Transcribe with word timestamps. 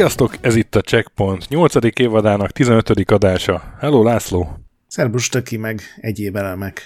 Sziasztok, 0.00 0.34
ez 0.40 0.56
itt 0.56 0.74
a 0.74 0.80
Checkpoint 0.80 1.48
8. 1.48 1.74
évadának 2.00 2.50
15. 2.50 3.10
adása. 3.10 3.74
Hello 3.80 4.02
László! 4.02 4.58
Szerbus 4.86 5.28
Töki 5.28 5.56
meg 5.56 5.80
egyéb 5.96 6.36
elemek. 6.36 6.82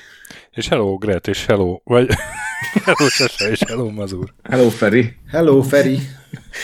És 0.50 0.68
hello 0.68 0.96
Gret, 0.96 1.28
és 1.28 1.46
hello, 1.46 1.80
vagy 1.84 2.08
hello 2.84 3.08
Sese, 3.08 3.50
és 3.50 3.60
hello 3.66 3.90
Mazur. 3.90 4.34
Hello 4.42 4.68
Feri. 4.68 5.16
Hello 5.30 5.62
Feri. 5.62 5.98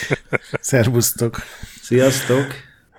Szerbusztok! 0.60 1.36
Sziasztok! 1.82 2.46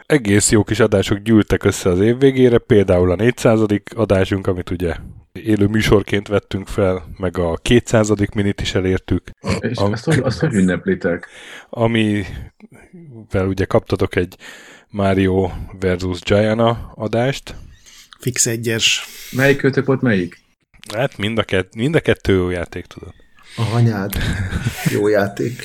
Egész 0.05 0.51
jó 0.51 0.63
kis 0.63 0.79
adások 0.79 1.17
gyűltek 1.17 1.63
össze 1.63 1.89
az 1.89 1.99
év 1.99 2.17
végére, 2.17 2.57
például 2.57 3.11
a 3.11 3.15
400. 3.15 3.59
adásunk, 3.95 4.47
amit 4.47 4.69
ugye 4.69 4.95
élő 5.31 5.65
műsorként 5.67 6.27
vettünk 6.27 6.67
fel, 6.67 7.05
meg 7.17 7.37
a 7.37 7.57
200. 7.61 8.11
minit 8.33 8.61
is 8.61 8.75
elértük. 8.75 9.23
És 9.59 9.77
Am- 9.77 9.91
azt, 9.91 10.05
hogy, 10.05 10.19
azt 10.19 10.39
hogy 10.39 10.53
ünneplitek? 10.53 11.27
Amivel 12.93 13.47
ugye 13.47 13.65
kaptatok 13.65 14.15
egy 14.15 14.35
Mario 14.89 15.51
versus 15.79 16.19
Giana 16.19 16.91
adást. 16.95 17.55
Fix 18.19 18.45
egyes. 18.45 19.05
Melyik 19.31 19.57
kötök 19.57 19.85
volt 19.85 20.01
melyik? 20.01 20.39
Hát 20.93 21.17
mind 21.17 21.37
a, 21.37 21.43
kett, 21.43 21.75
mind 21.75 21.95
a 21.95 21.99
kettő 21.99 22.33
jó 22.33 22.49
játék, 22.49 22.85
tudod. 22.85 23.13
A 23.55 23.61
hanyád. 23.61 24.13
Jó 24.91 25.07
játék. 25.07 25.63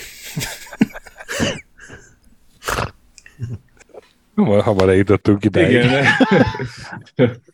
Hamar, 4.34 4.62
hamar 4.62 4.88
eljutottunk 4.88 5.44
idáig. 5.44 5.70
Igen. 5.70 6.05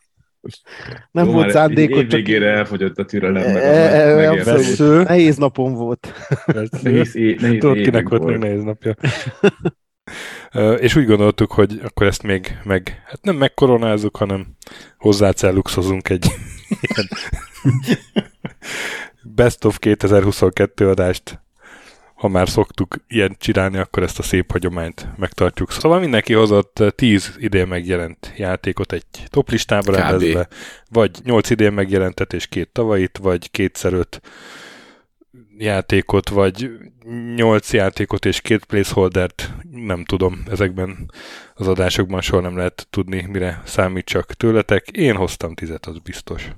Nem 1.11 1.27
Jó, 1.27 1.33
volt 1.33 1.51
szándékot, 1.51 1.97
Év 2.03 2.09
csak 2.09 2.11
végére 2.11 2.51
elfogyott 2.51 2.98
a 2.98 3.05
türelem. 3.05 3.43
meg 3.43 3.57
a 3.57 3.59
E- 3.59 4.17
e- 4.17 5.03
nehéz 5.03 5.37
napom 5.37 5.75
volt. 5.75 6.12
Nehéz, 6.83 7.12
nehéz 7.12 7.61
Tudod, 7.61 7.81
kinek 7.81 8.09
volt 8.09 8.25
még 8.25 8.37
nehéz 8.37 8.63
napja. 8.63 8.95
És 10.79 10.97
úgy 10.97 11.07
gondoltuk, 11.07 11.53
hogy 11.53 11.81
akkor 11.85 12.07
ezt 12.07 12.23
még 12.23 12.59
meg, 12.65 13.03
hát 13.07 13.23
nem 13.23 13.37
megkoronázzuk, 13.37 14.17
hanem 14.17 14.47
hozzácelluxozunk 14.98 16.09
egy 16.09 16.27
ilyen 16.81 17.09
Best 19.35 19.65
of 19.65 19.79
2022 19.79 20.89
adást. 20.89 21.42
Ha 22.23 22.28
már 22.28 22.48
szoktuk 22.48 22.97
ilyen 23.09 23.37
csinálni, 23.39 23.78
akkor 23.78 24.03
ezt 24.03 24.19
a 24.19 24.23
szép 24.23 24.51
hagyományt 24.51 25.09
megtartjuk. 25.17 25.73
Szóval 25.73 26.01
mindenki 26.01 26.33
hozott 26.33 26.83
10 26.95 27.34
idén 27.39 27.67
megjelent 27.67 28.33
játékot 28.37 28.92
egy 28.92 29.05
toplistába 29.27 29.97
rendezve, 29.97 30.48
vagy 30.91 31.11
8 31.25 31.51
idén 31.51 31.73
megjelentet 31.73 32.33
és 32.33 32.47
két 32.47 32.69
tavalyit, 32.69 33.19
vagy 33.19 33.51
kétszer 33.51 33.92
öt 33.92 34.20
játékot, 35.59 36.29
vagy 36.29 36.70
8 37.34 37.73
játékot 37.73 38.25
és 38.25 38.41
két 38.41 38.64
placeholdert, 38.64 39.53
nem 39.70 40.05
tudom, 40.05 40.42
ezekben 40.51 41.11
az 41.55 41.69
adásokban 41.69 42.20
soha 42.20 42.42
nem 42.42 42.57
lehet 42.57 42.86
tudni, 42.91 43.27
mire 43.29 43.63
számít 43.64 44.05
csak 44.05 44.33
tőletek. 44.33 44.89
Én 44.91 45.14
hoztam 45.14 45.55
tizet, 45.55 45.86
az 45.86 45.98
biztos. 45.98 46.48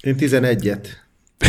Én 0.00 0.16
11-et. 0.18 0.86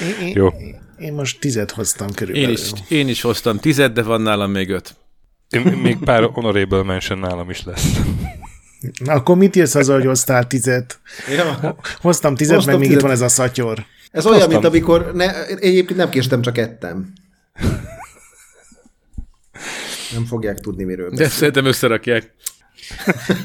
Én, 0.00 0.26
én, 0.26 0.32
Jó. 0.36 0.50
Én 0.98 1.12
most 1.12 1.40
tizet 1.40 1.70
hoztam 1.70 2.12
körülbelül. 2.12 2.48
Én 2.48 2.54
is, 2.54 2.70
én 2.88 3.08
is 3.08 3.20
hoztam 3.20 3.58
tizet, 3.58 3.92
de 3.92 4.02
van 4.02 4.20
nálam 4.20 4.50
még 4.50 4.70
öt. 4.70 4.94
Én, 5.50 5.60
még 5.62 5.96
pár 5.98 6.22
honorable 6.24 6.82
mention 6.82 7.18
nálam 7.18 7.50
is 7.50 7.64
lesz. 7.64 7.86
Na, 9.04 9.12
akkor 9.12 9.36
mit 9.36 9.56
jössz 9.56 9.74
azzal, 9.74 9.96
hogy 9.96 10.06
hoztál 10.06 10.46
tizet? 10.46 11.00
Ja. 11.36 11.76
Hoztam 12.00 12.34
tizet, 12.34 12.54
Hoztam 12.54 12.72
meg 12.72 12.80
még 12.82 12.88
tizet. 12.88 13.02
itt 13.02 13.08
van 13.08 13.16
ez 13.16 13.24
a 13.24 13.28
szatyor. 13.28 13.84
Ez 14.10 14.26
olyan, 14.26 14.36
Hoztam. 14.38 14.52
mint 14.52 14.64
amikor 14.64 15.10
ne, 15.14 15.46
egyébként 15.46 15.98
nem 15.98 16.08
késtem, 16.08 16.42
csak 16.42 16.58
ettem. 16.58 17.12
Nem 20.12 20.24
fogják 20.24 20.60
tudni, 20.60 20.84
miről 20.84 21.10
De 21.10 21.16
beszél. 21.16 21.28
szerintem 21.28 21.64
összerakják. 21.64 22.34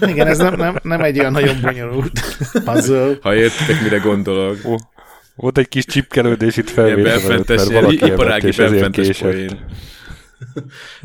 Igen, 0.02 0.28
ez 0.28 0.38
nem, 0.38 0.56
nem, 0.56 0.80
nem 0.84 1.02
egy 1.02 1.20
olyan 1.20 1.32
nagyon 1.32 1.62
bonyolult 1.62 2.22
puzzle. 2.64 3.18
Ha 3.22 3.36
értitek, 3.36 3.82
mire 3.82 3.98
gondolok. 3.98 4.58
Ó, 4.66 4.76
volt 5.40 5.58
egy 5.58 5.68
kis 5.68 5.86
csipkelődés 5.86 6.58
itt 6.58 6.70
felvétel 6.70 7.32
előtt, 7.32 7.48
mert 7.48 7.64
valaki 7.64 8.06
iparági 8.06 8.48
és 8.48 8.58
ezért 8.58 8.82
benfentes. 8.82 9.24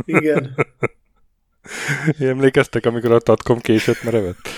Igen. 0.04 0.54
Emlékeztek, 2.18 2.86
amikor 2.86 3.12
a 3.12 3.18
Tatkom 3.18 3.58
késett, 3.60 4.02
mert 4.02 4.16
evett? 4.16 4.48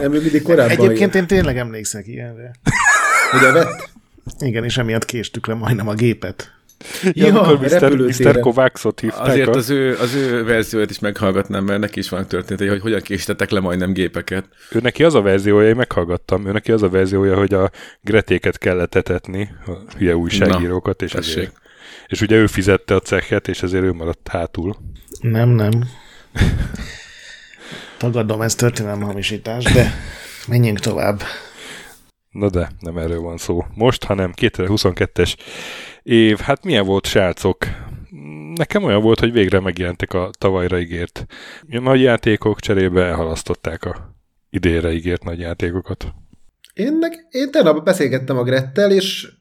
Nem, 0.00 0.14
ő 0.14 0.20
mindig 0.20 0.42
korábban 0.42 0.76
Egyébként 0.76 1.14
én 1.14 1.26
tényleg 1.26 1.58
emlékszek 1.58 2.06
ilyenre. 2.06 2.50
Hogy 3.30 3.44
evett? 3.44 3.90
Igen, 4.38 4.64
és 4.64 4.76
emiatt 4.76 5.04
késtük 5.04 5.46
le 5.46 5.54
majdnem 5.54 5.88
a 5.88 5.94
gépet. 5.94 6.61
Ja, 7.12 7.26
Ja, 7.26 7.40
amikor 7.40 7.66
Mr. 7.66 7.96
Mr. 7.96 8.40
Kovácsot 8.40 9.00
hívták. 9.00 9.26
Azért 9.26 9.48
a... 9.48 9.52
az 9.52 9.70
ő, 9.70 9.96
az 9.96 10.14
ő 10.14 10.44
verzióját 10.44 10.90
is 10.90 10.98
meghallgatnám, 10.98 11.64
mert 11.64 11.80
neki 11.80 11.98
is 11.98 12.08
van 12.08 12.26
történet, 12.26 12.68
hogy 12.68 12.80
hogyan 12.80 13.00
késtetek 13.00 13.50
le 13.50 13.60
majdnem 13.60 13.92
gépeket. 13.92 14.44
Ő 14.70 14.78
neki 14.82 15.04
az 15.04 15.14
a 15.14 15.22
verziója, 15.22 15.68
én 15.68 15.76
meghallgattam, 15.76 16.46
ő 16.46 16.52
neki 16.52 16.72
az 16.72 16.82
a 16.82 16.88
verziója, 16.88 17.36
hogy 17.36 17.54
a 17.54 17.70
gretéket 18.00 18.58
kellett 18.58 18.94
etetni, 18.94 19.50
a 19.66 19.70
hülye 19.96 20.16
újságírókat, 20.16 21.02
és, 21.02 21.10
tessék. 21.10 21.36
ezért, 21.36 21.52
és 22.06 22.20
ugye 22.20 22.36
ő 22.36 22.46
fizette 22.46 22.94
a 22.94 23.00
cechet, 23.00 23.48
és 23.48 23.62
ezért 23.62 23.84
ő 23.84 23.92
maradt 23.92 24.28
hátul. 24.28 24.76
Nem, 25.20 25.48
nem. 25.48 25.70
Tagadom, 27.98 28.40
ez 28.42 28.54
történelmi 28.54 29.04
hamisítás, 29.04 29.64
de 29.64 29.94
menjünk 30.48 30.78
tovább. 30.78 31.22
Na 32.30 32.50
de, 32.50 32.70
nem 32.80 32.98
erről 32.98 33.20
van 33.20 33.36
szó 33.36 33.64
most, 33.74 34.04
hanem 34.04 34.32
2022-es 34.36 35.34
év. 36.02 36.38
Hát 36.38 36.64
milyen 36.64 36.84
volt, 36.84 37.06
srácok? 37.06 37.56
Nekem 38.54 38.84
olyan 38.84 39.02
volt, 39.02 39.20
hogy 39.20 39.32
végre 39.32 39.60
megjelentek 39.60 40.12
a 40.12 40.30
tavalyra 40.38 40.80
ígért 40.80 41.26
nagy 41.66 42.00
játékok, 42.00 42.60
cserébe 42.60 43.04
elhalasztották 43.04 43.84
a 43.84 44.14
idénre 44.50 44.92
ígért 44.92 45.24
nagy 45.24 45.38
játékokat. 45.38 46.14
Én, 46.74 46.98
nek, 46.98 47.26
én 47.30 47.50
tegnap 47.50 47.84
beszélgettem 47.84 48.38
a 48.38 48.42
Grettel, 48.42 48.90
és 48.92 49.32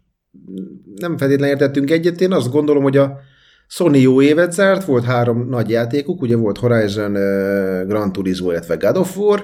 nem 0.96 1.18
feltétlenül 1.18 1.54
értettünk 1.54 1.92
egyet. 1.92 2.22
Én 2.22 2.32
azt 2.32 2.52
gondolom, 2.52 2.84
hogy 2.84 2.98
a 2.98 3.20
Sony 3.68 3.96
jó 3.96 4.22
évet 4.22 4.54
zárt, 4.54 4.86
volt 4.86 5.04
három 5.04 5.50
nagy 5.50 5.70
játékuk, 5.70 6.22
ugye 6.22 6.36
volt 6.36 6.58
Horizon, 6.58 7.16
uh, 7.16 7.88
Gran 7.88 8.12
Turismo, 8.12 8.52
illetve 8.52 8.76
God 8.76 8.98
of 8.98 9.18
War. 9.18 9.40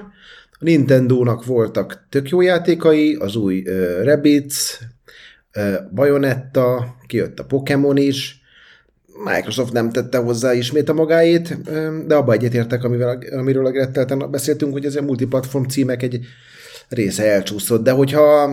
A 0.50 0.64
Nintendo-nak 0.64 1.44
voltak 1.44 2.06
tök 2.08 2.28
jó 2.28 2.40
játékai, 2.40 3.14
az 3.14 3.36
új 3.36 3.62
Rabbids, 4.02 4.80
Bayonetta, 5.94 6.96
kijött 7.06 7.38
a 7.38 7.44
Pokémon 7.44 7.96
is, 7.96 8.42
Microsoft 9.24 9.72
nem 9.72 9.90
tette 9.90 10.18
hozzá 10.18 10.54
ismét 10.54 10.88
a 10.88 10.92
magáét, 10.92 11.62
de 12.06 12.14
abba 12.14 12.32
egyetértek, 12.32 12.84
amivel, 12.84 13.18
amiről 13.32 13.66
a 13.66 13.70
Grettel 13.70 14.04
tegnap 14.04 14.30
beszéltünk, 14.30 14.72
hogy 14.72 14.84
ez 14.84 14.96
a 14.96 15.02
multiplatform 15.02 15.64
címek 15.64 16.02
egy 16.02 16.20
része 16.88 17.32
elcsúszott, 17.32 17.82
de 17.82 17.90
hogyha 17.90 18.50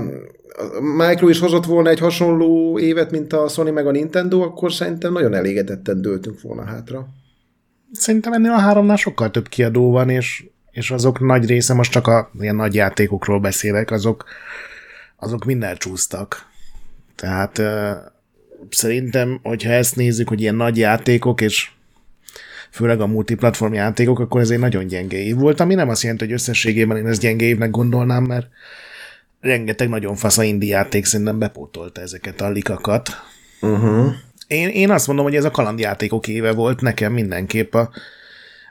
Micro 0.97 1.29
is 1.29 1.39
hozott 1.39 1.65
volna 1.65 1.89
egy 1.89 1.99
hasonló 1.99 2.79
évet, 2.79 3.11
mint 3.11 3.33
a 3.33 3.47
Sony 3.47 3.73
meg 3.73 3.87
a 3.87 3.91
Nintendo, 3.91 4.41
akkor 4.41 4.73
szerintem 4.73 5.13
nagyon 5.13 5.33
elégedetten 5.33 6.01
döltünk 6.01 6.41
volna 6.41 6.65
hátra. 6.65 7.07
Szerintem 7.91 8.33
ennél 8.33 8.51
a 8.51 8.59
háromnál 8.59 8.95
sokkal 8.95 9.31
több 9.31 9.47
kiadó 9.47 9.91
van, 9.91 10.09
és, 10.09 10.45
és 10.71 10.91
azok 10.91 11.19
nagy 11.19 11.45
része, 11.45 11.73
most 11.73 11.91
csak 11.91 12.07
a 12.07 12.31
ilyen 12.39 12.55
nagy 12.55 12.73
játékokról 12.73 13.39
beszélek, 13.39 13.91
azok, 13.91 14.25
azok 15.17 15.45
mind 15.45 15.63
elcsúsztak. 15.63 16.53
Tehát 17.15 17.61
szerintem, 18.69 19.39
hogyha 19.43 19.71
ezt 19.71 19.95
nézzük, 19.95 20.27
hogy 20.27 20.41
ilyen 20.41 20.55
nagy 20.55 20.77
játékok, 20.77 21.41
és 21.41 21.69
főleg 22.71 23.01
a 23.01 23.07
multiplatform 23.07 23.73
játékok, 23.73 24.19
akkor 24.19 24.41
ez 24.41 24.49
egy 24.49 24.59
nagyon 24.59 24.87
gyenge 24.87 25.17
év 25.17 25.35
volt, 25.35 25.59
ami 25.59 25.73
nem 25.73 25.89
azt 25.89 26.01
jelenti, 26.01 26.23
hogy 26.23 26.33
összességében 26.33 26.97
én 26.97 27.07
ezt 27.07 27.21
gyenge 27.21 27.45
évnek 27.45 27.69
gondolnám, 27.69 28.23
mert 28.23 28.47
rengeteg 29.39 29.89
nagyon 29.89 30.15
fasz 30.15 30.37
a 30.37 30.43
indie 30.43 30.75
játék 30.75 31.05
szerintem 31.05 31.39
bepótolta 31.39 32.01
ezeket 32.01 32.41
a 32.41 32.49
likakat. 32.49 33.09
Uh-huh. 33.61 34.13
Én, 34.47 34.69
én 34.69 34.91
azt 34.91 35.07
mondom, 35.07 35.25
hogy 35.25 35.35
ez 35.35 35.43
a 35.43 35.51
kalandjátékok 35.51 36.27
éve 36.27 36.51
volt 36.51 36.81
nekem 36.81 37.13
mindenképp 37.13 37.73
a 37.73 37.89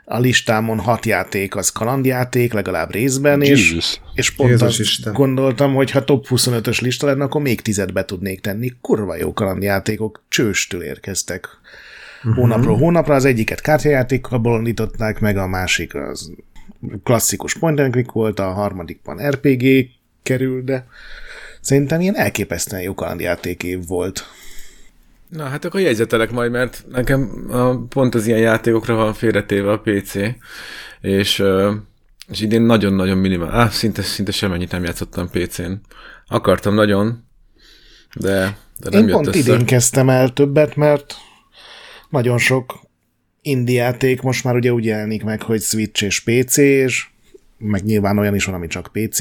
a 0.05 0.19
listámon 0.19 0.79
hat 0.79 1.05
játék 1.05 1.55
az 1.55 1.69
kalandjáték, 1.69 2.53
legalább 2.53 2.91
részben, 2.91 3.41
és, 3.41 3.49
Jesus. 3.49 3.99
és 4.13 4.31
pont 4.31 4.49
Jézus 4.49 4.67
azt 4.67 4.79
Isten. 4.79 5.13
gondoltam, 5.13 5.73
hogy 5.73 5.91
ha 5.91 6.03
top 6.03 6.27
25-ös 6.29 6.81
lista 6.81 7.05
lenne, 7.05 7.23
akkor 7.23 7.41
még 7.41 7.61
tizet 7.61 7.93
be 7.93 8.05
tudnék 8.05 8.41
tenni. 8.41 8.71
Kurva 8.81 9.15
jó 9.15 9.33
kalandjátékok, 9.33 10.23
csőstül 10.29 10.83
érkeztek. 10.83 11.47
Mhm. 12.21 12.33
Hónapról 12.33 12.77
hónapra, 12.77 13.15
az 13.15 13.25
egyiket 13.25 13.61
kártyajátékkal 13.61 14.39
bolondították 14.39 15.19
meg, 15.19 15.37
a 15.37 15.47
másik 15.47 15.95
az 15.95 16.31
klasszikus 17.03 17.57
point 17.57 17.79
and 17.79 17.91
click 17.91 18.11
volt, 18.11 18.39
a 18.39 18.51
harmadikban 18.51 19.29
RPG 19.29 19.89
kerül, 20.23 20.63
de 20.63 20.87
szerintem 21.61 22.01
ilyen 22.01 22.15
elképesztően 22.15 22.81
jó 22.81 22.93
kalandjáték 22.93 23.63
év 23.63 23.87
volt. 23.87 24.23
Na, 25.35 25.43
hát 25.43 25.65
akkor 25.65 25.79
jegyzetelek 25.79 26.31
majd, 26.31 26.51
mert 26.51 26.85
nekem 26.89 27.45
a, 27.49 27.77
pont 27.77 28.15
az 28.15 28.27
ilyen 28.27 28.39
játékokra 28.39 28.95
van 28.95 29.13
félretéve 29.13 29.71
a 29.71 29.79
PC, 29.79 30.15
és, 31.01 31.43
és 32.27 32.41
idén 32.41 32.61
nagyon-nagyon 32.61 33.17
minimál, 33.17 33.51
á, 33.51 33.69
szinte, 33.69 34.01
szinte 34.01 34.31
semmennyit 34.31 34.71
nem 34.71 34.83
játszottam 34.83 35.29
PC-n. 35.29 35.71
Akartam 36.27 36.73
nagyon, 36.73 37.27
de, 38.15 38.57
de 38.79 38.89
nem 38.89 39.01
Én 39.01 39.07
jött 39.07 39.15
pont 39.15 39.27
össze. 39.27 39.37
idén 39.37 39.65
kezdtem 39.65 40.09
el 40.09 40.33
többet, 40.33 40.75
mert 40.75 41.15
nagyon 42.09 42.37
sok 42.37 42.79
indie 43.41 43.81
játék 43.81 44.21
most 44.21 44.43
már 44.43 44.55
ugye 44.55 44.73
úgy 44.73 44.85
jelenik 44.85 45.23
meg, 45.23 45.41
hogy 45.41 45.61
Switch 45.61 46.03
és 46.03 46.19
PC, 46.19 46.57
és 46.57 47.07
meg 47.57 47.83
nyilván 47.83 48.17
olyan 48.17 48.35
is 48.35 48.45
van, 48.45 48.55
ami 48.55 48.67
csak 48.67 48.89
PC, 48.91 49.19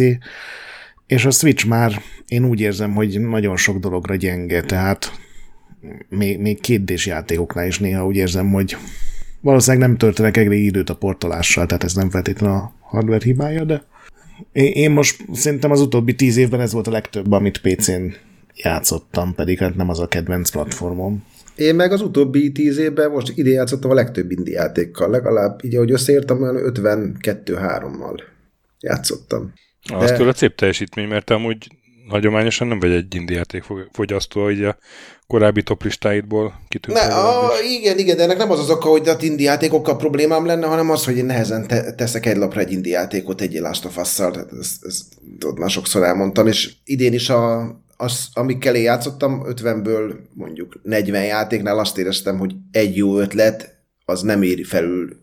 és 1.06 1.24
a 1.24 1.30
Switch 1.30 1.66
már 1.66 2.02
én 2.26 2.44
úgy 2.44 2.60
érzem, 2.60 2.94
hogy 2.94 3.20
nagyon 3.20 3.56
sok 3.56 3.78
dologra 3.78 4.14
gyenge, 4.14 4.62
tehát 4.62 5.12
még, 6.08 6.38
még 6.38 6.60
kétdés 6.60 7.06
játékoknál 7.06 7.66
is 7.66 7.78
néha 7.78 8.06
úgy 8.06 8.16
érzem, 8.16 8.52
hogy 8.52 8.76
valószínűleg 9.40 9.88
nem 9.88 9.96
töltenek 9.96 10.36
elég 10.36 10.64
időt 10.64 10.90
a 10.90 10.96
portolással, 10.96 11.66
tehát 11.66 11.84
ez 11.84 11.94
nem 11.94 12.10
feltétlenül 12.10 12.56
a 12.56 12.74
hardware 12.80 13.24
hibája, 13.24 13.64
de 13.64 13.84
én, 14.52 14.72
én 14.72 14.90
most 14.90 15.24
szerintem 15.32 15.70
az 15.70 15.80
utóbbi 15.80 16.14
tíz 16.14 16.36
évben 16.36 16.60
ez 16.60 16.72
volt 16.72 16.86
a 16.86 16.90
legtöbb, 16.90 17.32
amit 17.32 17.60
PC-n 17.60 18.14
játszottam, 18.54 19.34
pedig 19.34 19.58
hát 19.58 19.76
nem 19.76 19.88
az 19.88 20.00
a 20.00 20.08
kedvenc 20.08 20.50
platformom. 20.50 21.24
Én 21.56 21.74
meg 21.74 21.92
az 21.92 22.00
utóbbi 22.00 22.52
tíz 22.52 22.78
évben 22.78 23.10
most 23.10 23.32
ide 23.34 23.50
játszottam 23.50 23.90
a 23.90 23.94
legtöbb 23.94 24.30
indie 24.30 24.54
játékkal, 24.54 25.10
legalább 25.10 25.64
így, 25.64 25.74
ahogy 25.74 25.90
összeértem, 25.90 26.42
olyan 26.42 26.72
52-3-mal 26.74 28.20
játszottam. 28.80 29.52
De... 29.88 29.96
Azt 29.96 30.16
tőle 30.16 30.34
szép 30.34 30.54
teljesítmény, 30.54 31.08
mert 31.08 31.30
amúgy 31.30 31.68
hagyományosan 32.08 32.66
nem 32.66 32.80
vagy 32.80 32.90
egy 32.90 33.14
indie 33.14 33.36
játékfogyasztó, 33.36 34.50
így 34.50 34.62
a 34.62 34.76
korábbi 35.26 35.62
top 35.62 35.82
listáidból 35.82 36.60
kitűnt. 36.68 36.98
Ne, 36.98 37.14
a, 37.14 37.50
igen, 37.78 37.98
igen, 37.98 38.16
de 38.16 38.22
ennek 38.22 38.36
nem 38.36 38.50
az 38.50 38.58
az 38.58 38.70
oka, 38.70 38.88
hogy 38.88 39.08
a 39.08 39.16
indie 39.20 39.50
játékokkal 39.50 39.96
problémám 39.96 40.46
lenne, 40.46 40.66
hanem 40.66 40.90
az, 40.90 41.04
hogy 41.04 41.16
én 41.16 41.24
nehezen 41.24 41.66
te- 41.66 41.94
teszek 41.94 42.26
egy 42.26 42.36
lapra 42.36 42.60
egy 42.60 42.72
indie 42.72 42.98
játékot 42.98 43.40
egy 43.40 43.52
Last 43.52 43.84
of 43.84 43.96
Us-szal, 43.96 44.30
tehát 44.30 44.52
ezt, 44.60 44.84
ezt 44.84 45.04
tudod, 45.38 45.58
már 45.58 45.70
sokszor 45.70 46.02
elmondtam, 46.02 46.46
és 46.46 46.72
idén 46.84 47.12
is 47.12 47.30
a, 47.30 47.62
az, 47.96 48.28
amikkel 48.32 48.74
én 48.74 48.82
játszottam, 48.82 49.44
50-ből 49.48 50.14
mondjuk 50.34 50.80
40 50.82 51.24
játéknál 51.24 51.78
azt 51.78 51.98
éreztem, 51.98 52.38
hogy 52.38 52.54
egy 52.70 52.96
jó 52.96 53.18
ötlet, 53.18 53.72
az 54.04 54.22
nem 54.22 54.42
éri 54.42 54.64
felül 54.64 55.22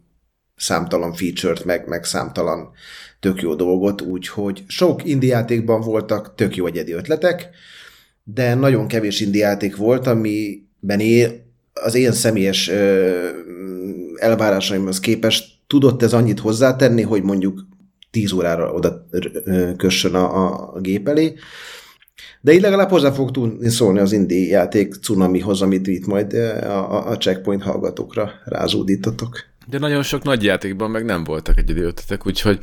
számtalan 0.56 1.13
feature-t, 1.13 1.66
meg, 1.66 1.88
meg 1.88 2.04
számtalan 2.04 2.72
tök 3.21 3.41
jó 3.41 3.56
dolgot, 3.56 4.01
úgyhogy 4.01 4.63
sok 4.68 5.06
indie 5.06 5.29
játékban 5.29 5.81
voltak 5.81 6.35
tök 6.35 6.56
jó 6.56 6.65
egyedi 6.65 6.91
ötletek, 6.91 7.50
de 8.23 8.53
nagyon 8.53 8.88
kevés 8.88 9.19
indie 9.19 9.45
játék 9.45 9.75
volt, 9.75 10.07
amiben 10.07 11.00
én, 11.00 11.29
az 11.73 11.95
én 11.95 12.12
személyes 12.12 12.69
ö, 12.69 13.27
elvárásaimhoz 14.15 15.00
képest 15.00 15.59
tudott 15.68 16.03
ez 16.03 16.13
annyit 16.13 16.39
hozzátenni, 16.39 17.01
hogy 17.01 17.23
mondjuk 17.23 17.65
10 18.12 18.31
órára 18.31 18.71
oda 18.71 19.07
kössön 19.77 20.13
a, 20.13 20.74
a 20.75 20.79
gép 20.79 21.07
elé. 21.07 21.33
De 22.41 22.53
így 22.53 22.62
legalább 22.62 22.89
hozzá 22.89 23.12
fog 23.12 23.31
tudni 23.31 23.69
szólni 23.69 24.00
az 24.00 24.12
indie 24.12 24.47
játék 24.47 24.94
cunamihoz, 24.94 25.62
amit 25.62 25.88
itt 25.88 26.06
majd 26.06 26.33
a, 26.33 27.09
a 27.09 27.17
checkpoint 27.17 27.63
hallgatókra 27.63 28.31
rázódítotok. 28.45 29.50
De 29.68 29.78
nagyon 29.78 30.04
sok 30.04 30.24
nagy 30.24 30.44
játékban 30.44 30.92
meg 30.92 31.06
nem 31.06 31.24
voltak 31.24 31.58
egyedi 31.58 31.81
ötletek, 31.81 32.28
úgyhogy 32.28 32.60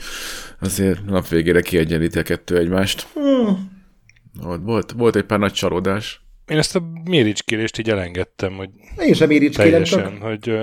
azért 0.60 1.04
nap 1.04 1.28
végére 1.28 1.60
kiegyenlíti 1.60 2.18
a 2.18 2.22
kettő 2.22 2.58
egymást. 2.58 3.06
Hmm. 3.14 3.76
Volt, 4.42 4.60
volt, 4.62 4.92
volt 4.92 5.16
egy 5.16 5.24
pár 5.24 5.38
nagy 5.38 5.52
csalódás. 5.52 6.20
Én 6.46 6.58
ezt 6.58 6.76
a 6.76 6.82
méricskérést 7.04 7.78
így 7.78 7.90
elengedtem, 7.90 8.52
hogy 8.52 8.70
Én 8.98 9.14
sem 9.14 9.28
teljesen, 9.50 10.18
hogy 10.20 10.58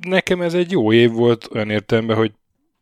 nekem 0.00 0.40
ez 0.40 0.54
egy 0.54 0.70
jó 0.70 0.92
év 0.92 1.10
volt 1.10 1.48
olyan 1.52 1.70
értelemben, 1.70 2.16
hogy 2.16 2.32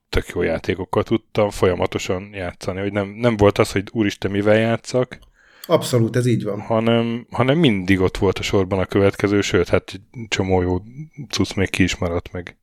tök 0.08 0.28
jó 0.28 0.42
játékokkal 0.42 1.02
tudtam 1.02 1.50
folyamatosan 1.50 2.30
játszani, 2.32 2.80
hogy 2.80 2.92
nem, 2.92 3.08
nem 3.08 3.36
volt 3.36 3.58
az, 3.58 3.72
hogy 3.72 3.88
úristen 3.92 4.30
mivel 4.30 4.56
játszak, 4.56 5.18
abszolút 5.66 6.16
ez 6.16 6.26
így 6.26 6.44
van. 6.44 6.60
hanem, 6.60 7.26
hanem 7.30 7.58
mindig 7.58 8.00
ott 8.00 8.16
volt 8.16 8.38
a 8.38 8.42
sorban 8.42 8.78
a 8.78 8.84
következő, 8.84 9.40
sőt, 9.40 9.68
hát 9.68 9.90
egy 9.92 10.00
csomó 10.28 10.62
jó 10.62 10.82
cucc 11.30 11.54
még 11.54 11.70
ki 11.70 11.82
is 11.82 11.96
maradt 11.96 12.32
meg. 12.32 12.56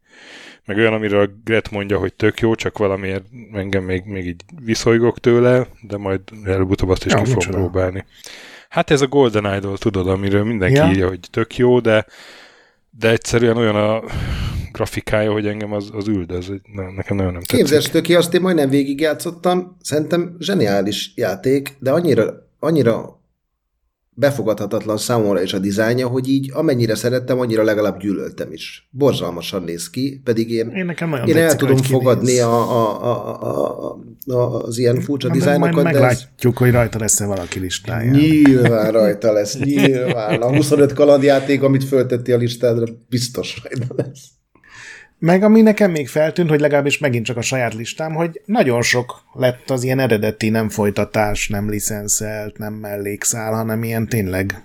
Meg 0.65 0.77
olyan, 0.77 0.93
amiről 0.93 1.21
a 1.21 1.29
Gret 1.43 1.71
mondja, 1.71 1.97
hogy 1.97 2.13
tök 2.13 2.39
jó, 2.39 2.55
csak 2.55 2.77
valamiért 2.77 3.25
engem 3.53 3.83
még, 3.83 4.03
még 4.05 4.25
így 4.25 4.41
viszolygok 4.63 5.19
tőle, 5.19 5.67
de 5.81 5.97
majd 5.97 6.21
előbb-utóbb 6.43 6.89
azt 6.89 7.05
is 7.05 7.11
Ja, 7.11 7.21
ki 7.21 7.31
fogom 7.31 7.49
próbálni. 7.49 8.05
Hát 8.69 8.91
ez 8.91 9.01
a 9.01 9.07
Golden 9.07 9.55
Idol, 9.55 9.77
tudod, 9.77 10.07
amiről 10.07 10.43
mindenki 10.43 10.75
Ja. 10.75 10.87
írja, 10.87 11.07
hogy 11.07 11.19
tök 11.31 11.57
jó, 11.57 11.79
de, 11.79 12.05
de 12.89 13.09
egyszerűen 13.09 13.57
olyan 13.57 13.75
a 13.75 14.03
grafikája, 14.71 15.31
hogy 15.31 15.47
engem 15.47 15.73
az, 15.73 15.89
az 15.93 16.07
üldöz, 16.07 16.51
ne, 16.73 16.91
nekem 16.91 17.15
nagyon 17.15 17.31
nem 17.31 17.41
tetszik. 17.41 17.57
Képzelsd 17.57 18.01
ki, 18.01 18.15
azt 18.15 18.33
én 18.33 18.41
majdnem 18.41 18.69
végigjátszottam, 18.69 19.77
szerintem 19.81 20.35
zseniális 20.39 21.11
játék, 21.15 21.75
de 21.79 21.91
annyira, 21.91 22.49
annyira 22.61 23.19
befogadhatatlan 24.13 24.97
számomra 24.97 25.41
is 25.41 25.53
a 25.53 25.59
dizájnja, 25.59 26.07
hogy 26.07 26.27
így 26.27 26.51
amennyire 26.53 26.95
szerettem, 26.95 27.39
annyira 27.39 27.63
legalább 27.63 27.99
gyűlöltem 27.99 28.51
is. 28.51 28.87
Borzalmasan 28.91 29.63
néz 29.63 29.89
ki, 29.89 30.21
pedig 30.23 30.51
én, 30.51 30.69
Én 30.69 30.85
nekem 30.85 31.13
én 31.25 31.37
el 31.37 31.55
tudom 31.55 31.77
fogadni 31.77 32.39
a, 32.39 32.53
a, 32.53 33.03
a, 33.03 33.41
a, 33.41 34.33
a, 34.33 34.63
az 34.63 34.77
ilyen 34.77 35.01
furcsa 35.01 35.27
Na, 35.27 35.33
majd 35.33 35.43
dizájnokat, 35.43 35.85
ez 35.85 35.93
meglátjuk, 35.93 36.57
hogy 36.57 36.71
rajta 36.71 36.99
lesz-e 36.99 37.25
valaki 37.25 37.59
listáján. 37.59 38.15
nyilván 38.15 38.91
rajta 38.91 39.31
lesz, 39.31 39.57
nyilván. 39.57 40.41
A 40.41 40.55
25 40.55 40.93
kalandjáték, 40.93 41.63
amit 41.63 41.83
föltetti 41.83 42.31
a 42.31 42.37
listádra, 42.37 42.85
biztos 43.09 43.61
rajta 43.63 43.93
lesz. 43.95 44.27
Meg 45.21 45.43
ami 45.43 45.61
nekem 45.61 45.91
még 45.91 46.07
feltűnt, 46.07 46.49
hogy 46.49 46.59
legalábbis 46.59 46.97
megint 46.97 47.25
csak 47.25 47.37
a 47.37 47.41
saját 47.41 47.73
listám, 47.73 48.13
hogy 48.13 48.41
nagyon 48.45 48.81
sok 48.81 49.21
lett 49.33 49.69
az 49.69 49.83
ilyen 49.83 49.99
eredeti, 49.99 50.49
nem 50.49 50.69
folytatás, 50.69 51.47
nem 51.47 51.69
licenszelt, 51.69 52.57
nem 52.57 52.73
mellékszál, 52.73 53.53
hanem 53.53 53.83
ilyen 53.83 54.07
tényleg 54.07 54.61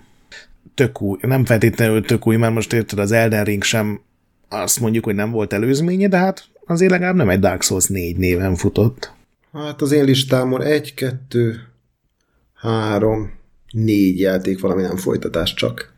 tök 0.73 1.01
új, 1.01 1.17
nem 1.21 1.45
feltétlenül 1.45 2.05
tök 2.05 2.27
új, 2.27 2.35
mert 2.35 2.53
most 2.53 2.73
érted, 2.73 2.99
az 2.99 3.11
Elden 3.11 3.43
Ring 3.43 3.63
sem 3.63 4.01
azt 4.49 4.79
mondjuk, 4.79 5.03
hogy 5.03 5.15
nem 5.15 5.31
volt 5.31 5.53
előzménye, 5.53 6.07
de 6.07 6.17
hát 6.17 6.47
azért 6.65 6.91
legalább 6.91 7.15
nem 7.15 7.29
egy 7.29 7.39
Dark 7.39 7.61
Souls 7.61 7.85
4 7.85 8.17
néven 8.17 8.55
futott. 8.55 9.13
Hát 9.53 9.81
az 9.81 9.91
én 9.91 10.03
listámon 10.03 10.61
egy, 10.61 10.93
kettő, 10.93 11.59
három, 12.53 13.33
négy 13.71 14.19
játék, 14.19 14.59
valami 14.59 14.81
nem 14.81 14.97
folytatás 14.97 15.53
csak. 15.53 15.95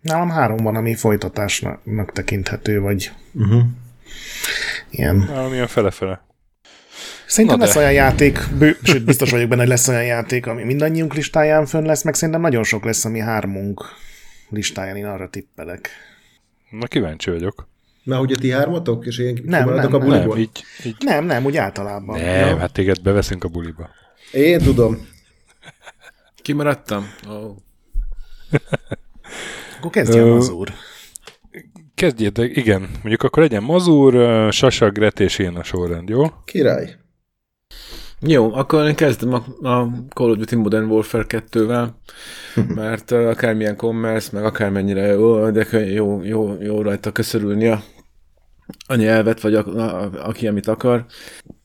Nálam 0.00 0.28
három 0.30 0.56
van, 0.56 0.76
ami 0.76 0.94
folytatásnak 0.94 2.12
tekinthető, 2.12 2.80
vagy 2.80 3.10
Uh-huh. 3.34 3.62
ilyen. 4.90 5.26
Valamilyen 5.26 5.66
fele-fele. 5.66 6.26
Szerintem 7.26 7.58
Na 7.58 7.64
lesz 7.64 7.74
de. 7.74 7.80
olyan 7.80 7.92
játék, 7.92 8.38
bő, 8.58 8.76
sőt, 8.82 9.04
biztos 9.04 9.30
vagyok 9.30 9.48
benne, 9.48 9.60
hogy 9.60 9.70
lesz 9.70 9.88
olyan 9.88 10.04
játék, 10.04 10.46
ami 10.46 10.64
mindannyiunk 10.64 11.14
listáján 11.14 11.66
fönn 11.66 11.84
lesz, 11.86 12.02
meg 12.04 12.14
szerintem 12.14 12.40
nagyon 12.42 12.64
sok 12.64 12.84
lesz, 12.84 13.04
ami 13.04 13.18
hármunk 13.18 13.84
listáján, 14.48 14.96
én 14.96 15.06
arra 15.06 15.28
tippelek. 15.28 15.90
Na 16.70 16.86
kíváncsi 16.86 17.30
vagyok. 17.30 17.68
Mert 18.04 18.20
hogy 18.20 18.32
a 18.32 18.36
ti 18.36 18.50
hármatok, 18.50 19.06
és 19.06 19.18
én 19.18 19.40
Nem, 19.44 19.64
nem, 19.68 19.74
a 19.76 19.80
nem. 19.80 19.90
buliból? 19.90 20.34
Nem, 20.34 20.38
így, 20.38 20.64
így 20.84 20.96
Nem, 20.98 21.24
nem, 21.24 21.44
úgy 21.44 21.56
általában. 21.56 22.20
nem, 22.20 22.58
hát 22.58 22.72
téged 22.72 23.02
beveszünk 23.02 23.44
a 23.44 23.48
buliba. 23.48 23.90
Én 24.32 24.58
tudom. 24.58 25.08
Kimaradtam? 26.42 27.06
Oh. 27.28 27.56
Akkor 29.78 29.90
kezdjen 29.90 30.26
Ö, 30.26 30.36
az 30.36 30.48
úr. 30.48 30.72
Kezdjétek, 31.94 32.56
igen, 32.56 32.80
mondjuk 32.80 33.22
akkor 33.22 33.42
legyen 33.42 33.62
Mazur, 33.62 34.14
Sasa, 34.52 34.90
Gret 34.90 35.20
és 35.20 35.38
én 35.38 35.56
a 35.56 35.62
sorrend, 35.62 36.08
jó? 36.08 36.24
Király. 36.44 36.96
Jó, 38.20 38.54
akkor 38.54 38.86
én 38.86 38.94
kezdem 38.94 39.32
a, 39.32 39.68
a 39.68 39.90
Call 40.08 40.30
of 40.30 40.36
Duty 40.36 40.56
Modern 40.56 40.90
Warfare 40.90 41.24
2-vel, 41.28 41.88
mert 42.74 43.10
uh, 43.10 43.28
akármilyen 43.28 43.76
commerce, 43.76 44.28
meg 44.32 44.44
akármennyire 44.44 45.06
jó, 45.06 45.50
de 45.50 45.66
jó, 45.78 46.22
jó, 46.22 46.56
jó 46.60 46.82
rajta 46.82 47.12
köszörülni 47.12 47.66
a, 47.66 47.82
a 48.86 48.94
nyelvet, 48.94 49.40
vagy 49.40 49.54
a, 49.54 49.66
a, 49.66 50.10
aki 50.12 50.46
amit 50.46 50.66
akar. 50.66 51.04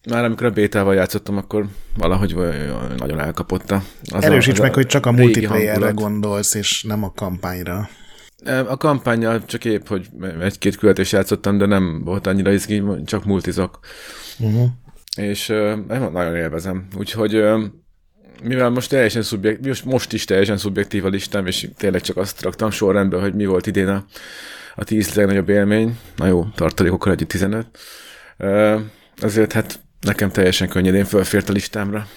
Már 0.09 0.23
amikor 0.23 0.45
a 0.45 0.51
bétával 0.51 0.95
játszottam, 0.95 1.37
akkor 1.37 1.65
valahogy 1.97 2.35
nagyon 2.97 3.19
elkapott 3.19 3.71
a, 3.71 3.83
az 4.11 4.23
Erősíts 4.23 4.59
a, 4.59 4.61
meg, 4.61 4.71
az 4.71 4.75
hogy 4.75 4.85
csak 4.85 5.05
a 5.05 5.11
multiplayerre 5.11 5.91
gondolsz, 5.91 6.53
és 6.53 6.83
nem 6.83 7.03
a 7.03 7.11
kampányra. 7.11 7.89
A 8.45 8.77
kampányjal 8.77 9.45
csak 9.45 9.65
épp, 9.65 9.87
hogy 9.87 10.07
egy-két 10.41 10.75
küldetés 10.75 11.11
játszottam, 11.11 11.57
de 11.57 11.65
nem 11.65 12.01
volt 12.03 12.27
annyira 12.27 12.51
izgi, 12.51 12.83
csak 13.05 13.25
multizok. 13.25 13.79
Uh-huh. 14.39 14.67
És 15.17 15.49
uh, 15.49 15.85
nagyon 16.11 16.35
élvezem. 16.35 16.87
Úgyhogy 16.97 17.43
mivel 18.43 18.69
most 18.69 18.89
teljesen 18.89 19.21
szubjekt, 19.21 19.85
most, 19.85 20.13
is 20.13 20.25
teljesen 20.25 20.57
szubjektív 20.57 21.05
a 21.05 21.09
listám, 21.09 21.45
és 21.45 21.69
tényleg 21.77 22.01
csak 22.01 22.17
azt 22.17 22.41
raktam 22.41 22.71
sorrendbe, 22.71 23.19
hogy 23.19 23.33
mi 23.33 23.45
volt 23.45 23.67
idén 23.67 23.87
a, 23.87 24.05
a 24.75 24.83
tíz 24.83 25.13
legnagyobb 25.13 25.49
élmény. 25.49 25.97
Na 26.15 26.27
jó, 26.27 26.45
tartalékokkal 26.55 27.11
együtt 27.11 27.29
15. 27.29 27.67
Uh, 28.39 28.81
azért 29.21 29.51
hát 29.51 29.79
nekem 30.01 30.31
teljesen 30.31 30.69
könnyedén 30.69 31.05
fölfért 31.05 31.49
a 31.49 31.51
listámra. 31.51 32.07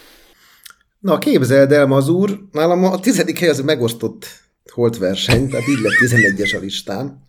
Na, 0.98 1.18
képzeld 1.18 1.72
el, 1.72 1.86
Mazur, 1.86 2.38
nálam 2.52 2.84
a 2.84 3.00
tizedik 3.00 3.38
hely 3.38 3.48
az 3.48 3.60
megosztott 3.60 4.26
holt 4.72 4.98
verseny, 4.98 5.48
tehát 5.48 5.68
így 5.68 5.78
lett 5.82 6.10
11-es 6.10 6.56
a 6.56 6.60
listán. 6.60 7.24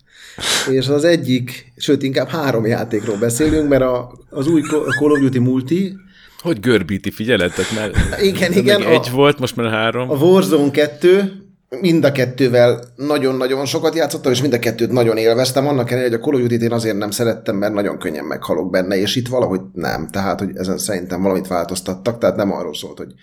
És 0.71 0.87
az 0.87 1.03
egyik, 1.03 1.71
sőt 1.77 2.03
inkább 2.03 2.27
három 2.27 2.65
játékról 2.65 3.17
beszélünk, 3.17 3.69
mert 3.69 3.81
a, 3.81 4.11
az 4.29 4.47
új 4.47 4.61
Call 4.99 5.11
of 5.11 5.19
Duty 5.19 5.39
multi, 5.39 5.95
hogy 6.41 6.59
görbíti, 6.59 7.11
figyeletek, 7.11 7.65
mert 7.75 8.21
igen, 8.21 8.53
igen, 8.53 8.83
egy 8.83 9.07
a, 9.07 9.11
volt, 9.11 9.39
most 9.39 9.55
már 9.55 9.69
három. 9.69 10.09
A 10.09 10.15
Warzone 10.15 10.71
2, 10.71 11.47
mind 11.81 12.03
a 12.03 12.11
kettővel 12.11 12.83
nagyon-nagyon 12.95 13.65
sokat 13.65 13.95
játszottam, 13.95 14.31
és 14.31 14.41
mind 14.41 14.53
a 14.53 14.59
kettőt 14.59 14.91
nagyon 14.91 15.17
élveztem, 15.17 15.67
annak 15.67 15.91
ellenére, 15.91 16.09
hogy 16.09 16.19
a 16.19 16.23
Call 16.23 16.33
of 16.33 16.41
Duty-t 16.41 16.61
én 16.61 16.71
azért 16.71 16.97
nem 16.97 17.11
szerettem, 17.11 17.55
mert 17.55 17.73
nagyon 17.73 17.97
könnyen 17.97 18.25
meghalok 18.25 18.69
benne, 18.69 18.97
és 18.97 19.15
itt 19.15 19.27
valahogy 19.27 19.61
nem, 19.73 20.07
tehát 20.07 20.39
hogy 20.39 20.49
ezen 20.55 20.77
szerintem 20.77 21.21
valamit 21.21 21.47
változtattak, 21.47 22.17
tehát 22.17 22.35
nem 22.35 22.53
arról 22.53 22.75
szólt, 22.75 22.97
hogy 22.97 23.13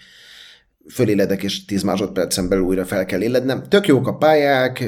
föléledek, 0.88 1.42
és 1.42 1.64
10 1.64 1.82
másodpercen 1.82 2.48
belül 2.48 2.64
újra 2.64 2.84
fel 2.84 3.04
kell 3.04 3.22
élednem. 3.22 3.62
Tök 3.68 3.86
jók 3.86 4.06
a 4.06 4.16
pályák, 4.16 4.84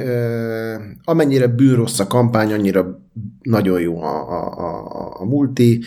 amennyire 1.04 1.46
bűrossz 1.46 1.98
a 1.98 2.06
kampány, 2.06 2.52
annyira 2.52 3.00
nagyon 3.42 3.80
jó 3.80 4.02
a, 4.02 4.30
a, 4.30 4.58
a, 4.58 5.20
a 5.20 5.24
multi. 5.24 5.82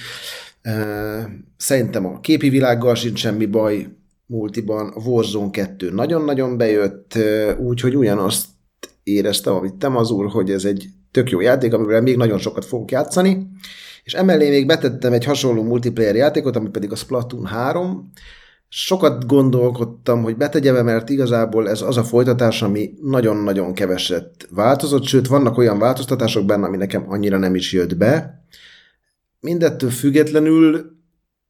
Szerintem 1.58 2.06
a 2.06 2.20
képi 2.20 2.50
világgal 2.50 2.96
sincs 2.96 3.20
semmi 3.20 3.46
baj 3.46 3.88
multiban. 4.26 4.94
Warzone 5.06 5.50
2 5.52 5.92
nagyon-nagyon 5.92 6.58
bejött, 6.58 7.18
úgyhogy 7.58 7.96
ugyanazt 7.96 8.46
éreztem, 9.04 9.54
amit 9.54 9.76
te 9.76 9.88
az 9.88 10.12
úr, 10.12 10.30
hogy 10.30 10.52
ez 10.52 10.66
egy 10.66 10.88
tök 11.12 11.30
jó 11.30 11.40
játék, 11.40 11.74
amivel 11.74 12.02
még 12.02 12.18
nagyon 12.18 12.38
sokat 12.38 12.66
fogok 12.66 12.92
játszani. 12.92 13.48
És 14.04 14.14
emellé 14.14 14.50
még 14.50 14.66
betettem 14.66 15.14
egy 15.14 15.26
hasonló 15.26 15.64
multiplayer 15.64 16.16
játékot, 16.16 16.56
ami 16.56 16.70
pedig 16.70 16.92
a 16.92 16.96
Splatoon 16.96 17.46
3, 17.46 18.12
sokat 18.70 19.26
gondolkodtam, 19.26 20.24
hogy 20.24 20.38
betegyem 20.38 20.86
mert 20.86 21.10
igazából 21.10 21.70
ez 21.70 21.82
az 21.82 21.98
a 21.98 22.04
folytatás, 22.04 22.62
ami 22.62 22.94
nagyon-nagyon 23.02 23.74
keveset 23.74 24.48
változott, 24.50 25.06
sőt, 25.06 25.28
vannak 25.28 25.58
olyan 25.58 25.80
változtatások 25.80 26.46
benne, 26.46 26.66
ami 26.66 26.78
nekem 26.78 27.06
annyira 27.08 27.38
nem 27.38 27.56
is 27.56 27.74
jött 27.74 27.98
be. 27.98 28.44
Mindettől 29.40 29.90
függetlenül 29.90 30.98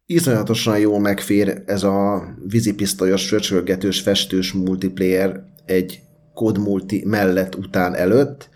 iszonyatosan 0.06 0.80
jól 0.80 1.00
megfér 1.00 1.64
ez 1.66 1.84
a 1.84 2.24
vízipisztolyos, 2.48 3.28
fröcsölgetős, 3.28 4.02
festős 4.02 4.54
multiplayer 4.54 5.44
egy 5.66 6.02
kód 6.34 6.58
multi 6.58 7.04
mellett, 7.06 7.56
után, 7.56 7.96
előtt. 7.96 8.50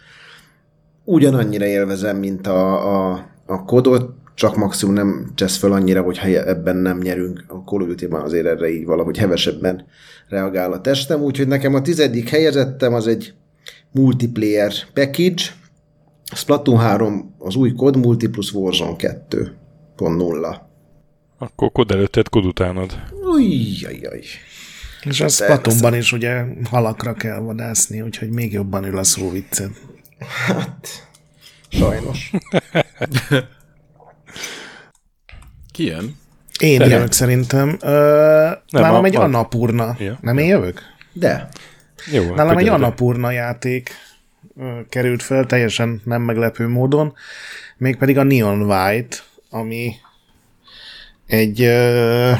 Ugyanannyira 1.03 1.65
élvezem, 1.65 2.17
mint 2.17 2.47
a, 2.47 3.11
a, 3.11 3.29
a 3.45 3.63
kodot, 3.63 4.22
csak 4.35 4.55
maximum 4.55 4.93
nem 4.93 5.31
csesz 5.35 5.57
föl 5.57 5.71
annyira, 5.71 6.01
hogy 6.01 6.19
ebben 6.33 6.75
nem 6.75 6.97
nyerünk. 6.97 7.43
A 7.47 7.53
Call 7.53 7.81
of 7.81 7.87
Duty-ban 7.87 8.21
azért 8.21 8.45
erre 8.45 8.69
így 8.69 8.85
valahogy 8.85 9.17
hevesebben 9.17 9.85
reagál 10.29 10.71
a 10.71 10.81
testem, 10.81 11.21
úgyhogy 11.21 11.47
nekem 11.47 11.73
a 11.73 11.81
tizedik 11.81 12.29
helyezettem 12.29 12.93
az 12.93 13.07
egy 13.07 13.33
multiplayer 13.91 14.73
package, 14.93 15.43
Splatoon 16.35 16.79
3 16.79 17.35
az 17.37 17.55
új 17.55 17.73
kod 17.73 17.97
multi 17.97 18.27
plusz 18.27 18.51
Warzone 18.51 18.95
2.0. 18.97 20.57
Akkor 21.37 21.71
kod 21.71 21.91
előtted, 21.91 22.29
kod 22.29 22.45
utánad. 22.45 23.03
Ujjajjaj. 23.33 24.23
És 25.03 25.21
a 25.21 25.27
Splatoonban 25.27 25.95
is 25.95 26.11
ugye 26.11 26.43
halakra 26.69 27.13
kell 27.13 27.39
vadászni, 27.39 28.01
úgyhogy 28.01 28.29
még 28.29 28.53
jobban 28.53 28.83
ül 28.83 28.97
a 28.97 29.03
szó 29.03 29.29
vicced. 29.29 29.71
Hát, 30.47 30.87
sajnos. 31.69 32.31
Ki 35.73 35.85
jön? 35.85 36.15
Én 36.59 36.77
Te 36.77 36.87
jövök 36.87 37.11
szerintem. 37.11 37.77
Ö, 37.81 38.49
nem, 38.69 38.81
nálam 38.81 39.03
a, 39.03 39.05
egy 39.05 39.15
a... 39.15 39.21
Annapurna. 39.21 39.95
Ja. 39.99 40.17
Nem 40.21 40.37
én 40.37 40.47
jövök? 40.47 40.81
De. 41.13 41.49
Jó, 42.11 42.35
nálam 42.35 42.57
egy 42.57 42.67
Annapurna 42.67 43.31
játék 43.31 43.91
ö, 44.57 44.79
került 44.89 45.23
fel, 45.23 45.45
teljesen 45.45 46.01
nem 46.03 46.21
meglepő 46.21 46.67
módon, 46.67 47.13
mégpedig 47.77 48.17
a 48.17 48.23
Neon 48.23 48.61
White, 48.61 49.17
ami 49.49 49.93
egy 51.27 51.61
ö, 51.61 52.31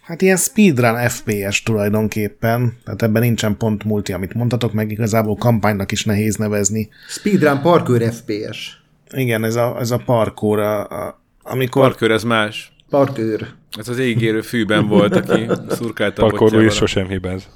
hát 0.00 0.22
ilyen 0.22 0.36
speedrun 0.36 1.08
FPS 1.08 1.62
tulajdonképpen, 1.62 2.78
tehát 2.84 3.02
ebben 3.02 3.22
nincsen 3.22 3.56
pont 3.56 3.84
multi, 3.84 4.12
amit 4.12 4.34
mondhatok, 4.34 4.72
meg 4.72 4.90
igazából 4.90 5.36
kampánynak 5.36 5.92
is 5.92 6.04
nehéz 6.04 6.36
nevezni. 6.36 6.88
Speedrun 7.08 7.60
parkour 7.60 8.02
FPS. 8.02 8.78
Igen, 9.10 9.44
ez 9.44 9.54
a, 9.54 9.76
ez 9.78 9.90
a 9.90 9.96
parkour, 9.96 10.58
a, 10.58 10.80
a 10.80 11.20
amikor... 11.50 11.82
Parkőr, 11.82 12.10
ez 12.10 12.22
más. 12.22 12.72
Parkőr. 12.90 13.46
Ez 13.78 13.88
az 13.88 13.98
égérő 13.98 14.40
fűben 14.40 14.86
volt, 14.86 15.16
aki 15.16 15.46
szurkálta 15.78 16.24
a 16.24 16.28
Parkour 16.28 16.64
is 16.64 16.74
sosem 16.74 17.08
hibáz. 17.08 17.48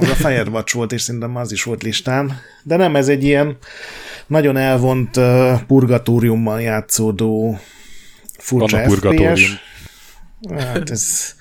Az 0.00 0.08
a 0.08 0.14
Firewatch 0.14 0.74
volt, 0.74 0.92
és 0.92 1.02
szerintem 1.02 1.36
az 1.36 1.52
is 1.52 1.62
volt 1.62 1.82
listán. 1.82 2.40
De 2.62 2.76
nem, 2.76 2.96
ez 2.96 3.08
egy 3.08 3.24
ilyen 3.24 3.56
nagyon 4.26 4.56
elvont 4.56 5.16
uh, 5.16 5.62
purgatóriummal 5.66 6.60
játszódó 6.60 7.58
furcsa 8.38 8.82
Van 9.00 9.16
a. 9.16 10.60
Hát 10.60 10.90
ez, 10.90 11.34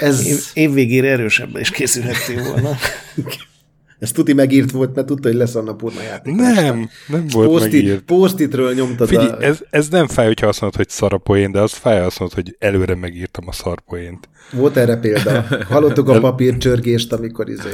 ez... 0.00 0.26
Év, 0.26 0.38
évvégére 0.54 1.10
erősebben 1.10 1.60
is 1.60 1.70
készülhettél 1.70 2.42
volna. 2.42 2.76
Ez 3.98 4.12
tuti 4.12 4.32
megírt 4.32 4.70
volt, 4.70 4.94
mert 4.94 5.06
tudta, 5.06 5.28
hogy 5.28 5.36
lesz 5.36 5.54
a 5.54 5.62
napurna 5.62 6.02
játék. 6.02 6.34
Nem, 6.34 6.88
nem 7.06 7.26
volt 7.30 7.48
Post-it, 7.48 7.72
megírt. 7.72 8.02
Post-itről 8.02 8.74
nyomtad 8.74 9.08
Figyelj, 9.08 9.28
a... 9.28 9.42
ez, 9.42 9.60
ez 9.70 9.88
nem 9.88 10.06
fáj, 10.06 10.26
hogyha 10.26 10.46
azt 10.46 10.60
mondod, 10.60 10.78
hogy 10.78 10.88
szarapoén, 10.88 11.52
de 11.52 11.60
az 11.60 11.72
fáj, 11.72 12.00
azt 12.00 12.18
mondod, 12.18 12.36
hogy 12.36 12.56
előre 12.58 12.94
megírtam 12.94 13.44
a 13.48 13.52
szarpoént. 13.52 14.28
Volt 14.52 14.76
erre 14.76 14.96
példa. 14.96 15.46
Hallottuk 15.68 16.08
a 16.08 16.20
papírcsörgést, 16.20 17.12
amikor 17.12 17.48
izé... 17.48 17.68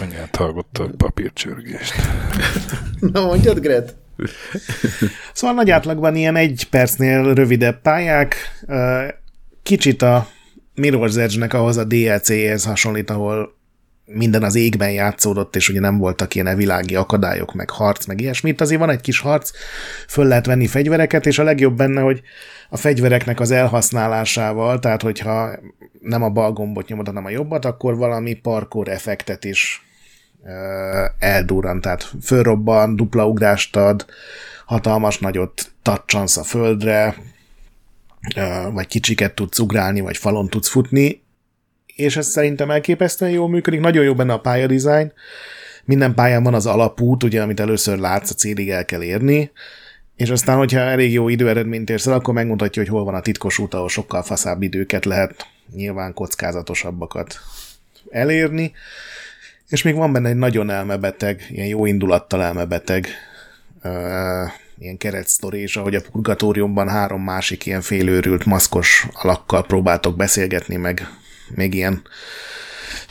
Anyát 0.00 0.36
hallgatta 0.36 0.84
a 0.84 0.90
papírcsörgést. 0.96 1.94
Na 3.00 3.24
mondjad, 3.24 3.60
Gret. 3.60 3.96
Szóval 5.32 5.56
nagy 5.56 5.70
átlagban 5.70 6.16
ilyen 6.16 6.36
egy 6.36 6.66
percnél 6.70 7.34
rövidebb 7.34 7.80
pályák, 7.80 8.36
kicsit 9.62 10.02
a 10.02 10.28
Mirror's 10.76 11.16
Edge-nek 11.16 11.54
ahhoz 11.54 11.76
a 11.76 11.84
DLC-hez 11.84 12.64
hasonlít, 12.64 13.10
ahol 13.10 13.60
minden 14.04 14.42
az 14.42 14.54
égben 14.54 14.90
játszódott, 14.90 15.56
és 15.56 15.68
ugye 15.68 15.80
nem 15.80 15.98
voltak 15.98 16.34
ilyen 16.34 16.56
világi 16.56 16.94
akadályok, 16.94 17.54
meg 17.54 17.70
harc, 17.70 18.06
meg 18.06 18.20
ilyesmi. 18.20 18.50
Itt 18.50 18.60
azért 18.60 18.80
van 18.80 18.90
egy 18.90 19.00
kis 19.00 19.20
harc, 19.20 19.50
föl 20.08 20.26
lehet 20.26 20.46
venni 20.46 20.66
fegyvereket, 20.66 21.26
és 21.26 21.38
a 21.38 21.42
legjobb 21.42 21.76
benne, 21.76 22.00
hogy 22.00 22.22
a 22.68 22.76
fegyvereknek 22.76 23.40
az 23.40 23.50
elhasználásával, 23.50 24.78
tehát 24.78 25.02
hogyha 25.02 25.50
nem 26.00 26.22
a 26.22 26.30
bal 26.30 26.52
gombot 26.52 26.88
nyomod, 26.88 27.06
hanem 27.06 27.24
a 27.24 27.30
jobbat, 27.30 27.64
akkor 27.64 27.96
valami 27.96 28.34
parkour 28.34 28.88
effektet 28.88 29.44
is 29.44 29.86
eldurran, 31.18 31.80
tehát 31.80 32.10
fölrobban, 32.22 32.96
dupla 32.96 33.26
ugrást 33.26 33.76
ad, 33.76 34.06
hatalmas 34.66 35.18
nagyot 35.18 35.72
tacsansz 35.82 36.36
a 36.36 36.42
földre, 36.42 37.16
vagy 38.72 38.86
kicsiket 38.86 39.34
tudsz 39.34 39.58
ugrálni, 39.58 40.00
vagy 40.00 40.16
falon 40.16 40.48
tudsz 40.48 40.68
futni, 40.68 41.21
és 42.02 42.16
ez 42.16 42.26
szerintem 42.26 42.70
elképesztően 42.70 43.30
jól 43.30 43.48
működik, 43.48 43.80
nagyon 43.80 44.04
jó 44.04 44.14
benne 44.14 44.32
a 44.32 44.40
pályadizájn, 44.40 45.12
minden 45.84 46.14
pályán 46.14 46.42
van 46.42 46.54
az 46.54 46.66
alapút, 46.66 47.22
ugye, 47.22 47.42
amit 47.42 47.60
először 47.60 47.98
látsz, 47.98 48.30
a 48.30 48.34
célig 48.34 48.70
el 48.70 48.84
kell 48.84 49.02
érni, 49.02 49.50
és 50.16 50.30
aztán, 50.30 50.56
hogyha 50.56 50.78
elég 50.78 51.12
jó 51.12 51.28
időeredményt 51.28 51.90
érsz 51.90 52.06
el, 52.06 52.12
akkor 52.12 52.34
megmutatja, 52.34 52.82
hogy 52.82 52.90
hol 52.90 53.04
van 53.04 53.14
a 53.14 53.20
titkos 53.20 53.58
út, 53.58 53.74
ahol 53.74 53.88
sokkal 53.88 54.22
faszább 54.22 54.62
időket 54.62 55.04
lehet 55.04 55.46
nyilván 55.74 56.14
kockázatosabbakat 56.14 57.40
elérni, 58.10 58.72
és 59.68 59.82
még 59.82 59.94
van 59.94 60.12
benne 60.12 60.28
egy 60.28 60.36
nagyon 60.36 60.70
elmebeteg, 60.70 61.46
ilyen 61.50 61.66
jó 61.66 61.86
indulattal 61.86 62.42
elmebeteg 62.42 63.06
ilyen 64.78 64.96
keretsztori, 64.98 65.60
és 65.60 65.76
ahogy 65.76 65.94
a 65.94 66.02
purgatóriumban 66.10 66.88
három 66.88 67.22
másik 67.22 67.66
ilyen 67.66 67.80
félőrült 67.80 68.44
maszkos 68.44 69.06
alakkal 69.12 69.66
próbáltok 69.66 70.16
beszélgetni, 70.16 70.76
meg 70.76 71.08
még 71.54 71.74
ilyen 71.74 72.02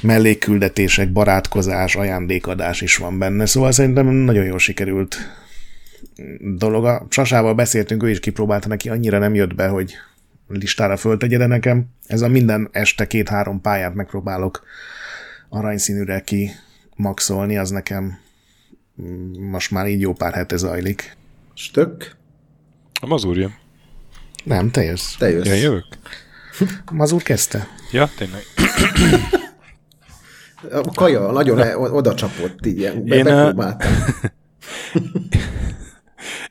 mellékküldetések, 0.02 1.12
barátkozás, 1.12 1.96
ajándékadás 1.96 2.82
is 2.82 2.98
van 2.98 3.20
benne, 3.20 3.46
szóval 3.46 3.72
szerintem 3.72 4.08
nagyon 4.08 4.46
jól 4.46 4.60
sikerült 4.60 5.16
dolog. 6.58 6.86
A 6.86 7.06
Sasával 7.10 7.54
beszéltünk, 7.54 8.04
ő 8.04 8.10
is 8.10 8.20
kipróbálta 8.20 8.68
neki, 8.68 8.90
annyira 8.90 9.18
nem 9.18 9.36
jött 9.36 9.56
be, 9.56 9.68
hogy 9.68 9.94
listára 10.48 10.98
föltegye, 10.98 11.38
de 11.38 11.46
nekem 11.48 11.86
ez 12.08 12.22
a 12.22 12.28
minden 12.28 12.70
este 12.72 13.08
két-három 13.08 13.62
pályát 13.62 13.94
megpróbálok 13.94 14.64
aranyszínűre 15.50 16.20
ki 16.22 16.52
maxolni, 16.96 17.58
az 17.58 17.70
nekem 17.70 18.20
most 19.40 19.72
már 19.72 19.88
így 19.88 20.02
jó 20.02 20.14
pár 20.14 20.34
hete 20.34 20.58
zajlik. 20.58 21.18
Stök, 21.54 22.16
A 23.02 23.06
mazur 23.06 23.38
jön. 23.38 23.54
Nem, 24.44 24.72
te 24.72 24.84
jössz. 24.84 25.16
te 25.18 25.30
jössz. 25.30 25.48
Ja, 25.48 25.54
jövök? 25.54 25.86
Mazur 26.92 27.22
kezdte. 27.22 27.68
Ja, 27.92 28.10
tényleg. 28.18 28.42
A 30.72 30.92
kaja 30.96 31.32
nagyon 31.32 31.60
e- 31.60 31.78
oda 31.78 32.14
csapott, 32.14 32.66
így 32.66 32.78
ilyen, 32.78 33.06
be, 33.06 33.16
Én, 33.16 33.24
megpróbáltam. 33.24 33.92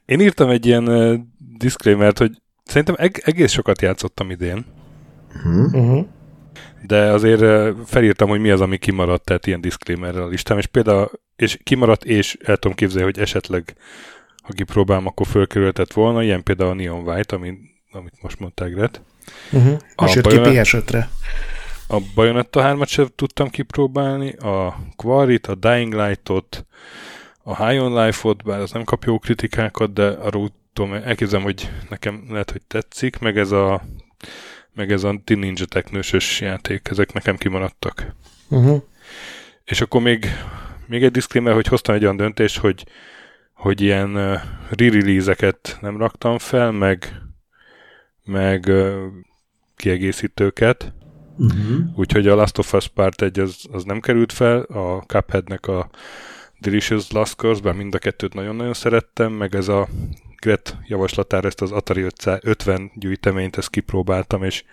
Én 0.06 0.20
írtam 0.20 0.48
egy 0.48 0.66
ilyen 0.66 0.88
uh, 0.88 1.18
disclaimert, 1.56 2.18
hogy 2.18 2.30
szerintem 2.64 2.94
eg- 2.98 3.22
egész 3.24 3.52
sokat 3.52 3.82
játszottam 3.82 4.30
idén, 4.30 4.64
Uh-huh. 5.44 6.06
de 6.86 6.96
azért 7.12 7.40
uh, 7.40 7.76
felírtam, 7.86 8.28
hogy 8.28 8.40
mi 8.40 8.50
az, 8.50 8.60
ami 8.60 8.78
kimaradt, 8.78 9.24
tehát 9.24 9.46
ilyen 9.46 9.60
disclaimerrel 9.60 10.22
a 10.22 10.26
listám, 10.28 10.58
és 10.58 10.66
például, 10.66 11.10
és 11.36 11.58
kimaradt, 11.62 12.04
és 12.04 12.36
el 12.44 12.56
tudom 12.56 12.76
képzelni, 12.76 13.04
hogy 13.12 13.18
esetleg, 13.18 13.74
ha 14.42 14.52
kipróbálom, 14.52 15.06
akkor 15.06 15.26
fölkerülhetett 15.26 15.92
volna, 15.92 16.22
ilyen 16.22 16.42
például 16.42 16.70
a 16.70 16.74
Neon 16.74 17.08
White, 17.08 17.36
ami, 17.36 17.58
amit 17.92 18.22
most 18.22 18.38
mondták, 18.40 18.70
Gret. 18.74 19.02
Uh-huh. 19.52 19.78
Most 19.96 20.14
A 20.14 20.14
jött 20.14 20.26
ki 20.26 20.38
Bayonet- 20.38 20.66
PS5-re. 20.66 21.10
A 21.88 22.00
Bayonetta 22.14 22.60
3-at 22.62 22.88
sem 22.88 23.08
tudtam 23.16 23.48
kipróbálni, 23.48 24.32
a 24.32 24.76
Quarit, 24.96 25.46
a 25.46 25.54
Dying 25.54 25.94
Light-ot, 25.94 26.66
a 27.42 27.66
High 27.66 27.82
on 27.82 28.04
Life-ot, 28.04 28.42
bár 28.42 28.60
az 28.60 28.70
nem 28.70 28.84
kap 28.84 29.04
jó 29.04 29.18
kritikákat, 29.18 29.92
de 29.92 30.06
arról 30.06 30.50
tudom, 30.72 30.92
elképzelem, 30.94 31.44
hogy 31.44 31.70
nekem 31.88 32.24
lehet, 32.30 32.50
hogy 32.50 32.62
tetszik, 32.62 33.18
meg 33.18 33.38
ez 33.38 33.50
a 33.50 33.82
meg 34.72 34.92
ez 34.92 35.04
a 35.04 35.20
Teen 35.24 35.38
Ninja 35.38 35.64
Teknősös 35.64 36.40
játék, 36.40 36.88
ezek 36.90 37.12
nekem 37.12 37.36
kimaradtak. 37.36 38.14
Uh-huh. 38.48 38.82
És 39.64 39.80
akkor 39.80 40.00
még, 40.00 40.26
még 40.86 41.02
egy 41.02 41.10
disclaimer, 41.10 41.54
hogy 41.54 41.66
hoztam 41.66 41.94
egy 41.94 42.02
olyan 42.02 42.16
döntést, 42.16 42.58
hogy, 42.58 42.86
hogy 43.52 43.80
ilyen 43.80 44.12
re-release-eket 44.70 45.78
nem 45.80 45.96
raktam 45.96 46.38
fel, 46.38 46.70
meg, 46.70 47.22
meg 48.30 48.70
kiegészítőket, 49.76 50.92
Uh-huh. 51.38 51.78
úgyhogy 51.96 52.28
a 52.28 52.34
Last 52.34 52.58
of 52.58 52.72
Us 52.72 52.88
Part 52.88 53.22
1 53.22 53.38
az, 53.38 53.56
az 53.72 53.84
nem 53.84 54.00
került 54.00 54.32
fel, 54.32 54.60
a 54.60 55.02
Cupheadnek 55.06 55.66
a 55.66 55.90
Delicious 56.58 57.10
Last 57.10 57.36
Course, 57.36 57.60
bár 57.62 57.74
mind 57.74 57.94
a 57.94 57.98
kettőt 57.98 58.34
nagyon-nagyon 58.34 58.72
szerettem, 58.74 59.32
meg 59.32 59.54
ez 59.54 59.68
a 59.68 59.88
Gret 60.40 60.76
javaslatára 60.86 61.46
ezt 61.48 61.60
az 61.60 61.72
Atari 61.72 62.02
550 62.02 62.90
gyűjteményt, 62.94 63.56
ezt 63.56 63.70
kipróbáltam, 63.70 64.42
és 64.44 64.64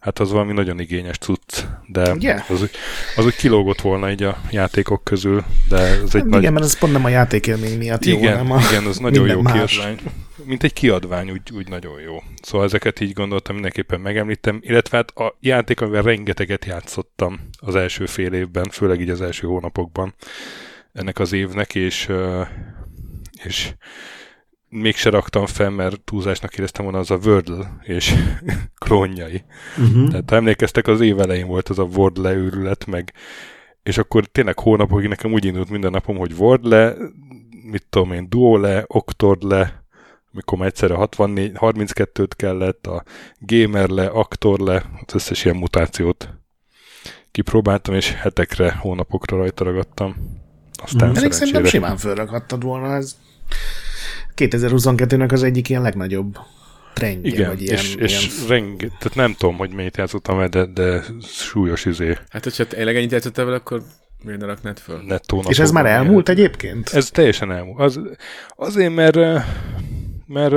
hát 0.00 0.18
az 0.18 0.30
valami 0.30 0.52
nagyon 0.52 0.80
igényes 0.80 1.18
cucc, 1.18 1.62
de 1.86 2.12
Ugye? 2.12 2.42
az, 2.48 2.62
úgy- 2.62 2.76
az 3.16 3.24
úgy 3.24 3.36
kilógott 3.36 3.80
volna 3.80 4.10
így 4.10 4.22
a 4.22 4.38
játékok 4.50 5.04
közül, 5.04 5.44
de 5.68 5.76
ez 5.78 6.00
egy 6.02 6.12
Hát 6.12 6.24
nagy... 6.24 6.40
igen, 6.40 6.52
mert 6.52 6.64
ez 6.64 6.78
pont 6.78 6.92
nem 6.92 7.04
a 7.04 7.08
játékélmény 7.08 7.78
miatt 7.78 8.04
jó, 8.04 8.16
igen, 8.18 8.36
hanem 8.36 8.52
a... 8.52 8.60
igen, 8.70 8.84
az 8.84 8.98
nagyon 8.98 9.28
jó 9.28 9.42
kiadvány. 9.42 9.98
Mint 10.48 10.62
egy 10.62 10.72
kiadvány, 10.72 11.30
úgy, 11.30 11.52
úgy 11.54 11.68
nagyon 11.68 12.00
jó. 12.00 12.16
Szóval 12.42 12.66
ezeket 12.66 13.00
így 13.00 13.12
gondoltam, 13.12 13.54
mindenképpen 13.54 14.00
megemlítem, 14.00 14.58
illetve 14.62 14.96
hát 14.96 15.10
a 15.10 15.36
játék, 15.40 15.80
amivel 15.80 16.02
rengeteget 16.02 16.64
játszottam 16.64 17.40
az 17.58 17.74
első 17.74 18.06
fél 18.06 18.32
évben, 18.32 18.68
főleg 18.70 19.00
így 19.00 19.10
az 19.10 19.20
első 19.20 19.46
hónapokban 19.46 20.14
ennek 20.92 21.18
az 21.18 21.32
évnek, 21.32 21.74
és, 21.74 22.08
és 23.44 23.72
mégse 24.68 25.10
raktam 25.10 25.46
fel, 25.46 25.70
mert 25.70 26.00
túlzásnak 26.00 26.58
éreztem 26.58 26.84
volna 26.84 26.98
az 26.98 27.10
a 27.10 27.18
Wordle 27.24 27.78
és 27.82 28.14
klónjai. 28.84 29.44
Uh-huh. 29.78 30.08
Tehát 30.08 30.30
ha 30.30 30.36
emlékeztek, 30.36 30.86
az 30.86 31.00
év 31.00 31.20
elején 31.20 31.46
volt 31.46 31.68
az 31.68 31.78
a 31.78 31.88
Wordle 31.94 32.32
őrület, 32.32 32.86
meg 32.86 33.12
és 33.82 33.98
akkor 33.98 34.26
tényleg 34.26 34.58
hónapokig 34.58 35.08
nekem 35.08 35.32
úgy 35.32 35.44
indult 35.44 35.70
minden 35.70 35.90
napom, 35.90 36.16
hogy 36.16 36.32
Wordle, 36.32 36.94
mit 37.70 37.86
tudom 37.90 38.12
én, 38.12 38.28
Duole, 38.28 38.84
Octordle, 38.86 39.86
amikor 40.32 40.58
már 40.58 40.66
egyszerre 40.66 40.94
64, 40.94 41.52
32-t 41.54 42.30
kellett, 42.36 42.86
a 42.86 43.04
Gamerle, 43.38 44.06
Actorle, 44.06 44.84
az 45.06 45.14
összes 45.14 45.44
ilyen 45.44 45.56
mutációt 45.56 46.28
kipróbáltam, 47.30 47.94
és 47.94 48.12
hetekre, 48.12 48.72
hónapokra 48.72 49.36
rajta 49.36 49.64
ragadtam. 49.64 50.16
Aztán 50.82 51.12
Pedig 51.12 51.32
szerintem 51.32 51.64
simán 51.64 51.96
fölrakhattad 51.96 52.62
volna. 52.62 52.94
Ez 52.94 53.16
2022-nek 54.36 55.32
az 55.32 55.42
egyik 55.42 55.68
ilyen 55.68 55.82
legnagyobb 55.82 56.38
trendje, 56.94 57.32
Igen, 57.32 57.48
vagy 57.48 57.62
ilyen, 57.62 57.74
és, 57.74 57.94
és 57.94 58.38
ilyen... 58.38 58.48
renge, 58.48 58.86
tehát 58.86 59.14
nem 59.14 59.34
tudom, 59.34 59.56
hogy 59.56 59.70
mennyit 59.70 59.96
játszottam 59.96 60.40
el, 60.40 60.48
de, 60.48 60.66
de 60.66 61.04
súlyos 61.22 61.84
izé, 61.84 62.16
Hát, 62.28 62.44
hogyha 62.44 62.66
tényleg 62.66 62.96
ennyit 62.96 63.12
játszottál 63.12 63.44
vele, 63.44 63.56
akkor 63.56 63.82
miért 64.24 64.40
ne 64.40 64.46
raknád 64.46 64.78
föl? 64.78 65.02
nettó 65.06 65.44
És 65.48 65.58
ez 65.58 65.70
már 65.70 65.86
elmúlt 65.86 66.28
egyébként? 66.28 66.88
Ez 66.88 67.10
teljesen 67.10 67.52
elmúlt. 67.52 67.80
Az, 67.80 68.00
azért, 68.56 68.94
mert, 68.94 69.16
mert, 70.28 70.52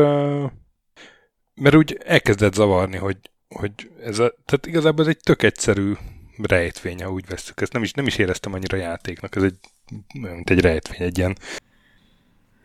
mert 1.56 1.76
úgy 1.76 1.98
elkezdett 2.04 2.54
zavarni, 2.54 2.98
hogy, 2.98 3.18
hogy 3.48 3.72
ez 4.04 4.20
a, 4.20 4.34
tehát 4.46 4.66
igazából 4.66 5.02
ez 5.02 5.10
egy 5.10 5.20
tök 5.24 5.44
egyszerű 5.44 5.94
rejtvény, 6.38 7.04
ha 7.04 7.12
úgy 7.12 7.26
veszük. 7.28 7.62
Ezt 7.62 7.74
nem 7.74 7.84
is, 7.84 7.92
nem 7.92 8.08
is 8.08 8.18
éreztem 8.18 8.54
annyira 8.54 8.78
játéknak. 8.78 9.36
Ez 9.36 9.44
egy, 9.44 9.58
mint 10.14 10.50
egy 10.50 10.60
rejtvény, 10.60 11.08
egy 11.08 11.18
ilyen. 11.18 11.38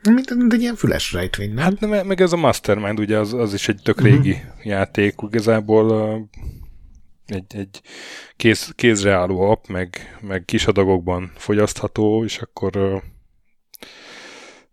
Mint, 0.03 0.35
mint 0.35 0.53
egy 0.53 0.61
ilyen 0.61 0.77
füles 0.77 1.12
rejtvény, 1.12 1.55
nem? 1.55 1.64
Hát 1.64 1.81
nem, 1.81 2.07
meg 2.07 2.21
ez 2.21 2.33
a 2.33 2.37
Mastermind, 2.37 2.99
ugye 2.99 3.19
az, 3.19 3.33
az 3.33 3.55
is 3.55 3.69
egy 3.69 3.81
tök 3.83 4.01
régi 4.01 4.31
uh-huh. 4.31 4.64
játék. 4.64 5.14
Igazából 5.31 6.19
egy, 7.27 7.57
egy 7.57 7.81
kéz, 8.37 8.73
kézre 8.75 9.12
álló 9.12 9.40
app, 9.40 9.66
meg, 9.66 10.19
meg 10.21 10.45
kis 10.45 10.66
adagokban 10.66 11.33
fogyasztható, 11.35 12.25
és 12.25 12.38
akkor 12.38 12.77
ö, 12.77 12.97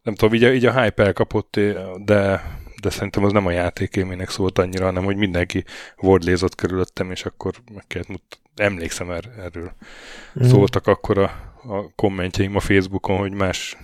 nem 0.04 0.16
tudom, 0.16 0.34
így 0.34 0.44
a, 0.44 0.52
így 0.52 0.66
a 0.66 0.82
hype 0.82 1.04
elkapott, 1.04 1.60
de, 1.98 2.42
de 2.82 2.90
szerintem 2.90 3.24
az 3.24 3.32
nem 3.32 3.46
a 3.46 3.52
játékélménynek 3.52 4.30
szólt 4.30 4.60
annyira, 4.60 4.86
hanem 4.86 5.04
hogy 5.04 5.16
mindenki 5.16 5.64
wordlézott 5.98 6.56
körülöttem, 6.56 7.12
és 7.12 7.26
akkor 7.26 7.54
meg 7.74 7.84
kellett 7.88 8.08
mut- 8.08 8.42
emlékszem 8.56 9.12
er, 9.12 9.24
erről. 9.40 9.76
Mm. 10.44 10.48
Szóltak 10.48 10.88
akkor 10.88 11.18
a, 11.18 11.24
a 11.68 11.94
kommentjeim 11.96 12.56
a 12.56 12.60
Facebookon, 12.60 13.18
hogy 13.18 13.34
más 13.34 13.78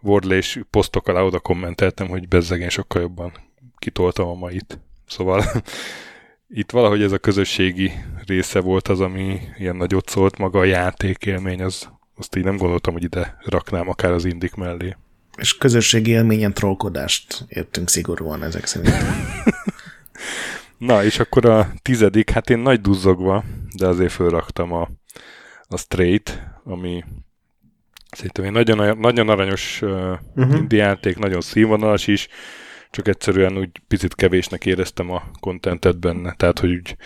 wordlés 0.00 0.60
posztok 0.70 1.08
alá 1.08 1.20
oda 1.20 1.38
kommenteltem, 1.38 2.08
hogy 2.08 2.28
bezzegen 2.28 2.68
sokkal 2.68 3.00
jobban 3.02 3.32
kitoltam 3.78 4.28
a 4.28 4.34
mait. 4.34 4.78
Szóval 5.06 5.44
itt 6.48 6.70
valahogy 6.70 7.02
ez 7.02 7.12
a 7.12 7.18
közösségi 7.18 7.92
része 8.26 8.60
volt 8.60 8.88
az, 8.88 9.00
ami 9.00 9.40
ilyen 9.58 9.76
nagyot 9.76 10.08
szólt, 10.08 10.38
maga 10.38 10.58
a 10.58 10.64
játékélmény, 10.64 11.62
az, 11.62 11.88
azt 12.16 12.36
így 12.36 12.44
nem 12.44 12.56
gondoltam, 12.56 12.92
hogy 12.92 13.02
ide 13.02 13.36
raknám 13.44 13.88
akár 13.88 14.12
az 14.12 14.24
indik 14.24 14.54
mellé. 14.54 14.96
És 15.36 15.56
közösségi 15.56 16.10
élményen 16.10 16.54
trollkodást 16.54 17.44
értünk 17.48 17.88
szigorúan 17.88 18.42
ezek 18.42 18.66
szerint. 18.66 18.94
Na, 20.78 21.04
és 21.04 21.18
akkor 21.18 21.46
a 21.46 21.72
tizedik, 21.82 22.30
hát 22.30 22.50
én 22.50 22.58
nagy 22.58 22.80
duzzogva, 22.80 23.44
de 23.76 23.86
azért 23.86 24.12
fölraktam 24.12 24.72
a, 24.72 24.90
a 25.68 25.76
Straight, 25.76 26.42
ami 26.64 27.04
szerintem 28.10 28.44
egy 28.44 28.50
nagyon, 28.50 28.98
nagyon 28.98 29.28
aranyos 29.28 29.82
uh, 29.82 30.18
uh-huh. 30.34 30.56
indie 30.56 30.84
játék, 30.84 31.18
nagyon 31.18 31.40
színvonalas 31.40 32.06
is, 32.06 32.28
csak 32.90 33.08
egyszerűen 33.08 33.58
úgy 33.58 33.70
picit 33.88 34.14
kevésnek 34.14 34.66
éreztem 34.66 35.10
a 35.10 35.22
kontentet 35.40 35.98
benne, 35.98 36.32
tehát 36.32 36.58
hogy 36.58 36.70
úgy 36.70 36.96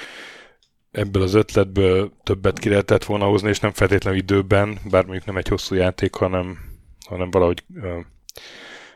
ebből 0.91 1.23
az 1.23 1.35
ötletből 1.35 2.13
többet 2.23 2.59
ki 2.59 2.69
lehetett 2.69 3.05
volna 3.05 3.25
hozni, 3.25 3.49
és 3.49 3.61
nem 3.61 3.73
feltétlenül 3.73 4.19
időben, 4.19 4.79
bár 4.91 5.05
mondjuk 5.05 5.27
nem 5.27 5.37
egy 5.37 5.49
hosszú 5.49 5.75
játék, 5.75 6.15
hanem, 6.15 6.59
hanem 7.07 7.31
valahogy 7.31 7.65
uh, 7.75 8.05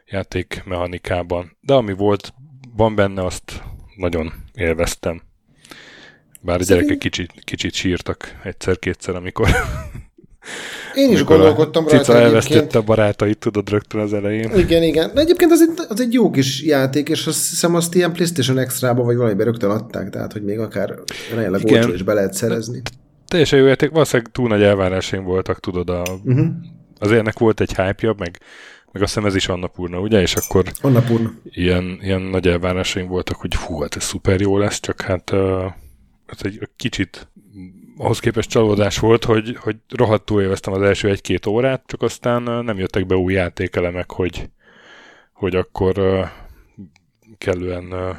játékmechanikában. 0.07 1.57
De 1.61 1.75
ami 1.75 1.93
volt, 1.93 2.35
van 2.77 2.95
benne, 2.95 3.25
azt 3.25 3.63
nagyon 3.97 4.33
élveztem. 4.55 5.23
Bár 6.41 6.61
a 6.61 6.65
gyerekek 6.65 6.99
kicsit, 6.99 7.33
kicsit 7.45 7.75
sírtak 7.75 8.41
egyszer-kétszer, 8.43 9.15
amikor, 9.15 9.49
Én 10.95 11.13
is 11.13 11.25
gondolkodtam 11.25 11.89
rajta 11.89 11.99
cica 11.99 12.19
elvesztette 12.19 12.79
a 12.79 12.83
barátait, 12.83 13.39
tudod, 13.39 13.69
rögtön 13.71 14.01
az 14.01 14.13
elején. 14.13 14.51
Igen, 14.57 14.83
igen. 14.83 15.11
De 15.15 15.21
egyébként 15.21 15.51
az 15.51 15.61
egy, 15.61 15.87
az 15.89 16.01
egy 16.01 16.13
jó 16.13 16.31
kis 16.31 16.63
játék, 16.63 17.09
és 17.09 17.27
azt 17.27 17.49
hiszem 17.49 17.75
azt 17.75 17.95
ilyen 17.95 18.13
PlayStation 18.13 18.59
Extra-ba 18.59 19.03
vagy 19.03 19.17
valamiben 19.17 19.47
rögtön 19.47 19.71
adták, 19.71 20.11
tehát 20.11 20.33
hogy 20.33 20.43
még 20.43 20.59
akár 20.59 20.95
Igen. 21.33 21.75
olcsó 21.75 21.93
is 21.93 22.03
be 22.03 22.13
lehet 22.13 22.35
szerezni. 22.35 22.83
Teljesen 23.29 23.59
jó 23.59 23.67
játék, 23.67 23.91
valószínűleg 23.91 24.33
túl 24.33 24.49
nagy 24.49 24.63
elvárásaim 24.63 25.25
voltak, 25.25 25.61
tudod, 25.61 25.89
a, 25.89 26.03
Uh-huh. 26.25 26.47
azért 26.99 27.21
ennek 27.21 27.39
volt 27.39 27.61
egy 27.61 27.75
hype 27.75 28.15
meg, 28.19 28.41
meg 28.95 29.03
azt 29.03 29.15
hiszem 29.15 29.29
ez 29.29 29.35
is 29.35 29.49
Annapurna, 29.49 29.99
ugye? 29.99 30.21
És 30.21 30.35
akkor 30.35 30.65
Annapurna. 30.81 31.33
ilyen, 31.45 31.99
ilyen 32.03 32.21
nagy 32.21 32.49
elvárásaim 32.49 33.07
voltak, 33.07 33.37
hogy 33.37 33.55
hú, 33.55 33.81
hát 33.81 33.97
ez 33.97 34.03
szuper 34.05 34.41
jó 34.41 34.59
lesz, 34.59 34.81
csak 34.81 35.01
hát 35.01 35.31
uh, 35.31 35.65
ez 36.27 36.39
egy 36.41 36.69
kicsit 36.77 37.29
ahhoz 37.97 38.19
képest 38.19 38.51
csalódás 38.51 38.99
volt, 38.99 39.25
hogy, 39.25 39.57
hogy 39.61 39.77
rohadtul 39.89 40.43
élveztem 40.43 40.73
az 40.73 40.83
első 40.83 41.09
egy-két 41.09 41.47
órát, 41.47 41.83
csak 41.87 42.03
aztán 42.03 42.43
nem 42.43 42.79
jöttek 42.79 43.07
be 43.07 43.15
új 43.15 43.33
játékelemek, 43.33 44.11
hogy, 44.13 44.51
hogy 45.33 45.57
akkor 45.57 45.99
uh, 45.99 46.27
kellően 47.39 47.93
uh, 47.93 48.17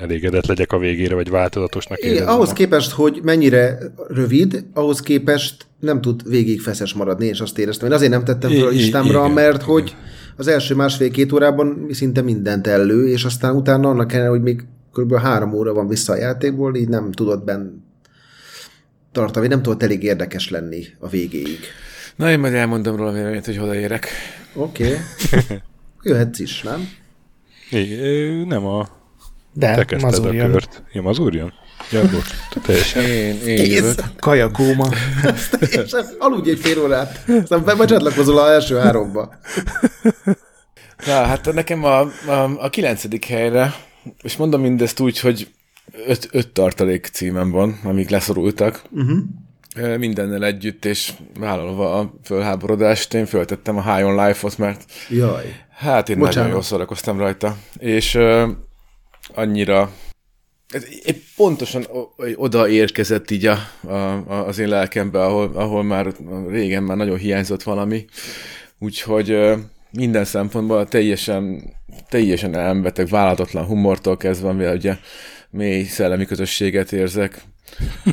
elégedett 0.00 0.46
legyek 0.46 0.72
a 0.72 0.78
végére, 0.78 1.14
vagy 1.14 1.30
változatosnak 1.30 1.98
Igen, 1.98 2.10
érezzem 2.10 2.34
ahhoz 2.34 2.50
a- 2.50 2.52
képest, 2.52 2.90
hogy 2.90 3.20
mennyire 3.22 3.78
rövid, 4.08 4.64
ahhoz 4.72 5.00
képest 5.00 5.67
nem 5.80 6.00
tud 6.00 6.28
végig 6.28 6.60
feszes 6.60 6.94
maradni, 6.94 7.26
és 7.26 7.40
azt 7.40 7.58
éreztem. 7.58 7.88
Én 7.88 7.94
azért 7.94 8.10
nem 8.10 8.24
tettem 8.24 8.50
fel 8.50 8.66
a 8.66 8.68
listámra, 8.68 9.18
igen, 9.18 9.30
mert 9.30 9.54
igen. 9.54 9.66
hogy 9.66 9.96
az 10.36 10.46
első 10.46 10.74
másfél-két 10.74 11.32
órában 11.32 11.86
szinte 11.90 12.22
mindent 12.22 12.66
elő, 12.66 13.08
és 13.08 13.24
aztán 13.24 13.56
utána 13.56 13.88
annak 13.88 14.12
ellenére, 14.12 14.30
hogy 14.30 14.42
még 14.42 14.64
kb. 14.92 15.14
három 15.16 15.52
óra 15.52 15.72
van 15.72 15.88
vissza 15.88 16.12
a 16.12 16.16
játékból, 16.16 16.76
így 16.76 16.88
nem 16.88 17.12
tudott 17.12 17.44
benn 17.44 17.70
tartani, 19.12 19.46
nem 19.46 19.62
tudott 19.62 19.82
elég 19.82 20.02
érdekes 20.02 20.50
lenni 20.50 20.84
a 20.98 21.08
végéig. 21.08 21.58
Na, 22.16 22.30
én 22.30 22.38
majd 22.38 22.54
elmondom 22.54 22.96
róla 22.96 23.12
véleményt, 23.12 23.44
hogy 23.44 23.56
hol 23.56 23.74
érek. 23.74 24.08
Oké. 24.54 24.84
Okay. 24.84 25.58
Jöhetsz 26.02 26.38
is, 26.38 26.62
nem? 26.62 26.88
É, 27.70 28.44
nem 28.44 28.66
a... 28.66 28.88
De, 29.52 29.74
Te 29.74 29.84
kezdted 29.84 30.24
a 30.24 30.30
kört. 30.30 30.82
Ja, 30.92 31.02
mazur 31.02 31.34
jön? 31.34 31.52
Ja, 31.90 32.00
bocs. 32.10 32.28
Te 32.50 32.60
Teljesen. 32.60 33.04
Én, 33.04 33.40
én 33.46 33.70
jövök. 33.70 34.00
Kajakóma. 34.20 34.88
És 35.60 35.92
aludj 36.18 36.50
egy 36.50 36.58
fél 36.58 36.80
órát, 36.82 37.24
aztán 37.42 37.64
be- 37.64 37.74
becsatlakozol 37.74 38.38
az 38.38 38.50
első 38.50 38.76
háromba. 38.76 39.34
Na, 41.06 41.12
hát 41.24 41.52
nekem 41.52 41.84
a, 41.84 42.00
a, 42.26 42.50
a 42.58 42.70
kilencedik 42.70 43.24
helyre, 43.24 43.74
és 44.22 44.36
mondom 44.36 44.60
mindezt 44.60 45.00
úgy, 45.00 45.20
hogy 45.20 45.48
öt, 46.06 46.28
öt 46.32 46.48
tartalék 46.48 47.06
címem 47.12 47.50
van, 47.50 47.80
amik 47.84 48.08
leszorultak. 48.08 48.82
Uh-huh. 48.90 49.96
Mindennel 49.98 50.44
együtt, 50.44 50.84
és 50.84 51.12
vállalva 51.38 51.98
a 51.98 52.14
fölháborodást, 52.24 53.14
én 53.14 53.26
föltettem 53.26 53.76
a 53.76 53.94
High 53.94 54.06
on 54.06 54.26
Life-ot, 54.26 54.58
mert 54.58 54.84
Jaj. 55.08 55.56
hát 55.76 56.08
én 56.08 56.16
Bocsánat. 56.18 56.36
nagyon 56.36 56.52
jól 56.52 56.62
szórakoztam 56.62 57.18
rajta. 57.18 57.56
És 57.78 58.14
uh, 58.14 58.48
annyira 59.34 59.90
épp 61.04 61.22
pontosan 61.36 61.86
oda 62.34 62.68
érkezett 62.68 63.30
így 63.30 63.46
a, 63.46 63.58
a, 63.88 64.46
az 64.46 64.58
én 64.58 64.68
lelkembe, 64.68 65.24
ahol, 65.24 65.50
ahol 65.54 65.82
már 65.82 66.14
régen 66.48 66.82
már 66.82 66.96
nagyon 66.96 67.18
hiányzott 67.18 67.62
valami. 67.62 68.04
Úgyhogy 68.78 69.54
minden 69.90 70.24
szempontból 70.24 70.88
teljesen, 70.88 71.62
teljesen 72.08 72.54
elmbeteg, 72.54 73.08
vállalatlan 73.08 73.64
humortól 73.64 74.16
kezdve, 74.16 74.48
amivel 74.48 74.76
ugye 74.76 74.96
mély 75.50 75.82
szellemi 75.84 76.24
közösséget 76.24 76.92
érzek, 76.92 77.42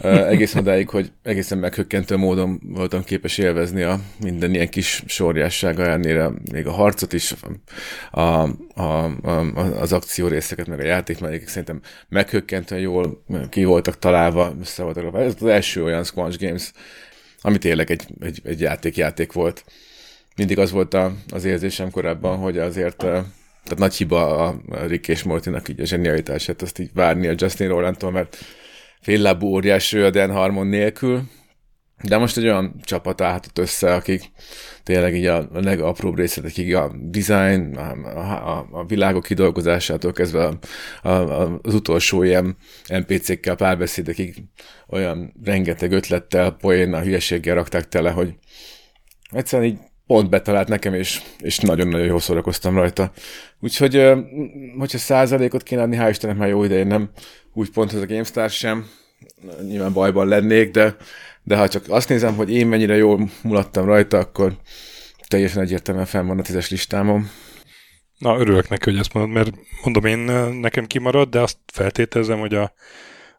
egészen 0.01 0.61
odáig, 0.61 0.89
hogy 0.89 1.11
egészen 1.23 1.57
meghökkentő 1.57 2.15
módon 2.17 2.61
voltam 2.63 3.03
képes 3.03 3.37
élvezni 3.37 3.81
a 3.81 3.99
minden 4.19 4.53
ilyen 4.53 4.69
kis 4.69 5.03
sorjássága 5.05 5.83
ellenére, 5.83 6.31
még 6.51 6.67
a 6.67 6.71
harcot 6.71 7.13
is, 7.13 7.33
a, 8.11 8.21
a, 8.21 8.81
a, 8.81 9.43
az 9.79 9.93
akció 9.93 10.27
részeket, 10.27 10.67
meg 10.67 10.79
a 10.79 10.85
játékmenékek 10.85 11.47
szerintem 11.47 11.81
meghökkentően 12.09 12.81
jól 12.81 13.23
ki 13.49 13.63
voltak 13.63 13.99
találva, 13.99 14.55
össze 14.61 14.83
voltak. 14.83 15.15
Ez 15.15 15.35
az 15.39 15.47
első 15.47 15.83
olyan 15.83 16.03
Squanch 16.03 16.39
Games, 16.39 16.71
ami 17.41 17.57
tényleg 17.57 17.91
egy, 17.91 18.05
egy, 18.21 18.41
egy 18.43 18.59
játék-játék 18.59 19.31
volt. 19.31 19.63
Mindig 20.35 20.59
az 20.59 20.71
volt 20.71 20.93
a, 20.93 21.13
az 21.29 21.45
érzésem 21.45 21.91
korábban, 21.91 22.37
hogy 22.37 22.57
azért 22.57 22.97
tehát 23.65 23.79
nagy 23.79 23.95
hiba 23.95 24.47
a 24.47 24.61
Rick 24.87 25.07
és 25.07 25.23
Mortinak 25.23 25.69
így 25.69 25.79
a 25.79 25.85
zsenialitását, 25.85 26.61
azt 26.61 26.79
így 26.79 26.89
várni 26.93 27.27
a 27.27 27.33
Justin 27.35 27.67
Rolandtól, 27.67 28.11
mert 28.11 28.37
féllábú 29.05 29.47
óriás 29.47 29.91
Dan 29.91 30.31
Harmon 30.31 30.67
nélkül, 30.67 31.23
de 32.03 32.17
most 32.17 32.37
egy 32.37 32.43
olyan 32.43 32.75
csapat 32.83 33.21
állhatott 33.21 33.57
össze, 33.57 33.93
akik 33.93 34.31
tényleg 34.83 35.15
így 35.15 35.25
a, 35.25 35.37
a 35.37 35.59
legapróbb 35.59 36.17
részletekig 36.17 36.75
a 36.75 36.95
design, 37.01 37.75
a, 37.75 38.19
a, 38.19 38.67
a 38.71 38.85
világok 38.85 39.23
kidolgozásától 39.23 40.11
kezdve 40.11 40.45
a, 40.45 40.57
a, 41.01 41.09
a, 41.09 41.59
az 41.61 41.73
utolsó 41.73 42.23
ilyen 42.23 42.57
NPC-kkel 42.87 43.55
párbeszédekig 43.55 44.43
olyan 44.87 45.33
rengeteg 45.43 45.91
ötlettel, 45.91 46.51
poénnal, 46.51 47.01
hülyeséggel 47.01 47.55
rakták 47.55 47.87
tele, 47.87 48.11
hogy 48.11 48.33
egyszerűen 49.31 49.69
így 49.69 49.79
pont 50.07 50.29
betalált 50.29 50.67
nekem, 50.67 50.93
és, 50.93 51.21
és 51.39 51.57
nagyon-nagyon 51.57 52.05
jól 52.05 52.19
szórakoztam 52.19 52.75
rajta. 52.75 53.11
Úgyhogy, 53.59 54.11
hogyha 54.77 54.97
százalékot 54.97 55.63
kéne 55.63 55.81
adni, 55.81 55.97
hál' 55.99 56.09
Istennek 56.09 56.37
már 56.37 56.47
jó 56.47 56.63
ideje 56.63 56.83
nem 56.83 57.09
úgy 57.53 57.69
pont 57.69 57.93
ez 57.93 58.01
a 58.01 58.05
GameStar 58.05 58.49
sem, 58.49 58.85
nyilván 59.67 59.93
bajban 59.93 60.27
lennék, 60.27 60.71
de, 60.71 60.95
de 61.43 61.57
ha 61.57 61.67
csak 61.67 61.83
azt 61.87 62.09
nézem, 62.09 62.35
hogy 62.35 62.51
én 62.51 62.67
mennyire 62.67 62.95
jól 62.95 63.29
mulattam 63.41 63.85
rajta, 63.85 64.17
akkor 64.17 64.57
teljesen 65.27 65.61
egyértelműen 65.61 66.05
fenn 66.05 66.27
van 66.27 66.39
a 66.39 66.41
tízes 66.41 66.69
listámon. 66.69 67.29
Na, 68.17 68.37
örülök 68.37 68.69
neki, 68.69 68.89
hogy 68.89 68.99
ezt 68.99 69.13
mondod, 69.13 69.33
mert 69.33 69.51
mondom 69.83 70.05
én, 70.05 70.19
nekem 70.59 70.85
kimarad, 70.85 71.29
de 71.29 71.39
azt 71.39 71.57
feltételezem, 71.73 72.39
hogy 72.39 72.53
a, 72.53 72.73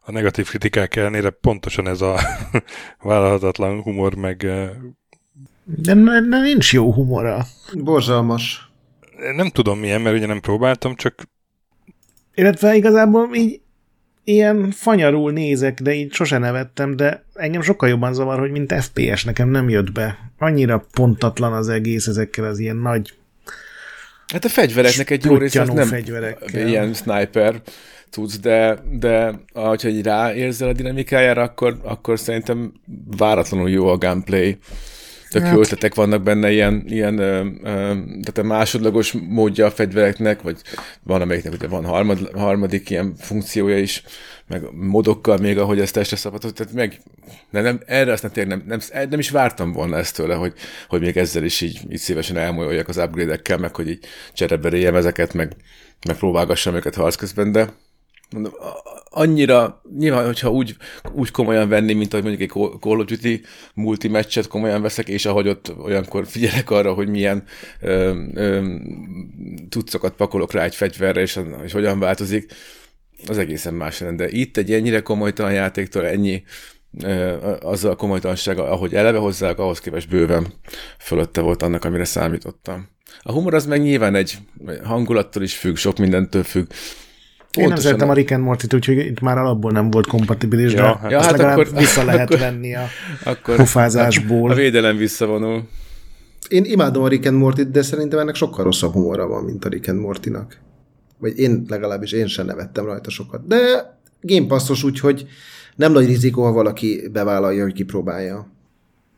a 0.01 0.11
negatív 0.11 0.49
kritikák 0.49 0.95
ellenére 0.95 1.29
pontosan 1.29 1.87
ez 1.87 2.01
a 2.01 2.19
vállalhatatlan 2.99 3.81
humor, 3.81 4.15
meg 4.15 4.47
De, 5.75 5.93
de 6.29 6.41
nincs 6.41 6.73
jó 6.73 6.93
humora. 6.93 7.45
Borzalmas. 7.73 8.71
nem 9.35 9.49
tudom 9.49 9.79
milyen, 9.79 10.01
mert 10.01 10.15
ugye 10.15 10.25
nem 10.25 10.41
próbáltam, 10.41 10.95
csak 10.95 11.23
Illetve 12.35 12.75
igazából 12.75 13.35
így 13.35 13.61
ilyen 14.23 14.71
fanyarul 14.71 15.31
nézek, 15.31 15.81
de 15.81 15.93
így 15.93 16.13
sose 16.13 16.37
nevettem, 16.37 16.95
de 16.95 17.25
engem 17.33 17.61
sokkal 17.61 17.89
jobban 17.89 18.13
zavar, 18.13 18.39
hogy 18.39 18.51
mint 18.51 18.73
FPS 18.73 19.23
nekem 19.23 19.49
nem 19.49 19.69
jött 19.69 19.91
be. 19.91 20.31
Annyira 20.37 20.85
pontatlan 20.93 21.53
az 21.53 21.69
egész 21.69 22.07
ezekkel 22.07 22.45
az 22.45 22.59
ilyen 22.59 22.75
nagy 22.77 23.13
Hát 24.27 24.45
a 24.45 24.49
fegyvereknek 24.49 25.09
egy 25.09 25.25
jó 25.25 25.37
része 25.37 25.63
nem 25.63 25.87
fegyverekkel. 25.87 26.67
ilyen 26.67 26.93
sniper 26.93 27.61
tudsz, 28.09 28.39
de, 28.39 28.77
de 28.99 29.39
ahogy 29.53 29.85
így 29.85 30.03
ráérzel 30.03 30.69
a 30.69 30.73
dinamikájára, 30.73 31.41
akkor, 31.41 31.77
akkor 31.83 32.19
szerintem 32.19 32.73
váratlanul 33.17 33.69
jó 33.69 33.87
a 33.87 33.97
gameplay. 33.97 34.57
Tök 35.37 35.45
jó 35.45 35.51
Hát- 35.51 35.59
ötletek 35.59 35.95
vannak 35.95 36.23
benne, 36.23 36.51
ilyen, 36.51 36.83
ilyen 36.87 37.17
ö, 37.17 37.45
ö, 37.63 37.93
tehát 38.03 38.37
a 38.37 38.43
másodlagos 38.43 39.15
módja 39.27 39.65
a 39.65 39.71
fegyvereknek, 39.71 40.41
vagy 40.41 40.61
van 41.03 41.21
amelyiknek 41.21 41.53
ugye 41.53 41.67
van 41.67 41.85
harmad, 41.85 42.31
harmadik 42.33 42.89
ilyen 42.89 43.15
funkciója 43.17 43.77
is, 43.77 44.03
meg 44.47 44.61
modokkal 44.73 45.37
még, 45.37 45.57
ahogy 45.57 45.79
ezt 45.79 45.93
testre 45.93 46.17
szabadott, 46.17 46.55
tehát 46.55 46.73
meg, 46.73 47.01
de 47.51 47.61
nem, 47.61 47.79
erre 47.85 48.11
azt 48.11 48.35
nem, 48.35 48.47
nem, 48.47 48.63
nem, 48.67 48.79
nem, 49.09 49.19
is 49.19 49.29
vártam 49.29 49.71
volna 49.71 49.97
ezt 49.97 50.15
tőle, 50.15 50.35
hogy, 50.35 50.53
hogy 50.87 51.01
még 51.01 51.17
ezzel 51.17 51.43
is 51.43 51.61
így, 51.61 51.79
így 51.89 51.97
szívesen 51.97 52.37
elmolyoljak 52.37 52.87
az 52.87 52.97
upgrade-ekkel, 52.97 53.57
meg 53.57 53.75
hogy 53.75 53.89
így 53.89 54.05
csereberéljem 54.33 54.95
ezeket, 54.95 55.33
meg, 55.33 55.55
meg 56.07 56.17
próbálgassam 56.17 56.75
őket 56.75 56.95
harc 56.95 57.15
közben, 57.15 57.51
de 57.51 57.69
mondom, 58.29 58.51
annyira, 59.09 59.81
nyilván, 59.97 60.25
hogyha 60.25 60.51
úgy, 60.51 60.75
úgy 61.11 61.31
komolyan 61.31 61.69
venni, 61.69 61.93
mint 61.93 62.13
ahogy 62.13 62.25
mondjuk 62.25 62.49
egy 62.49 62.79
Call 62.79 62.99
of 62.99 63.05
Duty 63.05 63.41
multimeccset 63.73 64.47
komolyan 64.47 64.81
veszek, 64.81 65.07
és 65.07 65.25
ahogy 65.25 65.47
ott 65.47 65.73
olyankor 65.77 66.27
figyelek 66.27 66.69
arra, 66.69 66.93
hogy 66.93 67.07
milyen 67.07 67.43
ö, 67.81 68.23
ö, 68.33 68.75
tudszokat 69.69 70.15
pakolok 70.15 70.51
rá 70.51 70.63
egy 70.63 70.75
fegyverre, 70.75 71.21
és, 71.21 71.39
és 71.63 71.71
hogyan 71.71 71.99
változik, 71.99 72.53
az 73.27 73.37
egészen 73.37 73.73
más 73.73 73.99
lenne. 73.99 74.15
De 74.15 74.29
itt 74.29 74.57
egy 74.57 74.71
ennyire 74.71 75.01
komolytalan 75.01 75.53
játéktól 75.53 76.05
ennyi 76.05 76.43
ö, 77.03 77.35
azzal 77.61 77.91
a 77.91 77.95
komolytalansága, 77.95 78.69
ahogy 78.69 78.93
eleve 78.93 79.17
hozzák, 79.17 79.59
ahhoz 79.59 79.79
képest 79.79 80.09
bőven 80.09 80.53
fölötte 80.99 81.41
volt 81.41 81.61
annak, 81.61 81.85
amire 81.85 82.05
számítottam. 82.05 82.87
A 83.21 83.31
humor 83.31 83.53
az 83.53 83.65
meg 83.65 83.81
nyilván 83.81 84.15
egy 84.15 84.37
hangulattól 84.83 85.43
is 85.43 85.57
függ, 85.57 85.75
sok 85.75 85.97
mindentől 85.97 86.43
függ. 86.43 86.65
Én 87.51 87.63
nem 87.63 87.65
Pontosan 87.67 87.83
szeretem 87.91 88.09
a 88.09 88.13
Rick 88.13 88.31
and 88.31 88.43
Morty-t, 88.43 88.73
úgyhogy 88.73 88.97
itt 88.97 89.19
már 89.19 89.37
alapból 89.37 89.71
nem 89.71 89.89
volt 89.91 90.07
kompatibilis, 90.07 90.73
Ja, 90.73 90.77
de 90.81 90.85
hát- 90.87 91.11
ja, 91.11 91.21
hát 91.21 91.31
legalább 91.31 91.57
akkor- 91.57 91.79
vissza 91.79 92.03
lehet 92.03 92.21
akkor- 92.29 92.39
venni 92.39 92.75
a 92.75 92.85
akkor 93.23 93.55
pofázásból. 93.55 94.51
a 94.51 94.53
védelem 94.55 94.97
visszavonul. 94.97 95.67
Én 96.49 96.63
imádom 96.65 97.03
a 97.03 97.07
Rick 97.07 97.25
and 97.25 97.37
Morty-t, 97.37 97.71
de 97.71 97.81
szerintem 97.81 98.19
ennek 98.19 98.35
sokkal 98.35 98.63
rosszabb 98.63 98.93
humora 98.93 99.27
van, 99.27 99.43
mint 99.43 99.65
a 99.65 99.69
Rick 99.69 99.87
and 99.87 99.99
Morty-nak. 99.99 100.57
Vagy 101.17 101.39
én 101.39 101.65
legalábbis 101.67 102.11
én 102.11 102.27
sem 102.27 102.45
nevettem 102.45 102.85
rajta 102.85 103.09
sokat. 103.09 103.47
De 103.47 103.57
Game 104.21 104.47
Passos 104.47 104.83
úgyhogy 104.83 105.25
nem 105.75 105.91
nagy 105.91 106.05
rizikó, 106.05 106.43
ha 106.43 106.51
valaki 106.51 107.01
bevállalja, 107.11 107.63
hogy 107.63 107.73
kipróbálja. 107.73 108.47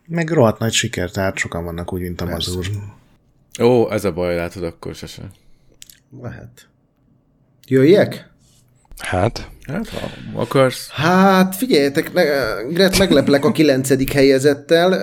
Meg 0.07 0.29
rohadt 0.29 0.59
nagy 0.59 0.71
siker, 0.73 1.11
tehát 1.11 1.37
sokan 1.37 1.63
vannak 1.63 1.93
úgy, 1.93 2.01
mint 2.01 2.21
a 2.21 2.25
Persze. 2.25 2.51
mazur. 2.55 2.65
Ó, 3.61 3.91
ez 3.91 4.05
a 4.05 4.11
baj, 4.13 4.35
látod, 4.35 4.63
akkor 4.63 4.95
sose. 4.95 5.21
Lehet. 6.21 6.67
Jöjjek? 7.69 8.29
hát, 8.97 9.47
Hát, 9.67 9.89
ha 9.89 10.09
akarsz. 10.41 10.89
Hát 10.91 11.55
figyeljetek, 11.55 12.13
me- 12.13 12.27
Gret, 12.73 12.97
megleplek 12.97 13.45
a 13.45 13.51
kilencedik 13.51 14.11
helyezettel. 14.11 14.93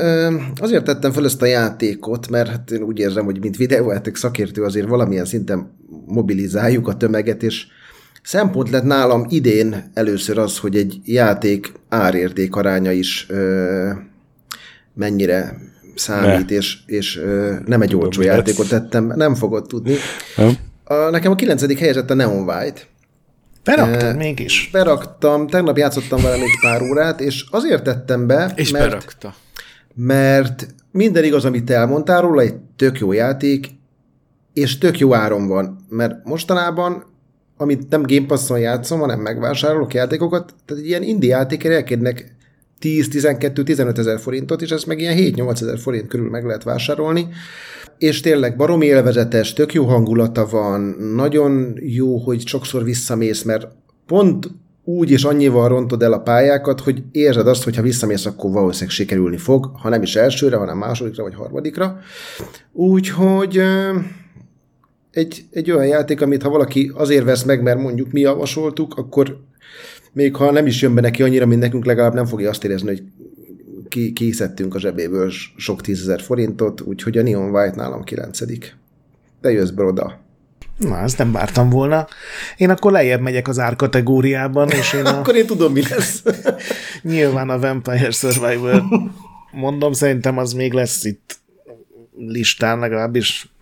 Azért 0.60 0.84
tettem 0.84 1.12
fel 1.12 1.24
ezt 1.24 1.42
a 1.42 1.46
játékot, 1.46 2.28
mert 2.28 2.48
hát 2.48 2.70
én 2.70 2.82
úgy 2.82 2.98
érzem, 2.98 3.24
hogy 3.24 3.40
mint 3.40 3.56
videójáték 3.56 4.16
szakértő 4.16 4.62
azért 4.62 4.88
valamilyen 4.88 5.24
szinten 5.24 5.76
mobilizáljuk 6.06 6.88
a 6.88 6.96
tömeget, 6.96 7.42
és 7.42 7.66
szempont 8.22 8.70
lett 8.70 8.82
nálam 8.82 9.26
idén 9.28 9.90
először 9.94 10.38
az, 10.38 10.58
hogy 10.58 10.76
egy 10.76 11.00
játék 11.04 11.72
árérték 11.88 12.54
aránya 12.56 12.92
is 12.92 13.26
ö, 13.28 13.90
mennyire 14.94 15.56
számít, 15.94 16.50
és, 16.50 16.76
és 16.86 17.16
ö, 17.18 17.54
nem 17.66 17.82
egy 17.82 17.96
olcsó 17.96 18.20
lesz. 18.20 18.34
játékot 18.34 18.68
tettem, 18.68 19.12
nem 19.16 19.34
fogod 19.34 19.66
tudni. 19.66 19.94
nem? 20.36 20.56
A, 20.88 20.94
nekem 20.94 21.32
a 21.32 21.34
kilencedik 21.34 21.78
helyezett 21.78 22.10
a 22.10 22.14
Neon 22.14 22.48
White. 22.48 22.80
Beraktad 23.64 24.02
Eh, 24.02 24.16
mégis. 24.16 24.68
Beraktam, 24.72 25.46
tegnap 25.46 25.76
játszottam 25.76 26.22
vele 26.22 26.36
még 26.36 26.60
pár 26.60 26.82
órát, 26.82 27.20
és 27.20 27.44
azért 27.50 27.82
tettem 27.82 28.26
be, 28.26 28.52
És 28.54 28.70
mert, 28.70 28.84
berakta. 28.84 29.34
mert 29.94 30.66
minden 30.90 31.24
igaz, 31.24 31.44
amit 31.44 31.70
elmondtál 31.70 32.20
róla, 32.20 32.40
egy 32.42 32.54
tök 32.76 32.98
jó 32.98 33.12
játék, 33.12 33.66
és 34.52 34.78
tök 34.78 34.98
jó 34.98 35.14
áron 35.14 35.48
van, 35.48 35.86
mert 35.88 36.24
mostanában, 36.24 37.04
amit 37.56 37.88
nem 37.88 38.02
Game 38.02 38.26
Pass-on 38.26 38.58
játszom, 38.58 39.00
hanem 39.00 39.20
megvásárolok 39.20 39.94
játékokat, 39.94 40.54
tehát 40.64 40.84
ilyen 40.84 41.02
indie 41.02 41.36
játékért 41.36 41.74
elkérnek 41.74 42.35
10-12-15 42.80 43.98
ezer 43.98 44.20
forintot, 44.20 44.62
és 44.62 44.70
ezt 44.70 44.86
meg 44.86 44.98
ilyen 44.98 45.16
7-8 45.18 45.62
ezer 45.62 45.78
forint 45.78 46.08
körül 46.08 46.30
meg 46.30 46.44
lehet 46.44 46.62
vásárolni. 46.62 47.28
És 47.98 48.20
tényleg 48.20 48.56
baromi 48.56 48.86
élvezetes, 48.86 49.52
tök 49.52 49.72
jó 49.72 49.84
hangulata 49.84 50.46
van, 50.46 50.80
nagyon 51.14 51.78
jó, 51.80 52.16
hogy 52.16 52.46
sokszor 52.46 52.84
visszamész, 52.84 53.42
mert 53.42 53.68
pont 54.06 54.50
úgy 54.84 55.10
és 55.10 55.24
annyival 55.24 55.68
rontod 55.68 56.02
el 56.02 56.12
a 56.12 56.20
pályákat, 56.20 56.80
hogy 56.80 57.02
érzed 57.12 57.48
azt, 57.48 57.64
hogy 57.64 57.76
ha 57.76 57.82
visszamész, 57.82 58.26
akkor 58.26 58.50
valószínűleg 58.50 58.94
sikerülni 58.94 59.36
fog, 59.36 59.70
ha 59.74 59.88
nem 59.88 60.02
is 60.02 60.16
elsőre, 60.16 60.56
hanem 60.56 60.78
másodikra 60.78 61.22
vagy 61.22 61.34
harmadikra. 61.34 61.98
Úgyhogy 62.72 63.60
egy, 65.10 65.44
egy 65.50 65.70
olyan 65.70 65.86
játék, 65.86 66.20
amit 66.20 66.42
ha 66.42 66.50
valaki 66.50 66.92
azért 66.94 67.24
vesz 67.24 67.42
meg, 67.42 67.62
mert 67.62 67.78
mondjuk 67.80 68.12
mi 68.12 68.20
javasoltuk, 68.20 68.94
akkor 68.96 69.38
még 70.16 70.36
ha 70.36 70.50
nem 70.50 70.66
is 70.66 70.82
jön 70.82 70.94
be 70.94 71.00
neki 71.00 71.22
annyira, 71.22 71.46
mint 71.46 71.60
nekünk, 71.60 71.84
legalább 71.84 72.14
nem 72.14 72.26
fogja 72.26 72.50
azt 72.50 72.64
érezni, 72.64 72.88
hogy 72.88 73.02
ki, 73.88 74.12
kiszedtünk 74.12 74.74
a 74.74 74.78
zsebéből 74.78 75.32
sok 75.56 75.80
tízezer 75.80 76.20
forintot, 76.20 76.80
úgyhogy 76.80 77.18
a 77.18 77.22
Neon 77.22 77.50
White 77.50 77.76
nálam 77.76 78.04
kilencedik. 78.04 78.76
Te 79.40 79.50
jössz 79.50 79.70
be 79.70 79.82
oda. 79.82 80.20
Na, 80.78 80.98
ezt 80.98 81.18
nem 81.18 81.32
vártam 81.32 81.70
volna. 81.70 82.06
Én 82.56 82.70
akkor 82.70 82.92
lejjebb 82.92 83.20
megyek 83.20 83.48
az 83.48 83.58
árkategóriában, 83.58 84.70
és 84.70 84.92
én 84.92 85.04
a... 85.04 85.16
akkor 85.18 85.36
én 85.36 85.46
tudom, 85.46 85.72
mi 85.72 85.82
lesz. 85.82 86.22
Nyilván 87.02 87.50
a 87.50 87.58
Vampire 87.58 88.10
Survivor. 88.10 88.82
Mondom, 89.52 89.92
szerintem 89.92 90.38
az 90.38 90.52
még 90.52 90.72
lesz 90.72 91.04
itt 91.04 91.38
listán, 92.16 92.78
legalábbis 92.78 93.52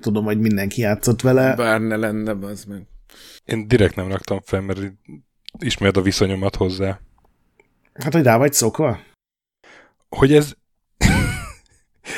tudom, 0.00 0.24
hogy 0.24 0.38
mindenki 0.38 0.80
játszott 0.80 1.20
vele. 1.20 1.54
Bár 1.54 1.80
ne 1.80 1.96
lenne, 1.96 2.36
az 2.46 2.64
meg. 2.64 2.82
Én 3.44 3.68
direkt 3.68 3.96
nem 3.96 4.08
raktam 4.08 4.40
fel, 4.44 4.60
mert 4.60 4.80
ismerd 5.58 5.96
a 5.96 6.02
viszonyomat 6.02 6.56
hozzá. 6.56 7.00
Hát, 7.94 8.12
hogy 8.12 8.22
rá 8.22 8.36
vagy 8.36 8.52
szokva? 8.52 8.98
Hogy 10.08 10.34
ez... 10.34 10.52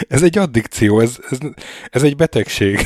ez 0.09 0.23
egy 0.23 0.39
addikció, 0.39 1.01
ez, 1.01 1.19
ez, 1.31 1.39
ez 1.91 2.03
egy 2.03 2.17
betegség. 2.17 2.81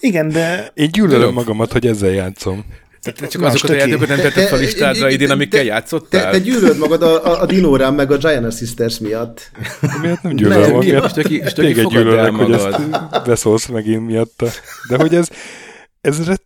Igen, 0.00 0.28
de... 0.28 0.70
Én 0.74 0.90
gyűlölöm 0.90 1.32
magamat, 1.32 1.72
hogy 1.72 1.86
ezzel 1.86 2.10
játszom. 2.10 2.64
Tehát 3.02 3.30
csak 3.30 3.42
azokat 3.42 3.70
a 3.70 3.74
játékokat 3.74 4.08
nem 4.08 4.18
tetted 4.18 4.48
fel 4.48 4.58
listára 4.58 5.10
idén, 5.10 5.30
amikkel 5.30 5.62
játszottál? 5.62 6.22
Te, 6.22 6.30
te 6.30 6.38
gyűlöd 6.38 6.78
magad 6.78 7.02
a, 7.02 7.26
a, 7.26 7.40
a 7.40 7.46
Dinórám 7.46 7.94
meg 7.94 8.12
a 8.12 8.16
Giant 8.16 8.56
Sisters 8.56 8.98
miatt. 8.98 9.50
Miért 10.02 10.22
nem 10.22 10.36
gyűlölöm 10.36 10.70
magam? 10.70 10.78
Miatt, 10.78 11.16
és 11.16 11.52
téged 11.52 11.86
gyűlölök, 11.86 12.34
hogy 12.34 12.52
ezt 12.52 13.24
beszólsz 13.24 13.66
megint 13.66 14.06
miatta. 14.06 14.46
De 14.88 14.96
hogy 14.96 15.14
ez, 15.14 15.28
ez, 16.00 16.18
ez, 16.18 16.36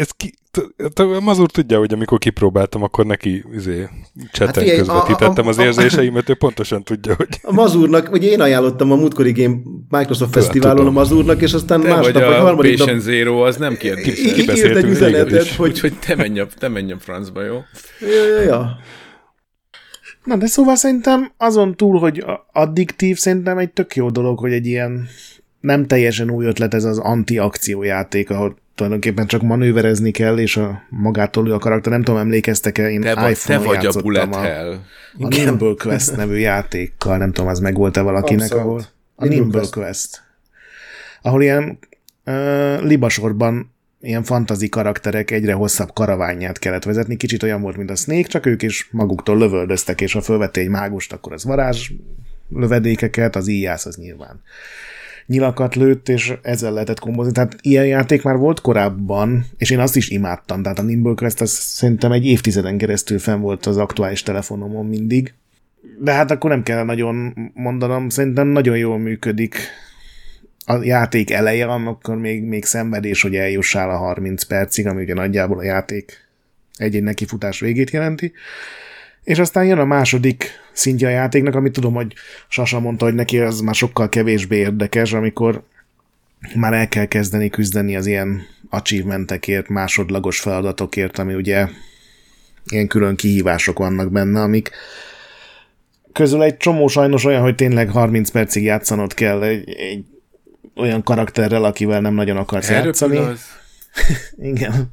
ez 0.00 0.10
ki, 0.10 0.34
Mazur 1.20 1.50
tudja, 1.50 1.78
hogy 1.78 1.92
amikor 1.92 2.18
kipróbáltam, 2.18 2.82
akkor 2.82 3.06
neki 3.06 3.44
izé, 3.52 3.88
cseten 4.32 4.64
hát, 4.64 4.76
közvetítettem 4.76 5.44
a, 5.44 5.46
a, 5.46 5.50
az 5.50 5.58
érzéseimet, 5.58 6.28
ő 6.28 6.34
pontosan 6.34 6.82
tudja, 6.82 7.14
hogy... 7.14 7.28
A 7.42 7.52
Mazurnak, 7.52 8.12
ugye 8.12 8.28
én 8.28 8.40
ajánlottam 8.40 8.92
a 8.92 8.96
múltkori 8.96 9.32
Game 9.32 9.56
Microsoft 9.88 10.32
Fesztiválon 10.32 10.86
a 10.86 10.90
Mazurnak, 10.90 11.42
és 11.42 11.52
aztán 11.52 11.80
te 11.80 11.88
másnap, 11.88 12.12
vagy, 12.12 12.22
vagy 12.22 12.32
a 12.32 12.40
harmadik 12.40 12.78
nap... 12.78 12.98
Zero, 12.98 13.46
az 13.46 13.56
nem 13.56 13.76
kérdés. 13.76 14.18
Írt 14.18 14.76
egy 14.76 14.84
üzenetet, 14.84 15.48
hogy... 15.48 15.70
Úgyhogy 15.70 15.98
te 15.98 16.14
menj 16.14 16.40
a, 16.40 16.46
te 16.58 16.68
menj 16.68 16.92
a 16.92 16.98
francba, 16.98 17.44
jó? 17.44 17.58
Ja, 18.00 18.26
ja, 18.26 18.40
ja. 18.40 18.78
Na, 20.24 20.36
de 20.36 20.46
szóval 20.46 20.76
szerintem 20.76 21.32
azon 21.36 21.76
túl, 21.76 21.98
hogy 21.98 22.24
addiktív, 22.52 23.16
szerintem 23.16 23.58
egy 23.58 23.72
tök 23.72 23.96
jó 23.96 24.10
dolog, 24.10 24.38
hogy 24.38 24.52
egy 24.52 24.66
ilyen 24.66 25.08
nem 25.60 25.86
teljesen 25.86 26.30
új 26.30 26.44
ötlet 26.46 26.74
ez 26.74 26.84
az 26.84 26.98
anti-akciójáték, 26.98 28.30
ahol 28.30 28.56
tulajdonképpen 28.74 29.26
csak 29.26 29.42
manőverezni 29.42 30.10
kell, 30.10 30.38
és 30.38 30.56
a 30.56 30.82
magától 30.88 31.48
ő 31.48 31.54
a 31.54 31.58
karakter. 31.58 31.92
Nem 31.92 32.02
tudom, 32.02 32.20
emlékeztek-e, 32.20 32.90
én 32.90 33.00
te 33.00 33.10
iPhone-on 33.10 33.36
te 33.44 33.58
vagy 33.58 33.86
a 33.86 34.00
Bullet 34.00 34.34
a, 34.34 34.40
Hell. 34.40 34.78
A 35.18 35.28
Nimble 35.28 35.74
Quest 35.78 36.16
nevű 36.16 36.36
játékkal, 36.36 37.16
nem 37.16 37.32
tudom, 37.32 37.50
az 37.50 37.58
megvolt-e 37.58 38.00
valakinek, 38.00 38.42
Abszolút. 38.42 38.64
ahol 38.64 38.82
a 39.14 39.24
Nimble 39.24 39.58
Quest. 39.58 39.72
Quest. 39.72 40.22
Ahol 41.22 41.42
ilyen 41.42 41.78
uh, 42.26 42.82
libasorban 42.82 43.74
ilyen 44.00 44.22
fantazi 44.22 44.68
karakterek 44.68 45.30
egyre 45.30 45.52
hosszabb 45.52 45.92
karaványát 45.92 46.58
kellett 46.58 46.84
vezetni. 46.84 47.16
Kicsit 47.16 47.42
olyan 47.42 47.60
volt, 47.60 47.76
mint 47.76 47.90
a 47.90 47.96
Snake, 47.96 48.28
csak 48.28 48.46
ők 48.46 48.62
is 48.62 48.88
maguktól 48.90 49.38
lövöldöztek, 49.38 50.00
és 50.00 50.12
ha 50.12 50.20
fölvette 50.20 50.60
egy 50.60 50.68
mágust, 50.68 51.12
akkor 51.12 51.32
az 51.32 51.44
varázs 51.44 51.90
lövedékeket, 52.48 53.36
az 53.36 53.48
íjász 53.48 53.86
az 53.86 53.96
nyilván 53.96 54.42
nyilakat 55.30 55.74
lőtt, 55.74 56.08
és 56.08 56.32
ezzel 56.42 56.72
lehetett 56.72 56.98
kombozni. 56.98 57.32
Tehát 57.32 57.56
ilyen 57.60 57.86
játék 57.86 58.22
már 58.22 58.36
volt 58.36 58.60
korábban, 58.60 59.44
és 59.56 59.70
én 59.70 59.78
azt 59.78 59.96
is 59.96 60.08
imádtam. 60.08 60.62
Tehát 60.62 60.78
a 60.78 60.82
Nimble 60.82 61.14
Quest 61.14 61.40
az 61.40 61.50
szerintem 61.50 62.12
egy 62.12 62.26
évtizeden 62.26 62.78
keresztül 62.78 63.18
fenn 63.18 63.40
volt 63.40 63.66
az 63.66 63.76
aktuális 63.76 64.22
telefonomon 64.22 64.86
mindig. 64.86 65.34
De 65.98 66.12
hát 66.12 66.30
akkor 66.30 66.50
nem 66.50 66.62
kell 66.62 66.84
nagyon 66.84 67.34
mondanom, 67.54 68.08
szerintem 68.08 68.46
nagyon 68.46 68.76
jól 68.76 68.98
működik 68.98 69.56
a 70.64 70.82
játék 70.82 71.30
eleje, 71.30 71.66
akkor 71.66 72.16
még, 72.16 72.44
még 72.44 72.64
szenvedés, 72.64 73.22
hogy 73.22 73.34
eljussál 73.34 73.90
a 73.90 73.96
30 73.96 74.42
percig, 74.42 74.86
ami 74.86 75.02
ugye 75.02 75.14
nagyjából 75.14 75.58
a 75.58 75.62
játék 75.62 76.28
egy-egy 76.76 77.02
nekifutás 77.02 77.60
végét 77.60 77.90
jelenti. 77.90 78.32
És 79.24 79.38
aztán 79.38 79.64
jön 79.64 79.78
a 79.78 79.84
második 79.84 80.50
szintje 80.72 81.08
a 81.08 81.10
játéknak, 81.10 81.54
amit 81.54 81.72
tudom, 81.72 81.94
hogy 81.94 82.12
Sasa 82.48 82.80
mondta, 82.80 83.04
hogy 83.04 83.14
neki 83.14 83.38
az 83.38 83.60
már 83.60 83.74
sokkal 83.74 84.08
kevésbé 84.08 84.56
érdekes, 84.56 85.12
amikor 85.12 85.62
már 86.54 86.72
el 86.72 86.88
kell 86.88 87.06
kezdeni 87.06 87.50
küzdeni 87.50 87.96
az 87.96 88.06
ilyen 88.06 88.42
achievementekért, 88.70 89.68
másodlagos 89.68 90.40
feladatokért, 90.40 91.18
ami 91.18 91.34
ugye 91.34 91.68
ilyen 92.66 92.86
külön 92.86 93.16
kihívások 93.16 93.78
vannak 93.78 94.12
benne, 94.12 94.40
amik 94.40 94.70
közül 96.12 96.42
egy 96.42 96.56
csomó 96.56 96.88
sajnos 96.88 97.24
olyan, 97.24 97.42
hogy 97.42 97.54
tényleg 97.54 97.90
30 97.90 98.30
percig 98.30 98.62
játszanod 98.62 99.14
kell 99.14 99.42
egy, 99.42 99.70
egy 99.70 100.04
olyan 100.76 101.02
karakterrel, 101.02 101.64
akivel 101.64 102.00
nem 102.00 102.14
nagyon 102.14 102.36
akarsz 102.36 102.68
Erről 102.70 102.84
játszani. 102.84 103.16
Az. 103.16 103.59
Igen. 104.52 104.92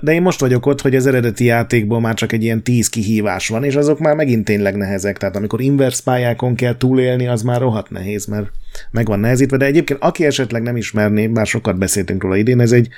De 0.00 0.12
én 0.12 0.22
most 0.22 0.40
vagyok 0.40 0.66
ott, 0.66 0.80
hogy 0.80 0.96
az 0.96 1.06
eredeti 1.06 1.44
játékból 1.44 2.00
már 2.00 2.14
csak 2.14 2.32
egy 2.32 2.42
ilyen 2.42 2.62
tíz 2.62 2.88
kihívás 2.88 3.48
van, 3.48 3.64
és 3.64 3.74
azok 3.74 3.98
már 3.98 4.14
megint 4.14 4.44
tényleg 4.44 4.76
nehezek. 4.76 5.18
Tehát 5.18 5.36
amikor 5.36 5.60
inverse 5.60 6.02
pályákon 6.04 6.54
kell 6.54 6.76
túlélni, 6.76 7.26
az 7.26 7.42
már 7.42 7.60
rohadt 7.60 7.90
nehéz, 7.90 8.26
mert 8.26 8.50
meg 8.90 9.06
van 9.06 9.20
nehezítve. 9.20 9.56
De 9.56 9.64
egyébként 9.64 10.02
aki 10.02 10.24
esetleg 10.24 10.62
nem 10.62 10.76
ismerné, 10.76 11.26
bár 11.26 11.46
sokat 11.46 11.78
beszéltünk 11.78 12.22
róla 12.22 12.36
idén, 12.36 12.60
ez 12.60 12.72
egy 12.72 12.88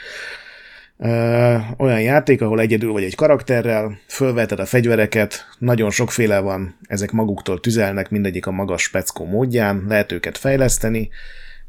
ö, 0.99 1.57
olyan 1.77 2.01
játék, 2.01 2.43
ahol 2.43 2.61
egyedül 2.61 2.93
vagy 2.93 3.03
egy 3.03 3.15
karakterrel, 3.15 3.99
fölveted 4.07 4.61
a 4.61 4.67
fegyvereket, 4.67 5.47
nagyon 5.59 5.91
sokféle 5.91 6.39
van, 6.39 6.77
ezek 6.87 7.11
maguktól 7.11 7.61
tüzelnek, 7.61 8.11
mindegyik 8.11 8.47
a 8.47 8.51
magas 8.51 8.83
speckó 8.83 9.25
módján, 9.25 9.85
lehet 9.89 10.13
őket 10.13 10.39
fejleszteni, 10.39 11.11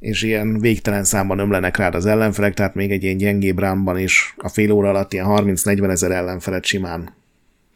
és 0.01 0.21
ilyen 0.23 0.59
végtelen 0.59 1.03
számban 1.03 1.39
ömlenek 1.39 1.77
rád 1.77 1.95
az 1.95 2.05
ellenfelek, 2.05 2.53
tehát 2.53 2.75
még 2.75 2.91
egy 2.91 3.03
ilyen 3.03 3.17
gyengébb 3.17 3.59
rámban 3.59 3.99
is 3.99 4.33
a 4.37 4.49
fél 4.49 4.71
óra 4.71 4.89
alatt 4.89 5.13
ilyen 5.13 5.25
30-40 5.29 5.89
ezer 5.89 6.11
ellenfelet 6.11 6.65
simán 6.65 7.13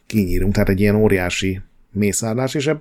kinyírunk, 0.06 0.54
tehát 0.54 0.70
egy 0.70 0.80
ilyen 0.80 0.96
óriási 0.96 1.62
mészárlás, 1.92 2.54
és 2.54 2.72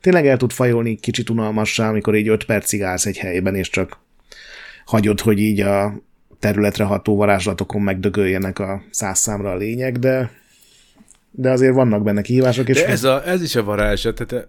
tényleg 0.00 0.26
el 0.26 0.36
tud 0.36 0.52
fajolni 0.52 0.96
kicsit 0.96 1.30
unalmassá, 1.30 1.88
amikor 1.88 2.14
így 2.16 2.28
5 2.28 2.44
percig 2.44 2.82
állsz 2.82 3.06
egy 3.06 3.18
helyben, 3.18 3.54
és 3.54 3.70
csak 3.70 3.98
hagyod, 4.84 5.20
hogy 5.20 5.38
így 5.38 5.60
a 5.60 6.02
területre 6.38 6.84
ható 6.84 7.16
varázslatokon 7.16 7.82
megdögöljenek 7.82 8.58
a 8.58 8.82
száz 8.90 9.18
számra 9.18 9.50
a 9.50 9.56
lényeg, 9.56 9.98
de 9.98 10.30
de 11.30 11.50
azért 11.50 11.74
vannak 11.74 12.02
benne 12.02 12.22
kihívások. 12.22 12.68
És 12.68 12.76
de 12.76 12.86
ez, 12.86 13.04
a, 13.04 13.28
ez 13.28 13.42
is 13.42 13.54
a 13.56 13.64
varázsa. 13.64 14.12
Tehát 14.12 14.48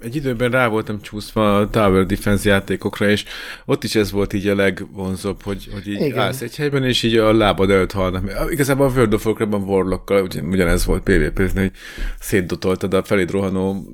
egy 0.00 0.16
időben 0.16 0.50
rá 0.50 0.66
voltam 0.68 1.00
csúszva 1.00 1.56
a 1.56 1.70
Tower 1.70 2.06
Defense 2.06 2.48
játékokra, 2.48 3.10
és 3.10 3.24
ott 3.64 3.84
is 3.84 3.94
ez 3.94 4.10
volt 4.10 4.32
így 4.32 4.46
a 4.46 4.54
legvonzóbb, 4.54 5.42
hogy, 5.42 5.68
hogy 5.72 5.88
így 5.88 6.00
Igen. 6.00 6.18
állsz 6.18 6.40
egy 6.40 6.56
helyben, 6.56 6.84
és 6.84 7.02
így 7.02 7.16
a 7.16 7.32
lábad 7.32 7.70
előtt 7.70 7.92
halnak. 7.92 8.50
Igazából 8.50 8.86
a 8.86 8.90
World 8.90 9.14
of 9.14 9.26
Warcraft-ban 9.26 9.62
Warlockkal 9.62 10.28
ugyanez 10.42 10.84
volt 10.84 11.02
PvP-zni, 11.02 11.60
hogy 11.60 11.72
szétdotoltad 12.20 12.94
a 12.94 13.02
feléd 13.02 13.30
rohanó 13.30 13.92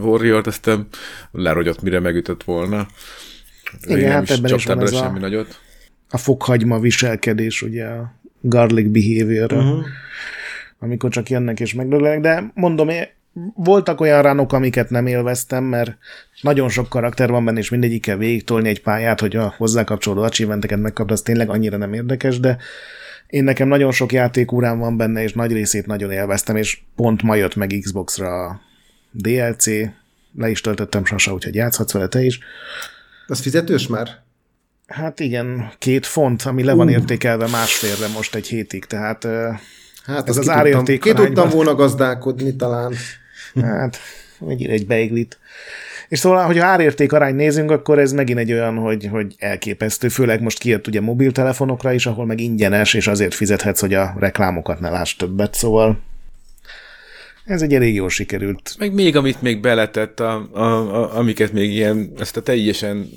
Warrior-t, 0.00 0.46
aztán 0.46 0.86
lerogyott, 1.32 1.82
mire 1.82 2.00
megütött 2.00 2.44
volna. 2.44 2.86
Igen, 3.86 4.12
hát 4.12 4.30
ebben 4.30 4.54
is 4.54 4.64
van 4.64 4.80
ez 4.80 4.94
semmi 4.94 5.18
a, 5.18 5.20
nagyot. 5.20 5.60
a 6.10 6.16
fokhagyma 6.16 6.80
viselkedés, 6.80 7.62
ugye 7.62 7.84
a 7.84 8.14
garlic 8.40 8.90
behavior 8.90 9.52
uh-huh 9.52 9.84
amikor 10.78 11.10
csak 11.10 11.30
jönnek 11.30 11.60
és 11.60 11.74
megdöglenek, 11.74 12.20
de 12.20 12.50
mondom, 12.54 12.88
voltak 13.54 14.00
olyan 14.00 14.22
ránok, 14.22 14.52
amiket 14.52 14.90
nem 14.90 15.06
élveztem, 15.06 15.64
mert 15.64 15.96
nagyon 16.40 16.68
sok 16.68 16.88
karakter 16.88 17.30
van 17.30 17.44
benne, 17.44 17.58
és 17.58 17.70
mindegyikkel 17.70 18.16
végigtolni 18.16 18.68
egy 18.68 18.82
pályát, 18.82 19.20
hogy 19.20 19.36
a 19.36 19.54
hozzá 19.56 19.84
kapcsolódó 19.84 20.22
achievementeket 20.22 20.78
megkapd, 20.78 21.10
az 21.10 21.22
tényleg 21.22 21.50
annyira 21.50 21.76
nem 21.76 21.92
érdekes, 21.92 22.40
de 22.40 22.56
én 23.26 23.44
nekem 23.44 23.68
nagyon 23.68 23.92
sok 23.92 24.12
játékúrám 24.12 24.78
van 24.78 24.96
benne, 24.96 25.22
és 25.22 25.32
nagy 25.32 25.52
részét 25.52 25.86
nagyon 25.86 26.10
élveztem, 26.10 26.56
és 26.56 26.80
pont 26.96 27.22
ma 27.22 27.34
jött 27.34 27.56
meg 27.56 27.74
Xbox-ra 27.80 28.44
a 28.44 28.60
DLC, 29.10 29.66
le 30.34 30.48
is 30.50 30.60
töltöttem 30.60 31.04
Sasa, 31.04 31.32
úgyhogy 31.32 31.54
játszhatsz 31.54 31.92
vele 31.92 32.08
te 32.08 32.24
is. 32.24 32.38
Az 33.26 33.40
fizetős 33.40 33.86
már? 33.86 34.08
Hát 34.86 35.20
igen, 35.20 35.72
két 35.78 36.06
font, 36.06 36.42
ami 36.42 36.64
le 36.64 36.72
van 36.72 36.88
értékelve 36.88 37.48
másfélre 37.48 38.08
most 38.14 38.34
egy 38.34 38.46
hétig, 38.46 38.84
tehát 38.84 39.28
Hát 40.06 40.28
Ez 40.28 40.36
az 40.36 40.36
az 40.36 40.42
ki 40.42 40.44
tudtam, 40.44 40.58
árérték 40.58 41.00
ki 41.00 41.12
tudtam 41.12 41.48
volna 41.48 41.74
gazdálkodni 41.74 42.56
talán. 42.56 42.94
hát 43.62 43.98
egy, 44.48 44.66
egy 44.66 44.86
beiglit. 44.86 45.38
És 46.08 46.18
szóval, 46.18 46.44
hogyha 46.44 46.64
árérték 46.64 47.12
arány 47.12 47.34
nézünk, 47.34 47.70
akkor 47.70 47.98
ez 47.98 48.12
megint 48.12 48.38
egy 48.38 48.52
olyan, 48.52 48.76
hogy, 48.76 49.08
hogy 49.10 49.34
elképesztő, 49.38 50.08
főleg 50.08 50.40
most 50.40 50.58
kijött 50.58 50.86
ugye 50.86 51.00
mobiltelefonokra 51.00 51.92
is, 51.92 52.06
ahol 52.06 52.26
meg 52.26 52.40
ingyenes, 52.40 52.94
és 52.94 53.06
azért 53.06 53.34
fizethetsz, 53.34 53.80
hogy 53.80 53.94
a 53.94 54.14
reklámokat 54.18 54.80
ne 54.80 54.90
láss 54.90 55.14
többet, 55.16 55.54
szóval 55.54 55.98
ez 57.44 57.62
egy 57.62 57.74
elég 57.74 57.94
jól 57.94 58.08
sikerült. 58.08 58.74
Meg 58.78 58.94
még, 58.94 59.16
amit 59.16 59.42
még 59.42 59.60
beletett, 59.60 60.20
a, 60.20 60.48
a, 60.52 60.60
a, 60.60 61.16
amiket 61.16 61.52
még 61.52 61.72
ilyen, 61.72 62.12
ezt 62.18 62.36
a 62.36 62.42
teljesen 62.42 63.08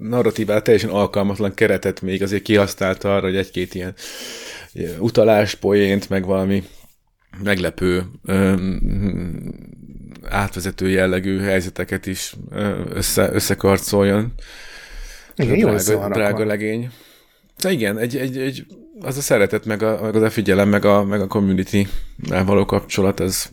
narratívára 0.00 0.62
teljesen 0.62 0.90
alkalmatlan 0.90 1.54
keretet 1.54 2.00
még 2.00 2.22
azért 2.22 2.42
kihasználta 2.42 3.14
arra, 3.14 3.26
hogy 3.26 3.36
egy-két 3.36 3.74
ilyen, 3.74 3.94
ilyen 4.72 5.00
utalás, 5.00 5.54
poént, 5.54 6.08
meg 6.08 6.24
valami 6.24 6.62
meglepő, 7.42 8.04
öm, 8.24 8.80
átvezető 10.28 10.88
jellegű 10.88 11.38
helyzeteket 11.38 12.06
is 12.06 12.34
össze, 12.88 13.32
összekarcoljon. 13.32 14.32
Igen, 15.36 15.56
jó 15.56 15.74
drága, 15.74 16.08
drága 16.08 16.44
legény. 16.44 16.90
De 17.62 17.70
igen, 17.70 17.98
egy, 17.98 18.16
egy, 18.16 18.38
egy, 18.38 18.66
az 19.00 19.16
a 19.16 19.20
szeretet, 19.20 19.64
meg, 19.64 19.82
a, 19.82 20.02
meg 20.02 20.14
az 20.14 20.22
a 20.22 20.30
figyelem, 20.30 20.68
meg 20.68 20.84
a, 20.84 21.04
meg 21.04 21.20
a 21.20 21.26
community 21.26 21.86
való 22.44 22.64
kapcsolat, 22.64 23.20
az, 23.20 23.50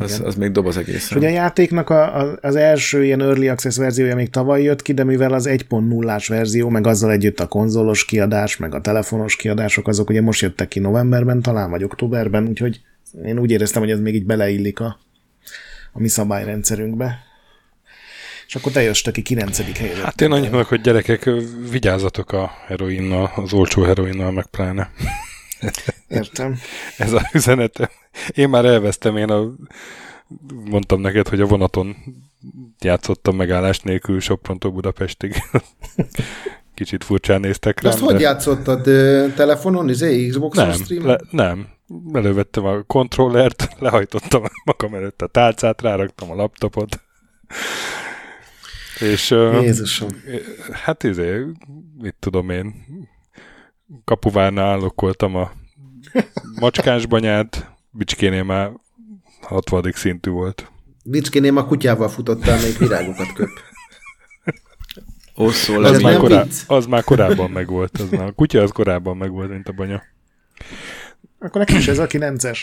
az, 0.00 0.20
az 0.24 0.34
még 0.34 0.50
dob 0.50 0.66
az 0.66 0.76
És 0.76 0.82
egészen. 0.88 1.18
ugye 1.18 1.28
a 1.28 1.32
játéknak 1.32 1.90
a, 1.90 2.20
a, 2.20 2.38
az 2.40 2.56
első 2.56 3.04
ilyen 3.04 3.22
Early 3.22 3.48
Access 3.48 3.76
verziója 3.76 4.14
még 4.14 4.30
tavaly 4.30 4.62
jött 4.62 4.82
ki, 4.82 4.92
de 4.92 5.04
mivel 5.04 5.32
az 5.32 5.48
1.0-ás 5.48 6.28
verzió, 6.28 6.68
meg 6.68 6.86
azzal 6.86 7.10
együtt 7.10 7.40
a 7.40 7.46
konzolos 7.46 8.04
kiadás, 8.04 8.56
meg 8.56 8.74
a 8.74 8.80
telefonos 8.80 9.36
kiadások, 9.36 9.88
azok 9.88 10.10
ugye 10.10 10.20
most 10.20 10.40
jöttek 10.40 10.68
ki 10.68 10.78
novemberben 10.78 11.42
talán, 11.42 11.70
vagy 11.70 11.84
októberben, 11.84 12.48
úgyhogy 12.48 12.80
én 13.24 13.38
úgy 13.38 13.50
éreztem, 13.50 13.82
hogy 13.82 13.90
ez 13.90 14.00
még 14.00 14.14
így 14.14 14.26
beleillik 14.26 14.80
a, 14.80 14.98
a 15.92 16.00
mi 16.00 16.08
szabályrendszerünkbe. 16.08 17.26
És 18.46 18.54
akkor 18.54 18.72
te 18.72 18.82
jössz 18.82 19.02
ki 19.02 19.22
9. 19.22 19.78
helyre. 19.78 20.02
Hát 20.02 20.20
én 20.20 20.32
annyit 20.32 20.50
mondok, 20.50 20.68
hogy 20.68 20.80
gyerekek, 20.80 21.30
vigyázzatok 21.70 22.32
a 22.32 22.50
heroinnal, 22.66 23.32
az 23.36 23.52
olcsó 23.52 23.82
heroinnal, 23.82 24.32
meg 24.32 24.46
pláne. 24.46 24.90
Értem. 26.08 26.58
Ez 26.96 27.12
a 27.12 27.28
üzenetem. 27.32 27.88
Én 28.34 28.48
már 28.48 28.64
elvesztem, 28.64 29.16
én 29.16 29.30
a, 29.30 29.54
mondtam 30.64 31.00
neked, 31.00 31.28
hogy 31.28 31.40
a 31.40 31.46
vonaton 31.46 31.96
játszottam 32.80 33.36
megállás 33.36 33.80
nélkül 33.80 34.20
Soprontól 34.20 34.70
Budapestig. 34.70 35.34
Kicsit 36.74 37.04
furcsán 37.04 37.40
néztek 37.40 37.74
De 37.74 37.88
rám. 37.88 37.92
azt 37.92 38.12
hogy 38.12 38.20
játszottad 38.20 38.82
telefonon, 39.34 39.88
izé, 39.88 40.26
Xbox-on 40.28 40.66
Nem, 40.66 40.76
stream? 40.76 41.06
le, 41.06 41.20
nem. 41.30 41.68
Elővettem 42.12 42.64
a 42.64 42.82
kontrollert, 42.82 43.68
lehajtottam 43.78 44.42
magam 44.64 44.94
előtt 44.94 45.22
a 45.22 45.26
tálcát, 45.26 45.82
ráraktam 45.82 46.30
a 46.30 46.34
laptopot. 46.34 47.00
És 49.00 49.30
Jézusom. 49.60 50.08
hát 50.72 51.02
izé, 51.02 51.44
mit 51.98 52.14
tudom 52.18 52.50
én, 52.50 52.74
kapuvárnál 54.04 54.66
állokkoltam 54.66 55.36
a 55.36 55.50
macskásbanyát, 56.60 57.70
Bicskénél 57.90 58.42
már 58.42 58.70
60. 59.40 59.92
szintű 59.94 60.30
volt. 60.30 60.70
Bicskénél 61.04 61.58
a 61.58 61.64
kutyával 61.66 62.08
futottál, 62.08 62.60
még 62.62 62.78
virágokat 62.78 63.32
köp. 63.32 63.48
Ez 65.36 65.68
Az 65.68 66.00
már, 66.02 66.16
korá- 66.16 66.64
az 66.66 66.86
már 66.86 67.04
korábban 67.04 67.50
megvolt. 67.50 67.98
Az 67.98 68.10
már, 68.10 68.26
a 68.26 68.32
kutya 68.32 68.62
az 68.62 68.70
korábban 68.70 69.16
megvolt, 69.16 69.50
mint 69.50 69.68
a 69.68 69.72
banya. 69.72 70.02
Akkor 71.38 71.60
nekem 71.60 71.76
is 71.76 71.88
ez 71.88 71.98
a 71.98 72.06
9-es. 72.06 72.58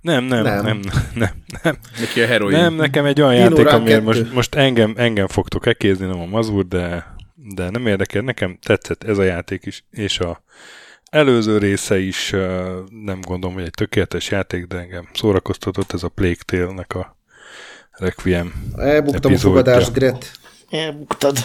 Nem, 0.00 0.24
nem, 0.24 0.42
Nem. 0.42 0.64
nem, 0.64 0.80
nem, 1.14 1.30
nem, 1.62 1.76
Neki 2.00 2.20
a 2.20 2.26
heroin. 2.26 2.56
nem 2.58 2.74
nekem 2.74 3.04
egy 3.04 3.20
olyan 3.20 3.34
Dino 3.34 3.44
játék, 3.60 3.72
amiért 3.72 4.04
2. 4.04 4.04
most, 4.04 4.32
most 4.34 4.54
engem, 4.54 4.94
engem 4.96 5.26
fogtok 5.26 5.66
ekézni, 5.66 6.06
nem 6.06 6.20
a 6.20 6.26
mazur, 6.26 6.66
de, 6.66 7.13
de 7.46 7.70
nem 7.70 7.86
érdekel. 7.86 8.22
Nekem 8.22 8.58
tetszett 8.62 9.02
ez 9.04 9.18
a 9.18 9.22
játék 9.22 9.66
is, 9.66 9.84
és 9.90 10.20
a 10.20 10.42
előző 11.10 11.58
része 11.58 11.98
is 11.98 12.30
nem 12.90 13.20
gondolom, 13.20 13.54
hogy 13.54 13.64
egy 13.64 13.70
tökéletes 13.70 14.30
játék, 14.30 14.66
de 14.66 14.78
engem 14.78 15.08
szórakoztatott 15.14 15.92
ez 15.92 16.02
a 16.02 16.08
Plague 16.08 16.42
Tale-nek 16.44 16.94
a 16.94 17.16
Requiem. 17.90 18.70
Elbuktam 18.76 19.30
a 19.30 19.34
Epizódja. 19.34 19.62
fogadást, 19.62 19.92
Gret. 19.92 20.30
Elbuktad. 20.70 21.36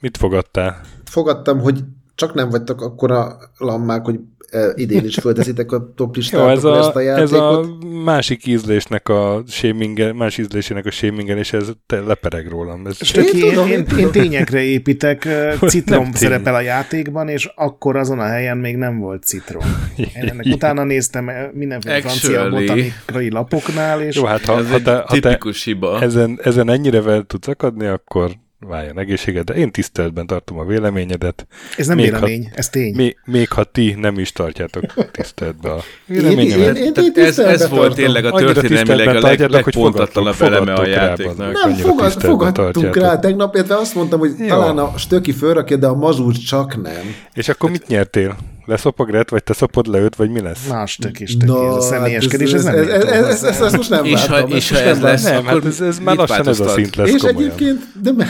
Mit 0.00 0.16
fogadtál? 0.16 0.80
Fogadtam, 1.04 1.60
hogy 1.60 1.80
csak 2.14 2.34
nem 2.34 2.50
vagytok 2.50 2.80
akkora 2.80 3.38
lammák, 3.56 4.04
hogy 4.04 4.20
eh, 4.50 4.68
idén 4.74 5.04
is 5.04 5.14
fölteszitek 5.14 5.72
a 5.72 5.92
top 5.96 6.14
Jó, 6.14 6.20
listátokra 6.20 6.50
ez 6.76 6.86
ezt 6.86 6.96
a 6.96 6.98
a, 6.98 7.00
ez 7.00 7.30
játékot. 7.30 7.66
a 7.82 7.86
másik 8.04 8.46
ízlésnek 8.46 9.08
a 9.08 9.42
shamingen, 9.48 10.14
más 10.16 10.38
ízlésének 10.38 10.86
a 10.86 10.90
shamingen, 10.90 11.38
és 11.38 11.52
ez 11.52 11.68
te 11.86 12.00
lepereg 12.00 12.48
rólam. 12.48 12.86
Ez, 12.86 13.04
Stöki, 13.04 13.38
Én 13.44 13.48
tudom, 13.48 13.66
én, 13.70 13.86
én 13.98 14.10
tényekre 14.10 14.60
építek, 14.62 15.28
citrom 15.68 16.02
nem 16.02 16.12
tény. 16.12 16.20
szerepel 16.20 16.54
a 16.54 16.60
játékban, 16.60 17.28
és 17.28 17.50
akkor 17.54 17.96
azon 17.96 18.18
a 18.18 18.26
helyen 18.26 18.58
még 18.58 18.76
nem 18.76 18.98
volt 18.98 19.22
citrom. 19.24 19.62
Én 19.96 20.06
ennek 20.28 20.46
utána 20.46 20.84
néztem 20.84 21.28
ö, 21.28 21.32
mindenféle 21.52 22.00
francia 22.00 22.40
Actually. 22.40 22.60
botanikai 22.66 23.30
lapoknál, 23.30 24.02
és 24.02 24.16
Jó, 24.16 24.24
hát 24.24 24.44
ha, 24.44 24.58
Ez 24.58 24.68
ha, 24.68 24.74
egy 24.74 24.82
te, 24.82 24.92
ha 24.94 25.02
te 25.06 25.20
tipikus 25.20 25.64
hiba. 25.64 26.00
ezen, 26.00 26.38
ezen 26.42 26.70
ennyire 26.70 27.00
vel 27.02 27.22
tudsz 27.22 27.48
akadni, 27.48 27.86
akkor 27.86 28.30
váljon 28.60 28.98
egészséged, 28.98 29.44
de 29.44 29.54
én 29.54 29.70
tiszteletben 29.70 30.26
tartom 30.26 30.58
a 30.58 30.64
véleményedet, 30.64 31.46
ez 31.76 31.86
nem 31.86 31.96
még 31.96 32.04
vélemény, 32.04 32.50
ez 32.54 32.68
tény. 32.68 32.94
még, 32.94 33.16
még 33.24 33.48
ha 33.48 33.64
ti 33.64 33.94
nem 33.98 34.18
is 34.18 34.32
tartjátok 34.32 34.84
tiszteletbe 35.12 35.70
a 35.72 35.80
Én, 36.08 36.16
én, 36.16 36.22
véleményemet. 36.22 36.76
én, 36.76 36.84
én, 36.84 36.92
Tehát 36.92 37.16
ez, 37.16 37.24
ez 37.24 37.34
tiszteletben 37.34 37.78
volt 37.78 37.94
tényleg 37.94 38.24
a 38.24 38.30
történelmileg 38.30 39.16
a 39.16 39.20
tiszteletben 39.20 39.22
leg, 39.22 39.50
legpontatlanabb 39.50 40.40
eleme 40.42 40.72
a 40.72 40.86
játéknak. 40.86 41.36
Nem, 41.36 41.74
fogad, 41.74 42.12
tiszteletben 42.12 42.30
fogadtunk 42.30 42.96
rá 42.96 43.18
tegnap, 43.18 43.54
illetve 43.54 43.76
azt 43.76 43.94
mondtam, 43.94 44.18
hogy 44.18 44.30
Jó. 44.38 44.46
talán 44.46 44.78
a 44.78 44.92
stöki 44.98 45.32
fölrakja, 45.32 45.76
de 45.76 45.86
a 45.86 45.94
mazur 45.94 46.34
csak 46.34 46.82
nem. 46.82 47.14
És 47.34 47.48
akkor 47.48 47.70
mit 47.70 47.86
nyertél? 47.86 48.36
Leszop 48.66 49.00
a 49.00 49.04
Gret, 49.04 49.30
vagy 49.30 49.42
te 49.44 49.52
szopod 49.52 49.86
le 49.86 49.98
őt, 49.98 50.16
vagy 50.16 50.30
mi 50.30 50.40
lesz? 50.40 50.66
Más 50.68 50.96
tök 50.96 51.20
is 51.20 51.36
tök, 51.36 51.48
ez 51.48 51.74
a 51.74 51.80
személyeskedés, 51.80 52.52
ez, 52.52 52.64
ez, 52.64 52.64
nem 52.64 52.74
ez, 52.74 52.88
ez, 52.88 53.02
ez, 53.02 53.26
ez, 53.28 53.42
ez, 53.44 53.60
ez 53.60 53.72
most 53.72 53.90
nem 53.90 54.04
És 54.04 54.26
ha- 54.26 54.34
látom. 54.34 54.50
és 54.50 54.70
ha 54.70 54.78
ez 54.78 54.98
nem 54.98 55.02
lesz, 55.06 55.22
nem, 55.22 55.36
akkor 55.36 55.52
hát 55.62 55.64
ez, 55.64 55.80
ez 55.80 55.98
már 55.98 56.16
lassan 56.16 56.48
ez 56.48 56.60
a 56.60 56.68
szint 56.68 56.96
lesz 56.96 57.12
És 57.12 57.20
komolyan. 57.20 57.38
egyébként, 57.50 57.80
de 58.02 58.12
me... 58.12 58.26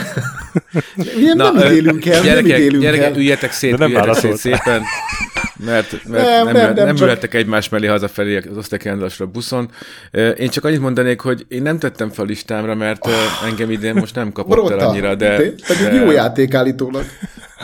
Ilyen 1.19 1.37
nem 1.37 1.57
ö, 1.57 1.65
ítélünk 1.65 2.05
el, 2.05 2.13
nem 2.13 2.23
gyerekek, 2.23 2.57
ítélünk 2.57 2.83
gyerekek, 2.83 3.05
el. 3.05 3.15
üljetek 3.17 3.51
szét, 3.51 3.71
De 3.71 3.77
nem 3.77 3.89
üljetek 3.89 4.13
szét 4.15 4.37
szépen, 4.37 4.81
mert, 5.65 6.05
mert 6.05 6.25
Nem, 6.25 6.45
nem, 6.45 6.53
nem, 6.53 6.73
nem, 6.73 6.85
nem, 6.85 6.95
csak- 6.95 7.05
ülhettek 7.05 7.33
egymás 7.33 7.69
mellé 7.69 7.87
hazafelé 7.87 8.37
az 8.37 8.57
osztálykirándulásra 8.57 9.25
a 9.25 9.27
buszon. 9.27 9.69
Én 10.37 10.49
csak 10.49 10.65
annyit 10.65 10.79
mondanék, 10.79 11.19
hogy 11.19 11.45
én 11.47 11.61
nem 11.61 11.79
tettem 11.79 12.09
fel 12.09 12.25
listámra, 12.25 12.75
mert 12.75 13.07
ö, 13.07 13.11
engem 13.45 13.71
idén 13.71 13.93
most 13.95 14.15
nem 14.15 14.31
kapott 14.31 14.57
el 14.57 14.63
Brotta, 14.63 14.87
annyira, 14.87 15.15
de, 15.15 15.35
pedig 15.67 15.83
de, 15.83 15.93
jó 15.93 16.11
játék 16.11 16.53
állítólag. 16.53 17.03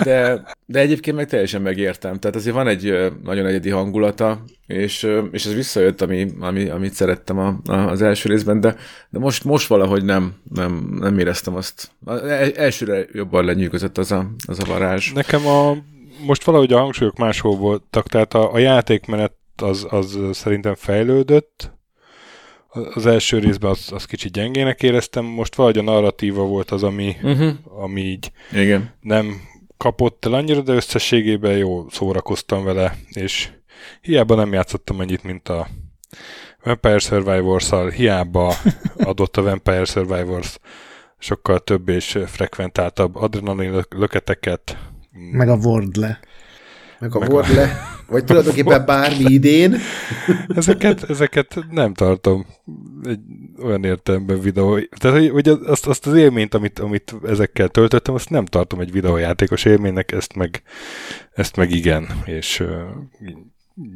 de, 0.04 0.44
de 0.66 0.80
egyébként 0.80 1.16
meg 1.16 1.28
teljesen 1.28 1.62
megértem. 1.62 2.20
Tehát 2.20 2.36
azért 2.36 2.56
van 2.56 2.68
egy 2.68 3.12
nagyon 3.24 3.46
egyedi 3.46 3.70
hangulata, 3.70 4.44
és, 4.68 5.08
és 5.32 5.46
ez 5.46 5.54
visszajött, 5.54 6.02
ami, 6.02 6.28
ami, 6.40 6.70
amit 6.70 6.94
szerettem 6.94 7.38
a, 7.38 7.60
a, 7.66 7.74
az 7.74 8.02
első 8.02 8.30
részben, 8.30 8.60
de, 8.60 8.76
de 9.10 9.20
most, 9.20 9.44
most 9.44 9.68
valahogy 9.68 10.04
nem, 10.04 10.34
nem, 10.54 10.98
nem 11.00 11.20
éreztem 11.20 11.56
azt. 11.56 11.90
Az 12.06 12.22
el- 12.22 12.52
elsőre 12.56 13.06
jobban 13.12 13.46
lenyűgözött 13.46 13.98
az 13.98 14.12
a, 14.12 14.32
az 14.48 14.60
a 14.60 14.66
varázs. 14.68 15.12
Nekem 15.14 15.48
a, 15.48 15.78
most 16.26 16.44
valahogy 16.44 16.74
a 16.74 16.80
hangsúlyok 16.80 17.18
máshol 17.18 17.56
voltak, 17.56 18.08
tehát 18.08 18.34
a, 18.34 18.54
a 18.54 18.58
játékmenet 18.58 19.34
az, 19.56 19.88
az 19.90 20.20
szerintem 20.32 20.76
fejlődött, 20.76 21.76
az 22.94 23.06
első 23.06 23.40
részben 23.40 23.70
az, 23.70 23.92
az 23.92 24.06
kicsit 24.06 24.32
gyengének 24.32 24.84
éreztem, 24.84 25.26
most 25.26 25.56
valahogy 25.56 25.78
a 25.78 25.84
narratíva 25.84 26.44
volt 26.44 26.72
az, 26.72 26.84
ami, 26.84 27.16
Uh-huh. 27.24 27.54
ami 27.66 28.02
így 28.02 28.32
Igen. 28.52 28.94
nem 29.02 29.42
kapott 29.78 30.26
el 30.26 30.34
annyira, 30.34 30.62
de 30.62 30.74
összességében 30.74 31.58
jó 31.58 31.90
szórakoztam 31.90 32.64
vele, 32.64 32.96
és 33.10 33.50
hiába 34.02 34.36
nem 34.36 34.54
játszottam 34.54 35.02
ennyit, 35.02 35.24
mint 35.24 35.50
a 35.50 35.68
Vampire 36.64 37.00
Survivors-szal, 37.00 37.90
hiába 37.90 38.54
adott 38.98 39.38
a 39.38 39.42
Vampire 39.42 39.86
Survivors 39.86 40.58
sokkal 41.18 41.60
több 41.60 41.90
és 41.90 42.20
frekventáltabb 42.26 43.16
adrenalin 43.16 43.72
lö- 43.72 43.94
löketeket, 43.94 44.78
meg 45.32 45.50
a 45.50 45.56
Wordle. 45.56 46.20
Meg 47.00 47.16
a 47.16 47.20
Meg 47.20 47.30
volt 47.30 47.54
le, 47.54 47.80
vagy 48.08 48.24
tulajdonképpen 48.24 48.86
bármi 48.96 49.24
idén. 49.24 49.78
Ezeket, 50.48 51.10
ezeket 51.10 51.60
nem 51.72 51.94
tartom 51.94 52.46
egy 53.04 53.20
olyan 53.64 53.84
értelemben 53.84 54.40
videó. 54.40 54.80
Tehát, 54.98 55.18
hogy, 55.18 55.30
hogy 55.30 55.48
azt, 55.48 55.88
azt 55.88 56.08
az 56.08 56.14
élményt, 56.14 56.54
amit, 56.54 56.80
amit 56.80 57.16
ezekkel 57.24 57.68
töltöttem, 57.68 58.14
azt 58.14 58.30
nem 58.30 58.46
tartom 58.46 58.80
egy 58.80 58.92
videójátékos 58.92 59.66
élménynek, 59.66 60.12
ezt 60.12 60.36
meg, 60.36 60.62
ezt 61.34 61.56
meg 61.56 61.72
igen. 61.72 62.08
És 62.26 62.60
uh, 62.60 62.70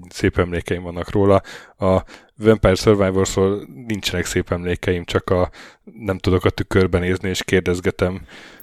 szép 0.09 0.38
emlékeim 0.38 0.84
vannak 0.84 1.11
róla. 1.11 1.41
A 1.78 2.03
Vampire 2.36 2.76
Survivors-ról 2.76 3.67
nincsenek 3.88 4.26
szép 4.26 4.51
emlékeim, 4.51 5.05
csak 5.05 5.30
a 5.30 5.49
nem 5.84 6.17
tudok 6.17 6.45
a 6.45 6.49
tükörben 6.49 7.01
nézni, 7.01 7.30
és 7.30 7.43
kérdezgetem, 7.43 8.22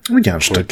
Ugyan 0.08 0.40
ne 0.48 0.54
hogy 0.54 0.66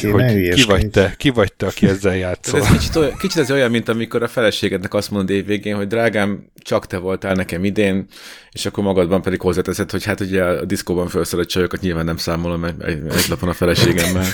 ki 0.54 0.62
vagy 0.62 0.90
te, 0.90 1.14
ki 1.16 1.30
vagy 1.30 1.52
te, 1.52 1.66
aki 1.66 1.86
ezzel 1.86 2.16
játszol. 2.16 2.60
Ez 2.60 2.66
kicsit, 2.66 2.96
olyan, 2.96 3.16
kicsit 3.18 3.40
ez 3.40 3.50
olyan, 3.50 3.70
mint 3.70 3.88
amikor 3.88 4.22
a 4.22 4.28
feleségednek 4.28 4.94
azt 4.94 5.10
mondod 5.10 5.30
évvégén, 5.30 5.76
hogy 5.76 5.86
drágám, 5.86 6.46
csak 6.62 6.86
te 6.86 6.96
voltál 6.96 7.34
nekem 7.34 7.64
idén, 7.64 8.06
és 8.50 8.66
akkor 8.66 8.84
magadban 8.84 9.22
pedig 9.22 9.40
hozzáteszed, 9.40 9.90
hogy 9.90 10.04
hát 10.04 10.20
ugye 10.20 10.44
a 10.44 10.64
diszkóban 10.64 11.08
felszedett 11.08 11.48
csajokat 11.48 11.80
nyilván 11.80 12.04
nem 12.04 12.16
számolom 12.16 12.64
egy, 12.64 12.78
lapon 13.28 13.48
a 13.48 13.52
feleségemmel. 13.52 14.26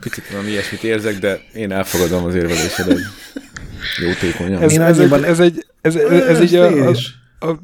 Picit 0.00 0.30
valami 0.30 0.50
ilyesmit 0.50 0.84
érzek, 0.84 1.18
de 1.18 1.40
én 1.54 1.72
elfogadom 1.72 2.24
az 2.24 2.34
érvelésedet. 2.34 2.98
Jótékonyan. 4.00 4.62
Ez, 4.62 4.76
ez, 4.76 4.98
egy, 4.98 5.12
ez, 5.12 5.40
egy, 5.40 5.66
ez, 5.80 5.96
ez, 5.96 6.26
ez, 6.26 6.40
így 6.40 6.54
a, 6.54 6.70
én 6.70 6.82
a, 6.82 7.46
a, 7.46 7.58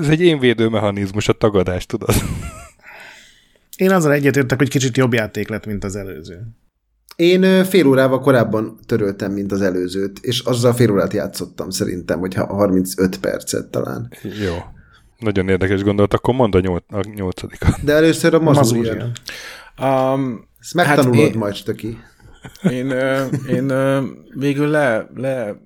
ez 0.00 0.08
egy 0.08 0.20
én 0.20 0.38
védőmechanizmus, 0.38 1.28
a 1.28 1.32
tagadás, 1.32 1.86
tudod? 1.86 2.14
Én 3.76 3.90
azzal 3.90 4.12
egyetértek, 4.12 4.58
hogy 4.58 4.68
kicsit 4.68 4.96
jobb 4.96 5.12
játék 5.12 5.48
lett, 5.48 5.66
mint 5.66 5.84
az 5.84 5.96
előző. 5.96 6.40
Én 7.16 7.64
fél 7.64 7.86
órával 7.86 8.20
korábban 8.20 8.78
töröltem, 8.86 9.32
mint 9.32 9.52
az 9.52 9.60
előzőt, 9.60 10.18
és 10.22 10.40
azzal 10.40 10.72
fél 10.72 10.90
órát 10.90 11.12
játszottam 11.12 11.70
szerintem, 11.70 12.18
hogy 12.18 12.34
ha- 12.34 12.46
35 12.54 13.20
percet 13.20 13.66
talán. 13.66 14.12
Jó. 14.22 14.54
Nagyon 15.18 15.48
érdekes 15.48 15.82
gondolat, 15.82 16.14
akkor 16.14 16.34
mondd 16.34 16.54
a, 16.56 16.60
nyolc, 16.60 16.84
a 16.88 17.00
nyolcadikat. 17.14 17.84
De 17.84 17.92
először 17.92 18.34
a 18.34 18.62
jön. 18.70 19.12
Um, 19.82 20.48
Ezt 20.60 20.74
megtanulod 20.74 21.18
én- 21.18 21.38
majd, 21.38 21.54
Stöki. 21.54 21.98
Én, 22.70 22.90
én 23.48 23.72
végül 24.34 24.66
le, 24.68 25.08
le, 25.14 25.56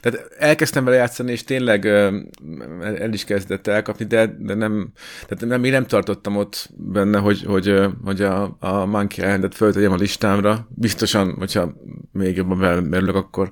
tehát 0.00 0.28
elkezdtem 0.38 0.84
vele 0.84 0.96
játszani, 0.96 1.32
és 1.32 1.44
tényleg 1.44 1.86
el 1.86 3.12
is 3.12 3.24
kezdett 3.24 3.66
elkapni, 3.66 4.04
de, 4.04 4.34
de 4.38 4.54
nem, 4.54 4.92
tehát 5.26 5.44
nem, 5.46 5.64
én 5.64 5.72
nem 5.72 5.86
tartottam 5.86 6.36
ott 6.36 6.68
benne, 6.76 7.18
hogy, 7.18 7.42
hogy, 7.44 7.74
hogy 8.04 8.22
a, 8.22 8.56
a 8.60 8.84
Monkey 8.84 9.24
Island-et 9.24 9.54
föltegyem 9.54 9.92
a 9.92 9.96
listámra. 9.96 10.66
Biztosan, 10.68 11.34
hogyha 11.38 11.74
még 12.12 12.36
jobban 12.36 12.58
bemerülök, 12.58 13.14
akkor 13.14 13.50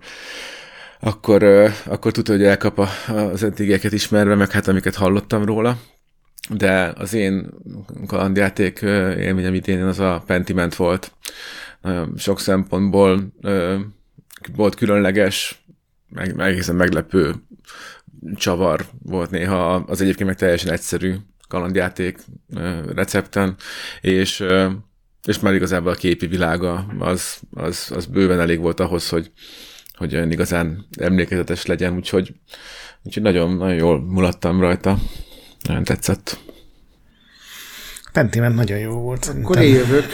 akkor, 1.01 1.43
akkor 1.85 2.13
tudja, 2.13 2.35
hogy 2.35 2.45
elkap 2.45 2.89
az 3.33 3.43
eddigieket 3.43 3.93
ismerve, 3.93 4.35
meg 4.35 4.51
hát 4.51 4.69
amiket 4.69 4.95
hallottam 4.95 5.45
róla. 5.45 5.79
De 6.51 6.93
az 6.97 7.15
én 7.15 7.49
kalandjáték 8.07 8.81
élményem 9.19 9.55
idén 9.55 9.83
az 9.83 9.99
a 9.99 10.23
Pentiment 10.27 10.75
volt. 10.75 11.13
Sok 12.17 12.41
szempontból 12.41 13.33
volt 14.57 14.75
különleges, 14.75 15.65
meg, 16.09 16.41
egészen 16.41 16.75
meglepő 16.75 17.35
csavar 18.35 18.87
volt 19.03 19.31
néha 19.31 19.75
az 19.75 20.01
egyébként 20.01 20.29
meg 20.29 20.39
teljesen 20.39 20.73
egyszerű 20.73 21.15
kalandjáték 21.49 22.19
recepten, 22.95 23.57
és, 24.01 24.45
és 25.27 25.41
már 25.41 25.55
igazából 25.55 25.93
a 25.93 25.95
képi 25.95 26.27
világa 26.27 26.87
az, 26.99 27.39
az, 27.51 27.91
az 27.95 28.07
bőven 28.07 28.41
elég 28.41 28.61
volt 28.61 28.81
ahhoz, 28.81 29.09
hogy, 29.09 29.33
hogy 29.97 30.15
olyan 30.15 30.31
igazán 30.31 30.87
emlékezetes 31.01 31.67
legyen, 31.67 31.95
úgyhogy, 31.95 32.35
úgyhogy 33.03 33.23
nagyon, 33.23 33.57
nagyon 33.57 33.77
jól 33.77 34.01
mulattam 34.01 34.61
rajta. 34.61 34.99
Nagyon 35.67 35.85
tetszett. 35.85 36.39
Pentiment 38.13 38.55
nagyon 38.55 38.79
jó 38.79 39.01
volt. 39.01 39.33
Akkor 39.43 39.59
én 39.59 39.75
jövök. 39.75 40.07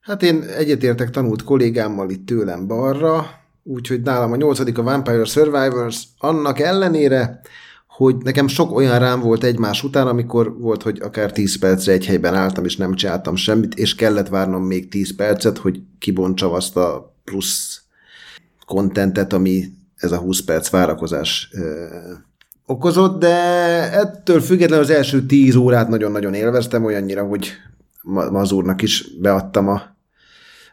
Hát 0.00 0.22
én 0.22 0.42
egyetértek 0.42 1.10
tanult 1.10 1.42
kollégámmal 1.42 2.10
itt 2.10 2.26
tőlem 2.26 2.66
balra, 2.66 3.41
úgyhogy 3.64 4.02
nálam 4.02 4.32
a 4.32 4.36
nyolcadik 4.36 4.78
a 4.78 4.82
Vampire 4.82 5.24
Survivors, 5.24 6.04
annak 6.18 6.60
ellenére, 6.60 7.40
hogy 7.86 8.16
nekem 8.16 8.46
sok 8.46 8.76
olyan 8.76 8.98
rám 8.98 9.20
volt 9.20 9.44
egymás 9.44 9.84
után, 9.84 10.06
amikor 10.06 10.58
volt, 10.58 10.82
hogy 10.82 10.98
akár 11.02 11.32
10 11.32 11.58
percre 11.58 11.92
egy 11.92 12.06
helyben 12.06 12.34
álltam, 12.34 12.64
és 12.64 12.76
nem 12.76 12.94
csináltam 12.94 13.36
semmit, 13.36 13.74
és 13.74 13.94
kellett 13.94 14.28
várnom 14.28 14.64
még 14.64 14.88
10 14.88 15.16
percet, 15.16 15.58
hogy 15.58 15.80
kibontsam 15.98 16.52
azt 16.52 16.76
a 16.76 17.14
plusz 17.24 17.82
kontentet, 18.66 19.32
ami 19.32 19.64
ez 19.96 20.12
a 20.12 20.18
20 20.18 20.40
perc 20.40 20.70
várakozás 20.70 21.48
ö, 21.52 21.86
okozott, 22.66 23.20
de 23.20 23.36
ettől 23.92 24.40
függetlenül 24.40 24.84
az 24.84 24.90
első 24.90 25.26
10 25.26 25.54
órát 25.54 25.88
nagyon-nagyon 25.88 26.34
élveztem, 26.34 26.84
olyannyira, 26.84 27.24
hogy 27.24 27.52
Ma- 28.02 28.30
Mazurnak 28.30 28.82
is 28.82 29.16
beadtam 29.20 29.68
a, 29.68 29.96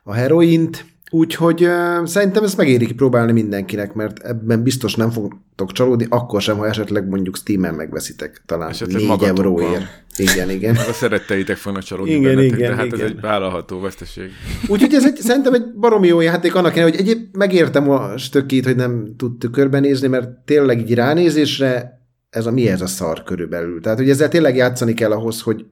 a 0.04 0.14
heroint, 0.14 0.86
úgyhogy 1.10 1.64
uh, 1.64 2.06
szerintem 2.06 2.44
ezt 2.44 2.58
megéri 2.58 2.86
kipróbálni 2.86 3.32
mindenkinek, 3.32 3.94
mert 3.94 4.20
ebben 4.20 4.64
biztos 4.64 4.96
nem 4.96 5.10
fogtok 5.12 5.72
csalódni, 5.72 6.06
akkor 6.10 6.42
sem, 6.42 6.58
ha 6.58 6.68
esetleg 6.68 7.08
mondjuk 7.08 7.36
Steam-en 7.36 7.74
megveszitek 7.74 8.42
talán 8.46 8.70
Esetleg 8.70 8.98
4 8.98 9.08
magatokban. 9.08 9.46
euróért. 9.46 10.04
Igen, 10.18 10.50
igen. 10.50 10.76
A 10.90 10.94
szeretteitek 10.94 11.58
fognak 11.58 11.84
csalódni 11.84 12.12
Igen, 12.12 12.36
bennetek, 12.36 12.58
igen, 12.58 12.70
de 12.70 12.76
hát 12.76 12.86
igen. 12.86 13.00
ez 13.00 13.06
egy 13.06 13.20
vállalható 13.22 13.80
veszteség. 13.80 14.30
Úgyhogy 14.68 14.94
ez 14.94 15.06
egy, 15.06 15.18
szerintem 15.18 15.54
egy 15.54 15.74
baromi 15.74 16.08
jó 16.08 16.22
játék 16.22 16.56
annak 16.56 16.76
ellenére, 16.76 16.98
hogy 16.98 17.08
egyéb 17.08 17.36
megértem 17.36 17.90
a 17.90 18.18
stökkét, 18.18 18.66
hogy 18.66 18.76
nem 18.76 19.14
tud 19.18 19.50
körbenézni, 19.52 20.08
mert 20.08 20.30
tényleg 20.30 20.80
így 20.80 20.94
ránézésre 20.94 21.98
ez 22.30 22.46
a 22.46 22.52
mi 22.52 22.68
ez 22.68 22.82
a 22.82 22.88
szar 22.88 23.24
körülbelül. 23.24 23.82
Tehát, 23.82 23.98
hogy 23.98 24.10
ezzel 24.10 24.30
tényleg 24.30 24.56
játszani 24.56 24.94
kell 24.94 25.12
ahhoz, 25.12 25.42
hogy 25.42 25.66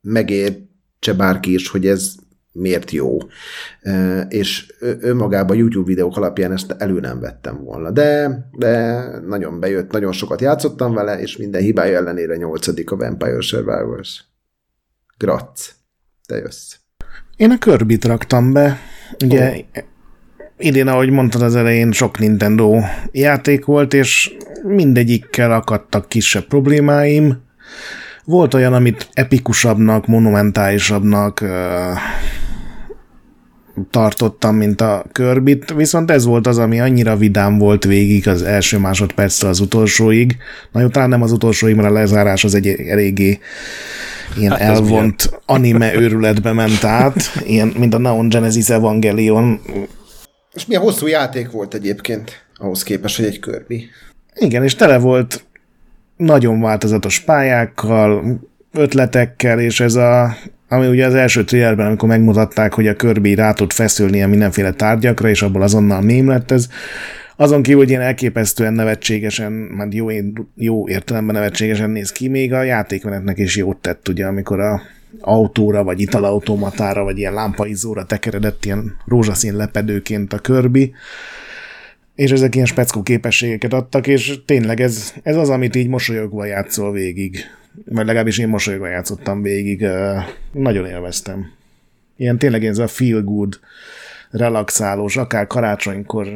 megértse 0.00 1.12
bárki 1.16 1.54
is, 1.54 1.68
hogy 1.68 1.86
ez 1.86 2.14
miért 2.58 2.90
jó. 2.90 3.16
És 4.28 4.74
önmagában 4.80 5.56
YouTube 5.56 5.86
videók 5.86 6.16
alapján 6.16 6.52
ezt 6.52 6.74
elő 6.78 7.00
nem 7.00 7.20
vettem 7.20 7.64
volna. 7.64 7.90
De, 7.90 8.40
de 8.52 9.04
nagyon 9.26 9.60
bejött, 9.60 9.90
nagyon 9.90 10.12
sokat 10.12 10.40
játszottam 10.40 10.94
vele, 10.94 11.20
és 11.20 11.36
minden 11.36 11.62
hibája 11.62 11.96
ellenére 11.96 12.36
nyolcadik 12.36 12.90
a 12.90 12.96
Vampire 12.96 13.40
Survivors. 13.40 14.24
Gratz. 15.18 15.74
Te 16.26 16.36
jössz. 16.36 16.74
Én 17.36 17.50
a 17.50 17.58
kirby 17.58 17.98
raktam 18.02 18.52
be. 18.52 18.78
Ugye 19.24 19.64
idén, 20.58 20.86
ahogy 20.86 21.10
mondtad 21.10 21.42
az 21.42 21.56
elején, 21.56 21.92
sok 21.92 22.18
Nintendo 22.18 22.78
játék 23.12 23.64
volt, 23.64 23.94
és 23.94 24.36
mindegyikkel 24.62 25.52
akadtak 25.52 26.08
kisebb 26.08 26.44
problémáim. 26.44 27.46
Volt 28.24 28.54
olyan, 28.54 28.72
amit 28.72 29.08
epikusabbnak, 29.12 30.06
monumentálisabbnak 30.06 31.44
tartottam, 33.90 34.56
mint 34.56 34.80
a 34.80 35.04
kirby 35.12 35.58
viszont 35.76 36.10
ez 36.10 36.24
volt 36.24 36.46
az, 36.46 36.58
ami 36.58 36.80
annyira 36.80 37.16
vidám 37.16 37.58
volt 37.58 37.84
végig 37.84 38.28
az 38.28 38.42
első 38.42 38.78
másodperctől 38.78 39.50
az 39.50 39.60
utolsóig. 39.60 40.36
Na 40.72 40.80
jó, 40.80 40.88
talán 40.88 41.08
nem 41.08 41.22
az 41.22 41.32
utolsóig, 41.32 41.74
mert 41.74 41.88
a 41.88 41.92
lezárás 41.92 42.44
az 42.44 42.54
egy 42.54 42.66
eléggé 42.68 43.38
ilyen 44.36 44.50
hát 44.50 44.60
elvont 44.60 45.40
anime 45.46 45.94
őrületbe 45.94 46.52
ment 46.52 46.84
át, 46.84 47.16
ilyen, 47.44 47.72
mint 47.78 47.94
a 47.94 47.98
Neon 47.98 48.28
Genesis 48.28 48.68
Evangelion. 48.68 49.60
És 50.54 50.66
milyen 50.66 50.82
hosszú 50.82 51.06
játék 51.06 51.50
volt 51.50 51.74
egyébként, 51.74 52.44
ahhoz 52.54 52.82
képest, 52.82 53.16
hogy 53.16 53.24
egy 53.24 53.40
Kirby. 53.40 53.88
Igen, 54.34 54.62
és 54.62 54.74
tele 54.74 54.98
volt 54.98 55.44
nagyon 56.16 56.60
változatos 56.60 57.20
pályákkal, 57.20 58.38
ötletekkel, 58.72 59.60
és 59.60 59.80
ez 59.80 59.94
a, 59.94 60.36
ami 60.68 60.86
ugye 60.86 61.06
az 61.06 61.14
első 61.14 61.44
trailerben, 61.44 61.86
amikor 61.86 62.08
megmutatták, 62.08 62.74
hogy 62.74 62.86
a 62.86 62.96
Kirby 62.96 63.34
rá 63.34 63.52
tud 63.52 63.72
feszülni 63.72 64.16
ilyen 64.16 64.28
mindenféle 64.28 64.72
tárgyakra, 64.72 65.28
és 65.28 65.42
abból 65.42 65.62
azonnal 65.62 66.00
mém 66.00 66.28
lett 66.28 66.50
ez, 66.50 66.68
azon 67.40 67.62
kívül, 67.62 67.80
hogy 67.80 67.88
ilyen 67.88 68.02
elképesztően 68.02 68.72
nevetségesen, 68.72 69.52
már 69.52 69.88
jó, 69.90 70.08
jó 70.56 70.88
értelemben 70.88 71.34
nevetségesen 71.34 71.90
néz 71.90 72.12
ki, 72.12 72.28
még 72.28 72.52
a 72.52 72.62
játékmenetnek 72.62 73.38
is 73.38 73.56
jót 73.56 73.76
tett, 73.76 74.08
ugye, 74.08 74.26
amikor 74.26 74.60
a 74.60 74.82
autóra, 75.20 75.84
vagy 75.84 76.00
italautomatára, 76.00 77.02
vagy 77.02 77.18
ilyen 77.18 77.32
lámpaizzóra 77.32 78.04
tekeredett 78.04 78.64
ilyen 78.64 78.96
rózsaszín 79.06 79.56
lepedőként 79.56 80.32
a 80.32 80.38
Kirby, 80.38 80.92
és 82.14 82.30
ezek 82.30 82.54
ilyen 82.54 82.66
speckó 82.66 83.02
képességeket 83.02 83.72
adtak, 83.72 84.06
és 84.06 84.38
tényleg 84.46 84.80
ez, 84.80 85.12
ez 85.22 85.36
az, 85.36 85.48
amit 85.48 85.76
így 85.76 85.88
mosolyogva 85.88 86.44
játszol 86.44 86.92
végig. 86.92 87.38
Vagy 87.84 88.06
legalábbis 88.06 88.38
én 88.38 88.48
mosolyogva 88.48 88.86
játszottam 88.86 89.42
végig. 89.42 89.86
Nagyon 90.52 90.86
élveztem. 90.86 91.52
Ilyen 92.16 92.38
tényleg 92.38 92.64
ez 92.64 92.78
a 92.78 92.86
feel 92.86 93.22
good, 93.22 93.58
relaxálós, 94.30 95.16
akár 95.16 95.46
karácsonykor 95.46 96.26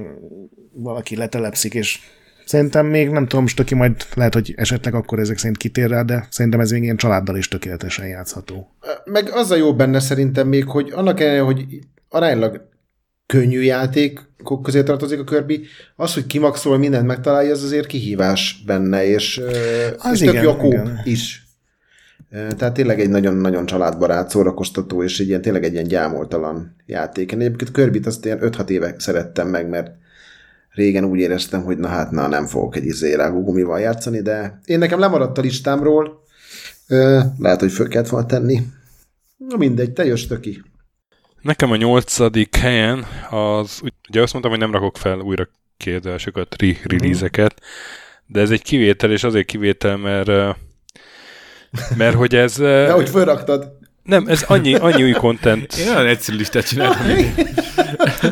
valaki 0.72 1.16
letelepszik, 1.16 1.74
és 1.74 1.98
szerintem 2.44 2.86
még 2.86 3.08
nem 3.08 3.26
tudom, 3.26 3.42
most 3.42 3.60
aki 3.60 3.74
majd 3.74 3.96
lehet, 4.14 4.34
hogy 4.34 4.52
esetleg 4.56 4.94
akkor 4.94 5.18
ezek 5.18 5.38
szerint 5.38 5.56
kitér 5.56 5.88
rá, 5.88 6.02
de 6.02 6.26
szerintem 6.30 6.60
ez 6.60 6.70
még 6.70 6.82
ilyen 6.82 6.96
családdal 6.96 7.36
is 7.36 7.48
tökéletesen 7.48 8.06
játszható. 8.06 8.74
Meg 9.04 9.28
az 9.32 9.50
a 9.50 9.56
jó 9.56 9.74
benne 9.74 10.00
szerintem 10.00 10.48
még, 10.48 10.64
hogy 10.68 10.90
annak 10.94 11.20
ellenére, 11.20 11.42
hogy 11.42 11.66
aránylag 12.08 12.70
könnyű 13.26 13.60
játékok 13.60 14.62
közé 14.62 14.82
tartozik 14.82 15.20
a 15.20 15.24
Kirby, 15.24 15.64
az, 15.96 16.14
hogy 16.14 16.26
kimaxol 16.26 16.78
mindent 16.78 17.06
megtalálja, 17.06 17.52
az 17.52 17.62
azért 17.62 17.86
kihívás 17.86 18.62
benne, 18.66 19.06
és, 19.06 19.40
Az 19.98 20.12
és 20.12 20.18
tök 20.18 20.34
igen, 20.34 20.56
kóp 20.56 20.72
igen. 20.72 21.00
is. 21.04 21.46
Tehát 22.30 22.74
tényleg 22.74 23.00
egy 23.00 23.08
nagyon-nagyon 23.08 23.66
családbarát, 23.66 24.30
szórakoztató, 24.30 25.02
és 25.02 25.20
egy 25.20 25.28
ilyen, 25.28 25.42
tényleg 25.42 25.64
egy 25.64 25.72
ilyen 25.72 25.86
gyámoltalan 25.86 26.76
játék. 26.86 27.32
Én 27.32 27.40
egyébként 27.40 27.70
Kirby-t 27.70 28.06
azt 28.06 28.24
ilyen 28.24 28.38
5-6 28.42 28.68
éve 28.68 28.94
szerettem 28.98 29.48
meg, 29.48 29.68
mert 29.68 29.90
régen 30.70 31.04
úgy 31.04 31.18
éreztem, 31.18 31.62
hogy 31.62 31.78
na 31.78 31.88
hát, 31.88 32.10
na 32.10 32.28
nem 32.28 32.46
fogok 32.46 32.76
egy 32.76 32.84
izé 32.84 33.16
gumival 33.30 33.80
játszani, 33.80 34.20
de 34.20 34.60
én 34.64 34.78
nekem 34.78 34.98
lemaradt 34.98 35.38
a 35.38 35.40
listámról, 35.40 36.22
lehet, 37.38 37.60
hogy 37.60 37.72
föl 37.72 37.88
kellett 37.88 38.08
volna 38.08 38.26
tenni. 38.26 38.60
Na 39.36 39.56
mindegy, 39.56 39.92
te 39.92 40.04
jössz 40.04 40.26
ki. 40.40 40.62
Nekem 41.42 41.70
a 41.70 41.76
nyolcadik 41.76 42.56
helyen 42.56 43.06
az, 43.30 43.80
ugye 44.08 44.22
azt 44.22 44.32
mondtam, 44.32 44.54
hogy 44.54 44.60
nem 44.62 44.72
rakok 44.72 44.98
fel 44.98 45.18
újra 45.18 45.48
kiadásokat, 45.76 46.56
re-release-eket, 46.58 47.54
de 48.26 48.40
ez 48.40 48.50
egy 48.50 48.62
kivétel, 48.62 49.10
és 49.12 49.24
azért 49.24 49.46
kivétel, 49.46 49.96
mert 49.96 50.58
mert 51.96 52.14
hogy 52.14 52.34
ez... 52.34 52.56
De 52.56 52.92
hogy 53.00 53.08
fölraktad. 53.08 53.80
Nem, 54.02 54.26
ez 54.26 54.42
annyi, 54.42 54.74
annyi 54.74 55.02
új 55.02 55.12
content. 55.12 55.74
Én 55.80 55.88
olyan 55.88 56.06
egyszerű 56.06 56.36
listát 56.36 56.66
csináltam. 56.68 57.06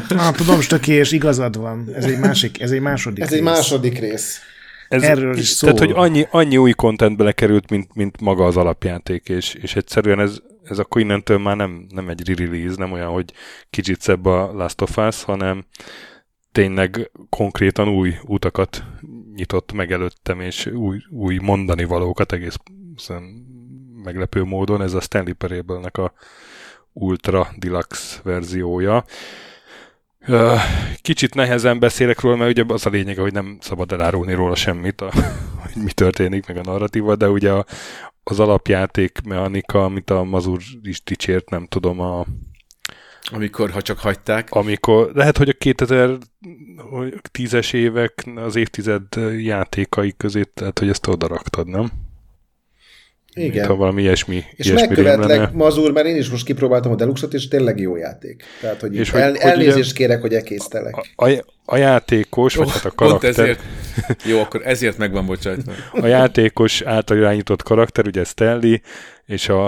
Ah, 0.09 0.35
tudom, 0.35 0.61
stöki, 0.61 0.93
és 0.93 1.13
igazad 1.13 1.57
van. 1.59 1.91
Ez 1.95 2.05
egy 2.05 2.19
másik, 2.19 2.61
ez 2.61 2.71
egy 2.71 2.81
második 2.81 3.23
Ez 3.23 3.29
rész. 3.29 3.39
egy 3.39 3.45
második 3.45 3.99
rész. 3.99 4.41
Ez, 4.89 5.03
Erről 5.03 5.39
is 5.39 5.49
szól. 5.49 5.73
Tehát, 5.73 5.87
hogy 5.87 6.05
annyi, 6.05 6.27
annyi 6.31 6.57
új 6.57 6.73
content 6.73 7.17
belekerült, 7.17 7.71
mint, 7.71 7.95
mint 7.95 8.21
maga 8.21 8.45
az 8.45 8.57
alapjáték, 8.57 9.29
és, 9.29 9.55
és 9.55 9.77
egyszerűen 9.77 10.21
ez, 10.21 10.37
ez 10.71 10.79
akkor 10.79 11.01
innentől 11.01 11.39
már 11.39 11.57
nem, 11.57 11.87
nem 11.89 12.09
egy 12.09 12.29
re-release, 12.29 12.75
nem 12.77 12.93
olyan, 12.93 13.11
hogy 13.11 13.33
kicsit 13.71 14.01
szebb 14.01 14.27
a 14.27 14.53
Last 14.53 14.81
of 14.81 14.97
Us, 14.97 15.23
hanem 15.23 15.64
tényleg 16.53 17.11
konkrétan 17.29 17.89
új 17.89 18.14
utakat 18.25 18.85
nyitott 19.35 19.73
meg 19.73 19.93
előttem, 19.93 20.41
és 20.41 20.66
új, 20.66 20.99
új 21.11 21.39
mondani 21.43 21.85
valókat 21.85 22.33
egészen 22.33 23.23
meglepő 24.05 24.45
módon. 24.45 24.83
Ez 24.83 24.95
a 24.95 25.01
Stanley 25.01 25.35
Parable-nek 25.35 25.97
a 25.97 26.12
Ultra 26.93 27.49
Deluxe 27.57 28.21
verziója. 28.23 29.05
Kicsit 31.03 31.35
nehezen 31.35 31.79
beszélek 31.79 32.21
róla, 32.21 32.37
mert 32.37 32.51
ugye 32.51 32.75
az 32.75 32.87
a 32.87 32.91
lényege, 32.91 33.21
hogy 33.21 33.33
nem 33.33 33.59
szabad 33.61 33.93
elárulni 33.93 34.35
róla 34.35 34.55
semmit, 34.55 35.01
a, 35.01 35.11
hogy 35.62 35.83
mi 35.83 35.93
történik, 35.93 36.47
meg 36.47 36.57
a 36.57 36.62
narratíva, 36.62 37.16
de 37.16 37.29
ugye 37.29 37.53
a, 37.53 37.64
az 38.23 38.41
alapjáték 38.41 39.21
mechanika, 39.25 39.85
amit 39.85 40.11
a 40.11 40.23
Mazur 40.23 40.61
is 40.83 41.03
dicsért, 41.03 41.51
nem 41.51 41.66
tudom, 41.66 42.01
a, 42.01 42.27
Amikor, 43.33 43.71
ha 43.71 43.83
csak 43.83 43.99
hagyták. 43.99 44.51
amikor, 44.51 45.11
lehet, 45.14 45.37
hogy 45.37 45.49
a 45.49 45.53
2010-es 45.53 47.75
évek 47.75 48.25
az 48.35 48.57
évtized 48.57 49.03
játékai 49.39 50.14
közé, 50.16 50.43
tehát, 50.43 50.79
hogy 50.79 50.89
ezt 50.89 51.07
oda 51.07 51.27
raktad, 51.27 51.68
nem? 51.68 51.91
Igen. 53.35 53.51
Mint 53.51 53.66
ha 53.66 53.74
valami 53.74 54.03
ilyesmi, 54.03 54.45
És 54.55 54.66
ilyesmi 54.66 54.87
megkövetlek. 54.87 55.53
Mazur, 55.53 55.93
mert 55.93 56.07
én 56.07 56.16
is 56.16 56.31
most 56.31 56.45
kipróbáltam 56.45 56.93
a 56.93 56.95
Deluxe-ot, 56.95 57.35
és 57.35 57.49
tényleg 57.49 57.81
jó 57.81 57.97
játék. 57.97 58.45
Tehát, 58.61 58.81
hogy, 58.81 58.97
És 58.97 59.12
el, 59.12 59.31
hogy 59.31 59.41
elnézést 59.41 59.93
kérek, 59.93 60.20
hogy 60.20 60.35
ekésztelek. 60.35 60.97
A, 60.97 61.28
a, 61.28 61.45
a 61.64 61.76
játékos, 61.76 62.55
vagy 62.55 62.66
Oh, 62.66 62.72
hát 62.72 62.85
a 62.85 62.91
pont 62.97 63.11
karakter, 63.18 63.31
ezért. 63.31 63.61
Jó, 64.24 64.41
akkor 64.41 64.61
ezért 64.64 64.99
meg 64.99 65.12
van 65.12 65.26
bocsájtva. 65.26 65.72
a 65.93 66.07
játékos 66.07 66.83
által 66.83 67.16
irányított 67.16 67.62
karakter, 67.62 68.07
ugye 68.07 68.24
Stanley, 68.24 68.76
és 69.26 69.49
a, 69.49 69.64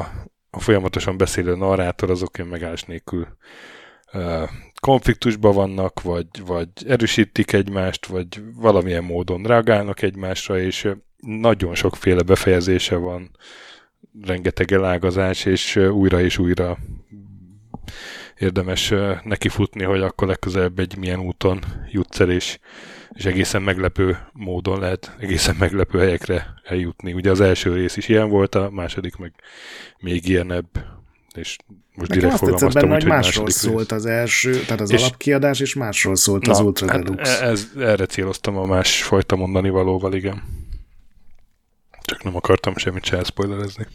a 0.50 0.60
folyamatosan 0.60 1.16
beszélő 1.16 1.56
narrátor, 1.56 2.10
azok 2.10 2.38
ilyen 2.38 2.50
megállás 2.50 2.82
nélkül 2.82 3.26
uh, 4.12 4.48
konfliktusban 4.80 5.54
vannak, 5.54 6.02
vagy, 6.02 6.26
vagy 6.46 6.68
erősítik 6.86 7.52
egymást, 7.52 8.06
vagy 8.06 8.42
valamilyen 8.56 9.04
módon 9.04 9.42
reagálnak 9.42 10.02
egymásra, 10.02 10.58
és 10.58 10.88
nagyon 11.26 11.74
sokféle 11.74 12.22
befejezése 12.22 12.96
van, 12.96 13.30
rengeteg 14.22 14.72
elágazás, 14.72 15.44
és 15.44 15.76
újra 15.76 16.20
és 16.20 16.38
újra 16.38 16.78
érdemes 18.38 18.92
nekifutni, 19.24 19.82
hogy 19.84 20.00
akkor 20.00 20.28
legközelebb 20.28 20.78
egy 20.78 20.96
milyen 20.96 21.20
úton 21.20 21.58
jutsz 21.90 22.20
el, 22.20 22.30
és, 22.30 22.58
és 23.10 23.24
egészen 23.24 23.62
meglepő 23.62 24.18
módon 24.32 24.80
lehet 24.80 25.16
egészen 25.18 25.56
meglepő 25.58 25.98
helyekre 25.98 26.54
eljutni. 26.64 27.12
Ugye 27.12 27.30
az 27.30 27.40
első 27.40 27.72
rész 27.74 27.96
is 27.96 28.08
ilyen 28.08 28.28
volt, 28.28 28.54
a 28.54 28.70
második 28.70 29.16
meg 29.16 29.32
még 29.98 30.28
ilyenebb, 30.28 30.68
és 31.34 31.56
most 31.94 32.08
Nekem 32.10 32.14
direkt 32.18 32.32
azt 32.32 32.42
fogalmaztam 32.42 32.82
benne, 32.82 32.94
úgy, 32.94 33.02
hogy 33.02 33.10
másról 33.10 33.44
rész. 33.44 33.56
szólt 33.56 33.92
az 33.92 34.06
első, 34.06 34.60
tehát 34.60 34.80
az 34.80 34.90
És- 34.92 35.00
alapkiadás, 35.02 35.60
és 35.60 35.74
másról 35.74 36.16
szólt 36.16 36.48
az 36.48 36.60
Ultra 36.60 36.90
hát 36.90 37.02
Deluxe. 37.02 37.40
ez, 37.42 37.68
erre 37.78 38.06
céloztam 38.06 38.56
a 38.56 38.66
másfajta 38.66 39.36
mondani 39.36 39.68
valóval, 39.68 40.14
igen. 40.14 40.42
Csak 42.12 42.22
nem 42.22 42.36
akartam 42.36 42.76
semmit 42.76 43.04
se 43.04 43.16
elszpoilerezni. 43.16 43.86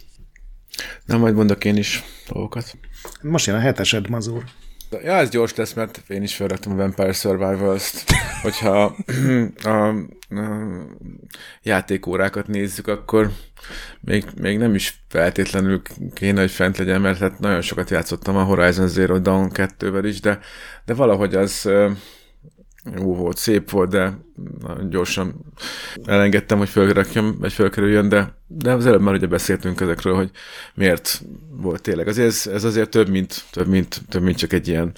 Na, 1.05 1.17
majd 1.17 1.35
mondok 1.35 1.65
én 1.65 1.75
is 1.75 2.03
dolgokat. 2.27 2.77
Most 3.21 3.45
jön 3.45 3.55
a 3.55 3.59
hetesed, 3.59 4.09
Mazur. 4.09 4.43
Ja, 4.91 5.13
ez 5.13 5.29
gyors 5.29 5.55
lesz, 5.55 5.73
mert 5.73 6.03
én 6.07 6.23
is 6.23 6.35
felraktam 6.35 6.71
a 6.71 6.75
Vampire 6.75 7.13
Survivors-t. 7.13 8.11
Hogyha 8.41 8.95
a, 9.63 9.69
a 9.69 9.93
játékórákat 11.63 12.47
nézzük, 12.47 12.87
akkor 12.87 13.31
még, 13.99 14.25
még 14.41 14.57
nem 14.57 14.75
is 14.75 15.03
feltétlenül 15.07 15.81
kéne, 16.13 16.39
hogy 16.39 16.51
fent 16.51 16.77
legyen, 16.77 17.01
mert 17.01 17.19
hát 17.19 17.39
nagyon 17.39 17.61
sokat 17.61 17.89
játszottam 17.89 18.35
a 18.35 18.43
Horizon 18.43 18.87
Zero 18.87 19.19
Dawn 19.19 19.51
2-vel 19.53 20.03
is, 20.03 20.19
de, 20.19 20.39
de 20.85 20.93
valahogy 20.93 21.35
az 21.35 21.65
ö, 21.65 21.91
jó 22.95 23.15
volt, 23.15 23.37
szép 23.37 23.69
volt, 23.69 23.89
de 23.89 24.17
gyorsan 24.89 25.45
elengedtem, 26.05 26.57
hogy 26.57 26.69
fölrakjam, 26.69 27.35
vagy 27.39 27.53
fölkerüljön, 27.53 28.09
de, 28.09 28.35
de 28.47 28.73
az 28.73 28.85
előbb 28.85 29.01
már 29.01 29.13
ugye 29.13 29.27
beszéltünk 29.27 29.81
ezekről, 29.81 30.15
hogy 30.15 30.31
miért 30.75 31.21
volt 31.49 31.81
tényleg. 31.81 32.07
Azért 32.07 32.27
ez, 32.27 32.47
ez 32.53 32.63
azért 32.63 32.89
több 32.89 33.09
mint, 33.09 33.43
több, 33.51 33.67
mint, 33.67 34.01
több, 34.09 34.21
mint 34.21 34.37
csak 34.37 34.53
egy 34.53 34.67
ilyen 34.67 34.91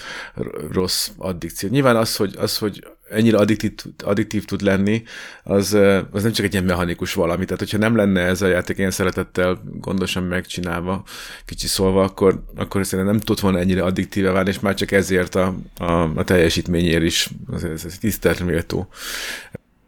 rossz 0.72 1.10
addikció. 1.18 1.70
Nyilván 1.70 1.96
az, 1.96 2.16
hogy, 2.16 2.36
az, 2.38 2.58
hogy 2.58 2.88
ennyire 3.10 3.38
addiktív, 3.38 3.72
addiktív 4.04 4.46
tud 4.46 4.62
lenni, 4.62 5.04
az, 5.44 5.74
az 6.12 6.24
nem 6.24 6.32
csak 6.32 6.46
egy 6.46 6.54
ilyen 6.54 6.66
mechanikus 6.66 7.14
valami. 7.14 7.44
Tehát, 7.44 7.60
hogyha 7.60 7.78
nem 7.78 7.96
lenne 7.96 8.22
ez 8.22 8.42
a 8.42 8.48
játék 8.48 8.78
ilyen 8.78 8.92
szeretettel 8.92 9.62
gondosan 9.80 10.24
megcsinálva, 10.24 11.04
kicsi 11.46 11.68
szólva, 11.68 12.04
akkor, 12.04 12.44
akkor 12.56 12.86
szerintem 12.86 13.16
nem 13.16 13.24
tud 13.24 13.40
volna 13.40 13.60
ennyire 13.60 13.84
addiktíve 13.84 14.32
válni, 14.32 14.50
és 14.50 14.60
már 14.60 14.74
csak 14.74 14.92
ezért 14.92 15.36
a, 15.36 15.56
a, 15.78 16.02
a 16.02 16.24
teljesítményért 16.24 17.04
is 17.04 17.30
ez, 17.54 17.64
ez, 17.64 17.86
ez 17.86 17.98
tisztelt 17.98 18.40
méltó 18.40 18.90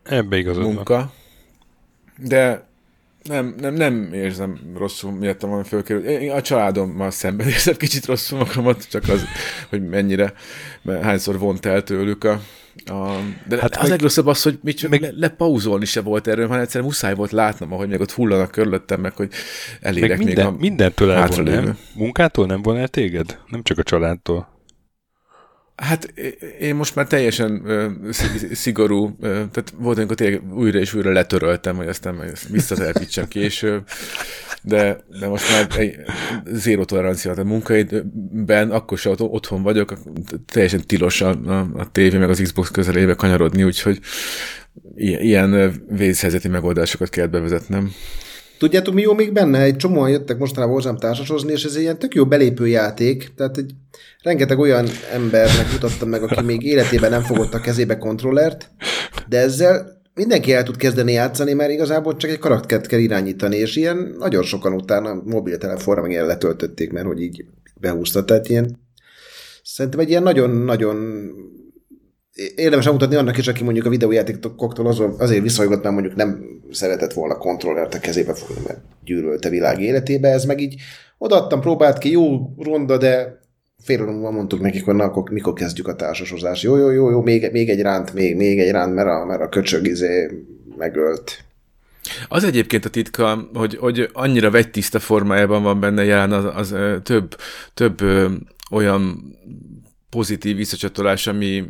Ebbe 0.03 0.37
igazad 0.37 0.63
munka. 0.63 1.13
De 2.17 2.69
nem, 3.23 3.55
nem, 3.59 3.73
nem 3.73 4.13
érzem 4.13 4.59
rosszul, 4.77 5.11
miattam 5.11 5.49
van 5.49 5.63
fölkerült. 5.63 6.05
Én 6.05 6.31
a 6.31 6.41
családommal 6.41 7.11
szemben 7.11 7.47
érzem 7.55 7.75
kicsit 7.75 8.05
rosszul 8.05 8.37
magamat, 8.37 8.89
csak 8.89 9.09
az, 9.09 9.23
hogy 9.69 9.87
mennyire, 9.87 10.33
mert 10.81 11.03
hányszor 11.03 11.39
vont 11.39 11.65
el 11.65 11.83
tőlük 11.83 12.23
a, 12.23 12.41
a 12.85 13.09
de 13.47 13.59
hát 13.59 13.75
az 13.75 13.81
meg- 13.81 13.89
legrosszabb 13.89 14.27
az, 14.27 14.41
hogy 14.41 14.59
mit 14.63 14.89
meg- 14.89 15.01
le, 15.01 15.09
lepauzolni 15.15 15.85
se 15.85 16.01
volt 16.01 16.27
erről, 16.27 16.47
hanem 16.47 16.61
egyszerűen 16.61 16.85
muszáj 16.85 17.15
volt 17.15 17.31
látnom, 17.31 17.73
ahogy 17.73 17.87
még 17.87 17.99
ott 17.99 18.11
hullanak 18.11 18.51
körülöttem, 18.51 19.01
meg 19.01 19.15
hogy 19.15 19.29
elérek 19.81 20.09
Meg 20.09 20.17
még 20.17 20.27
minden, 20.27 20.45
a... 20.45 20.55
mindentől 20.59 21.09
el 21.11 21.13
van, 21.17 21.23
hátralévő. 21.27 21.61
nem? 21.61 21.77
Munkától 21.95 22.45
nem 22.45 22.61
von 22.61 22.77
el 22.77 22.87
téged? 22.87 23.37
Nem 23.47 23.63
csak 23.63 23.77
a 23.77 23.83
családtól. 23.83 24.49
Hát 25.81 26.13
én 26.59 26.75
most 26.75 26.95
már 26.95 27.07
teljesen 27.07 27.61
ö, 27.65 27.87
szi- 28.09 28.55
szigorú, 28.55 29.15
ö, 29.21 29.27
tehát 29.29 29.73
volt, 29.77 29.97
amikor 29.97 30.15
tényleg 30.15 30.53
újra 30.53 30.79
és 30.79 30.93
újra 30.93 31.11
letöröltem, 31.11 31.75
hogy 31.75 31.87
aztán 31.87 32.15
majd 32.15 32.29
ezt 32.29 32.47
visszatelepítsem 32.47 33.27
később, 33.27 33.83
de, 34.63 35.03
de 35.19 35.27
most 35.27 35.49
már 35.51 35.67
egy 35.79 35.95
zéró 36.45 36.83
tolerancia, 36.85 37.33
tehát 37.33 37.49
munkaidőben 37.49 38.71
akkor 38.71 38.97
se 38.97 39.09
ott- 39.09 39.21
otthon 39.21 39.61
vagyok, 39.63 39.93
teljesen 40.45 40.81
tilos 40.87 41.21
a, 41.21 41.29
a, 41.29 41.67
a 41.73 41.91
tévé 41.91 42.17
meg 42.17 42.29
az 42.29 42.39
Xbox 42.41 42.69
közelébe 42.71 43.13
kanyarodni, 43.13 43.63
úgyhogy 43.63 43.99
ilyen, 44.95 45.21
ilyen 45.21 45.81
vészhelyzeti 45.89 46.47
megoldásokat 46.47 47.09
kell 47.09 47.27
bevezetnem. 47.27 47.91
Tudjátok, 48.61 48.93
mi 48.93 49.01
jó 49.01 49.13
még 49.13 49.33
benne? 49.33 49.61
Egy 49.61 49.75
csomóan 49.75 50.09
jöttek 50.09 50.37
mostanában 50.37 50.75
hozzám 50.75 50.97
társasozni, 50.97 51.51
és 51.51 51.63
ez 51.63 51.75
egy 51.75 51.81
ilyen 51.81 51.99
tök 51.99 52.13
jó 52.13 52.25
belépő 52.25 52.67
játék, 52.67 53.31
tehát 53.35 53.57
egy 53.57 53.71
rengeteg 54.23 54.59
olyan 54.59 54.87
embernek 55.13 55.71
mutattam 55.71 56.09
meg, 56.09 56.23
aki 56.23 56.41
még 56.41 56.63
életében 56.63 57.09
nem 57.09 57.21
fogott 57.21 57.53
a 57.53 57.59
kezébe 57.59 57.97
kontrollert, 57.97 58.71
de 59.27 59.37
ezzel 59.37 60.01
mindenki 60.13 60.53
el 60.53 60.63
tud 60.63 60.77
kezdeni 60.77 61.11
játszani, 61.11 61.53
mert 61.53 61.71
igazából 61.71 62.15
csak 62.15 62.29
egy 62.29 62.39
karaktert 62.39 62.87
kell 62.87 62.99
irányítani, 62.99 63.55
és 63.55 63.75
ilyen 63.75 64.15
nagyon 64.17 64.43
sokan 64.43 64.73
utána 64.73 65.21
mobiltelefonra 65.25 66.01
meg 66.01 66.11
ilyen 66.11 66.25
letöltötték, 66.25 66.91
mert 66.91 67.05
hogy 67.05 67.21
így 67.21 67.45
behúzta, 67.79 68.25
tehát 68.25 68.49
ilyen 68.49 68.79
szerintem 69.63 69.99
egy 69.99 70.09
ilyen 70.09 70.23
nagyon-nagyon 70.23 70.97
érdemes 72.55 72.85
elmutatni 72.85 73.15
annak 73.15 73.37
is, 73.37 73.47
aki 73.47 73.63
mondjuk 73.63 73.85
a 73.85 73.89
videójátékoktól 73.89 74.87
azon, 74.87 75.15
azért 75.17 75.41
visszahajgott, 75.41 75.83
mert 75.83 75.93
mondjuk 75.93 76.15
nem 76.15 76.59
szeretett 76.71 77.13
volna 77.13 77.37
kontrollert 77.37 77.93
a 77.93 77.99
kezébe 77.99 78.33
fogni, 78.33 78.61
mert 78.67 78.79
gyűrölte 79.03 79.49
világ 79.49 79.81
életébe. 79.81 80.29
Ez 80.29 80.45
meg 80.45 80.59
így 80.59 80.75
odaadtam, 81.17 81.61
próbált 81.61 81.97
ki, 81.97 82.11
jó 82.11 82.53
ronda, 82.57 82.97
de 82.97 83.39
fél 83.83 84.05
múlva 84.05 84.31
mondtuk 84.31 84.61
nekik, 84.61 84.85
hogy 84.85 84.95
na, 84.95 85.03
akkor 85.03 85.29
mikor 85.29 85.53
kezdjük 85.53 85.87
a 85.87 85.95
társasozást. 85.95 86.63
Jó, 86.63 86.77
jó, 86.77 86.89
jó, 86.89 87.09
jó, 87.09 87.21
még, 87.21 87.49
még 87.51 87.69
egy 87.69 87.81
ránt, 87.81 88.13
még, 88.13 88.35
még 88.35 88.59
egy 88.59 88.71
ránt, 88.71 88.93
mert 88.93 89.07
a, 89.07 89.25
mert 89.25 89.41
a 89.41 89.49
köcsög 89.49 89.87
izé 89.87 90.29
megölt. 90.77 91.43
Az 92.27 92.43
egyébként 92.43 92.85
a 92.85 92.89
titka, 92.89 93.49
hogy, 93.53 93.77
hogy 93.77 94.09
annyira 94.13 94.51
vegytiszta 94.51 94.99
formájában 94.99 95.63
van 95.63 95.79
benne 95.79 96.03
jelen 96.03 96.31
az, 96.31 96.45
az 96.55 96.75
több, 97.03 97.35
több 97.73 98.01
ö, 98.01 98.27
olyan 98.71 99.23
pozitív 100.09 100.55
visszacsatolás, 100.55 101.27
ami 101.27 101.63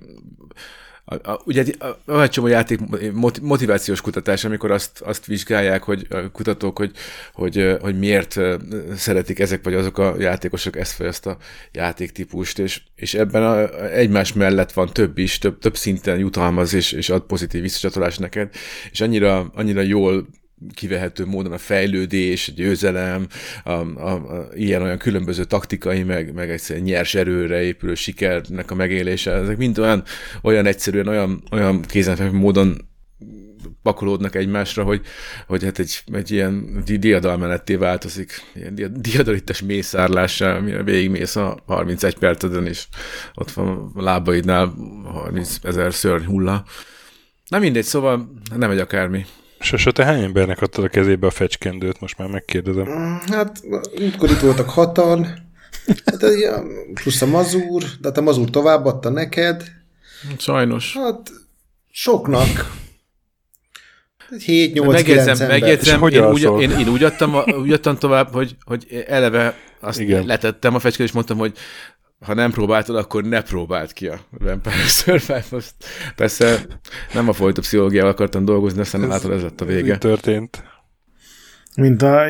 a, 1.11 1.31
a, 1.31 1.41
ugye 1.45 1.65
a, 1.79 2.11
a, 2.11 2.21
egy 2.21 2.29
csomó 2.29 2.47
játék 2.47 2.79
mot- 3.13 3.41
motivációs 3.41 4.01
kutatás, 4.01 4.45
amikor 4.45 4.71
azt, 4.71 5.01
azt 5.01 5.25
vizsgálják, 5.25 5.83
hogy 5.83 6.07
a 6.09 6.31
kutatók, 6.31 6.77
hogy, 6.77 6.91
hogy, 7.33 7.77
hogy 7.81 7.99
miért 7.99 8.39
szeretik 8.95 9.39
ezek 9.39 9.63
vagy 9.63 9.73
azok 9.73 9.97
a 9.97 10.15
játékosok 10.19 10.75
ezt 10.75 10.97
vagy 10.97 11.07
azt 11.07 11.25
a 11.25 11.37
játéktípust, 11.71 12.59
és, 12.59 12.81
és 12.95 13.13
ebben 13.13 13.43
a, 13.43 13.83
egymás 13.93 14.33
mellett 14.33 14.71
van 14.71 14.93
több 14.93 15.17
is, 15.17 15.37
több, 15.37 15.59
több 15.59 15.75
szinten 15.75 16.19
jutalmaz 16.19 16.73
és, 16.73 16.91
és 16.91 17.09
ad 17.09 17.21
pozitív 17.21 17.61
visszacsatolás 17.61 18.17
neked, 18.17 18.49
és 18.91 19.01
annyira, 19.01 19.51
annyira 19.55 19.81
jól 19.81 20.27
kivehető 20.73 21.25
módon 21.25 21.51
a 21.51 21.57
fejlődés, 21.57 22.47
a 22.47 22.51
győzelem, 22.55 23.27
a, 23.63 23.71
a, 23.71 24.11
a, 24.11 24.47
ilyen-olyan 24.53 24.97
különböző 24.97 25.43
taktikai, 25.43 26.03
meg, 26.03 26.33
meg 26.33 26.49
egyszerűen 26.49 26.85
nyers 26.85 27.15
erőre 27.15 27.61
épülő 27.61 27.95
sikernek 27.95 28.71
a 28.71 28.75
megélése, 28.75 29.31
ezek 29.31 29.57
mind 29.57 29.79
olyan, 29.79 30.03
olyan 30.41 30.65
egyszerűen, 30.65 31.07
olyan, 31.07 31.43
olyan 31.51 31.81
kézenfekvő 31.81 32.37
módon 32.37 32.89
pakolódnak 33.81 34.35
egymásra, 34.35 34.83
hogy, 34.83 35.01
hogy 35.47 35.63
hát 35.63 35.79
egy, 35.79 36.03
egy 36.11 36.31
ilyen 36.31 36.83
diadalmenetté 36.85 37.75
változik, 37.75 38.31
ilyen 38.53 38.93
diadalittes 39.01 39.61
mészárlással, 39.61 40.55
amire 40.55 40.83
végigmész 40.83 41.35
a 41.35 41.59
31 41.65 42.17
perceden, 42.17 42.67
és 42.67 42.87
ott 43.33 43.51
van 43.51 43.91
a 43.95 44.01
lábaidnál 44.01 44.73
30 45.03 45.57
ezer 45.63 45.93
szörny 45.93 46.25
hulla. 46.25 46.65
Na 47.47 47.59
mindegy, 47.59 47.83
szóval 47.83 48.33
nem 48.55 48.71
egy 48.71 48.79
akármi. 48.79 49.25
Sose, 49.61 49.91
te 49.91 50.05
hány 50.05 50.23
embernek 50.23 50.61
adtad 50.61 50.83
a 50.83 50.87
kezébe 50.87 51.27
a 51.27 51.31
fecskendőt? 51.31 51.99
Most 51.99 52.17
már 52.17 52.27
megkérdezem. 52.27 53.19
Hát, 53.31 53.61
útkor 54.01 54.29
itt 54.29 54.39
voltak 54.39 54.69
hatan, 54.69 55.25
hát, 56.05 56.25
plusz 56.93 57.21
a 57.21 57.25
mazúr, 57.25 57.83
de 57.83 58.07
hát 58.07 58.17
a 58.17 58.21
mazúr 58.21 58.49
továbbadta 58.49 59.09
neked. 59.09 59.63
Sajnos. 60.37 60.93
Hát, 60.93 61.31
soknak. 61.91 62.79
7-8 64.37 64.91
Megjegyzem, 64.91 65.47
megjegyzem 65.47 66.07
én, 66.07 66.25
úgy, 66.25 66.41
én, 66.59 66.71
én 66.71 66.87
úgy, 66.87 67.03
adtam, 67.03 67.35
úgy 67.61 67.71
adtam 67.71 67.97
tovább, 67.97 68.33
hogy, 68.33 68.55
hogy 68.63 69.05
eleve 69.07 69.57
azt 69.79 69.99
Igen. 69.99 70.25
letettem 70.25 70.75
a 70.75 70.79
fecskét, 70.79 71.05
és 71.05 71.11
mondtam, 71.11 71.37
hogy 71.37 71.57
ha 72.25 72.33
nem 72.33 72.51
próbáltad, 72.51 72.95
akkor 72.95 73.23
ne 73.23 73.41
próbáld 73.41 73.93
ki 73.93 74.07
a 74.07 74.19
Vampire 74.29 74.75
Survivors. 75.03 75.69
Persze 76.15 76.65
nem 77.13 77.29
a 77.29 77.33
folytó 77.33 77.61
pszichológiával 77.61 78.11
akartam 78.11 78.45
dolgozni, 78.45 78.79
aztán 78.81 79.07
látod, 79.07 79.31
ez 79.31 79.41
lett 79.41 79.61
a 79.61 79.65
vége. 79.65 79.97
történt. 79.97 80.63
Mint 81.75 82.01
a 82.01 82.25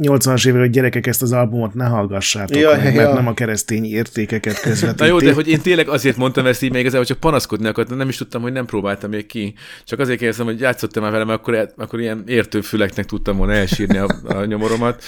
80-as 0.00 0.46
évek, 0.46 0.60
hogy 0.60 0.70
gyerekek 0.70 1.06
ezt 1.06 1.22
az 1.22 1.32
albumot 1.32 1.74
ne 1.74 1.84
hallgassátok 1.84 2.56
ja, 2.56 2.70
meg, 2.70 2.94
ja. 2.94 3.02
mert 3.02 3.14
nem 3.14 3.26
a 3.26 3.34
keresztény 3.34 3.84
értékeket 3.84 4.60
közvetíti. 4.60 5.02
Na 5.02 5.08
jó, 5.08 5.18
de 5.18 5.32
hogy 5.32 5.48
én 5.48 5.60
tényleg 5.60 5.88
azért 5.88 6.16
mondtam 6.16 6.46
ezt 6.46 6.62
így, 6.62 6.70
még 6.70 6.80
igazából 6.80 7.06
csak 7.06 7.18
panaszkodni 7.18 7.66
akartam, 7.66 7.96
nem 7.96 8.08
is 8.08 8.16
tudtam, 8.16 8.42
hogy 8.42 8.52
nem 8.52 8.66
próbáltam 8.66 9.10
még 9.10 9.26
ki. 9.26 9.54
Csak 9.84 9.98
azért 9.98 10.18
kérdeztem, 10.18 10.46
hogy 10.46 10.60
játszottam 10.60 11.02
már 11.02 11.12
velem, 11.12 11.28
akkor, 11.28 11.72
akkor 11.76 12.00
ilyen 12.00 12.22
értő 12.26 12.60
füleknek 12.60 13.04
tudtam 13.04 13.36
volna 13.36 13.52
elsírni 13.52 13.98
a, 13.98 14.06
a 14.24 14.44
nyomoromat. 14.44 15.02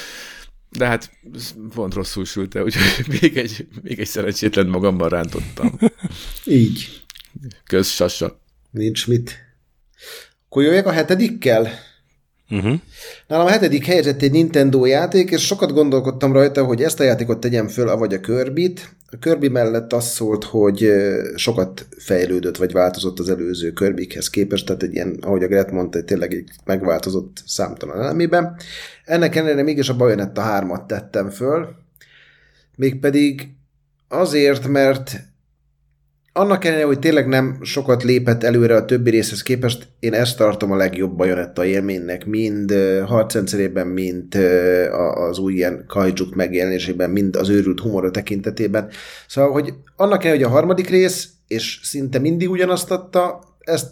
De 0.70 0.86
hát 0.86 1.10
pont 1.74 1.94
rosszul 1.94 2.24
sült 2.24 2.54
el, 2.54 2.64
úgyhogy 2.64 3.06
még 3.20 3.36
egy, 3.36 3.66
még 3.82 4.00
egy 4.00 4.06
szerencsétlen 4.06 4.66
magamban 4.66 5.08
rántottam. 5.08 5.78
Így. 6.44 7.04
Kösz, 7.64 7.90
sassa. 7.90 8.40
Nincs 8.70 9.06
mit. 9.06 9.38
Akkor 10.44 10.62
jöjjek 10.62 10.86
a 10.86 10.92
hetedikkel? 10.92 11.68
Uh-huh. 12.50 12.80
Nálam 13.26 13.46
a 13.46 13.50
hetedik 13.50 13.84
helyezett 13.84 14.22
egy 14.22 14.30
Nintendo 14.30 14.84
játék, 14.84 15.30
és 15.30 15.46
sokat 15.46 15.72
gondolkodtam 15.72 16.32
rajta, 16.32 16.64
hogy 16.64 16.82
ezt 16.82 17.00
a 17.00 17.04
játékot 17.04 17.40
tegyem 17.40 17.68
föl, 17.68 17.88
avagy 17.88 18.14
a 18.14 18.20
Kirby-t. 18.20 18.94
A 19.10 19.16
Kirby 19.18 19.48
mellett 19.48 19.92
az 19.92 20.04
szólt, 20.04 20.44
hogy 20.44 20.92
sokat 21.34 21.86
fejlődött, 21.98 22.56
vagy 22.56 22.72
változott 22.72 23.18
az 23.18 23.28
előző 23.28 23.72
Kirbyhez 23.72 24.30
képest, 24.30 24.66
tehát 24.66 24.82
egy 24.82 24.94
ilyen, 24.94 25.18
ahogy 25.20 25.42
a 25.42 25.46
Gret 25.46 25.70
mondta, 25.70 26.04
tényleg 26.04 26.32
egy 26.32 26.50
megváltozott 26.64 27.42
számtalan 27.46 28.00
elemében. 28.00 28.56
Ennek 29.04 29.36
ellenére 29.36 29.62
mégis 29.62 29.88
a 29.88 29.96
Bayonetta 29.96 30.42
3-at 30.44 30.86
tettem 30.86 31.30
föl, 31.30 31.68
mégpedig 32.76 33.48
azért, 34.08 34.68
mert 34.68 35.20
annak 36.36 36.64
ellenére, 36.64 36.86
hogy 36.86 36.98
tényleg 36.98 37.26
nem 37.26 37.58
sokat 37.62 38.02
lépett 38.02 38.42
előre 38.42 38.76
a 38.76 38.84
többi 38.84 39.10
részhez 39.10 39.42
képest, 39.42 39.88
én 39.98 40.12
ezt 40.12 40.36
tartom 40.36 40.72
a 40.72 40.76
legjobb 40.76 41.16
bajonetta 41.16 41.64
élménynek, 41.64 42.26
mind 42.26 42.72
harcrendszerében, 43.06 43.86
mind 43.86 44.34
az 45.14 45.38
új 45.38 45.54
ilyen 45.54 45.84
kajdzsuk 45.88 46.34
megjelenésében, 46.34 47.10
mind 47.10 47.36
az 47.36 47.48
őrült 47.48 47.80
humora 47.80 48.10
tekintetében. 48.10 48.88
Szóval, 49.28 49.50
hogy 49.50 49.74
annak 49.96 50.24
ellenére, 50.24 50.44
hogy 50.44 50.52
a 50.52 50.56
harmadik 50.56 50.88
rész, 50.88 51.28
és 51.46 51.80
szinte 51.82 52.18
mindig 52.18 52.50
ugyanazt 52.50 52.90
adta, 52.90 53.40
ezt 53.60 53.88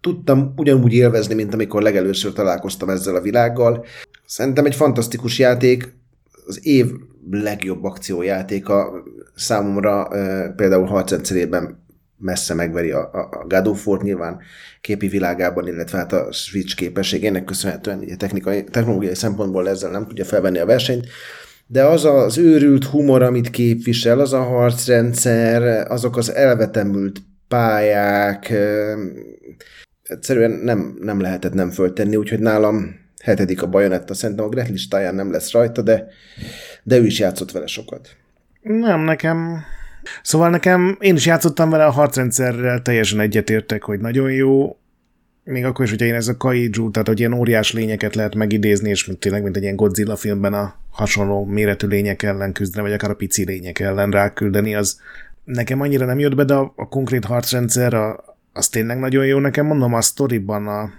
tudtam 0.00 0.52
ugyanúgy 0.56 0.92
élvezni, 0.92 1.34
mint 1.34 1.54
amikor 1.54 1.82
legelőször 1.82 2.32
találkoztam 2.32 2.88
ezzel 2.88 3.14
a 3.14 3.20
világgal. 3.20 3.84
Szerintem 4.26 4.64
egy 4.64 4.74
fantasztikus 4.74 5.38
játék, 5.38 5.94
az 6.46 6.66
év 6.66 6.86
legjobb 7.30 7.84
akciójátéka 7.84 9.02
számomra 9.34 10.08
például 10.56 10.86
harcrendszerében 10.86 11.84
messze 12.18 12.54
megveri 12.54 12.90
a, 12.90 13.10
a 13.12 13.46
God 13.48 13.66
of 13.66 13.86
War 13.86 14.02
nyilván 14.02 14.38
képi 14.80 15.08
világában, 15.08 15.68
illetve 15.68 15.98
hát 15.98 16.12
a 16.12 16.32
Switch 16.32 16.76
képességének 16.76 17.44
köszönhetően 17.44 17.98
ugye 17.98 18.16
technikai, 18.16 18.64
technológiai 18.64 19.14
szempontból 19.14 19.68
ezzel 19.68 19.90
nem 19.90 20.06
tudja 20.06 20.24
felvenni 20.24 20.58
a 20.58 20.66
versenyt, 20.66 21.06
de 21.66 21.84
az 21.84 22.04
az 22.04 22.38
őrült 22.38 22.84
humor, 22.84 23.22
amit 23.22 23.50
képvisel, 23.50 24.20
az 24.20 24.32
a 24.32 24.42
harcrendszer, 24.42 25.90
azok 25.90 26.16
az 26.16 26.32
elvetemült 26.34 27.22
pályák, 27.48 28.52
egyszerűen 30.02 30.50
nem, 30.50 30.96
nem 31.00 31.20
lehetett 31.20 31.52
nem 31.52 31.70
föltenni, 31.70 32.16
úgyhogy 32.16 32.40
nálam 32.40 32.94
hetedik 33.22 33.62
a 33.62 33.68
bajonetta, 33.68 34.14
szerintem 34.14 34.44
a 34.44 34.48
Gret 34.48 34.68
listáján 34.68 35.14
nem 35.14 35.30
lesz 35.30 35.52
rajta, 35.52 35.82
de, 35.82 36.06
de 36.86 36.96
ő 36.96 37.06
is 37.06 37.18
játszott 37.18 37.52
vele 37.52 37.66
sokat. 37.66 38.16
Nem, 38.62 39.00
nekem... 39.00 39.64
Szóval 40.22 40.50
nekem, 40.50 40.96
én 41.00 41.14
is 41.14 41.26
játszottam 41.26 41.70
vele 41.70 41.84
a 41.84 41.90
harcrendszerrel, 41.90 42.82
teljesen 42.82 43.20
egyetértek, 43.20 43.82
hogy 43.82 44.00
nagyon 44.00 44.30
jó, 44.30 44.76
még 45.44 45.64
akkor 45.64 45.84
is, 45.84 45.90
hogyha 45.90 46.06
én 46.06 46.14
ez 46.14 46.28
a 46.28 46.36
kaiju, 46.36 46.90
tehát 46.90 47.08
hogy 47.08 47.18
ilyen 47.18 47.32
óriás 47.32 47.72
lényeket 47.72 48.14
lehet 48.14 48.34
megidézni, 48.34 48.90
és 48.90 49.06
mint 49.06 49.18
tényleg, 49.18 49.42
mint 49.42 49.56
egy 49.56 49.62
ilyen 49.62 49.76
Godzilla 49.76 50.16
filmben 50.16 50.54
a 50.54 50.74
hasonló 50.90 51.44
méretű 51.44 51.86
lények 51.86 52.22
ellen 52.22 52.52
küzdeni, 52.52 52.86
vagy 52.86 52.96
akár 52.96 53.10
a 53.10 53.14
pici 53.14 53.44
lények 53.44 53.78
ellen 53.78 54.10
ráküldeni, 54.10 54.74
az 54.74 55.00
nekem 55.44 55.80
annyira 55.80 56.06
nem 56.06 56.18
jött 56.18 56.34
be, 56.34 56.44
de 56.44 56.54
a, 56.54 56.72
a 56.76 56.88
konkrét 56.88 57.24
harcrendszer 57.24 57.94
a, 57.94 58.24
az 58.52 58.68
tényleg 58.68 58.98
nagyon 58.98 59.26
jó. 59.26 59.38
Nekem 59.38 59.66
mondom, 59.66 59.94
a 59.94 60.00
sztoriban 60.00 60.66
a, 60.66 60.90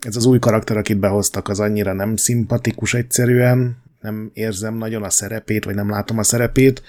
ez 0.00 0.16
az 0.16 0.26
új 0.26 0.38
karakter, 0.38 0.76
akit 0.76 0.98
behoztak, 0.98 1.48
az 1.48 1.60
annyira 1.60 1.92
nem 1.92 2.16
szimpatikus 2.16 2.94
egyszerűen, 2.94 3.76
nem 4.10 4.30
érzem 4.34 4.74
nagyon 4.74 5.02
a 5.02 5.10
szerepét, 5.10 5.64
vagy 5.64 5.74
nem 5.74 5.90
látom 5.90 6.18
a 6.18 6.22
szerepét, 6.22 6.82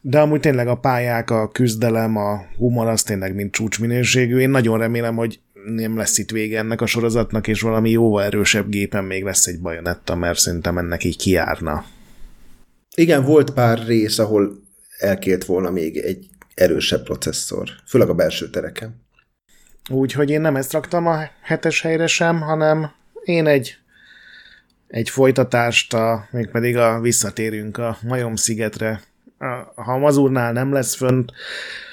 de 0.00 0.20
amúgy 0.20 0.40
tényleg 0.40 0.68
a 0.68 0.78
pályák, 0.78 1.30
a 1.30 1.50
küzdelem, 1.50 2.16
a 2.16 2.44
humor 2.56 2.86
az 2.86 3.02
tényleg 3.02 3.34
mind 3.34 3.50
csúcsminőségű. 3.50 4.38
Én 4.38 4.50
nagyon 4.50 4.78
remélem, 4.78 5.16
hogy 5.16 5.40
nem 5.64 5.96
lesz 5.96 6.18
itt 6.18 6.30
vége 6.30 6.58
ennek 6.58 6.80
a 6.80 6.86
sorozatnak, 6.86 7.48
és 7.48 7.60
valami 7.60 7.90
jóval 7.90 8.22
erősebb 8.24 8.68
gépen 8.68 9.04
még 9.04 9.24
lesz 9.24 9.46
egy 9.46 9.60
bajonetta, 9.60 10.14
mert 10.14 10.38
szerintem 10.38 10.78
ennek 10.78 11.04
így 11.04 11.16
kiárna. 11.16 11.84
Igen, 12.94 13.24
volt 13.24 13.50
pár 13.50 13.78
rész, 13.86 14.18
ahol 14.18 14.62
elkélt 14.98 15.44
volna 15.44 15.70
még 15.70 15.96
egy 15.96 16.26
erősebb 16.54 17.02
processzor, 17.02 17.68
főleg 17.86 18.08
a 18.08 18.14
belső 18.14 18.50
tereken. 18.50 19.04
Úgyhogy 19.90 20.30
én 20.30 20.40
nem 20.40 20.56
ezt 20.56 20.72
raktam 20.72 21.06
a 21.06 21.18
hetes 21.42 21.80
helyre 21.80 22.06
sem, 22.06 22.40
hanem 22.40 22.90
én 23.24 23.46
egy, 23.46 23.76
egy 24.88 25.10
folytatást, 25.10 25.94
a, 25.94 26.28
mégpedig 26.30 26.76
a 26.76 27.00
visszatérünk 27.00 27.78
a 27.78 27.98
Majom-szigetre. 28.02 29.02
Ha 29.74 29.92
a 29.92 29.98
Mazurnál 29.98 30.52
nem 30.52 30.72
lesz 30.72 30.94
fönt, 30.94 31.32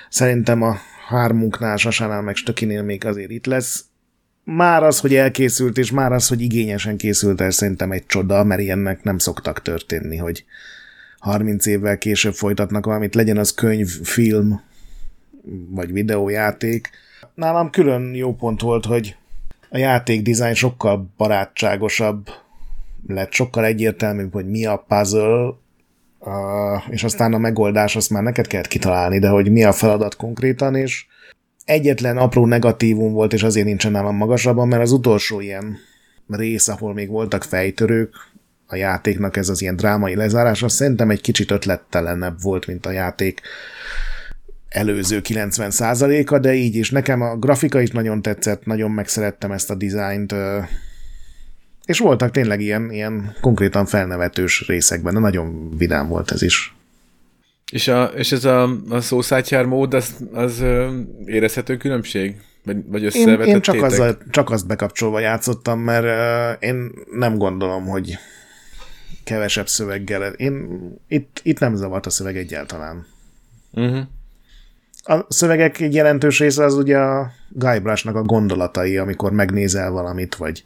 szerintem 0.09 0.61
a 0.61 0.77
hármunknál, 1.07 1.77
Sasánál 1.77 2.21
meg 2.21 2.35
Stökinél 2.35 2.83
még 2.83 3.05
azért 3.05 3.29
itt 3.29 3.45
lesz. 3.45 3.85
Már 4.43 4.83
az, 4.83 4.99
hogy 4.99 5.15
elkészült, 5.15 5.77
és 5.77 5.91
már 5.91 6.11
az, 6.11 6.27
hogy 6.27 6.41
igényesen 6.41 6.97
készült 6.97 7.41
el, 7.41 7.51
szerintem 7.51 7.91
egy 7.91 8.05
csoda, 8.05 8.43
mert 8.43 8.61
ilyennek 8.61 9.03
nem 9.03 9.17
szoktak 9.17 9.61
történni, 9.61 10.17
hogy 10.17 10.45
30 11.19 11.65
évvel 11.65 11.97
később 11.97 12.33
folytatnak 12.33 12.85
valamit, 12.85 13.15
legyen 13.15 13.37
az 13.37 13.53
könyv, 13.53 13.87
film, 13.87 14.61
vagy 15.69 15.91
videójáték, 15.91 16.89
nálam 17.33 17.69
külön 17.69 18.15
jó 18.15 18.35
pont 18.35 18.61
volt, 18.61 18.85
hogy 18.85 19.15
a 19.69 19.77
játék 19.77 20.21
dizájn 20.21 20.53
sokkal 20.53 21.09
barátságosabb 21.17 22.29
lett, 23.07 23.31
sokkal 23.31 23.65
egyértelműbb, 23.65 24.33
hogy 24.33 24.49
mi 24.49 24.65
a 24.65 24.85
puzzle, 24.87 25.53
és 26.89 27.03
aztán 27.03 27.33
a 27.33 27.37
megoldás 27.37 27.95
azt 27.95 28.09
már 28.09 28.23
neked 28.23 28.47
kellett 28.47 28.67
kitalálni, 28.67 29.19
de 29.19 29.29
hogy 29.29 29.51
mi 29.51 29.63
a 29.63 29.71
feladat 29.71 30.15
konkrétan, 30.15 30.75
és 30.75 31.05
egyetlen 31.65 32.17
apró 32.17 32.45
negatívum 32.45 33.13
volt, 33.13 33.33
és 33.33 33.43
azért 33.43 33.65
nincsen 33.65 33.91
nálam 33.91 34.15
magasabban, 34.15 34.67
mert 34.67 34.81
az 34.81 34.91
utolsó 34.91 35.39
ilyen 35.39 35.77
rész, 36.27 36.67
ahol 36.67 36.93
még 36.93 37.09
voltak 37.09 37.43
fejtörők, 37.43 38.31
a 38.67 38.75
játéknak 38.75 39.37
ez 39.37 39.49
az 39.49 39.61
ilyen 39.61 39.75
drámai 39.75 40.15
lezárás, 40.15 40.63
az 40.63 40.73
szerintem 40.73 41.09
egy 41.09 41.21
kicsit 41.21 41.51
ötlettelenebb 41.51 42.41
volt, 42.41 42.67
mint 42.67 42.85
a 42.85 42.91
játék 42.91 43.41
előző 44.69 45.21
90%-a, 45.23 46.39
de 46.39 46.53
így 46.53 46.75
is. 46.75 46.91
Nekem 46.91 47.21
a 47.21 47.35
grafika 47.35 47.81
is 47.81 47.91
nagyon 47.91 48.21
tetszett, 48.21 48.65
nagyon 48.65 48.91
megszerettem 48.91 49.51
ezt 49.51 49.69
a 49.69 49.75
dizájnt, 49.75 50.35
és 51.85 51.99
voltak 51.99 52.31
tényleg 52.31 52.61
ilyen, 52.61 52.91
ilyen 52.91 53.35
konkrétan 53.41 53.85
felnevetős 53.85 54.67
részekben, 54.67 55.13
de 55.13 55.19
nagyon 55.19 55.77
vidám 55.77 56.07
volt 56.07 56.31
ez 56.31 56.41
is. 56.41 56.75
És, 57.71 57.87
a, 57.87 58.03
és 58.03 58.31
ez 58.31 58.45
a, 58.45 58.69
a 58.89 59.01
szószátyár 59.01 59.65
mód, 59.65 59.93
az, 59.93 60.15
az 60.33 60.63
érezhető 61.25 61.77
különbség? 61.77 62.41
Vagy, 62.63 62.77
vagy 62.87 63.15
Én, 63.15 63.39
én 63.41 63.61
csak, 63.61 63.81
azzal, 63.81 64.17
csak 64.29 64.49
azt 64.49 64.67
bekapcsolva 64.67 65.19
játszottam, 65.19 65.79
mert 65.79 66.05
uh, 66.05 66.69
én 66.69 66.91
nem 67.11 67.37
gondolom, 67.37 67.85
hogy 67.85 68.17
kevesebb 69.23 69.67
szöveggel. 69.67 70.33
Én 70.33 70.67
itt, 71.07 71.39
itt 71.43 71.59
nem 71.59 71.75
zavart 71.75 72.05
a 72.05 72.09
szöveg 72.09 72.37
egyáltalán. 72.37 73.05
Uh-huh. 73.71 74.03
A 75.03 75.25
szövegek 75.29 75.79
egy 75.79 75.93
jelentős 75.93 76.39
része 76.39 76.63
az 76.63 76.73
ugye 76.73 76.97
a 76.97 77.31
Guybrushnak 77.49 78.15
a 78.15 78.21
gondolatai, 78.21 78.97
amikor 78.97 79.31
megnézel 79.31 79.91
valamit, 79.91 80.35
vagy 80.35 80.63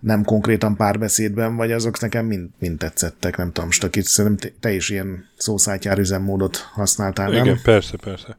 nem 0.00 0.24
konkrétan 0.24 0.76
párbeszédben, 0.76 1.56
vagy 1.56 1.72
azok 1.72 2.00
nekem 2.00 2.26
mind, 2.26 2.48
mind 2.58 2.78
tetszettek, 2.78 3.36
nem 3.36 3.52
tudom, 3.52 3.70
Stakit, 3.70 4.04
szerintem 4.04 4.50
te, 4.50 4.56
te 4.60 4.74
is 4.74 4.88
ilyen 4.88 5.24
szószátyár 5.36 5.98
üzemmódot 5.98 6.56
használtál, 6.56 7.30
nem? 7.30 7.44
Igen, 7.44 7.58
persze, 7.62 7.96
persze. 7.96 8.38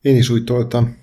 Én 0.00 0.16
is 0.16 0.28
úgy 0.28 0.44
toltam. 0.44 0.96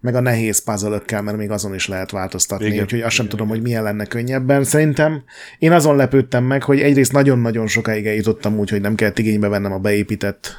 meg 0.00 0.14
a 0.14 0.20
nehéz 0.20 0.64
puzzle 0.64 1.00
mert 1.08 1.36
még 1.36 1.50
azon 1.50 1.74
is 1.74 1.88
lehet 1.88 2.10
változtatni, 2.10 2.66
Igen. 2.66 2.82
úgyhogy 2.82 3.00
azt 3.00 3.14
sem 3.14 3.28
tudom, 3.28 3.48
hogy 3.48 3.62
milyen 3.62 3.82
lenne 3.82 4.04
könnyebben. 4.04 4.64
Szerintem 4.64 5.22
én 5.58 5.72
azon 5.72 5.96
lepődtem 5.96 6.44
meg, 6.44 6.62
hogy 6.62 6.80
egyrészt 6.80 7.12
nagyon-nagyon 7.12 7.66
sokáig 7.66 8.06
eljutottam 8.06 8.58
úgy, 8.58 8.70
hogy 8.70 8.80
nem 8.80 8.94
kellett 8.94 9.18
igénybe 9.18 9.48
vennem 9.48 9.72
a 9.72 9.78
beépített 9.78 10.56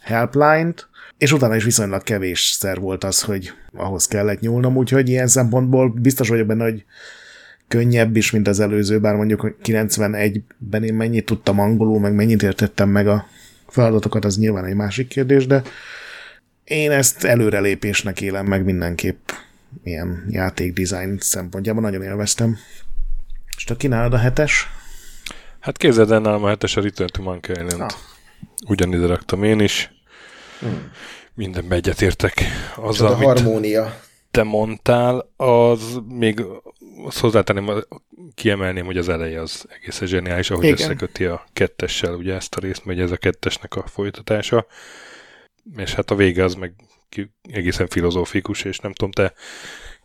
helpline-t, 0.00 0.88
és 1.18 1.32
utána 1.32 1.56
is 1.56 1.64
viszonylag 1.64 2.02
kevésszer 2.02 2.80
volt 2.80 3.04
az, 3.04 3.22
hogy 3.22 3.52
ahhoz 3.72 4.06
kellett 4.06 4.40
nyúlnom, 4.40 4.76
úgyhogy 4.76 5.08
ilyen 5.08 5.26
szempontból 5.26 5.88
biztos 5.88 6.28
vagyok 6.28 6.46
benne, 6.46 6.64
hogy 6.64 6.84
könnyebb 7.68 8.16
is, 8.16 8.30
mint 8.30 8.48
az 8.48 8.60
előző, 8.60 9.00
bár 9.00 9.14
mondjuk 9.14 9.40
hogy 9.40 9.54
91-ben 9.64 10.84
én 10.84 10.94
mennyit 10.94 11.24
tudtam 11.24 11.58
angolul, 11.60 12.00
meg 12.00 12.14
mennyit 12.14 12.42
értettem 12.42 12.88
meg 12.88 13.08
a 13.08 13.26
feladatokat, 13.66 14.24
az 14.24 14.38
nyilván 14.38 14.64
egy 14.64 14.74
másik 14.74 15.08
kérdés, 15.08 15.46
de 15.46 15.62
én 16.64 16.90
ezt 16.90 17.24
előrelépésnek 17.24 18.20
élem 18.20 18.46
meg 18.46 18.64
mindenképp 18.64 19.28
ilyen 19.84 20.26
játékdesign 20.30 21.16
szempontjában, 21.18 21.82
nagyon 21.82 22.02
élveztem. 22.02 22.58
És 23.56 23.64
te 23.64 23.76
kínálod 23.76 24.12
a 24.12 24.18
hetes? 24.18 24.66
Hát 25.60 25.76
képzeld 25.76 26.10
el 26.10 26.20
nálam 26.20 26.44
a 26.44 26.48
hetes 26.48 26.76
a 26.76 26.80
Return 26.80 27.10
to 27.12 27.22
Monkey 27.22 27.64
Island. 27.64 27.80
Ah. 27.80 27.90
Ugyanide 28.66 29.06
raktam 29.06 29.42
én 29.42 29.60
is. 29.60 29.92
Mindenbe 31.34 31.74
egyetértek 31.74 32.44
azzal, 32.76 33.06
a 33.06 33.14
amit 33.14 33.26
harmónia. 33.26 34.00
Te 34.30 34.42
mondtál, 34.42 35.32
az 35.36 36.00
még 36.08 36.44
azt 37.04 37.18
hozzátenném, 37.18 37.84
kiemelném, 38.34 38.84
hogy 38.84 38.96
az 38.96 39.08
eleje 39.08 39.40
az 39.40 39.66
egészen 39.80 40.08
zseniális, 40.08 40.50
ahogy 40.50 40.64
Igen. 40.64 40.76
összeköti 40.78 41.24
a 41.24 41.44
kettessel, 41.52 42.14
ugye 42.14 42.34
ezt 42.34 42.54
a 42.54 42.60
részt, 42.60 42.84
megy 42.84 43.00
ez 43.00 43.10
a 43.10 43.16
kettesnek 43.16 43.74
a 43.74 43.86
folytatása, 43.86 44.66
és 45.76 45.94
hát 45.94 46.10
a 46.10 46.14
vége 46.14 46.44
az 46.44 46.54
meg 46.54 46.74
egészen 47.42 47.86
filozófikus, 47.86 48.64
és 48.64 48.78
nem 48.78 48.92
tudom, 48.92 49.10
te 49.12 49.32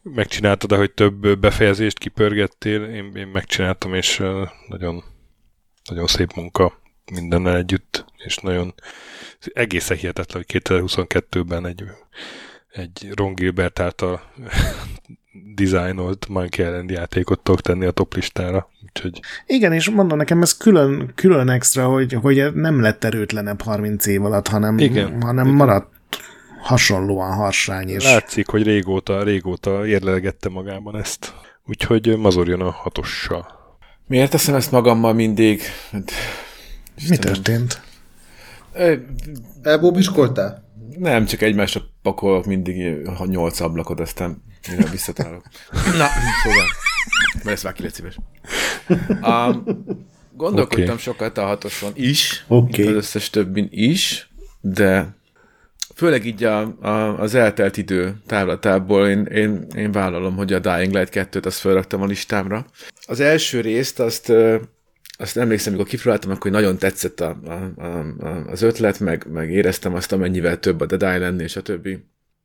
megcsináltad, 0.01 0.73
hogy 0.73 0.93
több 0.93 1.39
befejezést 1.39 1.97
kipörgettél, 1.97 2.83
én, 2.83 3.11
én 3.15 3.27
megcsináltam, 3.27 3.93
és 3.93 4.23
nagyon, 4.67 5.03
nagyon 5.89 6.07
szép 6.07 6.33
munka 6.33 6.81
mindennel 7.11 7.55
együtt, 7.55 8.05
és 8.17 8.37
nagyon 8.37 8.73
egészen 9.53 9.97
hihetetlen, 9.97 10.43
hogy 10.47 10.61
2022-ben 10.63 11.65
egy, 11.65 11.83
egy 12.73 13.11
Ron 13.15 13.33
Gilbert 13.33 13.79
által 13.79 14.21
dizájnolt 15.55 16.27
Monkey 16.27 16.65
Island 16.65 16.89
játékot 16.89 17.39
tudok 17.39 17.61
tenni 17.61 17.85
a 17.85 17.91
top 17.91 18.13
listára, 18.13 18.69
úgyhogy 18.83 19.19
Igen, 19.45 19.73
és 19.73 19.89
mondom 19.89 20.17
nekem 20.17 20.41
ez 20.41 20.57
külön, 20.57 21.11
külön 21.15 21.49
extra, 21.49 21.87
hogy, 21.87 22.13
hogy 22.13 22.53
nem 22.53 22.81
lett 22.81 23.03
erőtlenebb 23.03 23.61
30 23.61 24.05
év 24.05 24.25
alatt, 24.25 24.47
hanem, 24.47 24.77
Igen. 24.77 25.21
hanem 25.21 25.47
maradt 25.47 25.87
hasonlóan 26.61 27.33
harsány. 27.33 27.89
És... 27.89 28.03
látszik, 28.03 28.47
hogy 28.47 28.63
régóta, 28.63 29.23
régóta 29.23 29.87
érlelgette 29.87 30.49
magában 30.49 30.97
ezt. 30.97 31.33
Úgyhogy 31.65 32.17
mazorjon 32.17 32.61
a 32.61 32.71
hatossal. 32.71 33.61
Miért 34.07 34.31
teszem 34.31 34.55
ezt 34.55 34.71
magammal 34.71 35.13
mindig? 35.13 35.61
Hát, 35.91 36.11
Mi 37.09 37.17
történt? 37.17 37.81
Elbóbiskoltál? 39.61 40.63
Nem, 40.97 41.25
csak 41.25 41.41
egymásra 41.41 41.81
pakolok 42.01 42.45
mindig 42.45 43.07
ha 43.07 43.25
nyolc 43.25 43.59
ablakot, 43.59 43.99
aztán 43.99 44.43
mire 44.69 44.89
visszatalálok. 44.89 45.43
Na, 45.71 46.07
szóval. 46.43 46.65
Mert 47.33 47.47
ezt 47.47 47.63
már 47.63 47.73
ki 47.73 47.89
szíves. 47.89 48.17
Um, 49.09 49.63
gondolkodtam 50.31 50.93
Oké. 50.93 51.01
sokat 51.01 51.37
a 51.37 51.45
hatoson 51.45 51.91
is, 51.95 52.45
mint 52.47 52.77
az 52.77 52.85
összes 52.85 53.29
többin 53.29 53.67
is, 53.71 54.29
de 54.61 55.15
főleg 55.95 56.25
így 56.25 56.43
a, 56.43 56.59
a, 56.81 57.19
az 57.19 57.35
eltelt 57.35 57.77
idő 57.77 58.15
távlatából 58.25 59.07
én, 59.07 59.25
én, 59.25 59.67
én 59.75 59.91
vállalom, 59.91 60.35
hogy 60.35 60.53
a 60.53 60.59
Dying 60.59 60.93
Light 60.93 61.09
2-t 61.11 61.45
azt 61.45 61.59
felraktam 61.59 62.01
a 62.01 62.05
listámra. 62.05 62.65
Az 63.05 63.19
első 63.19 63.61
részt 63.61 63.99
azt 63.99 64.31
azt 65.17 65.37
emlékszem, 65.37 65.73
amikor 65.73 65.89
kipróbáltam, 65.89 66.31
akkor 66.31 66.51
nagyon 66.51 66.77
tetszett 66.77 67.19
a, 67.19 67.39
a, 67.45 67.83
a, 67.83 68.45
az 68.47 68.61
ötlet, 68.61 68.99
meg, 68.99 69.25
meg 69.31 69.51
éreztem 69.51 69.93
azt, 69.93 70.11
amennyivel 70.11 70.59
több 70.59 70.81
a 70.81 70.85
Dead 70.85 71.15
Island 71.15 71.39
és 71.39 71.55
a 71.55 71.61
többi. 71.61 71.99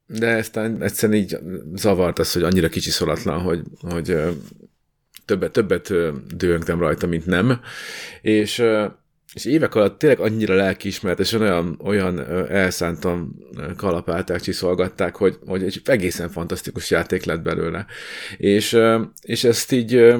De 0.07 0.37
aztán 0.37 0.83
egyszerűen 0.83 1.19
így 1.19 1.39
zavart 1.75 2.19
az, 2.19 2.33
hogy 2.33 2.43
annyira 2.43 2.69
kicsi 2.69 2.91
szolatlan, 2.91 3.41
hogy, 3.41 3.62
hogy 3.81 4.16
többet, 5.25 5.53
többet 5.53 5.93
dőlöngtem 6.37 6.79
rajta, 6.79 7.07
mint 7.07 7.27
nem. 7.27 7.61
És, 8.23 8.62
és 9.35 9.45
évek 9.45 9.75
alatt 9.75 9.99
tényleg 9.99 10.21
annyira 10.21 10.55
lelkiismeretesen 10.55 11.41
olyan, 11.41 11.81
olyan 11.85 12.27
elszántan 12.51 13.45
kalapálták, 13.77 14.41
csiszolgatták, 14.41 15.16
hogy, 15.16 15.39
hogy 15.47 15.62
egy 15.62 15.81
egészen 15.85 16.29
fantasztikus 16.31 16.91
játék 16.91 17.25
lett 17.25 17.43
belőle. 17.43 17.87
És, 18.37 18.79
és 19.23 19.45
ezt 19.45 19.73
így 19.73 20.14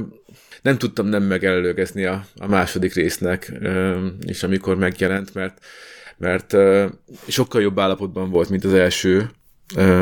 nem 0.63 0.79
tudtam 0.79 1.07
nem 1.07 1.23
megelőgezni 1.23 2.05
a, 2.05 2.25
a 2.37 2.47
második 2.47 2.95
résznek, 2.95 3.53
és 4.27 4.43
amikor 4.43 4.77
megjelent, 4.77 5.35
mert, 5.35 5.65
mert 6.17 6.57
sokkal 7.29 7.61
jobb 7.61 7.79
állapotban 7.79 8.31
volt, 8.31 8.49
mint 8.49 8.65
az 8.65 8.75
első, 8.75 9.31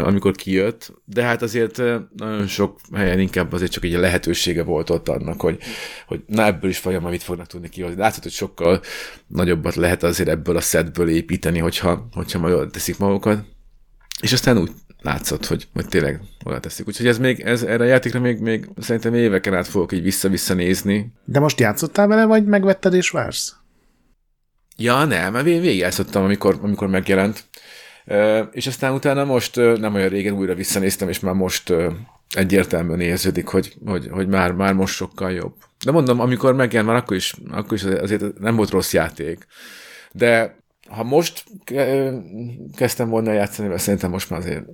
amikor 0.03 0.33
kijött, 0.33 0.93
de 1.05 1.23
hát 1.23 1.43
azért 1.43 1.77
nagyon 2.17 2.47
sok 2.47 2.81
helyen 2.95 3.21
inkább 3.21 3.53
azért 3.53 3.73
csak 3.73 3.85
egy 3.85 3.93
lehetősége 3.93 4.63
volt 4.63 4.91
ott 4.91 5.09
annak, 5.09 5.41
hogy, 5.41 5.59
hogy 6.07 6.23
na 6.27 6.45
ebből 6.45 6.71
is 6.71 6.81
vajon 6.81 7.03
mit 7.03 7.23
fognak 7.23 7.47
tudni 7.47 7.69
kihozni. 7.69 8.01
Látszott, 8.01 8.23
hogy 8.23 8.33
sokkal 8.33 8.81
nagyobbat 9.27 9.75
lehet 9.75 10.03
azért 10.03 10.29
ebből 10.29 10.57
a 10.57 10.61
setből 10.61 11.09
építeni, 11.09 11.59
hogyha, 11.59 12.09
hogyha 12.13 12.39
majd 12.39 12.71
teszik 12.71 12.99
magukat. 12.99 13.45
És 14.21 14.33
aztán 14.33 14.59
úgy 14.59 14.71
látszott, 15.03 15.47
hogy, 15.47 15.69
hogy 15.73 15.87
tényleg 15.89 16.21
oda 16.45 16.61
teszik. 16.61 16.87
Úgyhogy 16.87 17.07
ez 17.07 17.19
még, 17.19 17.41
ez, 17.41 17.63
erre 17.63 17.85
a 17.85 17.87
játékra 17.87 18.21
még, 18.21 18.39
még 18.39 18.69
szerintem 18.79 19.15
éveken 19.15 19.55
át 19.55 19.67
fogok 19.67 19.93
így 19.93 20.03
vissza-vissza 20.03 20.55
nézni. 20.55 21.13
De 21.25 21.39
most 21.39 21.61
játszottál 21.61 22.07
vele, 22.07 22.25
vagy 22.25 22.45
megvetted 22.45 22.95
és 22.95 23.11
vársz? 23.11 23.55
Ja, 24.77 25.05
nem, 25.05 25.33
mert 25.33 25.47
én 25.47 25.61
végigjátszottam, 25.61 26.25
amikor, 26.25 26.59
amikor 26.63 26.89
megjelent. 26.89 27.45
És 28.51 28.67
aztán 28.67 28.93
utána 28.93 29.25
most 29.25 29.57
nem 29.57 29.95
olyan 29.95 30.09
régen 30.09 30.35
újra 30.35 30.55
visszanéztem, 30.55 31.09
és 31.09 31.21
már 31.21 31.35
most 31.35 31.73
egyértelműen 32.35 33.01
érződik, 33.01 33.47
hogy, 33.47 33.75
hogy, 33.85 34.09
hogy 34.11 34.29
már, 34.29 34.53
már 34.53 34.75
most 34.75 34.95
sokkal 34.95 35.33
jobb. 35.33 35.55
De 35.85 35.91
mondom, 35.91 36.21
amikor 36.21 36.55
megjelent, 36.55 36.89
már 36.91 37.03
akkor 37.03 37.17
is, 37.17 37.35
akkor 37.51 37.73
is 37.73 37.85
azért 37.85 38.39
nem 38.39 38.57
volt 38.57 38.71
rossz 38.71 38.93
játék. 38.93 39.47
De 40.13 40.57
ha 40.89 41.03
most 41.03 41.45
kezdtem 42.77 43.09
volna 43.09 43.33
játszani, 43.33 43.69
mert 43.69 43.81
szerintem 43.81 44.11
most 44.11 44.31
már 44.31 44.41
azért 44.41 44.65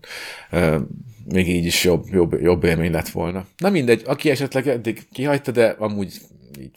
még 1.25 1.49
így 1.49 1.65
is 1.65 1.85
jobb, 1.85 2.05
jobb, 2.11 2.41
jobb 2.41 2.65
élmény 2.65 2.91
lett 2.91 3.09
volna. 3.09 3.47
Na 3.57 3.71
mindegy, 3.71 4.03
aki 4.07 4.31
esetleg 4.31 4.69
eddig 4.69 5.07
kihagyta, 5.13 5.51
de 5.51 5.75
amúgy 5.79 6.21
így 6.61 6.71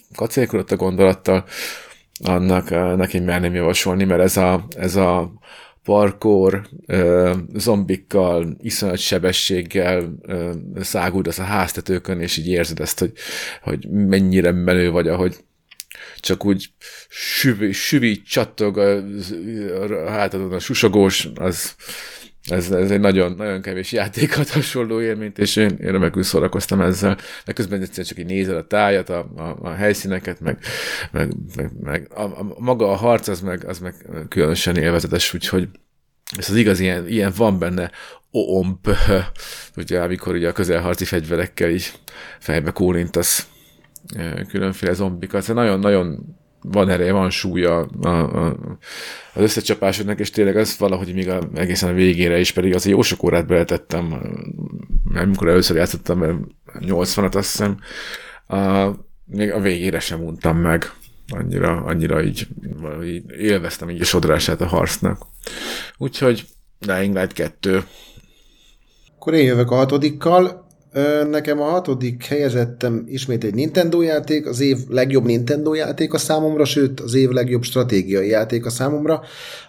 a 0.70 0.76
gondolattal, 0.76 1.46
annak 2.24 2.70
neki 2.98 3.20
merném 3.20 3.54
javasolni, 3.54 4.04
mert 4.04 4.22
ez 4.22 4.38
a, 4.38 4.66
ez 4.78 4.96
a 4.96 5.34
parkour, 5.84 6.68
zombikkal, 7.54 8.58
iszonyat 8.62 8.98
sebességgel 8.98 10.14
uh, 10.28 10.52
száguldasz 10.82 11.40
a 11.40 11.44
háztetőkön, 11.44 12.22
és 12.22 12.38
így 12.38 12.48
érzed 12.48 12.80
ezt, 12.80 13.00
hogy, 13.00 13.12
hogy 13.62 13.90
mennyire 13.90 14.52
menő 14.52 14.92
vagy, 14.92 15.08
ahogy 15.08 15.45
csak 16.26 16.46
úgy 16.46 16.70
süvi, 17.10 17.72
süvi 17.72 18.22
csattog 18.22 18.78
a, 18.78 18.98
a 20.06 20.10
hátadon 20.10 20.54
a 20.54 20.60
susogós, 20.60 21.28
az, 21.36 21.76
ez, 22.50 22.72
ez 22.72 22.92
egy 22.92 23.00
nagyon, 23.00 23.32
nagyon 23.32 23.62
kevés 23.62 23.92
játékat 23.92 24.50
hasonló 24.50 25.02
élményt, 25.02 25.38
és 25.40 25.56
én, 25.56 25.78
én 25.82 25.92
remekül 25.92 26.24
szórakoztam 26.24 26.82
ezzel. 26.82 27.18
De 27.46 27.54
közben 27.54 27.82
egyszerűen 27.82 28.08
csak 28.08 28.18
így 28.18 28.26
nézel 28.26 28.56
a 28.56 28.68
tájat, 28.68 29.10
a, 29.10 29.32
a, 29.36 29.58
a 29.62 29.70
helyszíneket, 29.70 30.40
meg, 30.40 30.60
meg, 31.12 31.32
meg, 31.56 31.72
meg 31.82 32.12
a, 32.14 32.22
a, 32.22 32.56
maga 32.58 32.92
a 32.92 32.96
harc, 32.96 33.28
az 33.28 33.42
meg, 33.42 33.66
az 33.66 33.80
meg 33.80 33.96
különösen 34.30 34.78
élvezetes, 34.78 35.34
úgyhogy 35.34 35.70
ez 36.38 36.50
az 36.50 36.56
igaz, 36.56 36.80
ilyen, 36.80 37.08
ilyen 37.08 37.34
van 37.36 37.60
benne 37.60 37.92
oomp, 38.32 38.90
ugye, 39.76 40.02
amikor 40.02 40.36
ugye 40.36 40.48
a 40.48 40.52
közelharci 40.52 41.06
fegyverekkel 41.06 41.70
is 41.70 41.94
fejbe 42.40 42.72
kólintasz 42.72 43.48
különféle 44.48 44.94
zombikat. 44.94 45.42
Szóval 45.42 45.64
nagyon-nagyon 45.64 46.36
van 46.62 46.90
ereje, 46.90 47.12
van 47.12 47.30
súlya 47.30 47.80
a, 48.02 48.08
a, 48.08 48.56
az 49.34 49.42
összecsapásodnak, 49.42 50.20
és 50.20 50.30
tényleg 50.30 50.58
az 50.58 50.78
valahogy 50.78 51.14
még 51.14 51.30
a, 51.30 51.50
egészen 51.54 51.90
a 51.90 51.94
végére 51.94 52.40
is, 52.40 52.52
pedig 52.52 52.76
az 52.76 52.86
jó 52.86 53.02
sok 53.02 53.24
órát 53.24 53.48
beletettem, 53.48 54.22
amikor 55.16 55.48
először 55.48 55.76
játszottam, 55.76 56.20
mert 56.20 56.38
80-at 56.80 57.36
azt 57.36 57.52
hiszem, 57.52 57.80
a, 58.48 58.90
még 59.26 59.52
a 59.52 59.60
végére 59.60 60.00
sem 60.00 60.24
untam 60.24 60.58
meg. 60.58 60.92
Annyira, 61.28 61.84
annyira 61.84 62.24
így, 62.24 62.48
így 63.04 63.24
élveztem 63.38 63.90
így 63.90 64.02
a 64.02 64.06
sodrását 64.06 64.62
a 64.62 64.68
harcnak. 64.68 65.26
Úgyhogy 65.98 66.46
Dying 66.80 67.16
Light 67.16 67.34
2. 67.34 67.84
Akkor 69.16 69.34
én 69.34 69.46
jövök 69.46 69.72
a 69.72 69.76
hatodikkal. 69.76 70.65
Nekem 71.30 71.62
a 71.62 71.64
hatodik 71.64 72.26
helyezettem 72.26 73.04
ismét 73.08 73.44
egy 73.44 73.54
Nintendo 73.54 74.02
játék, 74.02 74.48
az 74.48 74.60
év 74.60 74.78
legjobb 74.90 75.26
Nintendo 75.26 75.74
játék 75.74 76.14
a 76.14 76.18
számomra, 76.18 76.66
sőt 76.66 77.00
az 77.00 77.14
év 77.14 77.30
legjobb 77.30 77.64
stratégiai 77.64 78.28
játék 78.28 78.66
a 78.66 78.70
számomra, 78.70 79.22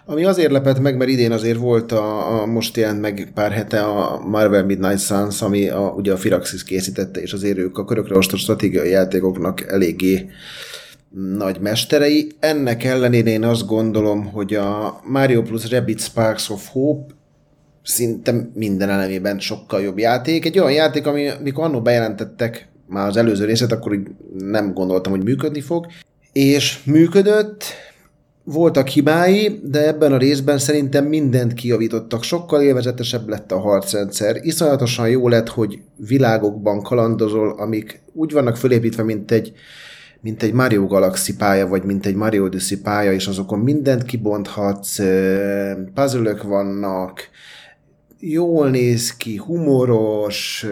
ami 0.05 0.25
azért 0.25 0.51
lepett 0.51 0.79
meg, 0.79 0.97
mert 0.97 1.09
idén 1.09 1.31
azért 1.31 1.57
volt 1.57 1.91
a, 1.91 2.41
a 2.41 2.45
most 2.45 2.77
jelent 2.77 3.01
meg 3.01 3.31
pár 3.33 3.51
hete 3.51 3.79
a 3.79 4.19
Marvel 4.27 4.65
Midnight 4.65 4.99
Suns, 4.99 5.41
ami 5.41 5.69
a, 5.69 5.93
ugye 5.95 6.11
a 6.11 6.17
Firaxis 6.17 6.63
készítette, 6.63 7.21
és 7.21 7.33
azért 7.33 7.57
ők 7.57 7.77
a 7.77 7.85
körökre 7.85 8.17
osztott 8.17 8.39
stratégiai 8.39 8.89
játékoknak 8.89 9.61
eléggé 9.67 10.29
nagy 11.37 11.59
mesterei. 11.59 12.31
Ennek 12.39 12.83
ellenére 12.83 13.29
én 13.29 13.43
azt 13.43 13.65
gondolom, 13.65 14.25
hogy 14.25 14.53
a 14.53 14.99
Mario 15.03 15.41
plus 15.41 15.71
Rabbids 15.71 16.03
Sparks 16.03 16.49
of 16.49 16.67
Hope 16.71 17.15
szinte 17.87 18.49
minden 18.53 18.89
elemében 18.89 19.39
sokkal 19.39 19.81
jobb 19.81 19.97
játék. 19.97 20.45
Egy 20.45 20.59
olyan 20.59 20.71
játék, 20.71 21.07
ami 21.07 21.29
mikor 21.43 21.63
annól 21.63 21.81
bejelentettek 21.81 22.67
már 22.87 23.07
az 23.07 23.17
előző 23.17 23.45
részet, 23.45 23.71
akkor 23.71 23.99
nem 24.37 24.73
gondoltam, 24.73 25.11
hogy 25.11 25.23
működni 25.23 25.61
fog. 25.61 25.87
És 26.31 26.83
működött, 26.83 27.63
voltak 28.43 28.87
hibái, 28.87 29.59
de 29.63 29.87
ebben 29.87 30.13
a 30.13 30.17
részben 30.17 30.57
szerintem 30.57 31.05
mindent 31.05 31.53
kijavítottak. 31.53 32.23
Sokkal 32.23 32.61
élvezetesebb 32.61 33.29
lett 33.29 33.51
a 33.51 33.59
harcrendszer. 33.59 34.35
Iszonyatosan 34.41 35.09
jó 35.09 35.27
lett, 35.27 35.47
hogy 35.47 35.79
világokban 36.07 36.81
kalandozol, 36.81 37.55
amik 37.57 38.01
úgy 38.13 38.31
vannak 38.31 38.57
fölépítve, 38.57 39.03
mint 39.03 39.31
egy 39.31 39.53
mint 40.21 40.43
egy 40.43 40.53
Mario 40.53 40.87
Galaxy 40.87 41.35
pálya, 41.35 41.67
vagy 41.67 41.83
mint 41.83 42.05
egy 42.05 42.15
Mario 42.15 42.43
Odyssey 42.43 42.81
pálya, 42.81 43.13
és 43.13 43.27
azokon 43.27 43.59
mindent 43.59 44.03
kibonthatsz, 44.03 44.99
puzzle 45.93 46.37
vannak, 46.43 47.29
jól 48.19 48.69
néz 48.69 49.15
ki, 49.15 49.35
humoros, 49.35 50.65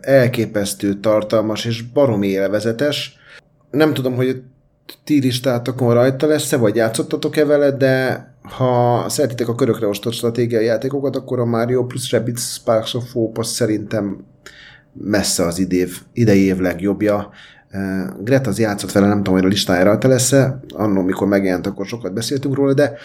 elképesztő 0.00 0.94
tartalmas 0.94 1.64
és 1.64 1.82
baromi 1.82 2.26
élvezetes. 2.26 3.16
Nem 3.70 3.94
tudom, 3.94 4.14
hogy 4.14 4.42
ti 5.04 5.20
listátokon 5.20 5.94
rajta 5.94 6.26
lesz-e, 6.26 6.56
vagy 6.56 6.76
játszottatok-e 6.76 7.44
vele, 7.44 7.70
de 7.70 8.24
ha 8.42 9.04
szeretitek 9.08 9.48
a 9.48 9.54
körökre 9.54 9.86
osztott 9.86 10.12
stratégiai 10.12 10.64
játékokat, 10.64 11.16
akkor 11.16 11.38
a 11.38 11.44
Mario 11.44 11.86
plus 11.86 12.12
Rabbids 12.12 12.52
Sparks 12.52 12.94
of 12.94 13.12
Hope 13.12 13.40
az 13.40 13.48
szerintem 13.48 14.24
messze 14.92 15.44
az 15.46 15.58
idév, 15.58 16.00
idei 16.12 16.44
év 16.44 16.58
legjobbja. 16.58 17.30
Gret 18.20 18.46
az 18.46 18.58
játszott 18.58 18.92
vele, 18.92 19.06
nem 19.06 19.16
tudom, 19.16 19.34
hogy 19.34 19.44
a 19.44 19.48
listájára 19.48 19.90
rajta 19.90 20.08
lesz-e, 20.08 20.60
annól, 20.74 21.04
mikor 21.04 21.26
megjelent, 21.26 21.66
akkor 21.66 21.86
sokat 21.86 22.12
beszéltünk 22.12 22.54
róla, 22.54 22.74
de 22.74 22.96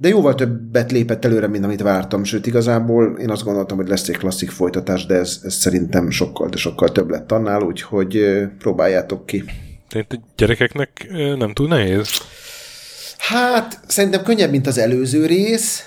de 0.00 0.08
jóval 0.08 0.34
többet 0.34 0.92
lépett 0.92 1.24
előre, 1.24 1.46
mint 1.46 1.64
amit 1.64 1.82
vártam, 1.82 2.24
sőt 2.24 2.46
igazából 2.46 3.16
én 3.18 3.30
azt 3.30 3.44
gondoltam, 3.44 3.76
hogy 3.76 3.88
lesz 3.88 4.08
egy 4.08 4.16
klasszik 4.16 4.50
folytatás, 4.50 5.06
de 5.06 5.14
ez, 5.14 5.40
ez 5.42 5.54
szerintem 5.54 6.10
sokkal, 6.10 6.48
de 6.48 6.56
sokkal 6.56 6.92
több 6.92 7.10
lett 7.10 7.32
annál, 7.32 7.62
úgyhogy 7.62 8.38
próbáljátok 8.58 9.26
ki. 9.26 9.44
Tehát 9.88 10.20
gyerekeknek 10.36 11.06
nem 11.38 11.52
túl 11.52 11.68
nehéz? 11.68 12.08
Hát, 13.18 13.80
szerintem 13.86 14.22
könnyebb, 14.22 14.50
mint 14.50 14.66
az 14.66 14.78
előző 14.78 15.26
rész. 15.26 15.84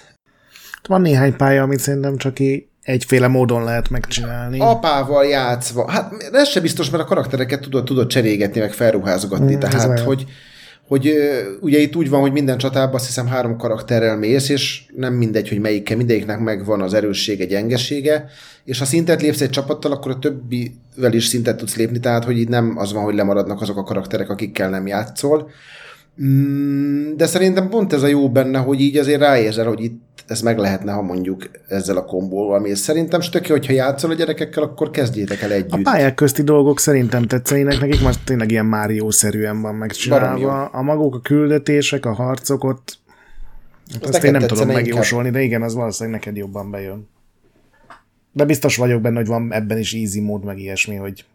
Van 0.87 1.01
néhány 1.01 1.35
pálya, 1.35 1.63
amit 1.63 1.79
szerintem 1.79 2.17
csak 2.17 2.39
így 2.39 2.65
egyféle 2.81 3.27
módon 3.27 3.63
lehet 3.63 3.89
megcsinálni. 3.89 4.59
Apával 4.59 5.25
játszva. 5.25 5.91
Hát 5.91 6.13
ez 6.31 6.47
se 6.47 6.59
biztos, 6.59 6.89
mert 6.89 7.03
a 7.03 7.05
karaktereket 7.05 7.61
tudod, 7.61 7.83
tudod 7.83 8.07
cserégetni, 8.07 8.59
meg 8.59 8.73
felruházogatni. 8.73 9.55
Mm, 9.55 9.59
tehát, 9.59 9.99
hogy, 9.99 10.25
hogy 10.91 11.13
ugye 11.61 11.79
itt 11.79 11.95
úgy 11.95 12.09
van, 12.09 12.21
hogy 12.21 12.31
minden 12.31 12.57
csatában 12.57 12.95
azt 12.95 13.05
hiszem 13.05 13.27
három 13.27 13.57
karakterrel 13.57 14.17
mész, 14.17 14.49
és 14.49 14.83
nem 14.95 15.13
mindegy, 15.13 15.49
hogy 15.49 15.59
melyikkel, 15.59 15.97
mindegyiknek 15.97 16.39
megvan 16.39 16.81
az 16.81 16.93
erőssége, 16.93 17.45
gyengesége, 17.45 18.25
és 18.63 18.79
ha 18.79 18.85
szintet 18.85 19.21
lépsz 19.21 19.41
egy 19.41 19.49
csapattal, 19.49 19.91
akkor 19.91 20.11
a 20.11 20.19
többivel 20.19 21.13
is 21.13 21.25
szintet 21.25 21.57
tudsz 21.57 21.75
lépni, 21.75 21.99
tehát 21.99 22.23
hogy 22.23 22.37
itt 22.37 22.49
nem 22.49 22.77
az 22.77 22.93
van, 22.93 23.03
hogy 23.03 23.15
lemaradnak 23.15 23.61
azok 23.61 23.77
a 23.77 23.83
karakterek, 23.83 24.29
akikkel 24.29 24.69
nem 24.69 24.87
játszol. 24.87 25.49
Mm, 26.23 27.15
de 27.15 27.25
szerintem 27.25 27.69
pont 27.69 27.93
ez 27.93 28.03
a 28.03 28.07
jó 28.07 28.29
benne, 28.29 28.59
hogy 28.59 28.81
így 28.81 28.97
azért 28.97 29.19
ráérzel, 29.19 29.65
hogy 29.65 29.83
itt 29.83 30.10
ez 30.31 30.41
meg 30.41 30.57
lehetne, 30.57 30.91
ha 30.91 31.01
mondjuk 31.01 31.49
ezzel 31.67 31.97
a 31.97 32.05
kombóval 32.05 32.59
mész. 32.59 32.79
Szerintem 32.79 33.21
stöki, 33.21 33.51
hogyha 33.51 33.73
játszol 33.73 34.11
a 34.11 34.13
gyerekekkel, 34.13 34.63
akkor 34.63 34.91
kezdjétek 34.91 35.41
el 35.41 35.51
együtt. 35.51 35.71
A 35.71 35.79
pályák 35.83 36.15
közti 36.15 36.43
dolgok 36.43 36.79
szerintem 36.79 37.27
tetszenének, 37.27 37.79
nekik 37.79 38.01
most 38.01 38.19
tényleg 38.23 38.51
ilyen 38.51 38.65
Mário-szerűen 38.65 39.61
van 39.61 39.75
megcsinálva. 39.75 40.65
A 40.65 40.81
maguk 40.81 41.15
a 41.15 41.19
küldetések, 41.19 42.05
a 42.05 42.13
harcok 42.13 42.63
ott, 42.63 42.97
azt, 44.01 44.13
azt 44.13 44.23
én 44.23 44.31
nem 44.31 44.47
tudom 44.47 44.67
megjósolni, 44.67 45.29
de 45.29 45.41
igen, 45.41 45.61
az 45.61 45.73
valószínűleg 45.73 46.19
neked 46.19 46.37
jobban 46.37 46.71
bejön. 46.71 47.09
De 48.31 48.45
biztos 48.45 48.77
vagyok 48.77 49.01
benne, 49.01 49.17
hogy 49.17 49.27
van 49.27 49.53
ebben 49.53 49.77
is 49.77 49.93
easy 49.93 50.21
mód, 50.21 50.43
meg 50.43 50.59
ilyesmi, 50.59 50.95
hogy 50.95 51.25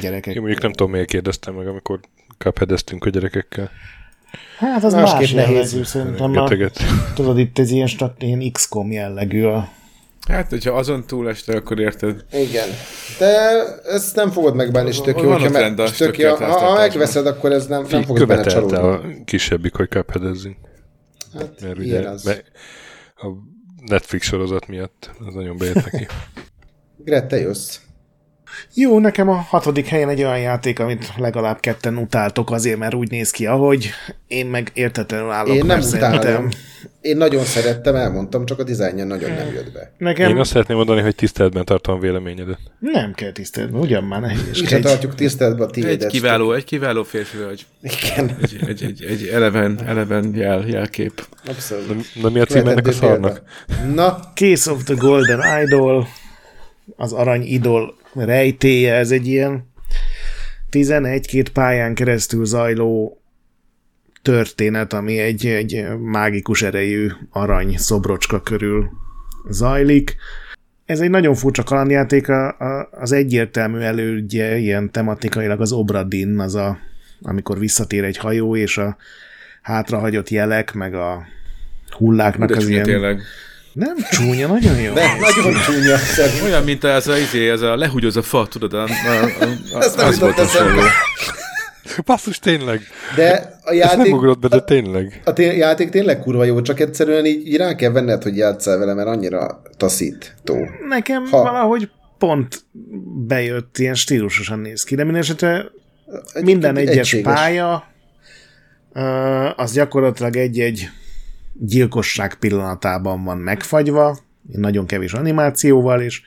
gyerekek. 0.00 0.34
Én 0.34 0.40
mondjuk 0.40 0.62
nem 0.62 0.72
tudom, 0.72 0.92
miért 0.92 1.08
kérdeztem 1.08 1.54
meg, 1.54 1.66
amikor 1.66 2.00
cupheadeztünk 2.38 3.04
a 3.04 3.10
gyerekekkel. 3.10 3.70
Hát 4.58 4.84
az 4.84 4.92
más 4.92 5.32
nehéz, 5.32 5.86
szerintem. 5.86 6.36
A, 6.36 6.50
tudod, 7.14 7.38
itt 7.38 7.58
ez 7.58 7.70
ilyen, 7.70 7.88
ilyen 8.18 8.52
XCOM 8.52 8.92
jellegű 8.92 9.44
a 9.44 9.68
Hát, 10.28 10.50
hogyha 10.50 10.72
azon 10.72 11.06
túl 11.06 11.28
este, 11.28 11.56
akkor 11.56 11.80
érted. 11.80 12.24
Igen. 12.32 12.68
De 13.18 13.26
ezt 13.84 14.16
nem 14.16 14.30
fogod 14.30 14.54
megbánni, 14.54 14.92
stöki, 14.92 15.20
hogyha 15.24 15.50
me, 15.50 15.86
stöki, 15.86 16.22
ha, 16.22 16.46
ha 16.46 16.74
megveszed, 16.74 17.26
akkor 17.26 17.52
ez 17.52 17.66
nem, 17.66 17.86
nem 17.90 18.02
fogod 18.02 18.26
benne 18.26 18.44
csalódni. 18.44 18.76
a 18.76 19.00
kisebbik, 19.24 19.74
hogy 19.74 19.88
cupheadezzünk. 19.88 20.56
Hát, 21.34 21.60
Mert 21.60 21.78
ugye 21.78 22.08
az. 22.08 22.24
Be, 22.24 22.42
a 23.16 23.26
Netflix 23.86 24.26
sorozat 24.26 24.66
miatt 24.66 25.10
az 25.26 25.34
nagyon 25.34 25.56
bejött 25.56 25.90
neki. 25.90 26.06
Gret, 27.04 27.26
te 27.26 27.36
jössz. 27.40 27.78
Jó, 28.74 28.98
nekem 28.98 29.28
a 29.28 29.34
hatodik 29.34 29.86
helyen 29.86 30.08
egy 30.08 30.22
olyan 30.22 30.40
játék, 30.40 30.78
amit 30.78 31.12
legalább 31.16 31.60
ketten 31.60 31.96
utáltok 31.96 32.50
azért, 32.50 32.78
mert 32.78 32.94
úgy 32.94 33.10
néz 33.10 33.30
ki, 33.30 33.46
ahogy 33.46 33.90
én 34.26 34.46
meg 34.46 34.70
értetlenül 34.74 35.30
állok. 35.30 35.54
Én 35.54 35.66
nem 35.66 35.80
utálom. 35.80 36.48
Én 37.00 37.16
nagyon 37.16 37.44
szerettem, 37.44 37.94
elmondtam, 37.94 38.46
csak 38.46 38.58
a 38.58 38.62
dizájnja 38.62 39.04
nagyon 39.04 39.30
nem 39.30 39.52
jött 39.52 39.72
be. 39.72 39.92
Nekem... 39.98 40.30
Én 40.30 40.36
azt 40.36 40.50
szeretném 40.50 40.76
mondani, 40.76 41.00
hogy 41.00 41.14
tiszteletben 41.14 41.64
tartom 41.64 42.00
véleményedet. 42.00 42.58
Nem 42.78 43.12
kell 43.12 43.32
tiszteletben, 43.32 43.80
ugyan 43.80 44.04
már 44.04 44.20
nehéz. 44.20 44.60
Mi 44.60 44.72
egy... 44.72 44.82
tartjuk 44.82 45.14
tiszteletben 45.14 45.68
a 45.68 45.70
tiédet. 45.70 46.02
Egy 46.02 46.10
kiváló, 46.10 46.52
egy 46.52 46.64
kiváló 46.64 47.02
férfi 47.02 47.36
vagy. 47.36 47.66
Igen. 47.82 48.36
Egy, 48.42 48.56
egy, 48.66 48.82
egy, 48.82 49.04
egy 49.04 49.26
eleven, 49.32 49.80
eleven 49.86 50.34
jel, 50.34 50.64
jelkép. 50.66 51.26
Abszolút. 51.46 51.88
Na, 51.88 52.22
na 52.22 52.28
mi 52.28 52.40
a 52.40 52.44
cím 52.44 52.66
ennek 52.66 52.86
a 52.86 52.92
szarnak? 52.92 53.42
Na. 53.94 54.18
Case 54.34 54.70
of 54.70 54.84
the 54.84 54.94
Golden 54.94 55.62
Idol, 55.62 56.08
az 56.96 57.12
arany 57.12 57.42
idol 57.42 57.94
rejtéje, 58.14 58.94
ez 58.94 59.10
egy 59.10 59.26
ilyen 59.26 59.72
11-két 60.70 61.48
pályán 61.48 61.94
keresztül 61.94 62.44
zajló 62.44 63.20
történet, 64.22 64.92
ami 64.92 65.18
egy, 65.18 65.46
egy 65.46 65.84
mágikus 65.98 66.62
erejű 66.62 67.08
arany 67.30 67.76
szobrocska 67.76 68.42
körül 68.42 68.90
zajlik. 69.48 70.16
Ez 70.84 71.00
egy 71.00 71.10
nagyon 71.10 71.34
furcsa 71.34 71.62
kalandjáték, 71.62 72.28
a, 72.28 72.48
a, 72.58 72.88
az 72.90 73.12
egyértelmű 73.12 73.78
elődje 73.78 74.56
ilyen 74.56 74.90
tematikailag 74.90 75.60
az 75.60 75.72
Obradin, 75.72 76.38
az 76.38 76.54
a, 76.54 76.78
amikor 77.22 77.58
visszatér 77.58 78.04
egy 78.04 78.16
hajó, 78.16 78.56
és 78.56 78.78
a 78.78 78.96
hátrahagyott 79.62 80.28
jelek, 80.28 80.72
meg 80.72 80.94
a 80.94 81.26
hulláknak 81.90 82.48
De 82.48 82.56
az 82.56 82.68
ilyen... 82.68 82.82
Tényleg. 82.82 83.20
Nem 83.74 83.96
csúnya, 84.10 84.46
nagyon 84.46 84.80
jó. 84.80 84.92
De 84.92 85.16
nagyon 85.20 85.60
csúnya. 85.60 85.96
Szerintem. 85.96 86.44
Olyan, 86.44 86.64
mint 86.64 86.84
ez 86.84 87.06
a, 87.06 87.16
izé, 87.16 87.50
ez 87.50 87.60
a 87.60 87.76
lehúgyoz 87.76 88.16
a 88.16 88.22
fa, 88.22 88.46
tudod, 88.46 88.72
a, 88.72 88.82
a, 88.82 88.88
a, 89.74 89.82
Ezt 89.82 89.96
nem 89.96 90.06
az 90.06 90.18
volt 90.18 90.38
eszembe. 90.38 90.82
Basszus, 92.04 92.38
tényleg. 92.38 92.80
De 93.16 93.58
a 93.62 93.72
játék... 93.72 93.98
Ezt 93.98 94.08
nem 94.08 94.18
ugrott 94.18 94.38
be, 94.38 94.48
de 94.48 94.60
tényleg. 94.60 95.20
A, 95.24 95.30
a 95.30 95.32
té- 95.32 95.56
játék 95.56 95.90
tényleg 95.90 96.18
kurva 96.18 96.44
jó, 96.44 96.62
csak 96.62 96.80
egyszerűen 96.80 97.24
így, 97.24 97.46
így 97.46 97.56
rá 97.56 97.74
kell 97.74 97.90
venned, 97.90 98.22
hogy 98.22 98.36
játsszál 98.36 98.78
vele, 98.78 98.94
mert 98.94 99.08
annyira 99.08 99.62
taszító. 99.76 100.68
Nekem 100.88 101.26
ha. 101.26 101.42
valahogy 101.42 101.90
pont 102.18 102.64
bejött, 103.26 103.78
ilyen 103.78 103.94
stílusosan 103.94 104.58
néz 104.58 104.84
ki, 104.84 104.94
de 104.94 105.02
minden 105.04 105.22
esetre 105.22 105.64
minden 106.42 106.76
egyes 106.76 106.96
egységes. 106.96 107.34
pálya 107.34 107.84
az 109.56 109.72
gyakorlatilag 109.72 110.36
egy-egy 110.36 110.88
gyilkosság 111.58 112.34
pillanatában 112.34 113.24
van 113.24 113.38
megfagyva, 113.38 114.18
nagyon 114.52 114.86
kevés 114.86 115.12
animációval, 115.12 116.00
és 116.00 116.22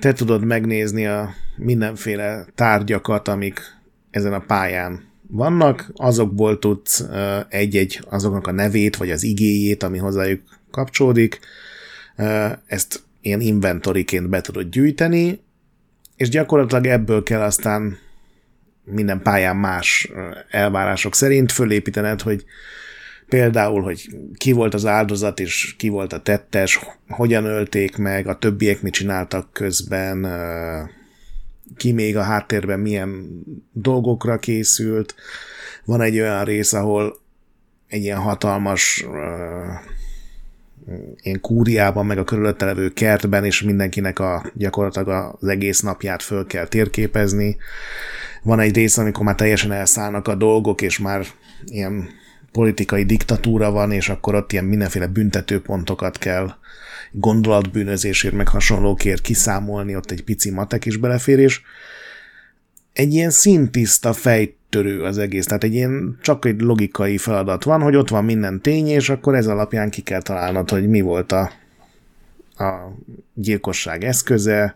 te 0.00 0.12
tudod 0.12 0.44
megnézni 0.44 1.06
a 1.06 1.34
mindenféle 1.56 2.46
tárgyakat, 2.54 3.28
amik 3.28 3.60
ezen 4.10 4.32
a 4.32 4.38
pályán 4.38 5.10
vannak, 5.28 5.90
azokból 5.94 6.58
tudsz 6.58 7.04
egy-egy 7.48 8.00
azoknak 8.10 8.46
a 8.46 8.52
nevét, 8.52 8.96
vagy 8.96 9.10
az 9.10 9.22
igéjét, 9.22 9.82
ami 9.82 9.98
hozzájuk 9.98 10.40
kapcsolódik, 10.70 11.38
ezt 12.66 13.02
ilyen 13.20 13.40
inventoriként 13.40 14.28
be 14.28 14.40
tudod 14.40 14.68
gyűjteni, 14.68 15.40
és 16.16 16.28
gyakorlatilag 16.28 16.86
ebből 16.86 17.22
kell 17.22 17.40
aztán 17.40 17.98
minden 18.84 19.22
pályán 19.22 19.56
más 19.56 20.10
elvárások 20.50 21.14
szerint 21.14 21.52
fölépítened, 21.52 22.20
hogy 22.20 22.44
például, 23.32 23.82
hogy 23.82 24.16
ki 24.36 24.52
volt 24.52 24.74
az 24.74 24.86
áldozat, 24.86 25.40
és 25.40 25.74
ki 25.78 25.88
volt 25.88 26.12
a 26.12 26.22
tettes, 26.22 26.80
hogyan 27.08 27.44
ölték 27.44 27.96
meg, 27.96 28.26
a 28.26 28.38
többiek 28.38 28.82
mit 28.82 28.92
csináltak 28.92 29.52
közben, 29.52 30.26
ki 31.76 31.92
még 31.92 32.16
a 32.16 32.22
háttérben 32.22 32.80
milyen 32.80 33.28
dolgokra 33.72 34.38
készült. 34.38 35.14
Van 35.84 36.00
egy 36.00 36.20
olyan 36.20 36.44
rész, 36.44 36.72
ahol 36.72 37.18
egy 37.88 38.02
ilyen 38.02 38.18
hatalmas 38.18 39.06
ilyen 41.22 41.40
kúriában, 41.40 42.06
meg 42.06 42.18
a 42.18 42.24
körülötte 42.24 42.64
levő 42.64 42.88
kertben, 42.88 43.44
és 43.44 43.62
mindenkinek 43.62 44.18
a 44.18 44.44
gyakorlatilag 44.54 45.36
az 45.40 45.48
egész 45.48 45.80
napját 45.80 46.22
föl 46.22 46.46
kell 46.46 46.66
térképezni. 46.66 47.56
Van 48.42 48.60
egy 48.60 48.74
rész, 48.74 48.98
amikor 48.98 49.24
már 49.24 49.34
teljesen 49.34 49.72
elszállnak 49.72 50.28
a 50.28 50.34
dolgok, 50.34 50.82
és 50.82 50.98
már 50.98 51.26
ilyen 51.64 52.20
politikai 52.52 53.04
diktatúra 53.04 53.70
van, 53.70 53.92
és 53.92 54.08
akkor 54.08 54.34
ott 54.34 54.52
ilyen 54.52 54.64
mindenféle 54.64 55.06
büntetőpontokat 55.06 56.18
kell 56.18 56.54
gondolatbűnözésért, 57.12 58.34
meg 58.34 58.48
hasonlókért 58.48 59.20
kiszámolni, 59.20 59.96
ott 59.96 60.10
egy 60.10 60.24
pici 60.24 60.50
matek 60.50 60.84
is 60.84 60.96
belefér, 60.96 61.38
és 61.38 61.60
egy 62.92 63.12
ilyen 63.14 63.30
szintiszta 63.30 64.12
fejtörő 64.12 65.02
az 65.02 65.18
egész, 65.18 65.46
tehát 65.46 65.64
egy 65.64 65.74
ilyen 65.74 66.18
csak 66.22 66.44
egy 66.44 66.60
logikai 66.60 67.18
feladat 67.18 67.64
van, 67.64 67.80
hogy 67.80 67.96
ott 67.96 68.08
van 68.08 68.24
minden 68.24 68.60
tény, 68.60 68.86
és 68.86 69.08
akkor 69.08 69.34
ez 69.34 69.46
alapján 69.46 69.90
ki 69.90 70.02
kell 70.02 70.22
találnod, 70.22 70.70
hogy 70.70 70.88
mi 70.88 71.00
volt 71.00 71.32
a, 71.32 71.52
a 72.56 72.96
gyilkosság 73.34 74.04
eszköze, 74.04 74.74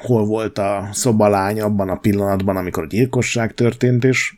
hol 0.00 0.26
volt 0.26 0.58
a 0.58 0.88
szobalány 0.92 1.60
abban 1.60 1.88
a 1.88 1.96
pillanatban, 1.96 2.56
amikor 2.56 2.82
a 2.82 2.86
gyilkosság 2.86 3.54
történt, 3.54 4.04
és 4.04 4.36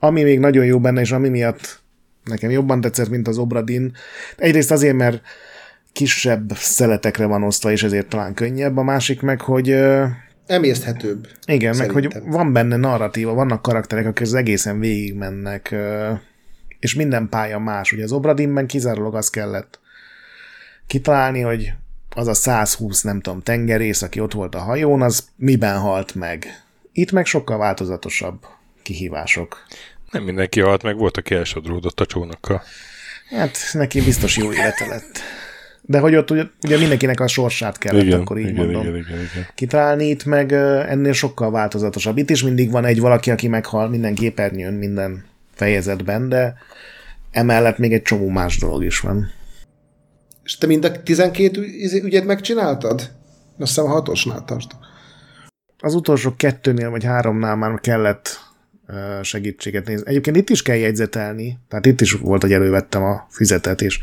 ami 0.00 0.22
még 0.22 0.38
nagyon 0.38 0.64
jó 0.64 0.80
benne, 0.80 1.00
és 1.00 1.12
ami 1.12 1.28
miatt 1.28 1.80
nekem 2.24 2.50
jobban 2.50 2.80
tetszett, 2.80 3.08
mint 3.08 3.28
az 3.28 3.38
Obradin, 3.38 3.96
egyrészt 4.36 4.70
azért, 4.70 4.96
mert 4.96 5.22
kisebb 5.92 6.52
szeletekre 6.54 7.26
van 7.26 7.42
osztva, 7.42 7.70
és 7.70 7.82
ezért 7.82 8.08
talán 8.08 8.34
könnyebb, 8.34 8.76
a 8.76 8.82
másik 8.82 9.20
meg, 9.20 9.40
hogy 9.40 9.76
Emészthetőbb. 10.46 11.28
igen, 11.46 11.76
meg 11.76 11.86
Szerintem. 11.90 12.22
hogy 12.22 12.32
van 12.32 12.52
benne 12.52 12.76
narratíva, 12.76 13.34
vannak 13.34 13.62
karakterek, 13.62 14.06
akik 14.06 14.26
az 14.26 14.34
egészen 14.34 14.78
végigmennek, 14.78 15.74
és 16.78 16.94
minden 16.94 17.28
pálya 17.28 17.58
más. 17.58 17.92
Ugye 17.92 18.02
az 18.02 18.12
Obradinben 18.12 18.66
kizárólag 18.66 19.14
az 19.14 19.30
kellett 19.30 19.80
kitalálni, 20.86 21.40
hogy 21.40 21.72
az 22.14 22.26
a 22.26 22.34
120, 22.34 23.02
nem 23.02 23.20
tudom, 23.20 23.42
tengerész, 23.42 24.02
aki 24.02 24.20
ott 24.20 24.32
volt 24.32 24.54
a 24.54 24.58
hajón, 24.58 25.02
az 25.02 25.28
miben 25.36 25.78
halt 25.78 26.14
meg. 26.14 26.46
Itt 26.92 27.12
meg 27.12 27.26
sokkal 27.26 27.58
változatosabb 27.58 28.46
kihívások. 28.90 29.66
Nem 30.10 30.22
mindenki 30.22 30.60
halt 30.60 30.82
meg, 30.82 30.96
volt, 30.96 31.16
aki 31.16 31.34
elsodródott 31.34 32.00
a 32.00 32.06
csónakkal. 32.06 32.62
Hát 33.28 33.58
neki 33.72 34.00
biztos 34.00 34.36
jó 34.36 34.52
élete 34.52 34.86
lett. 34.86 35.18
De 35.82 35.98
hogy 35.98 36.14
ott 36.14 36.30
ugye, 36.30 36.42
ugye 36.62 36.78
mindenkinek 36.78 37.20
a 37.20 37.26
sorsát 37.26 37.78
kellett, 37.78 38.02
igen, 38.02 38.20
akkor 38.20 38.38
így 38.38 38.48
igen, 38.48 38.64
mondom. 38.64 38.82
igen, 38.82 38.96
igen, 38.96 39.18
igen. 39.18 39.46
kitalálni, 39.54 40.08
itt 40.08 40.24
meg 40.24 40.52
ennél 40.52 41.12
sokkal 41.12 41.50
változatosabb. 41.50 42.18
Itt 42.18 42.30
is 42.30 42.42
mindig 42.42 42.70
van 42.70 42.84
egy 42.84 43.00
valaki, 43.00 43.30
aki 43.30 43.48
meghal 43.48 43.88
minden 43.88 44.14
képernyőn, 44.14 44.74
minden 44.74 45.24
fejezetben, 45.54 46.28
de 46.28 46.54
emellett 47.30 47.78
még 47.78 47.92
egy 47.92 48.02
csomó 48.02 48.28
más 48.28 48.58
dolog 48.58 48.84
is 48.84 49.00
van. 49.00 49.32
És 50.44 50.58
te 50.58 50.66
mind 50.66 50.84
a 50.84 51.02
12 51.02 51.60
ügy- 51.60 52.04
ügyet 52.04 52.24
megcsináltad? 52.24 53.00
Azt 53.58 53.68
hiszem 53.68 53.84
a 53.84 53.88
hatosnál 53.88 54.44
tart. 54.44 54.76
Az 55.78 55.94
utolsó 55.94 56.34
kettőnél 56.36 56.90
vagy 56.90 57.04
háromnál 57.04 57.56
már 57.56 57.80
kellett 57.80 58.49
segítséget 59.22 59.86
nézni. 59.86 60.08
Egyébként 60.08 60.36
itt 60.36 60.50
is 60.50 60.62
kell 60.62 60.76
jegyzetelni, 60.76 61.58
tehát 61.68 61.86
itt 61.86 62.00
is 62.00 62.12
volt, 62.12 62.42
hogy 62.42 62.52
elővettem 62.52 63.02
a 63.02 63.26
füzetet, 63.30 63.82
és 63.82 64.00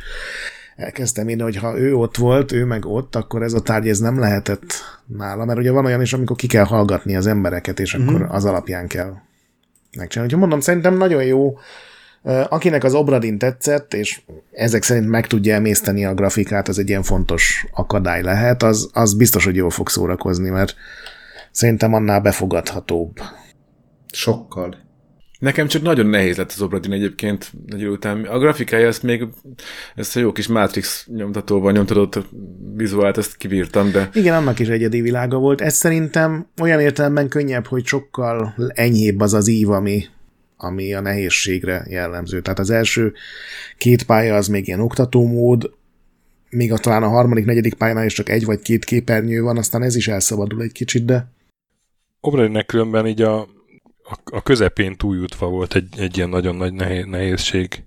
elkezdtem 0.76 1.30
írni, 1.30 1.42
hogy 1.42 1.56
ha 1.56 1.80
ő 1.80 1.96
ott 1.96 2.18
volt, 2.18 2.52
ő 2.52 2.66
meg 2.66 2.86
ott, 2.86 3.16
akkor 3.16 3.44
ez 3.44 3.54
a 3.54 3.62
tárgy 3.62 3.88
ez 3.88 4.00
nem 4.00 4.20
lehetett 4.20 4.74
nála, 5.06 5.46
mert 5.46 5.60
ugye 5.60 5.72
van 5.72 5.86
olyan 5.86 6.02
is, 6.02 6.14
amikor 6.14 6.36
ki 6.36 6.48
kell 6.48 6.64
hallgatni 6.64 7.16
az 7.16 7.28
embereket, 7.28 7.80
és 7.80 7.94
akkor 7.94 8.28
az 8.30 8.46
alapján 8.46 8.88
kell 8.88 9.14
megcsinálni. 9.98 10.34
Úgyhogy 10.34 10.40
mondom, 10.40 10.60
szerintem 10.60 10.98
nagyon 10.98 11.24
jó. 11.24 11.58
Akinek 12.50 12.84
az 12.84 12.94
Obradin 12.94 13.38
tetszett, 13.38 13.94
és 13.94 14.22
ezek 14.52 14.84
szerint 14.84 15.08
meg 15.08 15.28
tudja 15.28 15.54
emészteni 15.54 16.06
a 16.06 16.14
grafikát, 16.14 16.68
az 16.68 16.80
egy 16.80 16.90
ilyen 16.90 17.04
fontos 17.04 17.66
akadály 17.72 18.22
lehet, 18.22 18.64
az, 18.64 18.90
az 18.94 19.14
biztos, 19.14 19.46
hogy 19.46 19.56
jól 19.56 19.70
fog 19.70 19.90
szórakozni, 19.90 20.50
mert 20.50 20.76
szerintem 21.52 21.94
annál 21.94 22.20
befogadhatóbb. 22.22 23.20
Sokkal. 24.12 24.86
Nekem 25.40 25.68
csak 25.68 25.82
nagyon 25.82 26.06
nehéz 26.06 26.38
lett 26.38 26.52
az 26.52 26.62
Obradin 26.62 26.92
egyébként 26.92 27.52
egy 27.68 27.80
idő 27.80 27.90
után. 27.90 28.24
A 28.24 28.40
grafikája 28.40 28.88
ezt 28.88 29.04
még, 29.04 29.28
ezt 29.96 30.16
a 30.16 30.20
jó 30.20 30.32
kis 30.32 30.48
Matrix 30.48 31.08
nyomtatóval 31.08 31.72
nyomtatott 31.72 32.28
vizuált, 32.76 33.18
ezt 33.18 33.36
kibírtam, 33.36 33.92
de 33.92 34.10
Igen, 34.14 34.36
annak 34.36 34.60
is 34.60 34.68
egyedi 34.68 35.02
világa 35.02 35.38
volt. 35.38 35.62
Ez 35.62 35.76
szerintem 35.76 36.48
olyan 36.62 36.80
értelemben 36.80 37.28
könnyebb, 37.28 37.66
hogy 37.66 37.86
sokkal 37.86 38.56
enyhébb 38.68 39.20
az 39.20 39.34
az 39.34 39.48
ív, 39.48 39.70
ami, 39.70 40.04
ami 40.58 40.94
a 40.94 41.02
nehézségre 41.02 41.86
jellemző. 41.90 42.42
Tehát 42.42 42.60
az 42.60 42.70
első 42.70 43.14
két 43.78 44.04
pálya 44.04 44.36
az 44.36 44.48
még 44.48 44.68
ilyen 44.68 44.80
oktatómód, 44.80 45.72
még 46.50 46.72
a, 46.72 46.78
talán 46.78 47.04
a 47.04 47.08
harmadik, 47.08 47.46
negyedik 47.46 47.74
pályánál 47.74 48.06
is 48.06 48.14
csak 48.14 48.30
egy 48.30 48.46
vagy 48.46 48.62
két 48.62 48.86
képernyő 48.86 49.42
van, 49.42 49.58
aztán 49.58 49.84
ez 49.84 49.96
is 49.96 50.08
elszabadul 50.08 50.62
egy 50.62 50.72
kicsit, 50.72 51.06
de 51.06 51.36
Obradinnek 52.22 52.66
különben 52.66 53.08
így 53.08 53.22
a, 53.22 53.48
a, 54.10 54.18
a 54.24 54.42
közepén 54.42 54.98
túljutva 54.98 55.48
volt 55.48 55.76
egy, 55.76 56.00
egy 56.00 56.18
ilyen 56.18 56.30
nagyon 56.30 56.56
nagy 56.56 56.74
nehéz, 56.74 57.06
nehézség. 57.06 57.84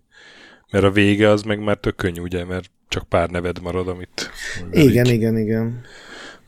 Mert 0.70 0.84
a 0.84 0.90
vége 0.90 1.28
az 1.28 1.42
meg 1.42 1.62
már 1.62 1.76
tök 1.76 1.96
könnyű, 1.96 2.20
ugye, 2.20 2.44
mert 2.44 2.70
csak 2.88 3.08
pár 3.08 3.30
neved 3.30 3.60
marad, 3.62 3.88
amit 3.88 4.30
igen, 4.70 5.06
igen, 5.06 5.38
igen. 5.38 5.84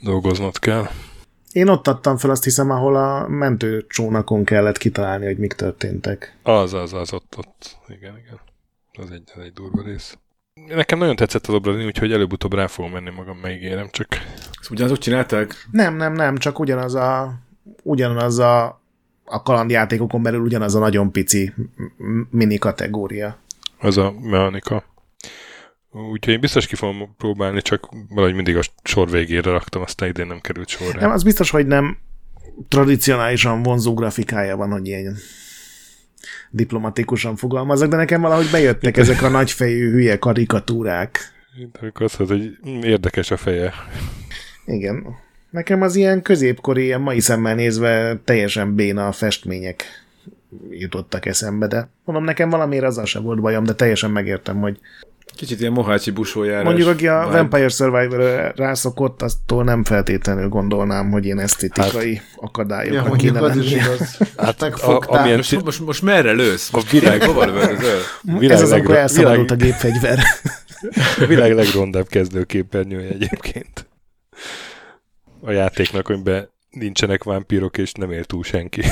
dolgoznod 0.01 0.59
kell. 0.59 0.87
Én 1.53 1.69
ott 1.69 1.89
adtam 1.89 2.17
fel 2.17 2.31
azt 2.31 2.45
hiszem, 2.45 2.71
ahol 2.71 2.97
a 2.97 3.29
mentőcsónakon 3.29 4.45
kellett 4.45 4.79
kitalálni, 4.79 5.25
hogy 5.25 5.39
mik 5.39 5.53
történtek. 5.53 6.39
Az, 6.43 6.75
az, 6.75 6.93
az, 6.93 7.13
ott, 7.13 7.35
ott. 7.37 7.79
Igen, 7.89 8.19
igen. 8.19 8.41
Az 8.93 9.11
egy, 9.11 9.23
az 9.37 9.43
egy 9.43 9.53
durva 9.53 9.83
rész. 9.83 10.19
Nekem 10.67 10.99
nagyon 10.99 11.17
tetszett 11.17 11.47
az 11.47 11.55
Obradin, 11.55 11.87
úgyhogy 11.87 12.13
előbb-utóbb 12.13 12.55
rá 12.55 12.67
fogom 12.67 12.91
menni 12.91 13.11
magam, 13.11 13.37
megígérem, 13.37 13.89
csak 13.91 14.09
ezt 14.61 14.71
ugyanazok 14.71 14.99
csinálták? 14.99 15.67
Nem, 15.71 15.97
nem, 15.97 16.13
nem, 16.13 16.37
csak 16.37 16.59
ugyanaz 16.59 16.95
a, 16.95 17.35
ugyanaz 17.83 18.39
a, 18.39 18.82
a 19.33 19.43
kalandjátékokon 19.43 20.23
belül 20.23 20.41
ugyanaz 20.41 20.75
a 20.75 20.79
nagyon 20.79 21.13
pici 21.13 21.53
mini 22.31 22.59
kategória. 22.59 23.39
az 23.79 23.97
a 23.97 24.15
mechanika. 24.21 24.85
Úgyhogy 25.91 26.35
én 26.35 26.41
biztos 26.41 26.67
ki 26.67 26.75
fogom 26.75 27.15
próbálni, 27.17 27.63
csak 27.63 27.89
valahogy 28.09 28.35
mindig 28.35 28.57
a 28.57 28.61
sor 28.83 29.11
végére 29.11 29.51
raktam, 29.51 29.83
aztán 29.83 30.09
idén 30.09 30.27
nem 30.27 30.41
került 30.41 30.69
sorra. 30.69 31.01
Nem, 31.01 31.11
az 31.11 31.23
biztos, 31.23 31.51
hogy 31.51 31.67
nem 31.67 31.99
tradicionálisan 32.69 33.63
vonzó 33.63 33.95
grafikája 33.95 34.57
van, 34.57 34.71
hogy 34.71 34.87
ilyen 34.87 35.17
diplomatikusan 36.51 37.37
fogalmazok, 37.37 37.89
de 37.89 37.97
nekem 37.97 38.21
valahogy 38.21 38.51
bejöttek 38.51 38.97
ezek 38.97 39.23
a 39.23 39.29
nagyfejű 39.29 39.91
hülye 39.91 40.19
karikatúrák. 40.19 41.19
De 41.73 41.79
Amikor 41.81 42.03
azt 42.03 42.19
mondod, 42.19 42.39
hogy 42.39 42.59
érdekes 42.85 43.31
a 43.31 43.37
feje. 43.37 43.73
Igen. 44.65 45.17
Nekem 45.53 45.83
az 45.83 45.97
ilyen 45.97 46.23
középkori, 46.23 46.83
ilyen 46.85 47.01
mai 47.01 47.21
szemmel 47.21 47.55
nézve 47.55 48.21
teljesen 48.25 48.75
béna 48.75 49.13
festmények 49.13 49.85
jutottak 50.71 51.27
eszembe, 51.27 51.67
de 51.67 51.89
mondom, 52.05 52.25
nekem 52.25 52.51
valamiért 52.51 52.85
azzal 52.85 53.05
sem 53.05 53.23
volt 53.23 53.41
bajom, 53.41 53.65
de 53.65 53.75
teljesen 53.75 54.11
megértem, 54.11 54.61
hogy 54.61 54.79
Kicsit 55.37 55.61
ilyen 55.61 55.73
mohácsi 55.73 56.11
busójárás. 56.11 56.65
mondjuk 56.65 56.89
aki 56.89 57.09
a 57.09 57.25
vibe. 57.27 57.37
Vampire 57.37 57.69
Survivor 57.69 58.53
rászokott, 58.57 59.23
attól 59.23 59.65
nem 59.65 59.85
feltétlenül 59.85 60.49
gondolnám, 60.49 61.11
hogy 61.11 61.25
ilyen 61.25 61.39
esztétikai 61.39 62.15
hát, 62.15 62.25
akadályoknak 62.37 63.07
Ja, 63.07 63.13
kéne 63.13 63.41
az 63.41 63.57
is 63.57 63.73
igaz. 63.73 64.19
Hát 64.37 64.61
Megfogtál. 64.61 65.19
amilyen 65.19 65.37
Most, 65.37 65.65
most, 65.65 65.81
most 65.81 66.03
merre 66.03 66.33
lősz? 66.33 66.69
A 66.75 66.81
világ- 66.91 67.23
Hova 67.23 67.45
lövöldözöl? 67.45 67.99
Ez 68.41 68.63
az, 68.63 68.73
amikor 68.73 68.97
elszabadult 68.97 69.51
a 69.51 69.55
világ, 69.57 69.71
gépfegyver. 69.71 70.19
a 71.21 71.27
világ 71.33 71.55
legrondább 71.55 72.07
kezdőképernyője 72.07 73.09
egyébként. 73.09 73.87
A 75.45 75.51
játéknak, 75.51 76.09
amiben 76.09 76.49
nincsenek 76.71 77.25
vámpírok, 77.25 77.79
és 77.79 77.93
nem 77.93 78.11
él 78.11 78.25
túl 78.25 78.43
senki. 78.43 78.83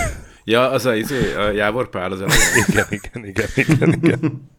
Ja, 0.44 0.70
az 0.70 0.86
a, 0.86 0.94
izé, 0.94 1.34
a 1.34 1.50
Jávor 1.50 1.90
Pál 1.90 2.12
az 2.12 2.20
elején. 2.20 2.64
igen, 2.68 2.86
igen, 2.90 3.24
igen, 3.24 3.48
igen, 3.54 3.92
igen. 3.92 4.50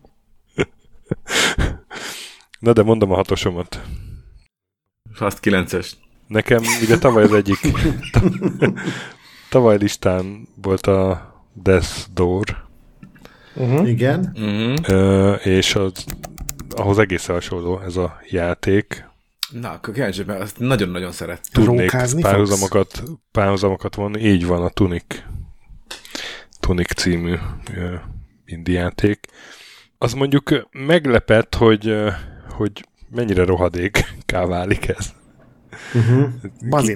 Na 2.60 2.74
de 2.74 2.84
mondom 2.84 3.12
a 3.12 3.16
hatosomat. 3.16 3.82
Fast 5.14 5.40
9-es. 5.42 5.92
Nekem 6.28 6.64
ugye 6.82 6.98
tavaly 6.98 7.24
az 7.24 7.34
egyik 7.34 7.60
tavaly 9.50 9.78
listán 9.78 10.48
volt 10.62 10.88
a 10.88 11.32
Death 11.54 11.90
Door, 12.14 12.70
Uh-huh. 13.56 13.90
Igen. 13.90 14.32
Uh-huh. 14.36 14.76
ö, 14.88 15.34
és 15.34 15.76
az, 15.76 16.06
ahhoz 16.70 17.00
egészen 17.00 17.36
hasonló 17.36 17.80
ez 17.80 17.96
a 17.96 18.20
játék. 18.30 19.10
Na, 19.52 19.70
akkor 19.70 19.94
kíváncsi, 19.94 20.24
mert 20.24 20.42
azt 20.42 20.60
nagyon-nagyon 20.60 21.12
szeret. 21.12 21.52
Tudnék 21.52 21.92
párhuzamokat, 22.22 23.04
párhuzamokat 23.32 23.96
vonni. 23.96 24.20
Így 24.20 24.46
van 24.46 24.64
a 24.64 24.70
Tunic. 24.70 25.06
Tunic 26.60 26.94
című 26.94 27.36
ö, 27.76 27.96
indie 28.46 28.80
játék. 28.80 29.26
Az 29.98 30.14
mondjuk 30.14 30.68
meglepett, 30.72 31.56
hogy, 31.56 31.96
hogy 32.50 32.86
mennyire 33.10 33.46
rohadék 33.46 34.06
válik 34.48 34.88
ez. 34.88 35.14
Uh-huh. 35.94 36.30
Bazi 36.70 36.94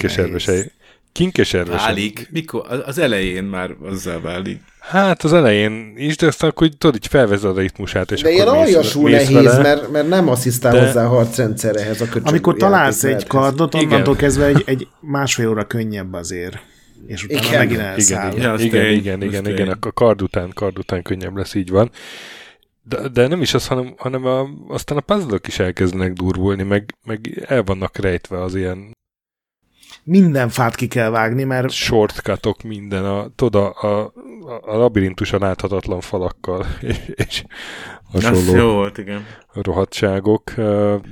Kinkeserves 1.16 1.82
nehéz. 1.86 1.96
egy. 1.98 2.14
Kinkeserves. 2.14 2.22
Válik. 2.22 2.28
Mikor? 2.32 2.84
Az- 2.86 2.98
elején 2.98 3.44
már 3.44 3.76
azzal 3.84 4.22
válik. 4.22 4.60
Hát 4.80 5.24
az 5.24 5.34
elején 5.34 5.94
is, 5.98 6.18
de 6.18 6.28
aztán 6.28 6.50
akkor 6.50 6.68
tudod, 6.78 6.96
így 6.96 7.08
felvezed 7.08 7.58
a 7.58 7.60
ritmusát, 7.60 8.12
és 8.12 8.22
De 8.22 8.32
ilyen 8.32 8.48
aljasul 8.48 9.10
nehéz, 9.10 9.32
vele. 9.32 9.62
mert, 9.62 9.92
mert 9.92 10.08
nem 10.08 10.30
asszisztál 10.30 10.72
De- 10.74 10.86
hozzá 10.86 11.06
a 11.06 11.08
harcrendszer 11.08 11.76
ehhez 11.76 12.02
a 12.02 12.06
köcsög 12.06 12.28
Amikor 12.28 12.56
találsz 12.56 13.04
egy 13.04 13.28
kardot, 13.28 13.74
Igen. 13.74 13.86
onnantól 13.86 14.16
kezdve 14.16 14.46
egy, 14.46 14.64
egy 14.66 14.88
másfél 15.00 15.50
óra 15.50 15.64
könnyebb 15.68 16.14
azért. 16.14 16.58
És 17.08 17.24
utána 17.24 17.42
Igen. 17.48 17.58
megint 17.58 17.80
Igen, 17.80 17.86
elszáll. 17.92 18.32
igen, 18.36 18.60
igen, 18.60 18.70
tény, 18.82 18.94
igen, 18.98 19.20
az 19.22 19.26
igen, 19.28 19.44
tény. 19.44 19.54
igen, 19.54 19.78
a 19.82 19.92
kard 19.92 20.22
után, 20.22 20.52
kard 20.54 20.78
után 20.78 21.02
könnyebb 21.02 21.36
lesz, 21.38 21.54
így 21.54 21.70
van. 21.70 21.90
De, 22.84 23.08
de 23.08 23.28
nem 23.28 23.42
is 23.42 23.54
az, 23.54 23.68
hanem, 23.68 23.94
hanem 23.98 24.26
a, 24.26 24.48
aztán 24.68 24.98
a 24.98 25.02
puzzle 25.02 25.38
is 25.48 25.60
elkezdenek 25.60 26.14
durvulni, 26.14 26.64
meg, 26.64 26.96
meg 27.06 27.44
el 27.48 27.64
vannak 27.64 27.98
rejtve 27.98 28.42
az 28.42 28.56
ilyen 28.56 28.94
Minden 30.08 30.50
fát 30.50 30.76
ki 30.76 30.88
kell 30.88 31.10
vágni, 31.10 31.44
mert 31.44 31.70
shortcutok 31.70 32.62
minden, 32.62 33.06
a, 33.06 33.28
tudod, 33.36 33.74
a, 33.82 33.88
a, 33.88 34.12
a 34.62 34.76
labirintusan 34.78 35.40
láthatatlan 35.40 36.02
falakkal, 36.02 36.66
és, 36.82 36.98
és 37.16 37.44
Az 38.12 38.24
jó 38.24 38.30
hasonló 38.30 38.74
volt, 38.74 38.98
igen. 38.98 39.26
rohadtságok, 39.54 40.52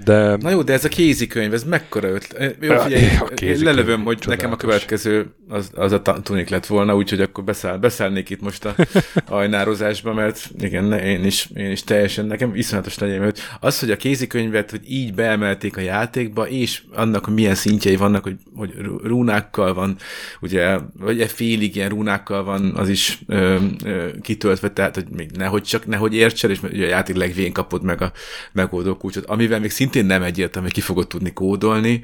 de 0.06 0.36
Na 0.36 0.50
jó, 0.50 0.62
de 0.62 0.74
ez 0.74 0.86
a 0.86 0.90
kézikönyv, 0.90 1.54
ez 1.54 1.64
mekkora 1.64 2.08
ötlet? 2.08 2.58
Jó, 2.62 2.78
figyelj, 2.78 3.06
a 3.16 3.64
lelövöm, 3.64 4.04
hogy 4.04 4.18
nekem 4.26 4.52
a 4.52 4.56
csodálatos. 4.56 4.58
következő 4.58 5.36
az, 5.48 5.72
az 5.76 5.92
a 5.92 6.02
tunik 6.02 6.50
lett 6.50 6.66
volna, 6.66 6.96
úgyhogy 6.96 7.22
akkor 7.22 7.44
beszáll, 7.44 7.78
beszállnék 7.78 8.30
itt 8.30 8.42
most 8.42 8.66
a 8.66 8.76
ajnározásba, 9.26 10.14
mert 10.14 10.52
igen, 10.60 10.84
ne- 10.84 11.06
én 11.06 11.26
is, 11.26 11.50
én 11.56 11.72
is 11.72 11.84
teljesen, 11.84 12.26
nekem 12.26 12.56
iszonyatos 12.56 12.98
legyen, 12.98 13.20
mert 13.20 13.40
az, 13.60 13.80
hogy 13.80 13.92
a 13.92 13.98
kézikönyvet, 13.98 14.72
hogy 14.72 14.82
így 14.88 15.14
beemelték 15.14 15.78
a 15.78 15.82
játékba, 15.82 16.48
és 16.50 16.82
annak, 16.94 17.26
hogy 17.26 17.34
milyen 17.34 17.56
szintjei 17.56 17.96
vannak, 17.96 18.24
hogy, 18.24 18.36
hogy 18.56 18.74
rú- 18.82 19.06
rúnákkal 19.06 19.74
van, 19.74 19.96
ugye, 20.42 20.78
vagy 21.00 21.22
egy 21.22 21.32
félig 21.32 21.76
ilyen 21.76 21.90
rúnákkal 21.90 22.44
van, 22.44 22.74
az 22.76 22.90
is 22.90 23.20
ö, 23.28 23.58
ö, 23.86 24.08
kitöltve, 24.22 24.72
tehát, 24.72 24.96
hogy 24.96 25.06
még 25.16 25.30
nehogy 25.38 25.64
csak, 25.64 25.86
nehogy 25.86 26.14
értsen, 26.16 26.50
és 26.50 26.62
ugye 26.64 26.93
játék 26.94 27.16
legvégén 27.16 27.54
kapod 27.54 27.84
meg 27.84 28.02
a 28.02 28.12
megoldó 28.52 28.98
kulcsot, 28.98 29.26
amivel 29.26 29.60
még 29.60 29.72
szintén 29.72 30.06
nem 30.06 30.24
egyértelmű, 30.24 30.68
hogy 30.68 30.76
ki 30.76 30.82
fogod 30.82 31.08
tudni 31.08 31.34
kódolni, 31.34 32.02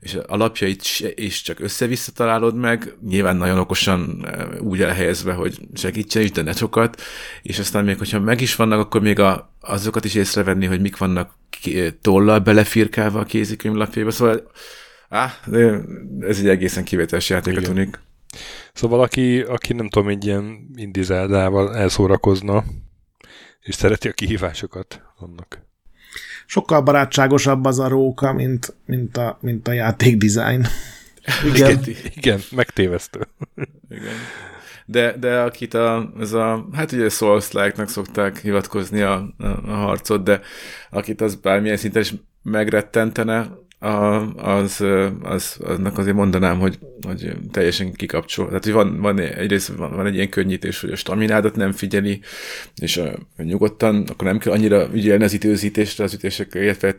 és 0.00 0.18
alapjait 0.26 0.82
is 1.14 1.42
csak 1.42 1.60
össze-vissza 1.60 2.12
találod 2.12 2.56
meg, 2.56 2.94
nyilván 3.08 3.36
nagyon 3.36 3.58
okosan 3.58 4.24
eh, 4.24 4.60
úgy 4.60 4.82
elhelyezve, 4.82 5.32
hogy 5.32 5.58
segítsen 5.74 6.22
is, 6.22 6.30
de 6.30 6.42
ne 6.42 6.52
sokat, 6.52 7.00
és 7.42 7.58
aztán 7.58 7.84
még, 7.84 7.98
hogyha 7.98 8.20
meg 8.20 8.40
is 8.40 8.56
vannak, 8.56 8.78
akkor 8.78 9.00
még 9.00 9.18
a, 9.18 9.54
azokat 9.60 10.04
is 10.04 10.14
észrevenni, 10.14 10.66
hogy 10.66 10.80
mik 10.80 10.96
vannak 10.96 11.30
ki- 11.50 11.98
tollal 12.00 12.38
belefirkálva 12.38 13.20
a 13.20 13.24
kézikönyv 13.24 13.74
lapjaiba, 13.74 14.10
szóval 14.10 14.50
á, 15.08 15.34
ez 16.20 16.38
egy 16.38 16.48
egészen 16.48 16.84
kivételes 16.84 17.30
játék 17.30 17.52
Igen. 17.52 17.64
tunik. 17.64 18.00
Szóval 18.72 19.00
aki, 19.00 19.40
aki 19.40 19.72
nem 19.72 19.88
tudom, 19.88 20.08
egy 20.08 20.26
ilyen 20.26 20.70
indizáldával 20.74 21.76
elszórakozna, 21.76 22.64
és 23.62 23.74
szereti 23.74 24.08
a 24.08 24.12
kihívásokat 24.12 25.02
annak. 25.18 25.62
sokkal 26.46 26.80
barátságosabb 26.80 27.64
az 27.64 27.78
a 27.78 27.88
róka, 27.88 28.32
mint, 28.32 28.74
mint, 28.86 29.16
a, 29.16 29.38
mint 29.40 29.68
a 29.68 29.72
játék 29.72 30.16
design. 30.16 30.66
Igen, 31.54 31.84
igen 32.14 32.40
megtévesztő. 32.50 33.28
Igen. 33.88 34.14
De, 34.86 35.16
de 35.18 35.40
akit 35.40 35.74
a, 35.74 36.12
ez 36.20 36.32
a, 36.32 36.68
hát 36.72 36.92
ugye 36.92 37.08
Souls-like-nak 37.08 37.88
szokták 37.88 38.38
hivatkozni 38.38 39.00
a, 39.00 39.34
a, 39.38 39.46
a 39.46 39.74
harcot, 39.74 40.22
de 40.22 40.40
akit 40.90 41.20
az 41.20 41.34
bármilyen 41.34 41.76
szinten 41.76 42.02
is 42.02 42.14
megrettentene, 42.42 43.50
a, 43.82 44.34
az, 44.36 44.84
az, 45.22 45.56
aznak 45.64 45.98
azért 45.98 46.16
mondanám, 46.16 46.58
hogy, 46.58 46.78
hogy 47.06 47.32
teljesen 47.50 47.92
kikapcsol. 47.92 48.46
Tehát, 48.46 48.64
hogy 48.64 48.72
van, 48.72 49.00
van 49.00 49.18
egyrészt 49.18 49.68
van, 49.68 49.96
van 49.96 50.06
egy 50.06 50.14
ilyen 50.14 50.28
könnyítés, 50.28 50.80
hogy 50.80 50.90
a 50.90 50.96
staminádat 50.96 51.56
nem 51.56 51.72
figyeli, 51.72 52.20
és 52.76 52.96
a, 52.96 53.18
nyugodtan, 53.36 54.06
akkor 54.08 54.26
nem 54.26 54.38
kell 54.38 54.52
annyira 54.52 54.88
ügyelni 54.92 55.24
az 55.24 55.32
időzítésre, 55.32 56.04
az 56.04 56.14
ütésekre, 56.14 56.62
illetve 56.62 56.94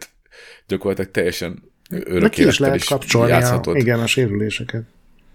gyakorlatilag 0.67 1.11
teljesen 1.11 1.63
De 1.89 1.99
örök 2.03 2.29
ki 2.29 2.45
is 2.45 2.59
lehet 2.59 2.85
kapcsolni 2.85 3.31
a, 3.31 3.33
játszhatod. 3.33 3.75
igen, 3.75 3.99
a 3.99 4.07
sérüléseket. 4.07 4.83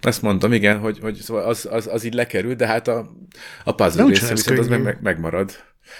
Ezt 0.01 0.22
mondtam, 0.22 0.53
igen, 0.53 0.78
hogy, 0.78 0.99
hogy 0.99 1.14
szóval 1.14 1.42
az, 1.42 1.68
az, 1.70 1.86
az 1.86 2.05
így 2.05 2.14
lekerül, 2.14 2.55
de 2.55 2.66
hát 2.66 2.88
a, 2.88 3.12
a 3.64 3.74
puzzle 3.74 4.05
része 4.05 4.32
viszont 4.32 4.59
az 4.59 4.68
meg, 4.68 4.78
könnyű. 4.78 4.82
meg, 4.82 5.03
megmarad. 5.03 5.53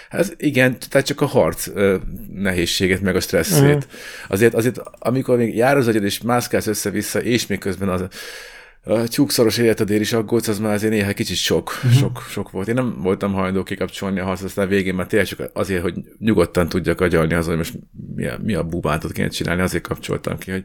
Hát 0.09 0.35
igen, 0.37 0.77
tehát 0.89 1.07
csak 1.07 1.21
a 1.21 1.25
harc 1.25 1.67
ö, 1.67 1.97
nehézséget, 2.33 3.01
meg 3.01 3.15
a 3.15 3.19
stresszét. 3.19 3.63
Uh-huh. 3.63 3.83
Azért, 4.27 4.53
azért, 4.53 4.81
amikor 4.99 5.37
még 5.37 5.55
jár 5.55 5.77
az 5.77 5.87
agyad, 5.87 6.03
és 6.03 6.21
mászkálsz 6.21 6.67
össze-vissza, 6.67 7.21
és 7.21 7.47
még 7.47 7.59
közben 7.59 7.89
az 7.89 8.01
a 8.01 9.07
tyúkszoros 9.07 9.57
életedért 9.57 10.01
is 10.01 10.13
aggódsz, 10.13 10.47
az 10.47 10.59
már 10.59 10.73
azért 10.73 10.91
néha 10.91 11.13
kicsit 11.13 11.37
sok, 11.37 11.71
uh-huh. 11.75 11.99
sok, 11.99 12.25
sok 12.29 12.51
volt. 12.51 12.67
Én 12.67 12.73
nem 12.73 13.01
voltam 13.01 13.33
hajlandó 13.33 13.63
kikapcsolni 13.63 14.19
a 14.19 14.23
harcot, 14.23 14.45
aztán 14.45 14.67
végén 14.67 14.95
már 14.95 15.07
tényleg 15.07 15.27
csak 15.27 15.49
azért, 15.53 15.81
hogy 15.81 15.93
nyugodtan 16.19 16.69
tudjak 16.69 17.01
agyalni 17.01 17.33
azon, 17.33 17.55
hogy 17.55 17.57
most 17.57 17.79
mi 18.15 18.27
a, 18.27 18.37
mi 18.43 18.53
a 18.53 18.63
bubántot 18.63 19.11
kéne 19.11 19.27
csinálni, 19.27 19.61
azért 19.61 19.87
kapcsoltam 19.87 20.37
ki, 20.37 20.51
hogy 20.51 20.63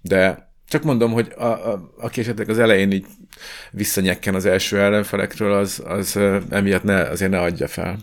de 0.00 0.52
csak 0.68 0.82
mondom, 0.82 1.12
hogy 1.12 1.32
a, 1.36 1.46
a, 1.46 1.92
aki 1.98 2.20
esetleg 2.20 2.48
az 2.48 2.58
elején 2.58 2.90
így 2.90 3.06
visszanyekken 3.70 4.34
az 4.34 4.46
első 4.46 4.78
ellenfelekről, 4.78 5.52
az, 5.52 5.82
az 5.86 6.18
emiatt 6.48 6.82
ne, 6.82 7.00
azért 7.00 7.30
ne 7.30 7.40
adja 7.40 7.68
fel. 7.68 7.98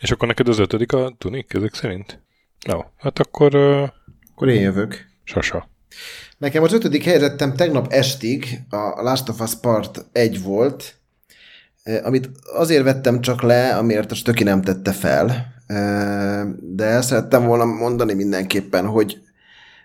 És 0.00 0.10
akkor 0.10 0.28
neked 0.28 0.48
az 0.48 0.58
ötödik 0.58 0.92
a 0.92 1.14
tunik, 1.18 1.52
ezek 1.54 1.74
szerint? 1.74 2.20
No, 2.66 2.80
hát 2.96 3.18
akkor 3.18 3.54
uh, 3.54 3.88
Akkor 4.40 4.48
én 4.48 4.60
jövök. 4.60 5.06
Sasa. 5.24 5.68
Nekem 6.38 6.62
az 6.62 6.72
ötödik 6.72 7.04
helyezettem 7.04 7.54
tegnap 7.54 7.92
estig 7.92 8.60
a 8.70 9.02
Last 9.02 9.28
of 9.28 9.40
Us 9.40 9.54
Part 9.54 10.06
1 10.12 10.42
volt, 10.42 10.94
amit 12.02 12.30
azért 12.54 12.82
vettem 12.82 13.20
csak 13.20 13.42
le, 13.42 13.76
amiért 13.76 14.10
a 14.10 14.14
stöki 14.14 14.42
nem 14.42 14.62
tette 14.62 14.92
fel, 14.92 15.54
de 16.60 16.84
el 16.84 17.02
szerettem 17.02 17.46
volna 17.46 17.64
mondani 17.64 18.14
mindenképpen, 18.14 18.86
hogy, 18.86 19.22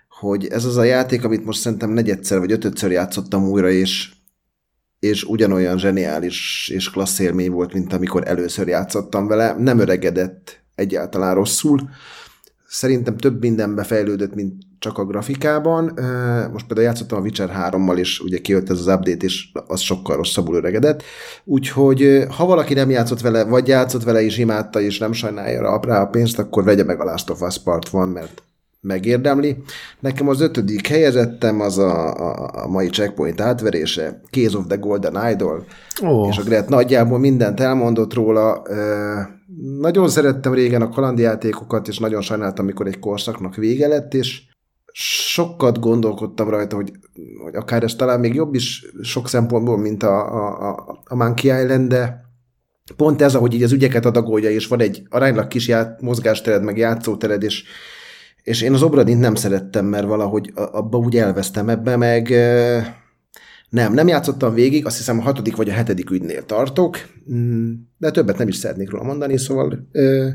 hogy 0.10 0.48
ez 0.48 0.66
az 0.66 0.78
a 0.78 0.84
játék, 0.84 1.24
amit 1.24 1.46
most 1.46 1.60
szerintem 1.60 1.90
negyedszer 1.90 2.40
vagy 2.40 2.52
ötödször 2.52 2.92
játszottam 2.92 3.50
újra, 3.50 3.70
és, 3.70 4.15
és 5.00 5.24
ugyanolyan 5.24 5.78
zseniális 5.78 6.70
és 6.74 6.90
klassz 6.90 7.20
élmény 7.20 7.52
volt, 7.52 7.74
mint 7.74 7.94
amikor 7.94 8.28
először 8.28 8.68
játszottam 8.68 9.28
vele. 9.28 9.56
Nem 9.58 9.80
öregedett 9.80 10.64
egyáltalán 10.76 11.36
rosszul. 11.36 11.90
Szerintem 12.68 13.18
több 13.18 13.42
mindenbe 13.42 13.84
fejlődött, 13.84 14.36
mint 14.36 14.54
csak 14.80 14.98
a 14.98 15.06
grafikában. 15.06 15.84
Most 16.52 16.66
például 16.66 16.88
játszottam 16.88 17.18
a 17.18 17.22
Witcher 17.22 17.52
3-mal, 17.72 17.98
és 17.98 18.20
ugye 18.20 18.38
kijött 18.38 18.70
ez 18.70 18.80
az 18.80 18.88
update, 18.88 19.26
és 19.26 19.48
az 19.68 19.80
sokkal 19.80 20.16
rosszabbul 20.16 20.56
öregedett. 20.56 21.04
Úgyhogy 21.44 22.26
ha 22.30 22.46
valaki 22.46 22.74
nem 22.74 22.90
játszott 22.90 23.22
vele, 23.22 23.44
vagy 23.44 23.68
játszott 23.68 24.04
vele, 24.04 24.22
és 24.22 24.38
imádta, 24.38 24.82
és 24.82 24.98
nem 24.98 25.12
sajnálja 25.12 25.80
rá 25.82 26.02
a 26.02 26.08
pénzt, 26.08 26.40
akkor 26.40 26.64
vegye 26.64 26.84
meg 26.84 27.00
a 27.00 27.04
Last 27.04 27.30
of 27.30 27.42
Us 27.42 27.64
Part 27.64 27.90
1, 27.94 28.08
mert 28.08 28.44
megérdemli. 28.86 29.56
Nekem 30.00 30.28
az 30.28 30.42
ötödik 30.42 30.88
helyezettem 30.88 31.62
az 31.62 31.78
a, 31.78 32.14
a, 32.14 32.50
a 32.64 32.68
mai 32.68 32.88
checkpoint 32.88 33.42
átverése, 33.42 34.22
Case 34.32 34.58
of 34.58 34.66
the 34.68 34.76
Golden 34.76 35.32
Idol, 35.32 35.66
Ó, 36.04 36.28
és 36.28 36.38
a 36.38 36.44
Gret 36.44 36.70
nagyjából 36.70 37.20
mindent 37.20 37.60
elmondott 37.60 38.14
róla. 38.14 38.62
Nagyon 39.80 40.10
szerettem 40.10 40.54
régen 40.54 40.82
a 40.82 40.90
kalandjátékokat, 40.90 41.88
és 41.88 41.98
nagyon 41.98 42.22
sajnáltam, 42.22 42.66
amikor 42.66 42.88
egy 42.88 43.00
korszaknak 43.00 43.56
vége 43.56 43.88
lett, 43.88 44.14
és 44.14 44.42
sokat 44.98 45.80
gondolkodtam 45.80 46.50
rajta, 46.50 46.76
hogy, 46.76 46.92
hogy 47.44 47.56
akár 47.56 47.84
ez 47.84 47.96
talán 47.96 48.20
még 48.20 48.34
jobb 48.34 48.54
is 48.54 48.86
sok 49.02 49.30
szempontból, 49.30 49.78
mint 49.78 50.04
a, 50.04 50.34
a, 50.34 50.70
a, 50.70 51.02
a 51.04 51.16
Monkey 51.16 51.62
Island, 51.62 51.90
de 51.90 52.24
pont 52.96 53.22
ez, 53.22 53.36
ahogy 53.36 53.54
így 53.54 53.64
az 53.64 53.72
ügyeket 53.72 54.06
adagolja, 54.06 54.50
és 54.50 54.68
van 54.68 54.82
egy 54.82 55.04
aránylag 55.10 55.48
kis 55.48 55.68
ját, 55.68 56.02
mozgástered, 56.02 56.64
meg 56.64 56.78
játszótered, 56.78 57.44
és, 57.44 57.64
és 58.46 58.62
én 58.62 58.74
az 58.74 58.82
Obradint 58.82 59.20
nem 59.20 59.36
szerettem, 59.36 59.86
mert 59.86 60.08
valahogy 60.08 60.52
abba 60.56 60.98
úgy 60.98 61.18
elvesztem 61.18 61.70
ebbe, 61.70 61.96
meg 61.96 62.30
nem, 63.70 63.94
nem 63.94 64.08
játszottam 64.08 64.54
végig, 64.54 64.86
azt 64.86 64.98
hiszem 64.98 65.20
a 65.20 65.22
hatodik 65.22 65.56
vagy 65.56 65.70
a 65.70 65.74
hetedik 65.74 66.10
ügynél 66.10 66.46
tartok, 66.46 66.98
Mm, 67.32 67.74
de 67.98 68.12
többet 68.12 68.38
nem 68.38 68.48
is 68.48 68.56
szeretnék 68.56 68.90
róla 68.90 69.04
mondani, 69.04 69.38
szóval 69.38 69.88
ö, 69.92 70.28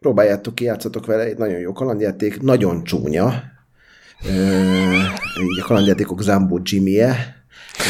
próbáljátok 0.00 0.54
ki, 0.54 0.64
játszatok 0.64 1.06
vele, 1.06 1.24
egy 1.24 1.36
nagyon 1.36 1.58
jó 1.58 1.72
kalandjáték, 1.72 2.40
nagyon 2.40 2.84
csúnya, 2.84 3.42
Ö, 4.26 4.30
így 5.42 5.60
a 5.60 5.64
kalandjátékok 5.64 6.22
Zambo 6.22 6.58
Jimmy-e, 6.62 7.16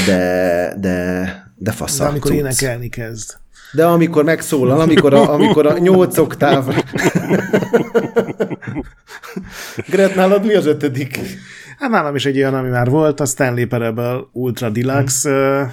de, 0.06 0.74
de, 0.80 1.52
de 1.56 1.72
fasza. 1.72 2.02
De 2.02 2.08
amikor 2.08 2.30
cucc. 2.30 2.40
énekelni 2.40 2.88
kezd. 2.88 3.36
De 3.72 3.84
amikor 3.84 4.24
megszólal, 4.24 4.80
amikor 4.80 5.14
a, 5.14 5.32
amikor 5.32 5.66
a 5.66 5.78
nyolc 5.78 6.18
oktáv... 6.18 6.84
Gret, 9.90 10.14
nálad 10.14 10.44
mi 10.44 10.54
az 10.54 10.66
ötödik? 10.66 11.18
Hát 11.78 11.90
nálam 11.90 12.14
is 12.14 12.26
egy 12.26 12.36
olyan, 12.36 12.54
ami 12.54 12.68
már 12.68 12.90
volt, 12.90 13.20
a 13.20 13.26
Stanley 13.26 13.66
Parable 13.66 14.20
Ultra 14.32 14.70
Deluxe. 14.70 15.30
Hmm. 15.30 15.72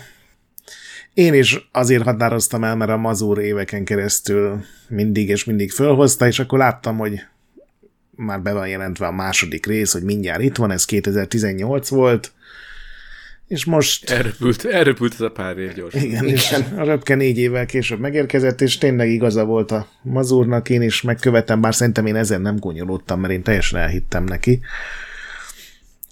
Én 1.13 1.33
is 1.33 1.69
azért 1.71 2.03
határoztam 2.03 2.63
el, 2.63 2.75
mert 2.75 2.91
a 2.91 2.97
Mazur 2.97 3.39
éveken 3.39 3.85
keresztül 3.85 4.63
mindig 4.87 5.29
és 5.29 5.43
mindig 5.43 5.71
fölhozta, 5.71 6.27
és 6.27 6.39
akkor 6.39 6.59
láttam, 6.59 6.97
hogy 6.97 7.21
már 8.15 8.41
be 8.41 8.53
van 8.53 8.67
jelentve 8.67 9.07
a 9.07 9.11
második 9.11 9.65
rész, 9.65 9.91
hogy 9.91 10.03
mindjárt 10.03 10.41
itt 10.41 10.55
van, 10.55 10.71
ez 10.71 10.85
2018 10.85 11.89
volt, 11.89 12.31
és 13.47 13.65
most... 13.65 14.09
Elröpült, 14.09 14.65
elröpült 14.65 15.13
ez 15.13 15.21
a 15.21 15.31
pár 15.31 15.57
év 15.57 15.73
gyorsan. 15.73 16.01
Igen, 16.01 16.25
és 16.25 16.51
a 16.77 16.83
röpke 16.83 17.15
négy 17.15 17.37
évvel 17.37 17.65
később 17.65 17.99
megérkezett, 17.99 18.61
és 18.61 18.77
tényleg 18.77 19.09
igaza 19.09 19.45
volt 19.45 19.71
a 19.71 19.87
Mazurnak, 20.01 20.69
én 20.69 20.81
is 20.81 21.01
megkövetem, 21.01 21.61
bár 21.61 21.75
szerintem 21.75 22.05
én 22.05 22.15
ezen 22.15 22.41
nem 22.41 22.55
gonyolódtam, 22.55 23.19
mert 23.19 23.33
én 23.33 23.43
teljesen 23.43 23.79
elhittem 23.79 24.23
neki. 24.23 24.59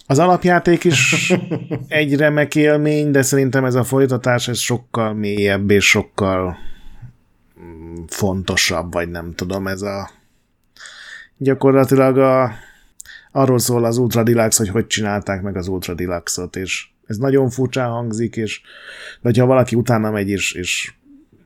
Az 0.08 0.20
alapjáték 0.20 0.84
is 0.84 1.34
egy 1.88 2.16
remek 2.16 2.56
élmény, 2.56 3.12
de 3.12 3.22
szerintem 3.22 3.66
ez 3.66 3.76
a 3.76 3.84
folytatás 3.84 4.48
ez 4.48 4.58
sokkal 4.58 5.14
mélyebb 5.14 5.70
és 5.70 5.90
sokkal 5.90 6.58
mm, 7.60 8.04
fontosabb, 8.08 8.94
vagy 8.94 9.10
nem 9.10 9.34
tudom, 9.36 9.68
ez 9.68 9.82
a 9.82 10.10
gyakorlatilag 11.38 12.18
a, 12.18 12.52
arról 13.32 13.60
szól 13.60 13.86
az 13.86 13.98
Ultra 13.98 14.24
Deluxe, 14.24 14.64
hogy 14.64 14.72
hogy 14.72 14.88
csinálták 14.88 15.42
meg 15.42 15.58
az 15.58 15.68
Ultra 15.68 15.94
Deluxe-ot, 15.94 16.56
és 16.56 16.93
ez 17.06 17.18
nagyon 17.18 17.50
furcsán 17.50 17.90
hangzik, 17.90 18.36
és 18.36 18.62
vagy 19.22 19.38
ha 19.38 19.46
valaki 19.46 19.76
utána 19.76 20.12
megy, 20.12 20.30
és, 20.30 20.54
és 20.54 20.94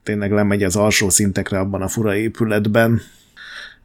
tényleg 0.03 0.31
lemegy 0.31 0.63
az 0.63 0.75
alsó 0.75 1.09
szintekre 1.09 1.59
abban 1.59 1.81
a 1.81 1.87
fura 1.87 2.15
épületben, 2.15 3.01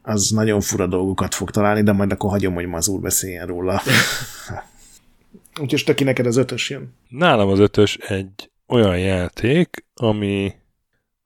az 0.03 0.31
nagyon 0.31 0.61
fura 0.61 0.87
dolgokat 0.87 1.35
fog 1.35 1.51
találni, 1.51 1.83
de 1.83 1.93
majd 1.93 2.13
akkor 2.13 2.31
hagyom, 2.31 2.55
hogy 2.55 2.67
Mazur 2.67 3.01
beszéljen 3.01 3.47
róla. 3.47 3.83
Úgyhogy 5.61 5.85
Töki, 5.85 6.05
neked 6.05 6.27
az 6.27 6.37
ötös 6.37 6.71
jön. 6.71 6.95
Nálam 7.09 7.49
az 7.49 7.59
ötös 7.59 7.97
egy 7.97 8.51
olyan 8.67 8.99
játék, 8.99 9.85
ami 9.95 10.55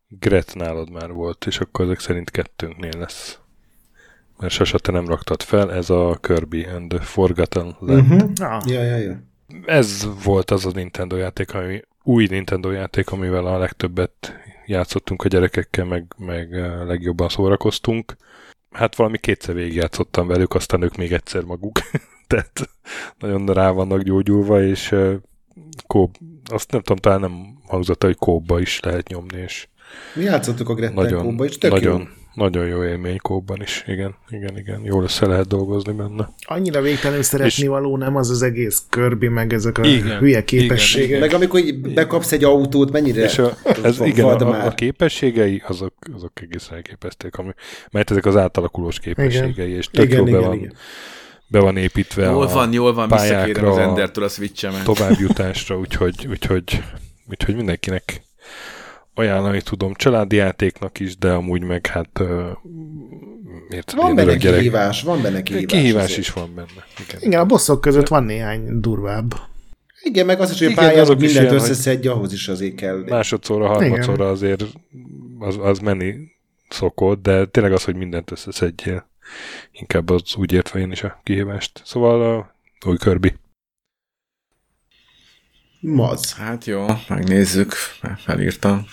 Gret 0.09 0.55
nálad 0.55 0.90
már 0.90 1.12
volt, 1.12 1.47
és 1.47 1.59
akkor 1.59 1.85
ezek 1.85 2.01
szerint 2.01 2.31
kettőnknél 2.31 2.98
lesz. 2.98 3.39
Mert 4.39 4.52
sose 4.52 4.78
te 4.78 4.93
nem 4.93 5.06
raktad 5.06 5.43
fel, 5.43 5.73
ez 5.73 5.90
a 5.90 6.18
Kirby 6.20 6.64
and 6.64 6.89
the 6.89 7.01
Forgotten 7.01 7.77
Land. 7.81 8.12
Uh-huh. 8.12 8.31
Ah, 8.40 8.62
Ja, 8.66 8.82
ja, 8.82 8.97
ja. 8.97 9.23
Ez 9.66 10.09
volt 10.24 10.51
az 10.51 10.66
a 10.66 10.70
Nintendo 10.74 11.16
játék, 11.16 11.55
ami 11.55 11.82
új 12.02 12.27
Nintendo 12.31 12.70
játék, 12.70 13.10
amivel 13.10 13.47
a 13.47 13.59
legtöbbet 13.59 14.35
játszottunk 14.66 15.24
a 15.24 15.28
gyerekekkel, 15.28 15.85
meg, 15.85 16.14
meg 16.16 16.52
eh, 16.52 16.86
legjobban 16.86 17.28
szórakoztunk. 17.28 18.16
Hát 18.70 18.97
valami 18.97 19.18
kétszer 19.18 19.55
végigjátszottam 19.55 20.27
velük, 20.27 20.55
aztán 20.55 20.82
ők 20.82 20.97
még 20.97 21.12
egyszer 21.12 21.43
maguk. 21.43 21.78
Tehát 22.27 22.70
nagyon 23.18 23.47
rá 23.47 23.70
vannak 23.70 24.02
gyógyulva, 24.02 24.62
és 24.62 24.93
eh, 24.93 25.16
kóp, 25.86 26.16
azt 26.44 26.70
nem 26.70 26.81
tudom, 26.81 26.97
talán 26.97 27.20
nem 27.20 27.59
hangzott, 27.66 28.02
hogy 28.02 28.16
kóba 28.16 28.60
is 28.60 28.81
lehet 28.81 29.09
nyomni, 29.09 29.39
és 29.39 29.68
Mi 30.14 30.23
játszottuk 30.23 30.68
a 30.68 30.74
Grettel 30.74 31.02
nagyon, 31.02 31.23
Kóba, 31.23 31.44
és 31.44 31.59
tök 31.59 31.70
nagyon, 31.70 32.01
jó. 32.01 32.06
Nagyon 32.37 32.67
jó 32.67 32.85
élmény 32.85 33.19
kóban 33.19 33.63
is. 33.63 33.85
Igen, 33.87 34.15
igen, 34.31 34.59
igen. 34.59 34.81
Jól 34.85 35.03
össze 35.03 35.27
lehet 35.27 35.47
dolgozni 35.47 35.93
benne. 35.93 36.29
annyira 36.47 36.81
végtelenül 36.81 37.23
szeretni 37.23 37.63
És- 37.63 37.69
való, 37.69 37.97
nem 37.97 38.17
az 38.17 38.31
az 38.31 38.43
egész 38.43 38.83
Kirby, 38.91 39.29
meg 39.29 39.53
ezek 39.53 39.79
a 39.79 39.85
Igen, 39.85 40.19
hülye 40.19 40.31
igen, 40.31 40.45
képességek. 40.45 41.21
Meg 41.21 41.33
amikor 41.35 41.61
így 41.61 41.79
bekapsz 41.95 42.33
egy 42.33 42.45
autót, 42.45 42.91
mennyire 42.93 43.25
És 43.25 43.39
a, 43.39 43.57
ez 43.83 44.01
igen, 44.01 44.25
a, 44.25 44.39
a, 44.51 44.67
a 44.67 44.71
képességei, 44.71 45.63
azok, 45.67 45.95
azok 46.15 46.33
egészen 46.43 46.75
elképeszték, 46.75 47.37
ami, 47.37 47.51
mert 47.91 48.11
ezek 48.11 48.27
az 48.27 48.37
átalakulós 48.37 48.99
képességei, 49.01 49.71
és 49.73 49.87
tök 49.87 50.05
Igen, 50.05 50.19
jó 50.19 50.25
be, 50.25 50.31
igen, 50.31 50.43
van, 50.43 50.55
igen. 50.57 50.73
be 51.49 51.61
van 51.61 51.77
építve 51.77 52.25
Jól 52.25 52.47
a 52.47 52.53
van, 52.53 52.73
jól 52.73 52.95
van, 52.95 53.09
visszakérem 53.09 53.41
pályákra, 53.43 53.71
az 53.71 53.79
Endertől 53.79 54.25
a 54.25 54.29
Switch-emet. 54.29 54.85
továbbjutásra, 54.85 55.79
úgyhogy, 55.79 56.27
úgyhogy, 56.31 56.83
úgyhogy 57.31 57.55
mindenkinek 57.55 58.23
ajánlani 59.18 59.62
tudom 59.62 59.94
családi 59.94 60.36
játéknak 60.36 61.01
is, 61.01 61.16
de 61.18 61.32
amúgy 61.32 61.62
meg 61.62 61.86
hát 61.86 62.22
miért 63.68 63.93
Van 63.93 64.14
benne 64.14 64.36
gyerek- 64.36 64.59
kihívás, 64.59 65.02
van 65.02 65.22
benne 65.22 65.43
kihívás. 65.43 65.72
Kihívás 65.72 66.02
azért. 66.05 66.18
is 66.18 66.32
van 66.32 66.55
benne. 66.55 66.84
Igen. 67.09 67.20
Igen, 67.22 67.40
a 67.40 67.44
bosszok 67.44 67.80
között 67.80 68.09
van 68.09 68.24
néhány 68.24 68.80
durvább. 68.80 69.34
Igen, 70.02 70.26
meg 70.26 70.40
az 70.40 70.51
is, 70.51 70.59
hogy 70.59 70.66
a 70.66 70.70
Igen, 70.70 70.98
azok 70.98 71.22
is 71.22 71.32
mindent 71.32 71.51
ilyen, 71.51 71.62
összeszedj, 71.62 72.09
ahhoz 72.09 72.32
is 72.32 72.48
azért 72.48 72.74
kell. 72.74 73.05
Másodszorra, 73.09 73.66
harmadszorra 73.66 74.28
azért 74.28 74.64
az, 75.38 75.59
az 75.60 75.78
menni 75.78 76.14
szokott, 76.68 77.22
de 77.22 77.44
tényleg 77.44 77.72
az, 77.72 77.84
hogy 77.84 77.97
mindent 77.97 78.30
összeszedjél. 78.30 79.09
Inkább 79.72 80.10
az 80.10 80.22
úgy 80.36 80.52
értve 80.52 80.78
én 80.80 80.90
is 80.93 81.02
a 81.02 81.20
kihívást. 81.24 81.80
Szóval 81.84 82.36
a 82.36 82.55
új 82.86 82.97
Kirby. 82.97 83.34
Maz. 85.81 86.35
Hát 86.35 86.65
jó, 86.65 86.86
megnézzük, 87.09 87.73
felírtam. 88.16 88.86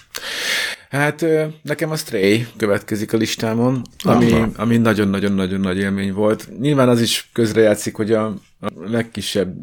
Hát 0.89 1.25
nekem 1.61 1.91
a 1.91 1.95
Stray 1.95 2.47
következik 2.57 3.13
a 3.13 3.17
listámon, 3.17 3.81
ami, 4.03 4.43
ami 4.55 4.77
nagyon-nagyon-nagyon 4.77 5.59
nagy 5.59 5.77
élmény 5.77 6.13
volt. 6.13 6.49
Nyilván 6.59 6.89
az 6.89 7.01
is 7.01 7.29
közrejátszik, 7.33 7.95
hogy 7.95 8.11
a, 8.11 8.25
a 8.59 8.67
legkisebb 8.75 9.55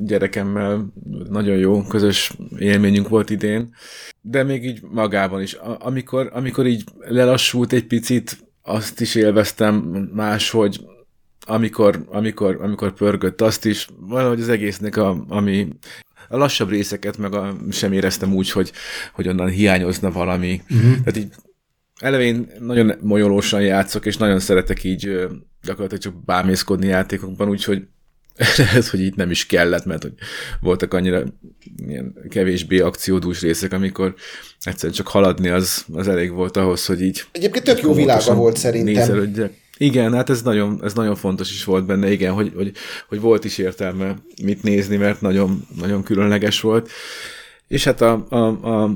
gyerekemmel 0.00 0.92
nagyon 1.28 1.56
jó 1.56 1.82
közös 1.82 2.32
élményünk 2.58 3.08
volt 3.08 3.30
idén, 3.30 3.74
de 4.20 4.42
még 4.42 4.64
így 4.64 4.80
magában 4.82 5.42
is. 5.42 5.52
Amikor, 5.78 6.30
amikor 6.32 6.66
így 6.66 6.84
lelassult 6.98 7.72
egy 7.72 7.86
picit, 7.86 8.38
azt 8.62 9.00
is 9.00 9.14
élveztem 9.14 9.74
máshogy, 10.14 10.80
amikor, 11.46 12.04
amikor, 12.08 12.58
amikor 12.60 12.92
pörgött 12.92 13.40
azt 13.40 13.64
is, 13.64 13.86
valahogy 14.00 14.40
az 14.40 14.48
egésznek, 14.48 14.96
a, 14.96 15.24
ami 15.28 15.68
a 16.32 16.36
lassabb 16.36 16.70
részeket 16.70 17.18
meg 17.18 17.34
a, 17.34 17.56
sem 17.70 17.92
éreztem 17.92 18.34
úgy, 18.34 18.50
hogy, 18.50 18.72
hogy 19.12 19.28
onnan 19.28 19.48
hiányozna 19.48 20.10
valami. 20.10 20.62
Uh-huh. 20.70 20.90
Tehát 20.90 21.16
így 21.16 21.32
elevén 22.00 22.50
nagyon 22.58 22.92
molyolósan 23.00 23.62
játszok, 23.62 24.06
és 24.06 24.16
nagyon 24.16 24.40
szeretek 24.40 24.84
így 24.84 25.28
gyakorlatilag 25.62 26.02
csak 26.02 26.24
bámészkodni 26.24 26.86
játékokban, 26.86 27.48
úgyhogy 27.48 27.82
ez, 28.76 28.90
hogy 28.90 29.00
itt 29.00 29.14
nem 29.14 29.30
is 29.30 29.46
kellett, 29.46 29.84
mert 29.84 30.02
hogy 30.02 30.12
voltak 30.60 30.94
annyira 30.94 31.22
ilyen 31.86 32.14
kevésbé 32.28 32.78
akciódús 32.78 33.40
részek, 33.40 33.72
amikor 33.72 34.14
egyszerűen 34.60 34.94
csak 34.94 35.08
haladni 35.08 35.48
az, 35.48 35.84
az 35.92 36.08
elég 36.08 36.32
volt 36.32 36.56
ahhoz, 36.56 36.86
hogy 36.86 37.02
így 37.02 37.24
Egyébként 37.32 37.64
tök 37.64 37.80
jó 37.80 37.94
világa 37.94 38.34
volt 38.34 38.56
szerintem. 38.56 38.94
nézelődjek. 38.94 39.52
Igen, 39.82 40.14
hát 40.14 40.30
ez 40.30 40.42
nagyon, 40.42 40.80
ez 40.82 40.94
nagyon 40.94 41.14
fontos 41.14 41.50
is 41.50 41.64
volt 41.64 41.86
benne, 41.86 42.10
igen, 42.10 42.32
hogy, 42.32 42.52
hogy, 42.54 42.72
hogy 43.08 43.20
volt 43.20 43.44
is 43.44 43.58
értelme 43.58 44.16
mit 44.42 44.62
nézni, 44.62 44.96
mert 44.96 45.20
nagyon, 45.20 45.66
nagyon 45.78 46.02
különleges 46.02 46.60
volt. 46.60 46.90
És 47.68 47.84
hát 47.84 48.00
a, 48.00 48.26
a, 48.28 48.46
a, 48.46 48.90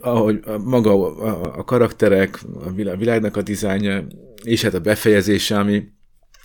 ahogy 0.00 0.40
a, 0.44 0.58
maga 0.58 1.16
a, 1.16 1.58
a 1.58 1.64
karakterek, 1.64 2.40
a 2.64 2.72
világ, 2.72 2.98
világnak 2.98 3.36
a 3.36 3.42
dizájnja, 3.42 4.06
és 4.44 4.62
hát 4.62 4.74
a 4.74 4.80
befejezése, 4.80 5.58
ami 5.58 5.88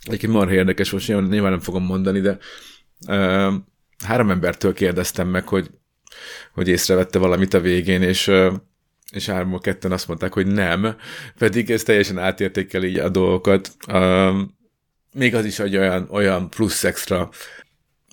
egyébként 0.04 0.34
marha 0.34 0.54
érdekes 0.54 0.90
volt, 0.90 1.08
nyilván 1.08 1.28
nyilván 1.30 1.52
nem 1.52 1.60
fogom 1.60 1.84
mondani, 1.84 2.20
de 2.20 2.38
uh, 3.08 3.54
három 4.06 4.30
embertől 4.30 4.74
kérdeztem 4.74 5.28
meg, 5.28 5.48
hogy, 5.48 5.70
hogy 6.54 6.68
észrevette 6.68 7.20
valamit 7.20 7.54
a 7.54 7.60
végén, 7.60 8.02
és 8.02 8.28
uh, 8.28 8.54
és 9.16 9.26
háromból 9.26 9.60
ketten 9.60 9.92
azt 9.92 10.08
mondták, 10.08 10.34
hogy 10.34 10.48
nem, 10.48 10.96
pedig 11.38 11.72
ez 11.72 11.84
teljesen 11.84 12.18
átértékel 12.18 12.84
így 12.84 12.98
a 12.98 13.10
dolgokat. 13.10 13.72
Um, 13.94 14.58
még 15.14 15.36
az 15.36 15.46
is 15.46 15.60
egy 15.60 15.78
olyan, 15.78 16.08
olyan 16.12 16.50
plusz 16.50 16.84
extra 16.84 17.30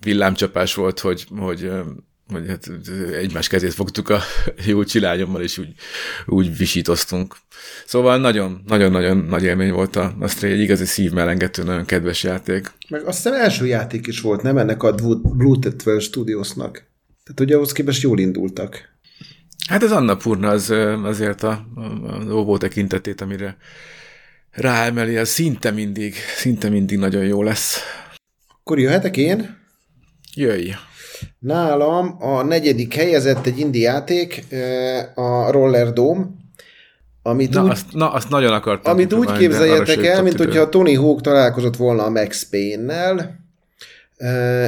villámcsapás 0.02 0.74
volt, 0.74 1.00
hogy, 1.00 1.26
hogy, 1.36 1.70
hogy 2.28 2.48
hát 2.48 2.70
egymás 3.12 3.48
kezét 3.48 3.74
fogtuk 3.74 4.08
a 4.08 4.20
jó 4.66 4.84
csilányommal, 4.84 5.42
és 5.42 5.58
úgy, 5.58 5.72
úgy 6.26 6.56
visítoztunk. 6.56 7.36
Szóval 7.86 8.18
nagyon, 8.18 8.62
nagyon-nagyon 8.66 9.16
nagy 9.16 9.42
élmény 9.42 9.72
volt 9.72 9.96
a, 9.96 10.14
a 10.20 10.28
Stray, 10.28 10.52
egy 10.52 10.60
igazi 10.60 10.84
szívmelengető, 10.84 11.62
nagyon 11.62 11.84
kedves 11.84 12.22
játék. 12.22 12.70
Meg 12.88 13.04
azt 13.04 13.22
hiszem 13.22 13.40
első 13.40 13.66
játék 13.66 14.06
is 14.06 14.20
volt, 14.20 14.42
nem 14.42 14.58
ennek 14.58 14.82
a 14.82 14.92
Blue 15.22 15.58
12 15.60 15.98
Studiosnak. 15.98 16.72
Tehát 17.24 17.40
ugye 17.40 17.54
ahhoz 17.54 17.72
képest 17.72 18.02
jól 18.02 18.18
indultak. 18.18 18.91
Hát 19.72 19.82
ez 19.82 19.92
Annapurna 19.92 20.48
az 20.48 20.74
azért 21.02 21.42
a, 21.42 21.66
az 22.20 22.30
óvó 22.30 22.56
tekintetét, 22.56 23.20
amire 23.20 23.56
ráemeli, 24.50 25.16
az 25.16 25.28
szinte 25.28 25.70
mindig, 25.70 26.14
szinte 26.36 26.68
mindig 26.68 26.98
nagyon 26.98 27.24
jó 27.24 27.42
lesz. 27.42 27.80
Akkor 28.48 28.78
jöhetek 28.78 29.16
én? 29.16 29.56
Jöjj! 30.34 30.70
Nálam 31.38 32.16
a 32.18 32.42
negyedik 32.42 32.94
helyezett 32.94 33.46
egy 33.46 33.58
indie 33.58 33.90
játék, 33.90 34.44
a 35.14 35.50
Roller 35.50 35.92
Dome, 35.92 36.26
amit 37.22 37.50
Na, 37.50 37.62
úgy, 37.62 37.70
azt, 37.70 37.92
na, 37.92 38.12
azt 38.12 38.28
nagyon 38.28 38.52
akartam. 38.52 38.92
amit 38.92 39.12
úgy 39.12 39.32
képzeljetek 39.32 40.04
el, 40.04 40.22
mint 40.22 40.38
hogyha 40.38 40.68
Tony 40.68 40.96
Hawk 40.96 41.20
találkozott 41.20 41.76
volna 41.76 42.04
a 42.04 42.10
Max 42.10 42.48
Payne-nel, 42.48 43.41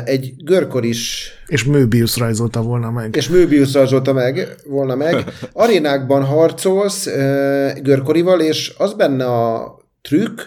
Egy 0.04 0.32
görkoris 0.44 1.32
És 1.46 1.64
Möbius 1.64 2.16
rajzolta 2.16 2.62
volna 2.62 2.90
meg. 2.90 3.16
és 3.16 3.28
Möbius 3.28 3.72
rajzolta 3.72 4.12
meg, 4.12 4.54
volna 4.66 4.94
meg. 4.94 5.24
Arénákban 5.52 6.24
harcolsz 6.24 7.08
görkorival, 7.82 8.40
és 8.40 8.74
az 8.78 8.92
benne 8.92 9.24
a 9.24 9.76
trükk, 10.02 10.40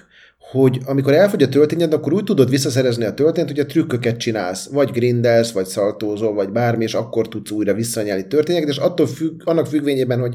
hogy 0.51 0.79
amikor 0.85 1.13
elfogy 1.13 1.43
a 1.43 1.49
töltényed, 1.49 1.93
akkor 1.93 2.13
úgy 2.13 2.23
tudod 2.23 2.49
visszaszerezni 2.49 3.05
a 3.05 3.13
töltényt, 3.13 3.47
hogy 3.47 3.59
a 3.59 3.65
trükköket 3.65 4.17
csinálsz. 4.17 4.67
Vagy 4.67 4.91
grindelsz, 4.91 5.51
vagy 5.51 5.65
szaltózol, 5.65 6.34
vagy 6.34 6.49
bármi, 6.49 6.84
és 6.84 6.93
akkor 6.93 7.27
tudsz 7.27 7.51
újra 7.51 7.73
visszanyelni 7.73 8.27
történeteket, 8.27 8.75
és 8.75 8.81
attól 8.81 9.07
függ, 9.07 9.41
annak 9.43 9.67
függvényében, 9.67 10.19
hogy 10.19 10.34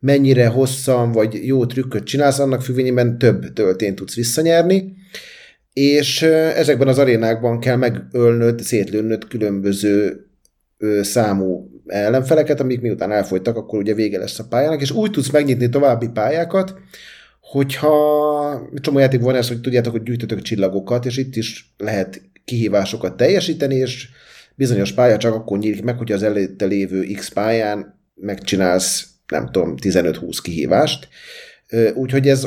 mennyire 0.00 0.46
hosszan 0.46 1.12
vagy 1.12 1.46
jó 1.46 1.66
trükköt 1.66 2.04
csinálsz, 2.04 2.38
annak 2.38 2.62
függvényében 2.62 3.18
több 3.18 3.52
töltényt 3.52 3.94
tudsz 3.96 4.14
visszanyerni, 4.14 4.96
és 5.78 6.22
ezekben 6.22 6.88
az 6.88 6.98
arénákban 6.98 7.60
kell 7.60 7.76
megölnöd, 7.76 8.60
szétlőnöd 8.60 9.28
különböző 9.28 10.26
számú 11.00 11.70
ellenfeleket, 11.86 12.60
amik 12.60 12.80
miután 12.80 13.12
elfogytak, 13.12 13.56
akkor 13.56 13.78
ugye 13.78 13.94
vége 13.94 14.18
lesz 14.18 14.38
a 14.38 14.46
pályának, 14.48 14.80
és 14.80 14.90
úgy 14.90 15.10
tudsz 15.10 15.30
megnyitni 15.30 15.68
további 15.68 16.08
pályákat, 16.08 16.74
hogyha 17.40 18.68
csomó 18.80 18.98
játék 18.98 19.20
van 19.20 19.34
ez, 19.34 19.48
hogy 19.48 19.60
tudjátok, 19.60 19.92
hogy 19.92 20.02
gyűjtötök 20.02 20.42
csillagokat, 20.42 21.06
és 21.06 21.16
itt 21.16 21.36
is 21.36 21.74
lehet 21.76 22.22
kihívásokat 22.44 23.16
teljesíteni, 23.16 23.74
és 23.74 24.08
bizonyos 24.54 24.92
pálya 24.92 25.16
csak 25.16 25.34
akkor 25.34 25.58
nyílik 25.58 25.82
meg, 25.82 25.98
hogy 25.98 26.12
az 26.12 26.22
előtte 26.22 26.64
lévő 26.64 27.06
X 27.14 27.28
pályán 27.28 28.00
megcsinálsz, 28.14 29.06
nem 29.26 29.48
tudom, 29.50 29.74
15-20 29.82 30.38
kihívást. 30.42 31.08
Úgyhogy 31.94 32.28
ez 32.28 32.44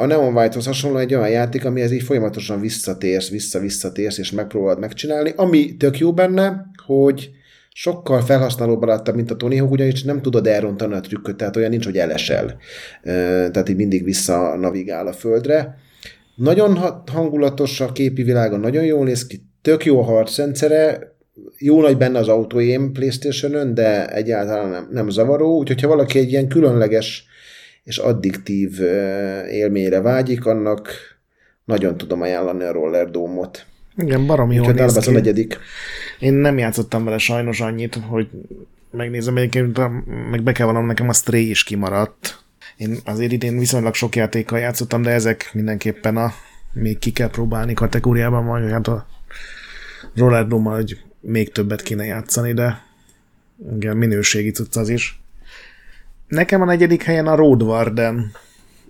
a 0.00 0.06
Neon 0.06 0.36
White-hoz 0.36 0.66
hasonló 0.66 0.98
egy 0.98 1.14
olyan 1.14 1.28
játék, 1.28 1.64
amihez 1.64 1.92
így 1.92 2.02
folyamatosan 2.02 2.60
visszatérsz, 2.60 3.30
vissza-visszatérsz, 3.30 4.18
és 4.18 4.32
megpróbálod 4.32 4.78
megcsinálni. 4.78 5.32
Ami 5.36 5.76
tök 5.76 5.98
jó 5.98 6.12
benne, 6.12 6.66
hogy 6.86 7.30
sokkal 7.72 8.20
felhasználóbarátabb, 8.20 9.14
mint 9.14 9.30
a 9.30 9.36
Tony 9.36 9.58
Hawk, 9.58 9.70
ugyanis 9.70 10.02
nem 10.02 10.22
tudod 10.22 10.46
elrontani 10.46 10.94
a 10.94 11.00
trükköt, 11.00 11.36
tehát 11.36 11.56
olyan 11.56 11.70
nincs, 11.70 11.84
hogy 11.84 11.98
elesel. 11.98 12.56
Tehát 13.02 13.68
így 13.68 13.76
mindig 13.76 14.04
vissza 14.04 14.56
navigál 14.56 15.06
a 15.06 15.12
földre. 15.12 15.76
Nagyon 16.34 16.76
ha- 16.76 17.04
hangulatos 17.12 17.80
a 17.80 17.92
képi 17.92 18.22
világa, 18.22 18.56
nagyon 18.56 18.84
jól 18.84 19.04
néz 19.04 19.26
ki, 19.26 19.42
tök 19.62 19.84
jó 19.84 20.00
a 20.00 20.04
harcrendszere, 20.04 21.12
jó 21.58 21.80
nagy 21.80 21.96
benne 21.96 22.18
az 22.18 22.28
autóém 22.28 22.92
Playstation-ön, 22.92 23.74
de 23.74 24.06
egyáltalán 24.06 24.68
nem, 24.68 24.88
nem 24.90 25.08
zavaró, 25.08 25.56
úgyhogy 25.58 25.80
ha 25.80 25.88
valaki 25.88 26.18
egy 26.18 26.30
ilyen 26.30 26.48
különleges 26.48 27.26
és 27.84 27.98
addiktív 27.98 28.80
élményre 29.50 30.00
vágyik, 30.00 30.44
annak 30.44 30.88
nagyon 31.64 31.96
tudom 31.96 32.20
ajánlani 32.20 32.64
a 32.64 32.72
Roller 32.72 33.10
Dome-ot. 33.10 33.66
Igen, 33.96 34.26
baromi 34.26 34.54
jól 34.54 34.72
néz 34.72 34.80
ez 34.80 34.96
a 34.96 35.00
ki. 35.00 35.10
negyedik. 35.10 35.58
Én 36.18 36.32
nem 36.32 36.58
játszottam 36.58 37.04
vele 37.04 37.18
sajnos 37.18 37.60
annyit, 37.60 37.94
hogy 37.94 38.28
megnézem 38.90 39.36
egyébként, 39.36 39.78
meg 40.30 40.42
be 40.42 40.52
kell 40.52 40.66
vallanom, 40.66 40.88
nekem 40.88 41.08
a 41.08 41.12
Stray 41.12 41.50
is 41.50 41.64
kimaradt. 41.64 42.42
Én 42.76 42.96
azért 43.04 43.32
idén 43.32 43.58
viszonylag 43.58 43.94
sok 43.94 44.16
játékkal 44.16 44.58
játszottam, 44.58 45.02
de 45.02 45.10
ezek 45.10 45.50
mindenképpen 45.52 46.16
a 46.16 46.32
még 46.72 46.98
ki 46.98 47.12
kell 47.12 47.30
próbálni 47.30 47.74
kategóriában 47.74 48.46
van, 48.46 48.68
hát 48.70 48.88
a 48.88 49.06
Roller 50.14 50.46
Dome 50.46 50.70
hogy 50.70 50.98
még 51.20 51.52
többet 51.52 51.82
kéne 51.82 52.04
játszani, 52.04 52.52
de 52.52 52.82
igen, 53.74 53.96
minőségi 53.96 54.50
cucc 54.50 54.76
az 54.76 54.88
is. 54.88 55.22
Nekem 56.34 56.62
a 56.62 56.64
negyedik 56.64 57.02
helyen 57.02 57.26
a 57.26 57.34
Road 57.34 57.62
Warden 57.62 58.32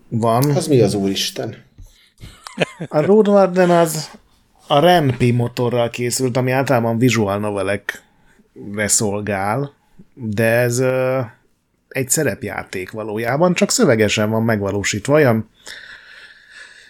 van. 0.09 0.51
Az 0.51 0.67
mi 0.67 0.81
az 0.81 0.95
úristen? 0.95 1.55
A 2.89 3.01
Road 3.01 3.29
Warden 3.29 3.71
az 3.71 4.11
a 4.67 4.79
Renpi 4.79 5.31
motorral 5.31 5.91
készült, 5.91 6.37
ami 6.37 6.51
általában 6.51 6.99
visual 6.99 7.39
novelekre 7.39 8.87
szolgál, 8.87 9.73
de 10.15 10.45
ez 10.45 10.79
ö, 10.79 11.21
egy 11.89 12.11
szerepjáték 12.11 12.91
valójában, 12.91 13.55
csak 13.55 13.71
szövegesen 13.71 14.31
van 14.31 14.43
megvalósítva, 14.43 15.13
olyan, 15.15 15.49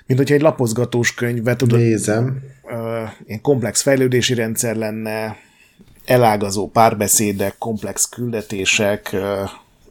mint 0.06 0.18
hogyha 0.18 0.35
egy 0.35 0.40
lapozgatós 0.40 1.14
könyvbe 1.14 1.56
tudod, 1.56 1.78
Nézem. 1.78 2.43
ö, 2.70 3.02
ilyen 3.26 3.40
komplex 3.40 3.82
fejlődési 3.82 4.35
rendszer 4.35 4.76
lenne, 4.76 5.36
elágazó 6.05 6.68
párbeszédek, 6.68 7.55
komplex 7.59 8.09
küldetések, 8.09 9.09
ö, 9.12 9.43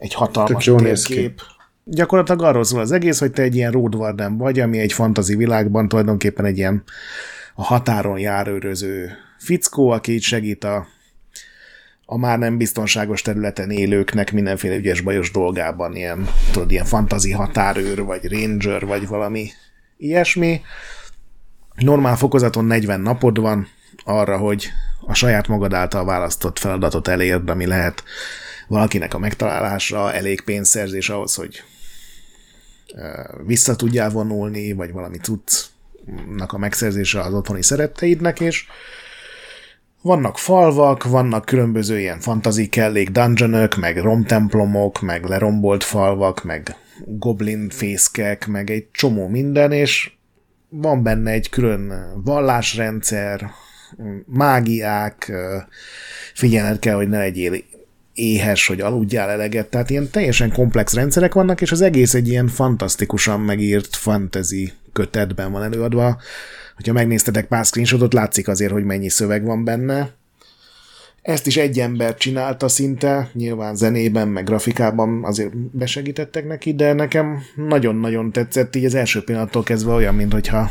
egy 0.04 0.14
hatalmas 0.14 0.64
térkép. 0.64 1.40
Gyakorlatilag 1.84 2.42
arról 2.42 2.64
szól 2.64 2.80
az 2.80 2.92
egész, 2.92 3.18
hogy 3.18 3.30
te 3.30 3.42
egy 3.42 3.54
ilyen 3.56 3.72
road 3.72 3.94
warden 3.94 4.36
vagy, 4.36 4.60
ami 4.60 4.78
egy 4.78 4.92
fantazi 4.92 5.36
világban 5.36 5.88
tulajdonképpen 5.88 6.44
egy 6.44 6.58
ilyen 6.58 6.82
a 7.54 7.62
határon 7.62 8.18
járőröző 8.18 9.10
fickó, 9.38 9.90
aki 9.90 10.12
így 10.12 10.22
segít 10.22 10.64
a, 10.64 10.86
a 12.06 12.18
már 12.18 12.38
nem 12.38 12.58
biztonságos 12.58 13.22
területen 13.22 13.70
élőknek 13.70 14.32
mindenféle 14.32 14.76
ügyes 14.76 15.00
bajos 15.00 15.30
dolgában, 15.30 15.96
ilyen, 15.96 16.28
tudod, 16.52 16.70
ilyen 16.70 16.84
fantazi 16.84 17.32
határőr, 17.32 18.02
vagy 18.02 18.28
ranger, 18.28 18.86
vagy 18.86 19.08
valami 19.08 19.48
ilyesmi. 19.96 20.60
Normál 21.74 22.16
fokozaton 22.16 22.64
40 22.64 23.00
napod 23.00 23.40
van 23.40 23.68
arra, 24.04 24.36
hogy 24.36 24.68
a 25.00 25.14
saját 25.14 25.48
magad 25.48 25.72
által 25.72 26.04
választott 26.04 26.58
feladatot 26.58 27.08
elérd, 27.08 27.48
ami 27.48 27.66
lehet 27.66 28.02
valakinek 28.68 29.14
a 29.14 29.18
megtalálása, 29.18 30.12
elég 30.12 30.40
pénzszerzés 30.40 31.08
ahhoz, 31.08 31.34
hogy 31.34 31.62
vissza 33.46 33.76
tudjál 33.76 34.10
vonulni, 34.10 34.72
vagy 34.72 34.92
valami 34.92 35.16
cuccnak 35.16 36.52
a 36.52 36.58
megszerzése 36.58 37.20
az 37.20 37.34
otthoni 37.34 37.62
szeretteidnek, 37.62 38.40
és 38.40 38.66
vannak 40.02 40.38
falvak, 40.38 41.04
vannak 41.04 41.44
különböző 41.44 41.98
ilyen 41.98 42.20
fantazi 42.20 42.68
kellék, 42.68 43.10
dungeonök, 43.10 43.76
meg 43.76 43.98
romtemplomok, 43.98 45.00
meg 45.00 45.24
lerombolt 45.24 45.84
falvak, 45.84 46.42
meg 46.42 46.76
goblin 47.06 47.68
fészkek, 47.68 48.46
meg 48.46 48.70
egy 48.70 48.90
csomó 48.90 49.28
minden, 49.28 49.72
és 49.72 50.12
van 50.68 51.02
benne 51.02 51.30
egy 51.30 51.48
külön 51.48 52.12
vallásrendszer, 52.24 53.50
mágiák, 54.26 55.32
figyelned 56.34 56.78
kell, 56.78 56.94
hogy 56.94 57.08
ne 57.08 57.18
legyél 57.18 57.52
éhes, 58.14 58.66
hogy 58.66 58.80
aludjál 58.80 59.30
eleget, 59.30 59.68
tehát 59.68 59.90
ilyen 59.90 60.10
teljesen 60.10 60.52
komplex 60.52 60.94
rendszerek 60.94 61.34
vannak, 61.34 61.60
és 61.60 61.72
az 61.72 61.80
egész 61.80 62.14
egy 62.14 62.28
ilyen 62.28 62.48
fantasztikusan 62.48 63.40
megírt 63.40 63.96
fantasy 63.96 64.72
kötetben 64.92 65.52
van 65.52 65.62
előadva. 65.62 66.20
Hogyha 66.74 66.92
megnéztetek 66.92 67.46
pár 67.46 67.64
screenshotot, 67.64 68.12
látszik 68.12 68.48
azért, 68.48 68.72
hogy 68.72 68.84
mennyi 68.84 69.08
szöveg 69.08 69.44
van 69.44 69.64
benne. 69.64 70.10
Ezt 71.22 71.46
is 71.46 71.56
egy 71.56 71.78
ember 71.78 72.14
csinálta 72.14 72.68
szinte, 72.68 73.30
nyilván 73.32 73.76
zenében, 73.76 74.28
meg 74.28 74.44
grafikában 74.44 75.24
azért 75.24 75.56
besegítettek 75.56 76.46
neki, 76.46 76.74
de 76.74 76.92
nekem 76.92 77.42
nagyon-nagyon 77.54 78.32
tetszett, 78.32 78.76
így 78.76 78.84
az 78.84 78.94
első 78.94 79.22
pillanattól 79.24 79.62
kezdve 79.62 79.92
olyan, 79.92 80.14
mintha 80.14 80.70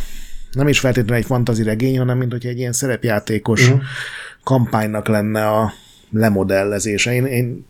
nem 0.51 0.67
is 0.67 0.79
feltétlenül 0.79 1.21
egy 1.21 1.25
fantazi 1.25 1.63
regény, 1.63 1.97
hanem 1.97 2.17
mint 2.17 2.31
hogy 2.31 2.45
egy 2.45 2.57
ilyen 2.57 2.73
szerepjátékos 2.73 3.67
uh-huh. 3.67 3.81
kampánynak 4.43 5.07
lenne 5.07 5.47
a 5.47 5.73
lemodellezése. 6.13 7.13
Én, 7.13 7.25
én 7.25 7.67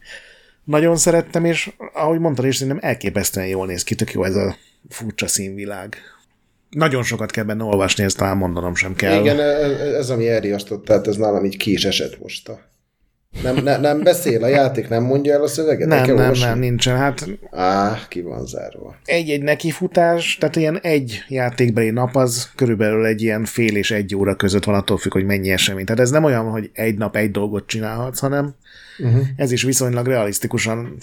nagyon 0.64 0.96
szerettem, 0.96 1.46
és 1.46 1.72
ahogy 1.94 2.20
mondtad, 2.20 2.46
és 2.46 2.56
szerintem 2.56 2.90
elképesztően 2.90 3.48
jól 3.48 3.66
néz 3.66 3.84
ki, 3.84 3.96
tök 3.96 4.12
jó 4.12 4.24
ez 4.24 4.36
a 4.36 4.58
furcsa 4.90 5.28
színvilág. 5.28 5.98
Nagyon 6.70 7.04
sokat 7.04 7.32
kell 7.32 7.44
benne 7.44 7.64
olvasni, 7.64 8.04
ezt 8.04 8.18
talán 8.18 8.38
mondanom 8.38 8.76
sem 8.76 8.96
kell. 8.96 9.20
Igen, 9.20 9.40
ez 9.96 10.10
ami 10.10 10.28
elriasztott, 10.30 10.86
tehát 10.86 11.08
ez 11.08 11.16
nálam 11.16 11.46
így 11.46 11.58
ki 11.58 11.72
is 11.72 11.86
esett 11.86 12.20
most. 12.20 12.50
A... 12.50 12.72
Nem, 13.42 13.56
ne, 13.64 13.78
nem 13.78 14.04
beszél 14.04 14.44
a 14.44 14.48
játék, 14.48 14.90
nem 14.90 15.04
mondja 15.04 15.34
el 15.34 15.42
a 15.42 15.48
szöveget? 15.48 15.88
nem, 15.88 16.06
nem, 16.06 16.18
olvasni? 16.18 16.46
nem, 16.46 16.60
nincsen. 16.60 16.98
Hát 16.98 17.28
Á, 17.52 18.00
ki 18.10 18.22
van 18.22 18.46
zárva. 18.46 18.96
egy-egy 19.06 19.42
nekifutás, 19.42 20.38
tehát 20.38 20.56
ilyen 20.56 20.80
egy 20.82 21.24
játékbeli 21.28 21.90
nap 21.90 22.16
az 22.16 22.50
körülbelül 22.56 23.06
egy 23.06 23.22
ilyen 23.22 23.46
fél 23.46 23.76
és 23.76 23.92
egy 23.92 24.16
óra 24.16 24.36
között 24.36 24.64
van 24.64 24.76
attól 24.76 24.98
függ, 24.98 25.12
hogy 25.12 25.26
mennyi 25.26 25.52
esemény. 25.52 25.86
Tehát 25.86 26.02
ez 26.02 26.10
nem 26.10 26.24
olyan, 26.24 26.50
hogy 26.50 26.70
egy 26.74 26.98
nap 26.98 27.16
egy 27.16 27.32
dolgot 27.32 27.68
csinálhatsz, 27.68 28.20
hanem 28.20 28.56
uh-huh. 29.00 29.22
ez 29.36 29.52
is 29.52 29.64
viszonylag 29.64 30.08
realisztikusan 30.08 30.98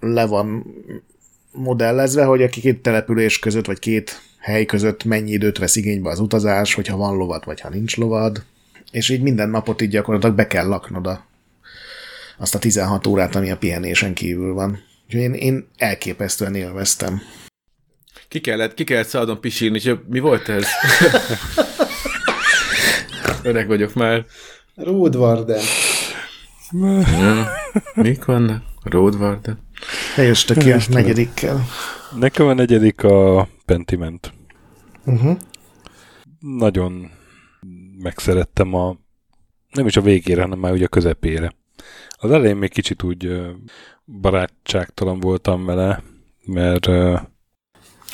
le 0.00 0.26
van 0.26 0.64
modellezve, 1.52 2.24
hogy 2.24 2.42
a 2.42 2.48
két 2.48 2.82
település 2.82 3.38
között, 3.38 3.66
vagy 3.66 3.78
két 3.78 4.20
hely 4.38 4.64
között 4.64 5.04
mennyi 5.04 5.30
időt 5.30 5.58
vesz 5.58 5.76
igénybe 5.76 6.10
az 6.10 6.20
utazás, 6.20 6.74
hogyha 6.74 6.96
van 6.96 7.16
lovad, 7.16 7.44
vagy 7.44 7.60
ha 7.60 7.68
nincs 7.68 7.96
lovad. 7.96 8.44
És 8.90 9.08
így 9.08 9.22
minden 9.22 9.50
napot 9.50 9.82
így 9.82 9.90
gyakorlatilag 9.90 10.36
be 10.36 10.46
kell 10.46 10.66
laknod 10.66 11.06
a, 11.06 11.28
azt 12.40 12.54
a 12.54 12.58
16 12.58 13.06
órát, 13.06 13.34
ami 13.34 13.50
a 13.50 13.56
pihenésen 13.56 14.14
kívül 14.14 14.54
van. 14.54 14.78
Úgyhogy 15.04 15.20
én, 15.20 15.32
én 15.32 15.68
elképesztően 15.76 16.54
élveztem. 16.54 17.20
Ki 18.28 18.40
kellett, 18.40 18.74
ki 18.74 18.84
kellett 18.84 19.06
szabadon 19.06 19.40
pisilni, 19.40 19.76
és 19.76 19.94
mi 20.08 20.18
volt 20.18 20.48
ez? 20.48 20.66
Öreg 23.42 23.66
vagyok 23.66 23.94
már. 23.94 24.24
Road 24.74 25.16
Warden. 25.16 25.62
Ja, 27.18 27.48
mik 27.94 28.24
vannak? 28.24 28.62
Road 28.82 29.14
Warden. 29.14 29.58
Helyezte 30.14 30.54
ki 30.54 30.72
a 30.72 30.78
negyedikkel. 30.88 31.64
Nekem 32.18 32.46
a 32.46 32.54
negyedik 32.54 33.04
a 33.04 33.48
Pentiment. 33.64 34.32
Uh-huh. 35.04 35.38
Nagyon 36.40 37.10
megszerettem 37.98 38.74
a 38.74 38.96
nem 39.70 39.86
is 39.86 39.96
a 39.96 40.00
végére, 40.00 40.42
hanem 40.42 40.58
már 40.58 40.72
ugye 40.72 40.84
a 40.84 40.88
közepére. 40.88 41.52
Az 42.22 42.30
elején 42.30 42.56
még 42.56 42.70
kicsit 42.72 43.02
úgy 43.02 43.40
barátságtalan 44.20 45.20
voltam 45.20 45.64
vele, 45.64 46.02
mert 46.46 46.86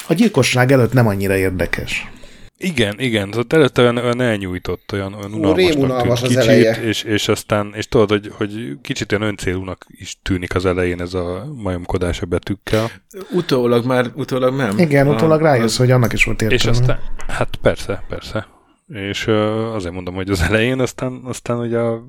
A 0.09 0.13
gyilkosság 0.15 0.73
előtt 0.73 0.93
nem 0.93 1.07
annyira 1.07 1.37
érdekes. 1.37 2.11
igen, 2.59 3.01
igen, 3.01 3.35
ott 3.37 3.53
előtte 3.53 3.83
olyan, 3.83 3.97
olyan 3.97 4.21
elnyújtott, 4.21 4.93
olyan, 4.93 5.15
olyan 5.15 5.33
unalmasnak 5.33 5.73
rémunalmas 5.75 6.21
tűnt 6.21 6.37
az 6.37 6.45
kicsit, 6.45 6.65
eleje. 6.67 6.83
és, 6.83 7.03
és 7.03 7.29
aztán, 7.29 7.73
és 7.75 7.89
tudod, 7.89 8.09
hogy, 8.11 8.33
hogy 8.37 8.79
kicsit 8.83 9.13
olyan 9.13 9.25
öncélúnak 9.29 9.87
is 9.89 10.19
tűnik 10.23 10.55
az 10.55 10.67
elején 10.67 11.01
ez 11.01 11.15
a 11.15 11.53
majomkodás 11.57 12.21
a 12.21 12.27
betűkkel. 12.27 12.91
Utólag 13.33 13.87
már, 13.87 14.11
utólag 14.15 14.55
nem. 14.57 14.79
Igen, 14.79 15.07
A- 15.09 15.15
utólag 15.15 15.41
rájössz, 15.41 15.65
az- 15.65 15.77
hogy 15.77 15.91
annak 15.91 16.13
is 16.13 16.25
volt 16.25 16.43
És 16.43 16.51
értelme. 16.53 16.79
aztán, 16.79 16.99
hát 17.27 17.57
persze, 17.63 18.05
persze. 18.09 18.47
És 18.89 19.27
ö, 19.27 19.35
azért 19.75 19.95
mondom, 19.95 20.15
hogy 20.15 20.31
az 20.31 20.41
elején, 20.41 20.81
aztán, 20.81 21.21
aztán 21.25 21.59
ugye 21.59 21.79
a, 21.79 22.05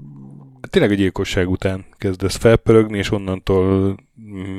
tényleg 0.62 0.92
a 0.92 0.96
gyilkosság 0.96 1.50
után 1.50 1.86
kezdesz 1.98 2.36
felpörögni, 2.36 2.98
és 2.98 3.12
onnantól 3.12 3.98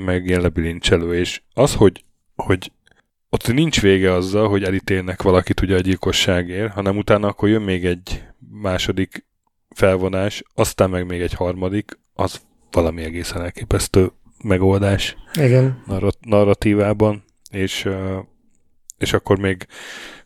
meg 0.05 0.27
ilyen 0.27 0.41
lebilincselő. 0.41 1.15
És 1.19 1.43
az, 1.55 1.75
hogy, 1.75 2.05
hogy 2.37 2.73
ott 3.31 3.53
nincs 3.53 3.81
vége 3.81 4.13
azzal, 4.13 4.49
hogy 4.49 4.65
elítélnek 4.65 5.23
valakit 5.23 5.61
ugye 5.61 5.77
a 5.77 5.81
gyilkosságért, 5.81 6.73
hanem 6.73 6.97
utána 6.97 7.29
akkor 7.29 7.49
jön 7.49 7.63
még 7.63 7.85
egy 7.85 8.23
második 8.51 9.27
felvonás, 9.69 10.43
aztán 10.55 10.91
meg 10.91 11.07
még 11.07 11.21
egy 11.21 11.33
harmadik, 11.33 11.99
az 12.15 12.41
valami 12.71 13.03
egészen 13.03 13.43
elképesztő 13.43 14.13
megoldás 14.43 15.17
Igen. 15.35 15.83
narrat- 15.87 16.25
narratívában, 16.25 17.25
és, 17.51 17.89
és 18.99 19.13
akkor 19.13 19.39
még, 19.39 19.67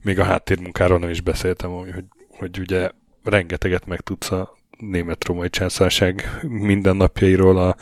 még 0.02 0.18
a 0.18 0.24
háttérmunkáról 0.24 0.98
nem 0.98 1.10
is 1.10 1.20
beszéltem, 1.20 1.70
hogy, 1.70 1.92
hogy, 1.92 2.04
hogy 2.28 2.58
ugye 2.58 2.90
rengeteget 3.24 3.86
megtudsz 3.86 4.30
a 4.30 4.60
német-római 4.90 5.50
császárság 5.50 6.40
mindennapjairól, 6.42 7.58
a, 7.58 7.76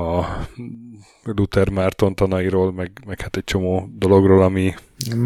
a 0.00 0.26
Luther 1.24 1.68
Márton 1.68 2.14
tanairól, 2.14 2.72
meg, 2.72 2.90
meg 3.06 3.20
hát 3.20 3.36
egy 3.36 3.44
csomó 3.44 3.88
dologról, 3.98 4.42
ami 4.42 4.74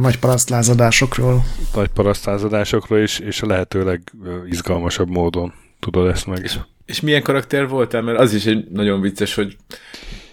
Nagy 0.01 0.19
parasztlázadásokról. 0.19 1.45
nagy 1.75 1.89
parasztázadásokról, 1.89 2.99
és, 2.99 3.19
és 3.19 3.43
a 3.43 3.47
lehetőleg 3.47 4.03
ö, 4.25 4.47
izgalmasabb 4.47 5.09
módon 5.09 5.53
tudod 5.81 6.09
ezt 6.11 6.27
meg. 6.27 6.51
És 6.87 7.01
milyen 7.01 7.23
karakter 7.23 7.69
voltál? 7.69 8.03
Mert 8.03 8.19
az 8.19 8.35
is 8.35 8.47
egy 8.47 8.69
nagyon 8.71 9.01
vicces, 9.01 9.35
hogy 9.35 9.57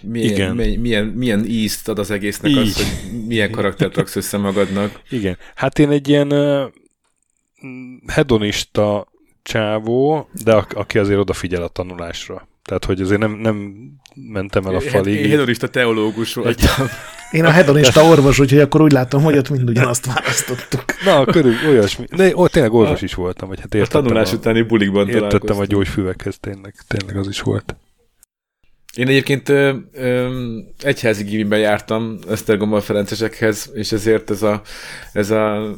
milyen, 0.00 0.32
Igen. 0.32 0.54
milyen, 0.54 0.80
milyen, 0.80 1.04
milyen 1.04 1.44
ízt 1.44 1.88
ad 1.88 1.98
az 1.98 2.10
egésznek 2.10 2.50
Így. 2.50 2.56
az, 2.58 2.76
hogy 2.76 3.24
milyen 3.26 3.50
karaktert 3.50 3.96
raksz 3.96 4.16
össze 4.16 4.38
magadnak. 4.38 5.00
Igen. 5.10 5.36
Hát 5.54 5.78
én 5.78 5.90
egy 5.90 6.08
ilyen 6.08 6.32
uh, 6.32 6.72
hedonista 8.06 9.06
csávó, 9.46 10.28
de 10.44 10.52
a, 10.54 10.66
aki 10.74 10.98
azért 10.98 11.18
odafigyel 11.18 11.62
a 11.62 11.68
tanulásra. 11.68 12.48
Tehát, 12.64 12.84
hogy 12.84 13.00
azért 13.00 13.20
nem, 13.20 13.32
nem 13.32 13.74
mentem 14.14 14.66
el 14.66 14.74
a 14.74 14.80
falig. 14.80 15.20
Én 15.20 15.30
hedonista 15.30 15.68
teológus 15.68 16.34
voltam. 16.34 16.86
Én 17.30 17.44
a 17.44 17.50
hedonista 17.50 18.04
orvos, 18.04 18.38
úgyhogy 18.38 18.60
akkor 18.60 18.80
úgy 18.80 18.92
látom, 18.92 19.22
hogy 19.22 19.38
ott 19.38 19.50
mind 19.50 19.68
ugyanazt 19.68 20.06
választottuk. 20.06 20.84
Na, 21.04 21.24
körül 21.24 21.54
olyasmi. 21.68 22.06
De 22.16 22.36
ó, 22.36 22.46
tényleg 22.46 22.72
orvos 22.72 23.02
is 23.02 23.14
voltam, 23.14 23.48
vagy 23.48 23.60
hát 23.60 23.74
A 23.74 23.76
értettem 23.76 24.02
tanulás 24.02 24.32
a, 24.32 24.36
utáni 24.36 24.62
bulikban 24.62 25.08
értettem 25.08 25.58
a 25.58 25.64
gyógyfüvekhez, 25.64 26.38
tényleg, 26.40 26.74
tényleg 26.86 27.16
az 27.16 27.28
is 27.28 27.40
volt. 27.40 27.76
Én 28.96 29.08
egyébként 29.08 29.48
ö, 29.48 29.74
ö, 29.92 30.28
egyházi 30.82 31.24
gimiben 31.24 31.58
jártam 31.58 32.18
Esztergomban 32.30 32.80
Ferencesekhez, 32.80 33.70
és 33.74 33.92
ezért 33.92 34.30
ez 34.30 34.42
a, 34.42 34.62
ez 35.12 35.30
a 35.30 35.76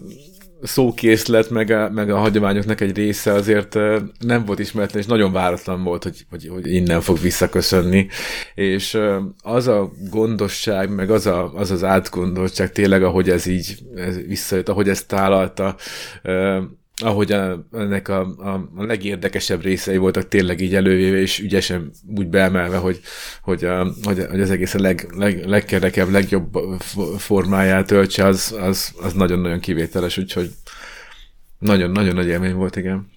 szókészlet, 0.62 1.50
meg 1.50 1.70
a, 1.70 1.90
meg 1.90 2.10
a 2.10 2.18
hagyományoknak 2.18 2.80
egy 2.80 2.96
része 2.96 3.32
azért 3.32 3.74
nem 4.18 4.44
volt 4.44 4.58
ismeretlen, 4.58 5.02
és 5.02 5.08
nagyon 5.08 5.32
váratlan 5.32 5.82
volt, 5.84 6.02
hogy, 6.02 6.26
hogy, 6.30 6.48
hogy 6.48 6.72
innen 6.72 7.00
fog 7.00 7.20
visszaköszönni. 7.20 8.06
És 8.54 8.98
az 9.42 9.66
a 9.66 9.92
gondosság, 10.10 10.94
meg 10.94 11.10
az 11.10 11.26
a, 11.26 11.52
az, 11.54 11.70
az 11.70 11.84
átgondoltság 11.84 12.72
tényleg, 12.72 13.02
ahogy 13.02 13.30
ez 13.30 13.46
így 13.46 13.78
ez 13.94 14.16
visszajött, 14.26 14.68
ahogy 14.68 14.88
ezt 14.88 15.08
tálalta, 15.08 15.76
ahogy 16.98 17.32
a, 17.32 17.66
ennek 17.72 18.08
a, 18.08 18.20
a, 18.20 18.70
a 18.76 18.84
legérdekesebb 18.84 19.62
részei 19.62 19.96
voltak 19.96 20.28
tényleg 20.28 20.60
így 20.60 20.74
elővéve, 20.74 21.16
és 21.16 21.38
ügyesen 21.38 21.90
úgy 22.16 22.28
beemelve, 22.28 22.76
hogy, 22.76 23.00
hogy, 23.42 23.64
a, 23.64 23.92
hogy, 24.02 24.26
hogy 24.30 24.40
az 24.40 24.50
egész 24.50 24.74
a 24.74 24.80
leg, 24.80 25.06
leg, 25.16 25.44
legkerekebb, 25.46 26.10
legjobb 26.10 26.58
formáját 27.18 27.90
öltse, 27.90 28.24
az, 28.26 28.56
az, 28.60 28.94
az 29.02 29.12
nagyon-nagyon 29.12 29.60
kivételes, 29.60 30.18
úgyhogy 30.18 30.50
nagyon-nagyon 31.58 32.14
nagy 32.14 32.26
élmény 32.26 32.54
volt, 32.54 32.76
igen. 32.76 33.10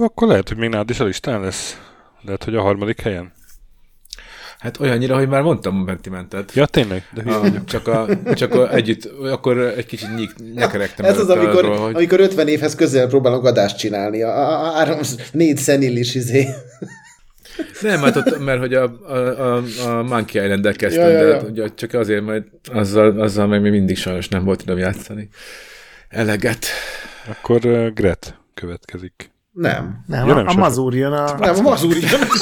Akkor 0.00 0.28
lehet, 0.28 0.48
hogy 0.48 0.58
még 0.58 0.68
nálad 0.68 0.90
is 0.90 1.00
a 1.00 1.04
listán 1.04 1.40
lesz. 1.40 1.80
Lehet, 2.22 2.44
hogy 2.44 2.54
a 2.54 2.62
harmadik 2.62 3.00
helyen. 3.00 3.32
Hát 4.66 4.80
olyannyira, 4.80 5.16
hogy 5.16 5.28
már 5.28 5.42
mondtam 5.42 5.80
a 5.80 5.84
Bentimentet. 5.84 6.52
Ja, 6.54 6.66
tényleg? 6.66 7.08
De 7.14 7.22
hülye 7.22 7.36
A, 7.36 7.40
vagyok. 7.40 7.64
csak, 7.64 7.88
a, 7.88 8.08
csak 8.34 8.54
a, 8.54 8.74
együtt, 8.74 9.04
akkor 9.04 9.58
egy 9.58 9.86
kicsit 9.86 10.14
nyik, 10.16 10.30
nyekeregtem. 10.54 11.04
Ez 11.04 11.18
az, 11.18 11.28
amikor, 11.28 11.64
arról, 11.64 11.76
hogy... 11.76 11.94
amikor 11.94 12.20
50 12.20 12.48
évhez 12.48 12.74
közel 12.74 13.08
próbálunk 13.08 13.44
adást 13.44 13.78
csinálni. 13.78 14.22
A, 14.22 14.28
a, 14.28 14.66
a 14.66 14.72
három, 14.72 14.98
négy 15.32 15.56
szenilis 15.56 16.14
izé. 16.14 16.46
Nem, 17.80 18.00
hát 18.00 18.16
ott, 18.16 18.44
mert 18.44 18.58
hogy 18.58 18.74
a, 18.74 18.82
a, 19.08 19.16
a, 19.16 19.62
a 19.86 20.02
Monkey 20.02 20.42
Island-del 20.42 20.74
kezdtem, 20.74 21.08
Ja, 21.08 21.10
ja, 21.10 21.18
de 21.18 21.26
ja. 21.26 21.32
hát 21.32 21.48
ugye 21.48 21.66
csak 21.74 21.94
azért, 21.94 22.22
majd 22.22 22.44
azzal, 22.72 23.20
azzal 23.20 23.46
meg 23.46 23.60
még 23.60 23.70
mindig 23.70 23.96
sajnos 23.96 24.28
nem 24.28 24.44
volt 24.44 24.62
időm 24.62 24.78
játszani. 24.78 25.28
Eleget. 26.08 26.66
Akkor 27.28 27.66
uh, 27.66 27.92
Gret 27.92 28.38
következik. 28.54 29.30
Nem. 29.56 30.04
Nem, 30.06 30.26
Ja, 30.26 30.32
a, 30.32 30.36
nem 30.36 30.46
a 30.46 30.50
sose. 30.50 30.60
mazúr 30.60 30.94
jön 30.94 31.12
a... 31.12 31.38
Nem, 31.38 31.56
a 31.56 31.60
mazúr 31.60 31.94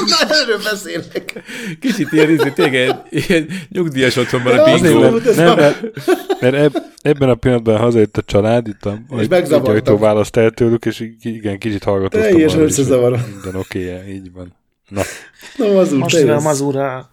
Na, 0.07 0.35
erről 0.35 0.59
beszélek. 0.71 1.43
Kicsit 1.81 2.13
ilyen, 2.13 2.31
izé, 2.31 2.51
tényleg 2.51 2.97
ilyen 3.11 3.49
nyugdíjas 3.69 4.17
otthonban 4.17 4.59
a 4.59 4.63
Azért, 4.63 4.99
bingo. 4.99 5.17
Ez 5.29 5.37
nem, 5.37 5.49
a- 5.51 5.55
mert, 5.55 5.81
mert 6.41 6.55
eb, 6.55 6.77
ebben 7.03 7.29
a 7.29 7.35
pillanatban 7.35 7.77
hazajött 7.79 8.17
a 8.17 8.23
család, 8.23 8.67
itt 8.69 8.85
a, 8.85 8.99
ajtó 9.65 9.99
választ 9.99 10.37
el 10.37 10.51
tőlük, 10.51 10.85
és 10.85 11.11
igen, 11.23 11.59
kicsit 11.59 11.85
hallgatottam. 11.85 12.31
Teljesen 12.31 12.61
összezavarom. 12.61 13.21
Minden 13.33 13.55
oké 13.61 13.91
-e, 13.91 14.09
így 14.09 14.33
van. 14.33 14.57
Na, 14.89 15.03
Na, 15.57 15.73
mazúr, 15.73 15.99
Most 15.99 16.17
jön 16.17 16.31
a 16.31 16.41
mazúr 16.41 16.77
a 16.77 17.11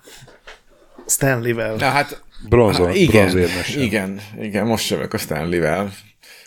Stanley-vel. 1.07 1.76
Na 1.76 1.86
hát, 1.90 2.23
bronzor, 2.49 2.88
Ah, 2.90 2.99
igen, 3.02 3.11
bronzérmes. 3.30 3.76
igen, 3.76 4.19
igen, 4.41 4.65
most 4.65 4.90
jövök 4.90 5.14
a 5.14 5.18
Stanley-vel. 5.18 5.91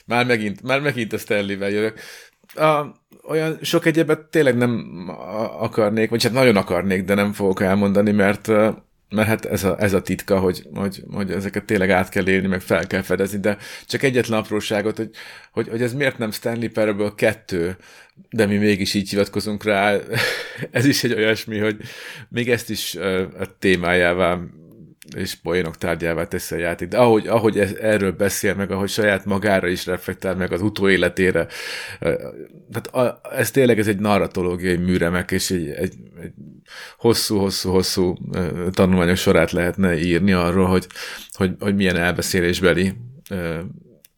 Már 0.06 0.26
megint, 0.26 0.62
már 0.62 0.80
megint 0.80 1.12
a 1.12 1.18
Stanley-vel 1.18 1.70
jövök. 1.70 1.98
A, 2.54 2.84
olyan 3.28 3.58
sok 3.62 3.86
egyebet 3.86 4.20
tényleg 4.20 4.56
nem 4.56 5.04
akarnék, 5.58 6.10
vagy 6.10 6.22
hát 6.22 6.32
nagyon 6.32 6.56
akarnék, 6.56 7.04
de 7.04 7.14
nem 7.14 7.32
fogok 7.32 7.62
elmondani, 7.62 8.10
mert 8.10 8.50
mert 9.14 9.28
hát 9.28 9.44
ez 9.44 9.64
a, 9.64 9.76
ez 9.80 9.92
a 9.92 10.02
titka, 10.02 10.38
hogy, 10.38 10.66
hogy, 10.74 11.02
hogy 11.12 11.30
ezeket 11.30 11.64
tényleg 11.64 11.90
át 11.90 12.08
kell 12.08 12.28
élni, 12.28 12.46
meg 12.46 12.60
fel 12.60 12.86
kell 12.86 13.02
fedezni, 13.02 13.38
de 13.38 13.56
csak 13.86 14.02
egyetlen 14.02 14.38
apróságot, 14.38 14.96
hogy, 14.96 15.10
hogy, 15.52 15.68
hogy 15.68 15.82
ez 15.82 15.94
miért 15.94 16.18
nem 16.18 16.30
Stanley 16.30 16.70
Parable 16.70 17.12
2, 17.16 17.76
de 18.30 18.46
mi 18.46 18.56
mégis 18.56 18.94
így 18.94 19.08
hivatkozunk 19.08 19.64
rá, 19.64 19.96
ez 20.70 20.84
is 20.84 21.04
egy 21.04 21.12
olyasmi, 21.12 21.58
hogy 21.58 21.76
még 22.28 22.50
ezt 22.50 22.70
is 22.70 22.94
a 23.38 23.58
témájává 23.58 24.38
és 25.16 25.34
poénok 25.34 25.76
tárgyává 25.76 26.24
teszi 26.24 26.54
a 26.54 26.58
játék. 26.58 26.88
De 26.88 26.98
ahogy, 26.98 27.26
ahogy 27.26 27.58
ez, 27.58 27.72
erről 27.72 28.12
beszél, 28.12 28.54
meg 28.54 28.70
ahogy 28.70 28.88
saját 28.88 29.24
magára 29.24 29.68
is 29.68 29.86
reflektál, 29.86 30.34
meg 30.34 30.52
az 30.52 30.60
utóéletére, 30.60 31.46
tehát 32.70 32.86
a, 32.92 33.20
ez 33.32 33.50
tényleg 33.50 33.78
ez 33.78 33.88
egy 33.88 33.98
narratológiai 33.98 34.76
műremek, 34.76 35.30
és 35.30 35.50
egy, 35.50 35.68
egy, 35.68 35.94
egy 36.22 36.32
hosszú-hosszú-hosszú 36.96 38.14
tanulmányok 38.70 39.16
sorát 39.16 39.50
lehetne 39.50 39.98
írni 39.98 40.32
arról, 40.32 40.66
hogy, 40.66 40.86
hogy, 41.32 41.50
hogy 41.58 41.74
milyen 41.74 41.96
elbeszélésbeli 41.96 42.94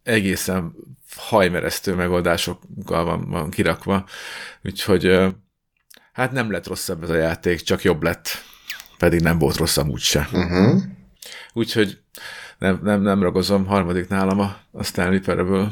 egészen 0.02 0.74
hajmeresztő 1.16 1.94
megoldásokkal 1.94 3.04
van, 3.04 3.30
van 3.30 3.50
kirakva. 3.50 4.06
Úgyhogy 4.64 5.18
hát 6.12 6.32
nem 6.32 6.50
lett 6.50 6.66
rosszabb 6.66 7.02
ez 7.02 7.10
a 7.10 7.16
játék, 7.16 7.60
csak 7.60 7.82
jobb 7.82 8.02
lett. 8.02 8.28
Pedig 8.98 9.20
nem 9.20 9.38
volt 9.38 9.56
rossz 9.56 9.76
amúgy 9.76 10.00
se. 10.00 10.28
Uh-huh. 10.32 10.82
Úgyhogy 11.52 11.98
nem, 12.58 12.80
nem, 12.82 13.02
nem 13.02 13.22
ragozom, 13.22 13.66
harmadik 13.66 14.08
nálam 14.08 14.40
a, 14.40 14.56
a 14.72 14.82
Stanley 14.82 15.20
Parable 15.20 15.70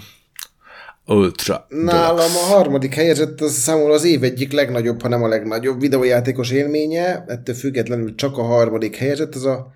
Ultra 1.07 1.67
Nálam 1.69 2.17
Deluxe. 2.17 2.39
a 2.39 2.43
harmadik 2.55 2.95
helyezett 2.95 3.41
az 3.41 3.53
számomra 3.53 3.93
az 3.93 4.05
év 4.05 4.23
egyik 4.23 4.53
legnagyobb, 4.53 5.03
ha 5.03 5.09
nem 5.09 5.23
a 5.23 5.29
legnagyobb 5.29 5.81
videójátékos 5.81 6.51
élménye, 6.51 7.25
ettől 7.27 7.55
függetlenül 7.55 8.15
csak 8.15 8.39
a 8.39 8.43
harmadik 8.43 8.97
helyezett, 8.97 9.35
az 9.35 9.45
a 9.45 9.73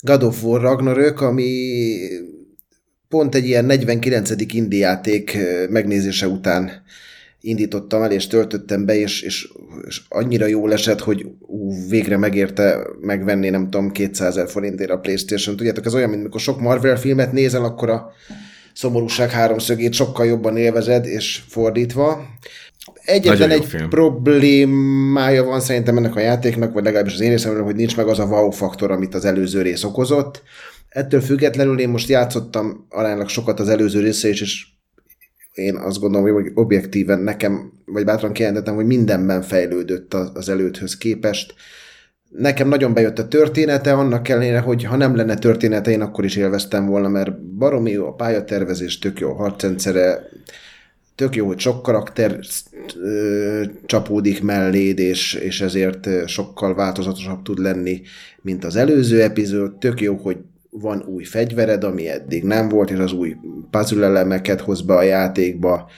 God 0.00 0.22
of 0.22 0.42
War 0.42 0.60
Ragnarök, 0.60 1.20
ami 1.20 1.68
pont 3.08 3.34
egy 3.34 3.46
ilyen 3.46 3.64
49. 3.64 4.30
indie 4.52 4.78
játék 4.78 5.34
ö, 5.34 5.66
megnézése 5.68 6.28
után 6.28 6.82
indítottam 7.40 8.02
el, 8.02 8.12
és 8.12 8.26
töltöttem 8.26 8.84
be, 8.84 8.96
és, 8.98 9.22
és, 9.22 9.48
és 9.86 10.02
annyira 10.08 10.46
jól 10.46 10.72
esett, 10.72 11.00
hogy 11.00 11.26
ú, 11.40 11.88
végre 11.88 12.16
megérte 12.16 12.86
megvenni, 13.00 13.48
nem 13.48 13.70
tudom, 13.70 13.90
200 13.90 14.36
ezer 14.36 14.48
forintért 14.50 14.90
a 14.90 14.98
Playstation. 14.98 15.56
Tudjátok, 15.56 15.86
ez 15.86 15.94
olyan, 15.94 16.08
mint 16.08 16.20
amikor 16.20 16.40
sok 16.40 16.60
Marvel 16.60 16.96
filmet 16.96 17.32
nézel, 17.32 17.64
akkor 17.64 17.90
a 17.90 18.12
szomorúság 18.72 19.30
háromszögét 19.30 19.92
sokkal 19.92 20.26
jobban 20.26 20.56
élvezed, 20.56 21.06
és 21.06 21.42
fordítva. 21.48 22.26
Egyetlen 23.04 23.50
jó 23.50 23.56
egy 23.56 23.64
film. 23.64 23.88
problémája 23.88 25.44
van 25.44 25.60
szerintem 25.60 25.96
ennek 25.96 26.16
a 26.16 26.20
játéknak, 26.20 26.72
vagy 26.72 26.84
legalábbis 26.84 27.12
az 27.12 27.20
én 27.20 27.30
részemről, 27.30 27.64
hogy 27.64 27.76
nincs 27.76 27.96
meg 27.96 28.06
az 28.06 28.18
a 28.18 28.24
wow 28.24 28.50
faktor, 28.50 28.90
amit 28.90 29.14
az 29.14 29.24
előző 29.24 29.62
rész 29.62 29.84
okozott. 29.84 30.42
Ettől 30.88 31.20
függetlenül 31.20 31.80
én 31.80 31.88
most 31.88 32.08
játszottam 32.08 32.86
aránylag 32.88 33.28
sokat 33.28 33.60
az 33.60 33.68
előző 33.68 34.00
része 34.00 34.28
is, 34.28 34.40
és 34.40 34.66
én 35.58 35.76
azt 35.76 36.00
gondolom, 36.00 36.32
hogy 36.32 36.50
objektíven 36.54 37.20
nekem, 37.20 37.72
vagy 37.84 38.04
bátran 38.04 38.32
kijelentettem, 38.32 38.74
hogy 38.74 38.86
mindenben 38.86 39.42
fejlődött 39.42 40.14
az 40.14 40.48
előthöz 40.48 40.96
képest. 40.96 41.54
Nekem 42.28 42.68
nagyon 42.68 42.94
bejött 42.94 43.18
a 43.18 43.28
története, 43.28 43.92
annak 43.92 44.28
ellenére, 44.28 44.58
hogy 44.58 44.84
ha 44.84 44.96
nem 44.96 45.16
lenne 45.16 45.34
története, 45.34 45.90
én 45.90 46.00
akkor 46.00 46.24
is 46.24 46.36
élveztem 46.36 46.86
volna, 46.86 47.08
mert 47.08 47.42
baromi 47.42 47.90
jó 47.90 48.06
a 48.06 48.14
pályatervezés, 48.14 48.98
tök 48.98 49.20
jó 49.20 49.30
a 49.30 49.34
harcrendszere, 49.34 50.28
tök 51.14 51.36
jó, 51.36 51.46
hogy 51.46 51.58
sok 51.58 51.82
karakter 51.82 52.38
csapódik 53.86 54.42
melléd, 54.42 54.98
és, 54.98 55.34
és 55.34 55.60
ezért 55.60 56.08
sokkal 56.26 56.74
változatosabb 56.74 57.42
tud 57.42 57.58
lenni, 57.58 58.00
mint 58.42 58.64
az 58.64 58.76
előző 58.76 59.22
epizód. 59.22 59.78
Tök 59.78 60.00
jó, 60.00 60.16
hogy 60.16 60.36
van 60.80 61.02
új 61.02 61.24
fegyvered, 61.24 61.84
ami 61.84 62.08
eddig 62.08 62.44
nem 62.44 62.68
volt, 62.68 62.90
és 62.90 62.98
az 62.98 63.12
új 63.12 63.36
puzzle 63.70 64.06
elemeket 64.06 64.60
hoz 64.60 64.82
be 64.82 64.94
a 64.94 65.02
játékba. 65.02 65.90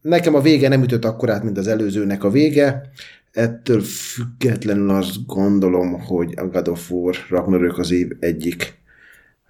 Nekem 0.00 0.34
a 0.34 0.40
vége 0.40 0.68
nem 0.68 0.82
ütött 0.82 1.04
akkorát, 1.04 1.42
mint 1.42 1.58
az 1.58 1.66
előzőnek 1.66 2.24
a 2.24 2.30
vége. 2.30 2.90
Ettől 3.32 3.80
függetlenül 3.80 4.90
azt 4.90 5.26
gondolom, 5.26 6.00
hogy 6.00 6.34
a 6.36 6.46
God 6.46 6.68
of 6.68 6.90
War 6.90 7.16
Ragnarök 7.28 7.78
az 7.78 7.90
év 7.90 8.10
egyik 8.20 8.78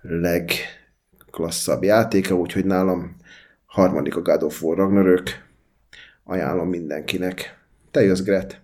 legklasszabb 0.02 1.82
játéka, 1.82 2.34
úgyhogy 2.34 2.64
nálam 2.64 3.16
harmadik 3.66 4.16
a 4.16 4.22
God 4.22 4.42
of 4.42 4.62
War 4.62 4.76
Ragnarök. 4.76 5.30
Ajánlom 6.24 6.68
mindenkinek. 6.68 7.58
Te 7.90 8.02
jössz, 8.02 8.22
Gret. 8.22 8.60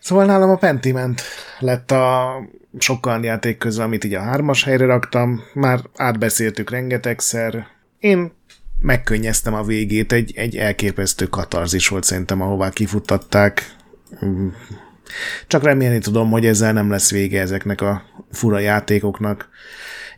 Szóval 0.00 0.24
nálam 0.24 0.50
a 0.50 0.56
Pentiment 0.56 1.22
lett 1.60 1.90
a 1.90 2.36
sokkal 2.78 3.24
játék 3.24 3.58
közül, 3.58 3.82
amit 3.82 4.04
így 4.04 4.14
a 4.14 4.20
hármas 4.20 4.64
helyre 4.64 4.84
raktam. 4.84 5.42
Már 5.54 5.80
átbeszéltük 5.96 6.70
rengetegszer. 6.70 7.66
Én 7.98 8.32
megkönnyeztem 8.80 9.54
a 9.54 9.62
végét, 9.62 10.12
egy, 10.12 10.32
egy 10.36 10.56
elképesztő 10.56 11.26
katarzis 11.26 11.88
volt 11.88 12.04
szerintem, 12.04 12.40
ahová 12.40 12.70
kifuttatták. 12.70 13.76
Mm. 14.24 14.48
Csak 15.46 15.62
remélni 15.62 15.98
tudom, 15.98 16.30
hogy 16.30 16.46
ezzel 16.46 16.72
nem 16.72 16.90
lesz 16.90 17.10
vége 17.10 17.40
ezeknek 17.40 17.80
a 17.80 18.02
fura 18.32 18.58
játékoknak. 18.58 19.48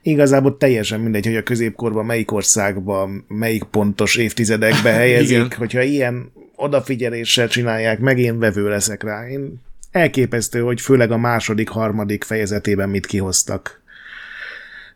Igazából 0.02 0.56
teljesen 0.56 1.00
mindegy, 1.00 1.26
hogy 1.26 1.36
a 1.36 1.42
középkorban 1.42 2.04
melyik 2.04 2.32
országban, 2.32 3.24
melyik 3.28 3.64
pontos 3.64 4.16
évtizedekbe 4.16 4.90
helyezik, 5.02 5.54
hogyha 5.54 5.82
ilyen 5.82 6.32
odafigyeléssel 6.56 7.48
csinálják, 7.48 7.98
meg 7.98 8.18
én 8.18 8.38
vevő 8.38 8.68
leszek 8.68 9.02
rá. 9.02 9.28
Én 9.28 9.60
elképesztő, 9.90 10.60
hogy 10.60 10.80
főleg 10.80 11.10
a 11.10 11.16
második, 11.16 11.68
harmadik 11.68 12.24
fejezetében 12.24 12.88
mit 12.88 13.06
kihoztak 13.06 13.82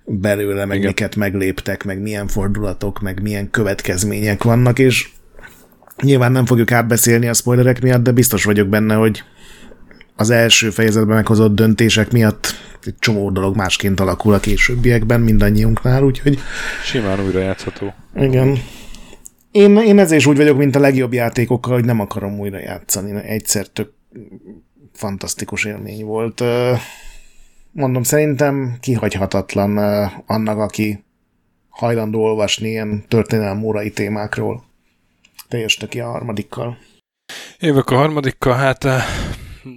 belőle, 0.05 0.65
meg 0.65 0.77
Igen. 0.77 0.89
miket 0.89 1.17
megléptek, 1.17 1.85
meg 1.85 2.01
milyen 2.01 2.27
fordulatok, 2.27 3.01
meg 3.01 3.23
milyen 3.23 3.51
következmények 3.51 4.43
vannak, 4.43 4.79
és 4.79 5.09
nyilván 6.03 6.33
nem 6.33 6.47
fogjuk 6.47 6.73
átbeszélni 6.73 7.29
a 7.29 7.35
spoilerek 7.35 7.83
miatt, 7.83 8.03
de 8.03 8.13
biztos 8.13 8.45
vagyok 8.45 8.69
benne, 8.69 8.95
hogy 8.95 9.23
az 10.17 10.31
első 10.31 10.71
fejezetben 10.71 11.15
meghozott 11.15 11.55
döntések 11.55 12.13
miatt 12.13 12.55
egy 12.87 12.95
csomó 12.99 13.31
dolog 13.31 13.57
másként 13.57 14.01
alakul 14.01 14.35
a 14.35 14.41
későbbiekben 14.41 15.21
mindannyiunknál, 15.21 16.03
úgyhogy 16.03 16.39
Simán 16.85 17.25
újra 17.25 17.39
játszható. 17.39 17.95
igen. 18.17 18.59
Én, 19.51 19.77
én 19.77 19.99
ezzel 19.99 20.17
is 20.17 20.27
úgy 20.27 20.37
vagyok, 20.37 20.57
mint 20.57 20.77
a 20.77 20.81
legjobb 20.81 21.13
játékokkal, 21.13 21.73
hogy 21.73 21.85
nem 21.85 22.01
akarom 22.01 22.39
újra 22.39 22.59
játszani. 22.59 23.21
Egyszer 23.23 23.67
tök 23.67 23.93
fantasztikus 25.03 25.65
élmény 25.65 26.05
volt. 26.05 26.43
Mondom, 27.71 28.03
szerintem 28.03 28.77
kihagyhatatlan 28.81 29.79
annak, 30.27 30.59
aki 30.59 31.05
hajlandó 31.69 32.23
olvasni 32.23 32.69
ilyen 32.69 33.05
történelmi 33.09 33.65
órai 33.65 33.91
témákról. 33.91 34.65
Teljes 35.49 35.75
töki 35.75 36.01
a 36.01 36.11
harmadikkal. 36.11 36.79
Évek 37.59 37.91
a 37.91 37.97
harmadikkal, 37.97 38.55
hát 38.55 38.87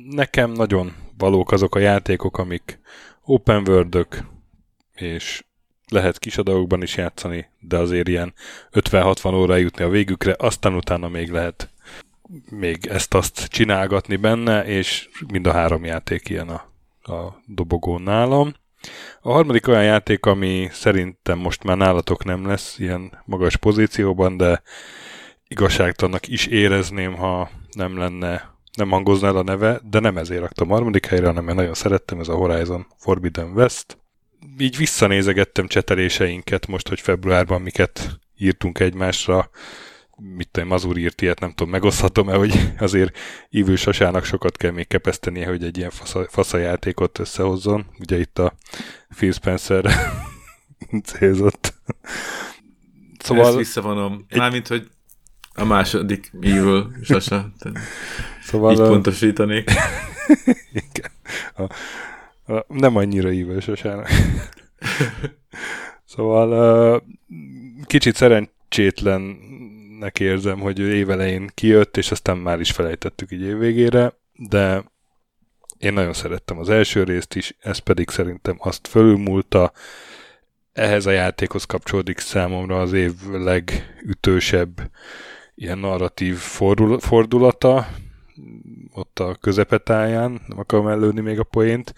nekem 0.09 0.51
nagyon 0.51 0.93
valók 1.17 1.51
azok 1.51 1.75
a 1.75 1.79
játékok, 1.79 2.37
amik 2.37 2.79
open 3.23 3.67
world 3.67 4.07
és 4.93 5.43
lehet 5.87 6.19
kis 6.19 6.37
adagokban 6.37 6.81
is 6.81 6.97
játszani, 6.97 7.45
de 7.59 7.77
azért 7.77 8.07
ilyen 8.07 8.33
50-60 8.71 9.33
óra 9.33 9.55
jutni 9.55 9.83
a 9.83 9.89
végükre, 9.89 10.35
aztán 10.37 10.73
utána 10.73 11.07
még 11.07 11.29
lehet 11.29 11.69
még 12.49 12.85
ezt-azt 12.85 13.45
csinálgatni 13.45 14.15
benne, 14.15 14.65
és 14.65 15.09
mind 15.27 15.47
a 15.47 15.51
három 15.51 15.85
játék 15.85 16.29
ilyen 16.29 16.49
a, 16.49 16.71
a 17.13 17.41
dobogón 17.45 18.01
nálam. 18.01 18.53
A 19.21 19.31
harmadik 19.31 19.67
olyan 19.67 19.83
játék, 19.83 20.25
ami 20.25 20.69
szerintem 20.71 21.37
most 21.37 21.63
már 21.63 21.77
nálatok 21.77 22.23
nem 22.23 22.47
lesz 22.47 22.79
ilyen 22.79 23.23
magas 23.25 23.55
pozícióban, 23.55 24.37
de 24.37 24.61
igazságtalannak 25.47 26.27
is 26.27 26.45
érezném, 26.45 27.15
ha 27.15 27.49
nem 27.71 27.97
lenne, 27.97 28.53
nem 28.77 28.89
hangozna 28.89 29.27
el 29.27 29.35
a 29.35 29.43
neve, 29.43 29.79
de 29.83 29.99
nem 29.99 30.17
ezért 30.17 30.41
raktam 30.41 30.71
a 30.71 30.73
harmadik 30.73 31.05
helyre, 31.05 31.25
hanem 31.25 31.43
mert 31.43 31.57
nagyon 31.57 31.73
szerettem, 31.73 32.19
ez 32.19 32.27
a 32.27 32.35
Horizon 32.35 32.87
Forbidden 32.97 33.51
West. 33.51 33.97
Így 34.57 34.77
visszanézegettem 34.77 35.67
cseteléseinket 35.67 36.67
most, 36.67 36.87
hogy 36.87 36.99
februárban 36.99 37.61
miket 37.61 38.19
írtunk 38.37 38.79
egymásra, 38.79 39.49
mit 40.17 40.49
tudom, 40.51 40.69
Mazur 40.69 40.97
írt 40.97 41.21
ilyet, 41.21 41.39
nem 41.39 41.49
tudom, 41.49 41.71
megoszthatom-e, 41.71 42.35
hogy 42.35 42.71
azért 42.77 43.17
Ívő 43.49 43.75
Sasának 43.75 44.23
sokat 44.23 44.57
kell 44.57 44.71
még 44.71 44.87
kepesztenie, 44.87 45.47
hogy 45.47 45.63
egy 45.63 45.77
ilyen 45.77 45.89
fasza, 45.89 46.27
fasza 46.29 46.57
játékot 46.57 47.19
összehozzon. 47.19 47.85
Ugye 47.99 48.19
itt 48.19 48.39
a 48.39 48.53
Phil 49.15 49.31
Spencer 49.31 49.85
célzott. 51.03 51.73
Szóval... 53.19 53.47
Ezt 53.47 53.57
visszavonom. 53.57 54.25
Mármint, 54.35 54.67
hogy 54.67 54.89
a 55.53 55.65
második 55.65 56.31
Evil 56.41 56.95
Sasa. 57.03 57.51
Szóval 58.43 58.71
így 58.71 58.77
pontosítanék. 58.77 59.71
Igen. 60.89 61.11
A, 61.55 61.61
a, 62.53 62.65
nem 62.67 62.95
annyira 62.95 63.31
ívő 63.31 63.59
sosának. 63.59 64.09
szóval 66.05 67.03
kicsit 67.85 68.15
szerencsétlennek 70.05 70.19
érzem, 70.19 70.59
hogy 70.59 70.79
ő 70.79 70.95
évelején 70.95 71.49
kijött, 71.53 71.97
és 71.97 72.11
aztán 72.11 72.37
már 72.37 72.59
is 72.59 72.71
felejtettük 72.71 73.31
így 73.31 73.41
évvégére, 73.41 74.13
de 74.33 74.83
én 75.77 75.93
nagyon 75.93 76.13
szerettem 76.13 76.57
az 76.57 76.69
első 76.69 77.03
részt 77.03 77.35
is, 77.35 77.55
ez 77.59 77.77
pedig 77.77 78.09
szerintem 78.09 78.55
azt 78.59 78.87
fölülmúlta, 78.87 79.71
ehhez 80.73 81.05
a 81.05 81.11
játékhoz 81.11 81.63
kapcsolódik 81.65 82.19
számomra 82.19 82.79
az 82.79 82.93
év 82.93 83.13
legütősebb 83.31 84.91
ilyen 85.55 85.77
narratív 85.77 86.35
fordul- 86.35 87.03
fordulata, 87.03 87.87
ott 88.93 89.19
a 89.19 89.35
közepetáján, 89.35 90.41
nem 90.47 90.59
akarom 90.59 90.87
előni 90.87 91.21
még 91.21 91.39
a 91.39 91.43
poént. 91.43 91.93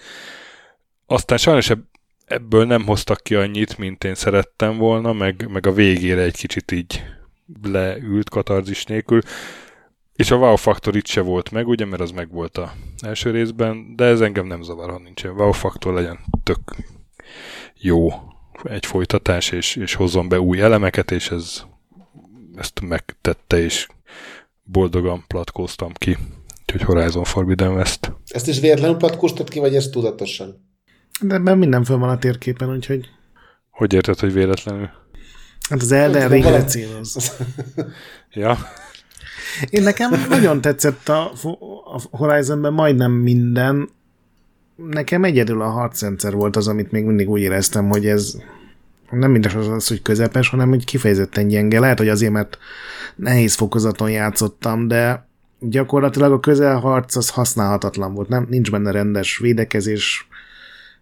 Aztán 1.06 1.38
sajnos 1.38 1.70
ebb- 1.70 1.90
ebből 2.26 2.66
nem 2.66 2.86
hoztak 2.86 3.24
ki 3.24 3.36
annyit, 3.36 3.78
mint 3.78 4.04
én 4.04 4.16
szerettem 4.16 4.78
volna, 4.78 5.14
meg, 5.14 5.48
meg 5.50 5.66
a 5.66 5.72
végére 5.72 6.22
egy 6.22 6.38
kicsit 6.38 6.72
így 6.72 7.17
leült 7.64 8.30
katarzis 8.30 8.84
nélkül. 8.84 9.22
És 10.16 10.32
a 10.32 10.36
wow 10.36 10.56
faktor 10.56 10.96
itt 10.96 11.08
se 11.08 11.22
volt 11.22 11.52
meg, 11.52 11.68
ugye, 11.68 11.86
mert 11.86 12.02
az 12.02 12.12
meg 12.12 12.32
volt 12.32 12.58
a 12.58 12.74
első 13.00 13.32
részben, 13.32 13.96
de 13.96 14.06
ez 14.06 14.22
engem 14.22 14.48
nem 14.48 14.62
zavar, 14.62 14.90
ha 14.90 15.00
nincsen 15.00 15.32
wow 15.32 15.52
faktor, 15.52 15.94
legyen 15.94 16.20
tök 16.44 16.60
jó 17.74 18.10
egy 18.64 18.86
folytatás, 18.86 19.52
és, 19.52 19.76
és 19.76 19.94
hozzon 19.94 20.30
be 20.30 20.40
új 20.40 20.62
elemeket, 20.62 21.12
és 21.12 21.32
ez 21.32 21.64
ezt 22.56 22.82
megtette, 22.82 23.58
és 23.58 23.88
boldogan 24.64 25.24
platkóztam 25.28 25.92
ki. 25.94 26.18
Úgyhogy 26.62 26.82
Horizon 26.82 27.24
Forbidden 27.24 27.74
West. 27.74 28.14
Ezt 28.26 28.48
is 28.48 28.60
véletlenül 28.60 28.98
patkóztad 28.98 29.50
ki, 29.50 29.60
vagy 29.60 29.76
ez 29.76 29.90
tudatosan? 29.90 30.66
De 31.22 31.36
ebben 31.36 31.58
minden 31.58 31.84
föl 31.84 31.98
van 31.98 32.10
a 32.10 32.18
térképen, 32.18 32.70
úgyhogy 32.70 33.10
Hogy 33.70 33.94
érted, 33.94 34.20
hogy 34.20 34.34
véletlenül? 34.34 34.90
Hát 35.70 35.82
az 35.82 35.92
Elden 35.92 36.30
Ringre 36.30 36.50
valami- 36.50 36.70
céloz. 36.70 37.32
Ja, 38.34 38.58
Én 39.70 39.84
nekem 39.84 40.26
nagyon 40.30 40.62
tetszett 40.62 41.10
a, 41.10 41.32
a 41.96 42.18
Horizonben 42.18 42.74
majdnem 42.74 43.12
minden. 43.12 43.90
Nekem 44.76 45.24
egyedül 45.24 45.62
a 45.62 45.70
harcrendszer 45.70 46.34
volt 46.34 46.56
az, 46.56 46.68
amit 46.68 46.92
még 46.92 47.04
mindig 47.04 47.30
úgy 47.30 47.42
éreztem, 47.42 47.90
hogy 47.90 48.06
ez 48.06 48.38
nem 49.12 49.32
mindegy 49.32 49.56
az, 49.56 49.68
az, 49.68 49.88
hogy 49.88 50.02
közepes, 50.02 50.50
hanem 50.50 50.70
hogy 50.70 50.86
kifejezetten 50.86 51.48
gyenge. 51.48 51.80
Lehet, 51.80 51.98
hogy 51.98 52.10
azért, 52.10 52.32
mert 52.32 52.58
nehéz 53.16 53.54
fokozaton 53.56 54.12
játszottam, 54.12 54.88
de 54.88 55.28
gyakorlatilag 55.60 56.32
a 56.32 56.40
közelharc 56.40 57.16
az 57.16 57.30
használhatatlan 57.30 58.14
volt. 58.14 58.30
Nem, 58.30 58.48
nincs 58.50 58.72
benne 58.72 58.92
rendes 58.92 59.38
védekezés, 59.38 60.28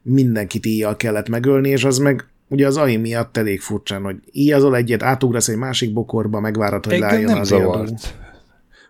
mindenkit 0.02 0.66
íjjal 0.66 0.96
kellett 0.96 1.30
megölni, 1.30 1.70
és 1.70 1.84
az 1.84 1.98
meg 1.98 2.28
ugye 2.48 2.68
az 2.68 2.78
AI 2.78 2.98
miatt 2.98 3.38
elég 3.38 3.62
furcsán, 3.62 4.04
hogy 4.04 4.18
íjazol 4.32 4.76
egyet, 4.76 5.04
átugrasz 5.04 5.48
egy 5.48 5.58
másik 5.58 5.94
bokorba, 5.94 6.40
megvárod, 6.40 6.86
hogy 6.86 7.00
lájjon 7.00 7.32
nem 7.32 7.40
az 7.40 7.48
zavart. 7.48 8.16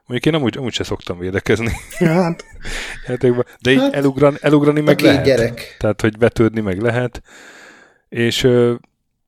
Mondjuk 0.06 0.34
én 0.34 0.40
amúgy, 0.40 0.58
amúgy 0.58 0.74
se 0.74 0.84
szoktam 0.84 1.20
védekezni 1.20 1.72
hát, 1.98 2.46
játékban, 3.08 3.46
de 3.62 3.72
így 3.72 3.80
Hát, 3.80 3.94
elugrani, 3.94 4.38
elugrani 4.42 4.80
A 4.80 4.84
meg 4.84 5.00
lehet. 5.00 5.26
gyerek. 5.26 5.76
Tehát, 5.80 6.02
hogy 6.02 6.18
vetődni 6.18 6.62
meg 6.62 6.82
lehet. 6.82 7.22
És 8.10 8.44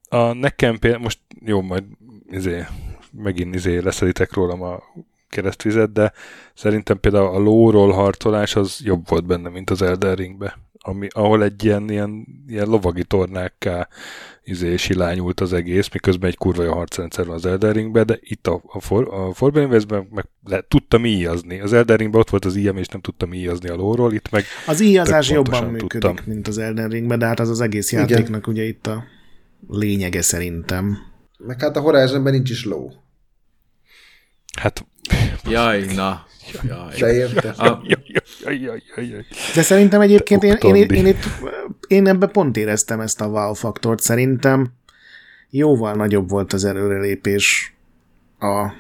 a 0.10 0.34
nekem 0.34 0.80
például, 0.80 1.04
most 1.04 1.20
jó, 1.46 1.62
majd 1.62 1.84
izé, 2.30 2.66
megint 3.12 3.56
izé 3.56 3.78
leszeditek 3.78 4.34
rólam 4.34 4.62
a 4.62 4.84
keresztvizet, 5.30 5.92
de 5.92 6.12
szerintem 6.58 7.00
például 7.00 7.36
a 7.36 7.40
lóról 7.40 7.92
harcolás 7.92 8.56
az 8.56 8.80
jobb 8.84 9.10
volt 9.10 9.26
benne, 9.26 9.50
mint 9.50 9.70
az 9.70 9.82
Elden 9.82 10.16
Ringbe. 10.16 10.58
Ami, 10.80 11.08
ahol 11.12 11.44
egy 11.44 11.64
ilyen, 11.64 11.90
ilyen, 11.90 12.28
ilyen 12.48 12.68
lovagi 12.68 13.04
tornákká 13.04 13.88
izé, 14.44 14.76
silányult 14.76 15.40
az 15.40 15.54
egész, 15.54 15.90
miközben 15.94 16.30
egy 16.30 16.38
kurva 16.38 16.64
jó 16.64 16.74
harcrendszer 16.74 17.26
van 17.26 17.36
az 17.36 17.46
Elden 17.46 17.74
Ringbe, 17.74 18.04
de 18.04 18.18
itt 18.22 18.48
a, 18.48 18.62
a, 18.68 18.80
for, 18.80 19.14
a 19.14 19.34
Forbidden 19.34 19.70
West-ben 19.70 20.08
meg 20.12 20.26
le, 20.44 20.62
tudtam 20.68 21.06
íjazni. 21.06 21.60
Az 21.60 21.74
Elden 21.74 21.98
Ringben 21.98 22.20
ott 22.20 22.30
volt 22.30 22.46
az 22.46 22.56
íjem, 22.56 22.78
és 22.78 22.88
nem 22.88 23.02
tudtam 23.02 23.34
íjazni 23.34 23.70
a 23.70 23.76
lóról, 23.76 24.14
itt 24.14 24.30
meg 24.30 24.44
az 24.68 24.82
íjazás 24.82 25.30
jobban 25.30 25.64
működik, 25.64 25.90
tudtam. 25.90 26.16
mint 26.26 26.48
az 26.48 26.58
Elden 26.58 26.90
Ringben, 26.90 27.20
de 27.20 27.26
hát 27.26 27.40
az 27.40 27.50
az 27.50 27.62
egész 27.62 27.92
Igen. 27.92 28.08
játéknak 28.10 28.48
ugye 28.48 28.64
itt 28.64 28.88
a 28.88 29.04
lényege 29.68 30.22
szerintem. 30.22 30.98
Meg 31.38 31.62
hát 31.62 31.78
a 31.78 31.80
Horizonben 31.80 32.34
nincs 32.34 32.50
is 32.50 32.66
ló. 32.66 32.92
hát 34.60 34.86
Jaj, 35.50 35.86
na. 35.96 36.26
Jaj. 36.64 37.00
De 37.00 37.14
érte? 37.14 37.50
A, 37.50 37.82
Jaj, 37.88 38.00
jaj, 38.44 38.62
jaj, 38.62 38.82
jaj, 38.96 39.08
jaj. 39.08 39.26
De 39.56 39.62
szerintem 39.62 40.02
egyébként 40.02 40.44
én, 40.44 40.58
én, 40.62 40.76
én, 40.76 40.90
én, 40.90 41.08
itt, 41.08 41.24
én 41.88 42.08
ebben 42.08 42.32
pont 42.32 42.58
éreztem 42.58 43.00
ezt 43.00 43.22
a 43.22 43.28
wow 43.28 43.54
faktort. 43.54 44.02
Szerintem 44.02 44.74
jóval 45.50 45.94
nagyobb 45.94 46.30
volt 46.30 46.54
az 46.54 46.66
előrelépés 46.66 47.76
a, 48.40 48.72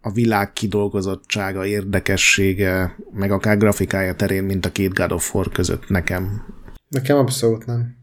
a 0.00 0.12
világ 0.12 0.52
kidolgozottsága, 0.52 1.66
érdekessége, 1.66 2.96
meg 3.12 3.30
akár 3.30 3.58
grafikája 3.58 4.14
terén, 4.14 4.44
mint 4.44 4.66
a 4.66 4.72
két 4.72 4.94
God 4.94 5.12
of 5.12 5.34
War 5.34 5.48
között 5.48 5.88
nekem. 5.88 6.44
Nekem 6.88 7.16
abszolút 7.16 7.66
nem. 7.66 7.96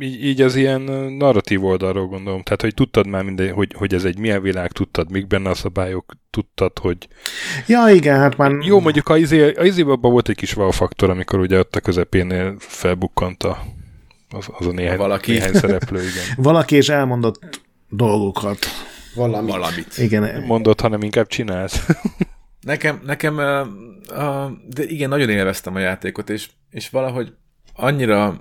Így, 0.00 0.24
így 0.24 0.40
az 0.40 0.54
ilyen 0.54 0.80
narratív 1.18 1.64
oldalról 1.64 2.06
gondolom. 2.06 2.42
Tehát, 2.42 2.60
hogy 2.60 2.74
tudtad 2.74 3.06
már 3.06 3.22
minden, 3.22 3.52
hogy, 3.52 3.74
hogy 3.78 3.94
ez 3.94 4.04
egy 4.04 4.18
milyen 4.18 4.42
világ, 4.42 4.72
tudtad, 4.72 5.10
mik 5.10 5.26
benne 5.26 5.50
a 5.50 5.54
szabályok, 5.54 6.12
tudtad, 6.30 6.78
hogy... 6.78 7.08
Ja, 7.66 7.88
igen, 7.88 8.18
hát 8.18 8.36
már... 8.36 8.52
Jó, 8.60 8.80
mondjuk 8.80 9.08
a 9.08 9.16
izé, 9.16 9.54
a 9.54 9.90
abban 9.90 10.10
volt 10.10 10.28
egy 10.28 10.36
kis 10.36 10.56
wow 10.56 10.70
faktor, 10.70 11.10
amikor 11.10 11.38
ugye 11.38 11.58
ott 11.58 11.76
a 11.76 11.80
közepénél 11.80 12.54
felbukkant 12.58 13.42
a, 13.42 13.64
az, 14.30 14.48
az 14.58 14.66
a 14.66 14.72
néhány, 14.72 14.96
Valaki. 14.96 15.32
néhány 15.32 15.54
szereplő, 15.54 15.98
igen. 15.98 16.24
Valaki 16.48 16.76
is 16.76 16.88
elmondott 16.88 17.60
dolgokat. 17.88 18.58
Valami. 19.14 19.50
valamit. 19.50 19.98
Igen, 19.98 20.44
Mondod, 20.44 20.80
hanem 20.80 21.02
inkább 21.02 21.26
csinálsz. 21.26 21.86
Nekem, 22.60 23.00
nekem 23.04 23.36
uh, 23.36 23.66
uh, 24.16 24.50
de 24.68 24.84
igen, 24.84 25.08
nagyon 25.08 25.28
élveztem 25.28 25.74
a 25.74 25.78
játékot, 25.78 26.30
és, 26.30 26.48
és 26.70 26.88
valahogy 26.88 27.32
annyira 27.74 28.40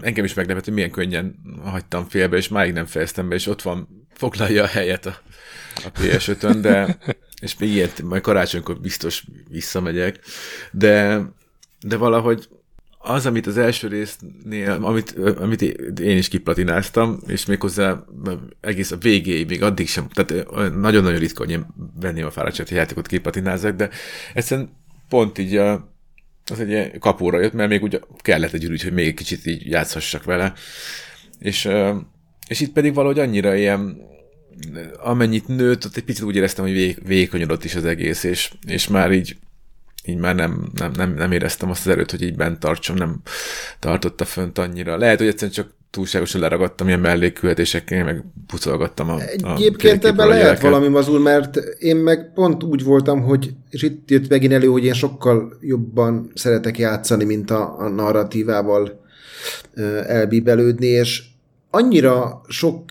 engem 0.00 0.24
is 0.24 0.34
meglepett, 0.34 0.64
hogy 0.64 0.74
milyen 0.74 0.90
könnyen 0.90 1.34
hagytam 1.64 2.08
félbe, 2.08 2.36
és 2.36 2.48
máig 2.48 2.72
nem 2.72 2.86
fejeztem 2.86 3.28
be, 3.28 3.34
és 3.34 3.46
ott 3.46 3.62
van, 3.62 4.06
foglalja 4.14 4.62
a 4.62 4.66
helyet 4.66 5.06
a, 5.06 5.18
a 5.74 5.90
PS5-ön, 5.92 6.60
de 6.60 6.98
és 7.40 7.58
még 7.58 7.70
ilyet, 7.70 8.02
majd 8.02 8.22
karácsonykor 8.22 8.80
biztos 8.80 9.24
visszamegyek, 9.48 10.20
de, 10.72 11.22
de 11.80 11.96
valahogy 11.96 12.48
az, 12.98 13.26
amit 13.26 13.46
az 13.46 13.58
első 13.58 13.88
résznél, 13.88 14.70
amit, 14.70 15.18
amit 15.38 15.62
én 16.00 16.16
is 16.16 16.28
kiplatináztam, 16.28 17.20
és 17.26 17.46
méghozzá 17.46 18.04
egész 18.60 18.90
a 18.90 18.96
végéig, 18.96 19.48
még 19.48 19.62
addig 19.62 19.88
sem, 19.88 20.08
tehát 20.08 20.50
nagyon-nagyon 20.74 21.18
ritka, 21.18 21.44
hogy 21.44 21.52
én 21.52 21.66
venném 22.00 22.26
a 22.26 22.30
fáradtságot, 22.30 22.68
hogy 22.68 22.78
játékot 22.78 23.06
kiplatinázzak, 23.06 23.76
de 23.76 23.90
egyszerűen 24.34 24.76
pont 25.08 25.38
így 25.38 25.56
a, 25.56 25.91
az 26.50 26.60
egy 26.60 26.68
ilyen 26.68 26.98
kapóra 26.98 27.40
jött, 27.40 27.52
mert 27.52 27.68
még 27.68 27.82
ugye 27.82 27.98
kellett 28.18 28.52
egy 28.52 28.64
ürügy, 28.64 28.82
hogy 28.82 28.92
még 28.92 29.14
kicsit 29.14 29.46
így 29.46 29.66
játszhassak 29.66 30.24
vele. 30.24 30.52
És, 31.38 31.68
és 32.48 32.60
itt 32.60 32.72
pedig 32.72 32.94
valahogy 32.94 33.18
annyira 33.18 33.54
ilyen, 33.54 33.96
amennyit 34.96 35.48
nőtt, 35.48 35.84
ott 35.84 35.96
egy 35.96 36.04
picit 36.04 36.22
úgy 36.22 36.36
éreztem, 36.36 36.64
hogy 36.64 36.74
vég, 36.74 36.98
vékonyodott 37.06 37.64
is 37.64 37.74
az 37.74 37.84
egész, 37.84 38.24
és, 38.24 38.52
és 38.66 38.88
már 38.88 39.12
így 39.12 39.36
így 40.04 40.16
már 40.16 40.34
nem, 40.34 40.70
nem, 40.74 40.92
nem, 40.92 41.14
nem 41.14 41.32
éreztem 41.32 41.70
azt 41.70 41.86
az 41.86 41.92
erőt, 41.92 42.10
hogy 42.10 42.22
így 42.22 42.36
bent 42.36 42.58
tartsam, 42.60 42.96
nem 42.96 43.20
tartotta 43.78 44.24
fönt 44.24 44.58
annyira. 44.58 44.96
Lehet, 44.96 45.18
hogy 45.18 45.26
egyszerűen 45.26 45.52
csak 45.52 45.74
túlságosan 45.92 46.40
leragadtam 46.40 46.86
ilyen 46.86 47.00
mellékküldetésekkel, 47.00 48.04
meg 48.04 48.24
pucolgattam 48.46 49.08
a, 49.08 49.14
a 49.14 49.20
Egyébként 49.20 49.76
térképről 49.76 50.10
ebben 50.10 50.26
a 50.26 50.30
lehet 50.30 50.60
valami 50.60 50.88
mazul, 50.88 51.20
mert 51.20 51.56
én 51.78 51.96
meg 51.96 52.32
pont 52.34 52.62
úgy 52.62 52.84
voltam, 52.84 53.22
hogy, 53.22 53.54
és 53.70 53.82
itt 53.82 54.10
jött 54.10 54.28
megint 54.28 54.52
elő, 54.52 54.66
hogy 54.66 54.84
én 54.84 54.92
sokkal 54.92 55.58
jobban 55.60 56.30
szeretek 56.34 56.78
játszani, 56.78 57.24
mint 57.24 57.50
a, 57.50 57.74
a 57.78 57.88
narratívával 57.88 59.00
elbíbelődni, 60.06 60.86
és 60.86 61.22
annyira 61.70 62.40
sok 62.48 62.84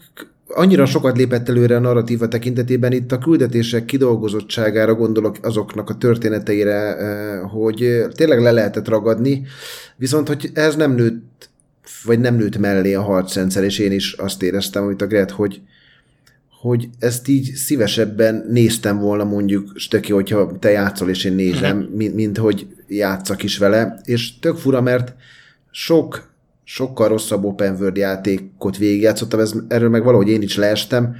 annyira 0.53 0.85
sokat 0.85 1.17
lépett 1.17 1.49
előre 1.49 1.75
a 1.75 1.79
narratíva 1.79 2.27
tekintetében, 2.27 2.91
itt 2.91 3.11
a 3.11 3.17
küldetések 3.17 3.85
kidolgozottságára 3.85 4.93
gondolok 4.93 5.35
azoknak 5.41 5.89
a 5.89 5.97
történeteire, 5.97 6.95
hogy 7.51 8.05
tényleg 8.15 8.41
le 8.41 8.51
lehetett 8.51 8.87
ragadni, 8.87 9.45
viszont 9.95 10.27
hogy 10.27 10.49
ez 10.53 10.75
nem 10.75 10.91
nőtt 10.91 11.50
vagy 12.03 12.19
nem 12.19 12.35
nőtt 12.35 12.57
mellé 12.57 12.93
a 12.93 13.01
harcrendszer, 13.01 13.63
és 13.63 13.79
én 13.79 13.91
is 13.91 14.13
azt 14.13 14.43
éreztem, 14.43 14.83
amit 14.83 15.01
a 15.01 15.07
Gret, 15.07 15.31
hogy, 15.31 15.61
hogy 16.61 16.89
ezt 16.99 17.27
így 17.27 17.51
szívesebben 17.55 18.45
néztem 18.49 18.99
volna 18.99 19.23
mondjuk, 19.23 19.71
stöki, 19.75 20.11
hogyha 20.11 20.57
te 20.59 20.69
játszol, 20.69 21.09
és 21.09 21.23
én 21.23 21.33
nézem, 21.33 21.77
mint, 21.77 22.15
mint 22.15 22.37
hogy 22.37 22.67
játszak 22.87 23.43
is 23.43 23.57
vele, 23.57 23.99
és 24.03 24.39
tök 24.39 24.57
fura, 24.57 24.81
mert 24.81 25.13
sok, 25.71 26.29
sokkal 26.63 27.07
rosszabb 27.07 27.43
open 27.43 27.75
world 27.75 27.97
játékot 27.97 28.77
végigjátszottam, 28.77 29.39
ez, 29.39 29.53
erről 29.67 29.89
meg 29.89 30.03
valahogy 30.03 30.29
én 30.29 30.41
is 30.41 30.55
leestem, 30.57 31.15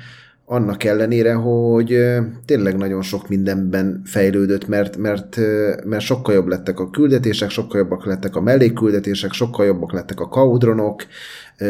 annak 0.52 0.84
ellenére, 0.84 1.34
hogy 1.34 1.98
tényleg 2.45 2.78
nagyon 2.78 3.02
sok 3.02 3.30
mindenben 3.30 4.02
fejlődött, 4.06 4.68
mert, 4.68 4.98
mert, 4.98 5.38
mert 5.86 6.03
sokkal 6.03 6.34
jobb 6.34 6.48
lettek 6.48 6.80
a 6.80 6.90
küldetések, 6.90 7.49
sokkal 7.49 7.80
jobbak 7.80 8.06
lettek 8.06 8.36
a 8.36 8.41
mellékküldetések, 8.41 9.32
sokkal 9.32 9.65
jobbak 9.65 9.91
lettek 9.94 10.19
a 10.19 10.28
kaudronok, 10.28 11.06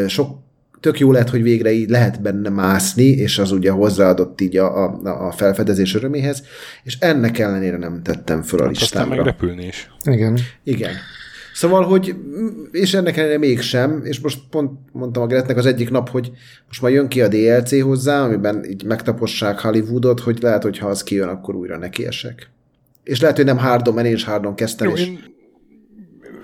sok, 0.07 0.39
tök 0.79 0.99
jó 0.99 1.11
lett, 1.11 1.29
hogy 1.29 1.43
végre 1.43 1.71
így 1.71 1.89
lehet 1.89 2.21
benne 2.21 2.49
mászni, 2.49 3.03
és 3.07 3.39
az 3.39 3.51
ugye 3.51 3.71
hozzáadott 3.71 4.41
így 4.41 4.57
a, 4.57 4.85
a, 4.85 5.27
a 5.27 5.31
felfedezés 5.31 5.95
öröméhez, 5.95 6.43
és 6.83 6.97
ennek 6.99 7.39
ellenére 7.39 7.77
nem 7.77 8.01
tettem 8.03 8.41
föl 8.41 8.59
a 8.59 8.63
Hát 8.65 8.75
aztán 8.75 9.07
meg 9.07 9.17
listámra. 9.17 9.31
repülni 9.31 9.65
is. 9.65 9.89
igen. 10.03 10.37
Igen. 10.63 10.91
Szóval, 11.53 11.83
hogy, 11.83 12.15
és 12.71 12.93
ennek 12.93 13.17
ellenére 13.17 13.37
mégsem, 13.37 14.01
és 14.05 14.19
most 14.19 14.39
pont 14.49 14.79
mondtam 14.91 15.23
a 15.23 15.27
Gretnek 15.27 15.57
az 15.57 15.65
egyik 15.65 15.89
nap, 15.89 16.09
hogy 16.09 16.31
most 16.67 16.81
már 16.81 16.91
jön 16.91 17.07
ki 17.07 17.21
a 17.21 17.27
DLC 17.27 17.81
hozzá, 17.81 18.23
amiben 18.23 18.65
így 18.69 18.83
megtapossák 18.83 19.59
Hollywoodot, 19.59 20.19
hogy 20.19 20.37
lehet, 20.41 20.63
hogy 20.63 20.77
ha 20.77 20.87
az 20.87 21.03
kijön, 21.03 21.27
akkor 21.27 21.55
újra 21.55 21.77
nekiesek. 21.77 22.49
És 23.03 23.19
lehet, 23.19 23.35
hogy 23.35 23.45
nem 23.45 23.57
hárdon, 23.57 23.93
mert 23.93 24.07
én 24.07 24.13
is 24.13 24.23
hárdon 24.23 24.55
kezdtem, 24.55 24.87
Jó, 24.87 24.93
és 24.93 25.01
én 25.05 25.19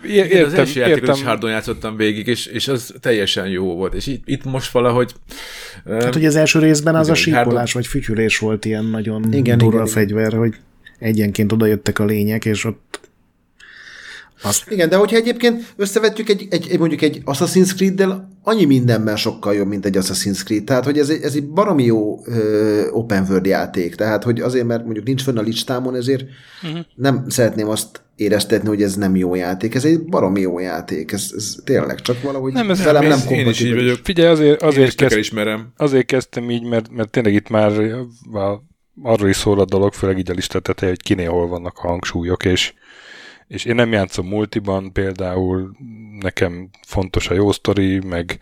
É- 0.03 0.09
Igen, 0.25 0.25
az 0.25 0.31
értem, 0.51 0.59
első 0.59 0.79
játékot 0.79 1.01
is 1.01 1.09
értem. 1.09 1.25
hardon 1.25 1.49
játszottam 1.49 1.95
végig, 1.95 2.27
és, 2.27 2.45
és 2.45 2.67
az 2.67 2.93
teljesen 2.99 3.47
jó 3.47 3.75
volt. 3.75 3.93
És 3.93 4.07
itt, 4.07 4.21
itt 4.25 4.43
most 4.43 4.71
valahogy... 4.71 5.13
Hát 5.85 6.15
ugye 6.15 6.27
az 6.27 6.35
első 6.35 6.59
részben 6.59 6.95
az 6.95 7.07
a 7.07 7.11
Igen, 7.11 7.15
sípolás 7.23 7.45
Hardon- 7.45 7.73
vagy 7.73 7.87
fütyülés 7.87 8.37
volt 8.37 8.65
ilyen 8.65 8.85
nagyon 8.85 9.23
Igen, 9.23 9.33
igen, 9.39 9.57
durva 9.57 9.73
igen, 9.73 9.87
igen, 9.87 9.95
fegyver, 9.95 10.33
hogy 10.33 10.55
egyenként 10.99 11.51
oda 11.51 11.65
jöttek 11.65 11.99
a 11.99 12.05
lények, 12.05 12.45
és 12.45 12.63
ott 12.65 12.99
azt 14.41 14.71
Igen, 14.71 14.89
de 14.89 14.95
hogyha 14.95 15.17
egyébként 15.17 15.73
összevetjük 15.75 16.29
egy, 16.29 16.47
egy, 16.49 16.67
egy 16.69 16.79
mondjuk 16.79 17.01
egy 17.01 17.21
Assassin's 17.25 17.75
Creed-del, 17.75 18.27
annyi 18.43 18.65
mindenben 18.65 19.15
sokkal 19.15 19.53
jobb, 19.53 19.67
mint 19.67 19.85
egy 19.85 19.97
Assassin's 19.97 20.43
Creed. 20.43 20.63
Tehát, 20.63 20.85
hogy 20.85 20.97
ez 20.97 21.09
egy, 21.09 21.21
ez 21.21 21.35
egy 21.35 21.47
baromi 21.47 21.83
jó 21.83 22.19
ö, 22.25 22.87
open 22.91 23.25
world 23.29 23.45
játék. 23.45 23.95
Tehát, 23.95 24.23
hogy 24.23 24.39
azért, 24.39 24.65
mert 24.65 24.83
mondjuk 24.83 25.05
nincs 25.05 25.23
fönn 25.23 25.37
a 25.37 25.41
listámon, 25.41 25.95
ezért 25.95 26.23
uh-huh. 26.63 26.79
nem 26.95 27.25
szeretném 27.27 27.69
azt 27.69 28.01
éreztetni, 28.15 28.67
hogy 28.67 28.81
ez 28.81 28.95
nem 28.95 29.15
jó 29.15 29.35
játék. 29.35 29.75
Ez 29.75 29.85
egy 29.85 30.05
baromi 30.05 30.39
jó 30.41 30.59
játék. 30.59 31.11
Ez, 31.11 31.31
ez 31.35 31.55
tényleg 31.63 32.01
csak 32.01 32.21
valahogy 32.21 32.53
Nem, 32.53 32.71
ez 32.71 32.83
velem 32.83 33.07
nem, 33.07 33.19
nem 33.25 33.33
én 33.33 33.47
is 33.47 33.59
így 33.59 33.73
vagyok. 33.73 33.99
Figyelj, 34.03 34.29
azért, 34.29 34.61
Azért 34.61 34.95
kezd... 34.95 35.17
ismerem. 35.17 35.73
azért 35.77 36.05
kezdtem 36.05 36.49
így, 36.49 36.63
mert, 36.63 36.91
mert 36.91 37.09
tényleg 37.09 37.33
itt 37.33 37.49
már 37.49 37.71
a, 38.33 38.63
arról 39.03 39.29
is 39.29 39.35
szól 39.35 39.59
a 39.59 39.65
dolog, 39.65 39.93
főleg 39.93 40.17
így 40.17 40.31
a 40.31 40.33
lista 40.33 40.59
teteje, 40.59 40.91
hogy 40.91 41.01
kinél 41.01 41.29
hol 41.29 41.47
vannak 41.47 41.77
a 41.77 41.87
hangsúlyok, 41.87 42.45
és, 42.45 42.73
és 43.47 43.65
én 43.65 43.75
nem 43.75 43.91
játszom 43.91 44.27
multiban, 44.27 44.91
például 44.93 45.75
nekem 46.19 46.69
fontos 46.81 47.29
a 47.29 47.33
jó 47.33 47.51
sztori, 47.51 47.99
meg 47.99 48.39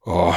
a, 0.00 0.34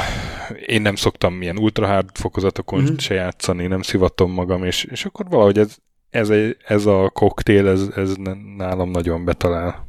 én 0.65 0.81
nem 0.81 0.95
szoktam 0.95 1.33
milyen 1.33 1.57
ultra 1.57 1.87
hard 1.87 2.09
fokozatokon 2.13 2.79
Mhm. 2.79 2.87
mm-hmm. 2.87 2.97
se 2.97 3.13
játszani, 3.13 3.67
nem 3.67 3.81
szivatom 3.81 4.31
magam, 4.31 4.63
és, 4.63 4.83
és 4.83 5.05
akkor 5.05 5.29
valahogy 5.29 5.57
ez, 5.57 5.77
ez, 6.09 6.29
egy, 6.29 6.57
ez 6.65 6.85
a 6.85 7.09
koktél, 7.13 7.67
ez, 7.67 7.87
ez 7.95 8.15
nálam 8.57 8.89
nagyon 8.89 9.25
betalál. 9.25 9.87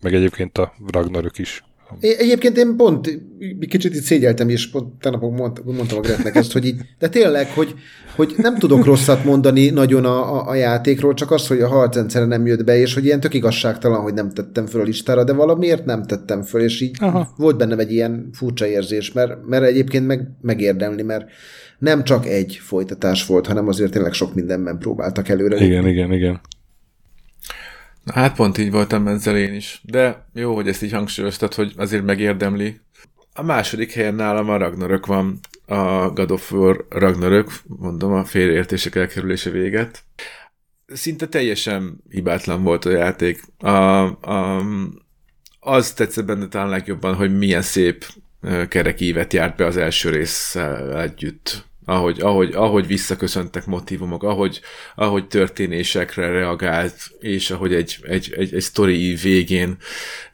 Meg 0.00 0.14
egyébként 0.14 0.58
a 0.58 0.74
Ragnarök 0.92 1.38
is. 1.38 1.64
É- 2.00 2.18
Egyébként 2.18 2.56
én 2.56 2.76
pont 2.76 3.06
egy 3.06 3.68
kicsit 3.68 3.94
itt 3.94 4.02
szégyeltem, 4.02 4.48
és 4.48 4.70
pont 4.70 4.98
tegnap 5.00 5.22
mond, 5.22 5.60
mondtam 5.64 5.98
a 5.98 6.00
Gretnek 6.00 6.34
ezt, 6.34 6.52
hogy 6.52 6.66
így, 6.66 6.80
de 6.98 7.08
tényleg, 7.08 7.46
hogy, 7.46 7.74
hogy 8.16 8.34
nem 8.36 8.58
tudok 8.58 8.84
rosszat 8.84 9.24
mondani 9.24 9.70
nagyon 9.70 10.04
a, 10.04 10.34
a, 10.34 10.48
a 10.48 10.54
játékról, 10.54 11.14
csak 11.14 11.30
az, 11.30 11.46
hogy 11.46 11.60
a 11.60 11.68
harcrendszere 11.68 12.24
nem 12.24 12.46
jött 12.46 12.64
be, 12.64 12.76
és 12.76 12.94
hogy 12.94 13.04
ilyen 13.04 13.20
tök 13.20 13.34
igazságtalan, 13.34 14.00
hogy 14.00 14.14
nem 14.14 14.30
tettem 14.30 14.66
föl 14.66 14.80
a 14.80 14.84
listára, 14.84 15.24
de 15.24 15.32
valamiért 15.32 15.84
nem 15.84 16.02
tettem 16.02 16.42
föl, 16.42 16.60
és 16.60 16.80
így. 16.80 16.96
Aha. 17.00 17.34
volt 17.36 17.56
bennem 17.56 17.78
egy 17.78 17.92
ilyen 17.92 18.28
furcsa 18.32 18.66
érzés, 18.66 19.12
mert, 19.12 19.46
mert 19.46 19.64
egyébként 19.64 20.06
meg, 20.06 20.28
megérdemli, 20.40 21.02
mert 21.02 21.24
nem 21.78 22.04
csak 22.04 22.26
egy 22.26 22.60
folytatás 22.62 23.26
volt, 23.26 23.46
hanem 23.46 23.68
azért 23.68 23.92
tényleg 23.92 24.12
sok 24.12 24.34
mindenben 24.34 24.78
próbáltak 24.78 25.28
előre. 25.28 25.64
Igen, 25.64 25.86
igen, 25.86 26.12
igen. 26.12 26.40
Hát 28.04 28.36
pont 28.36 28.58
így 28.58 28.70
voltam 28.70 29.06
ezzel 29.06 29.36
én 29.36 29.54
is. 29.54 29.80
De 29.84 30.26
jó, 30.32 30.54
hogy 30.54 30.68
ezt 30.68 30.82
így 30.82 30.92
hangsúlyoztad, 30.92 31.54
hogy 31.54 31.72
azért 31.76 32.04
megérdemli. 32.04 32.80
A 33.34 33.42
második 33.42 33.92
helyen 33.92 34.14
nálam 34.14 34.48
a 34.48 34.56
Ragnarök 34.56 35.06
van, 35.06 35.40
a 35.66 36.10
God 36.10 36.30
of 36.30 36.52
War 36.52 36.86
Ragnarök, 36.88 37.50
mondom, 37.66 38.12
a 38.12 38.24
félreértések 38.24 38.94
elkerülése 38.94 39.50
véget. 39.50 40.02
Szinte 40.86 41.28
teljesen 41.28 42.02
hibátlan 42.10 42.62
volt 42.62 42.84
a 42.84 42.90
játék. 42.90 43.42
A, 43.58 43.68
a, 43.70 44.64
az 45.60 45.92
tetszett 45.92 46.24
benne 46.24 46.48
talán 46.48 46.68
legjobban, 46.68 47.14
hogy 47.14 47.38
milyen 47.38 47.62
szép 47.62 48.04
ö, 48.40 48.68
kerek 48.68 49.00
ívet 49.00 49.32
járt 49.32 49.56
be 49.56 49.66
az 49.66 49.76
első 49.76 50.10
résszel 50.10 51.00
együtt. 51.00 51.70
Ahogy, 51.84 52.20
ahogy, 52.20 52.52
ahogy 52.54 52.86
visszaköszöntek 52.86 53.66
motivumok, 53.66 54.22
ahogy, 54.22 54.60
ahogy 54.94 55.26
történésekre 55.26 56.30
reagált, 56.30 57.10
és 57.20 57.50
ahogy 57.50 57.74
egy, 57.74 57.98
egy, 58.02 58.34
egy, 58.36 58.54
egy 58.54 58.62
sztori 58.62 59.14
végén 59.14 59.76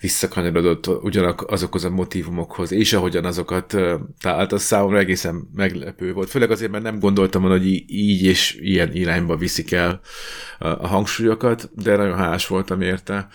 visszakanyarodott 0.00 0.86
ugyanak 0.86 1.50
azokhoz 1.50 1.84
a 1.84 1.90
motivumokhoz, 1.90 2.72
és 2.72 2.92
ahogyan 2.92 3.24
azokat 3.24 3.76
talált, 4.20 4.52
az 4.52 4.62
számomra 4.62 4.98
egészen 4.98 5.48
meglepő 5.54 6.12
volt. 6.12 6.30
Főleg 6.30 6.50
azért, 6.50 6.70
mert 6.70 6.84
nem 6.84 6.98
gondoltam 6.98 7.42
hogy 7.42 7.66
így 7.86 8.22
és 8.22 8.58
ilyen 8.60 8.92
irányba 8.92 9.36
viszik 9.36 9.72
el 9.72 10.00
a 10.58 10.86
hangsúlyokat, 10.86 11.70
de 11.74 11.96
nagyon 11.96 12.16
hálás 12.16 12.46
voltam 12.46 12.80
érte. 12.80 13.28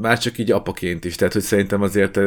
Már 0.00 0.18
csak 0.18 0.38
így 0.38 0.50
apaként 0.50 1.04
is, 1.04 1.14
tehát 1.14 1.32
hogy 1.32 1.42
szerintem 1.42 1.82
azért 1.82 2.18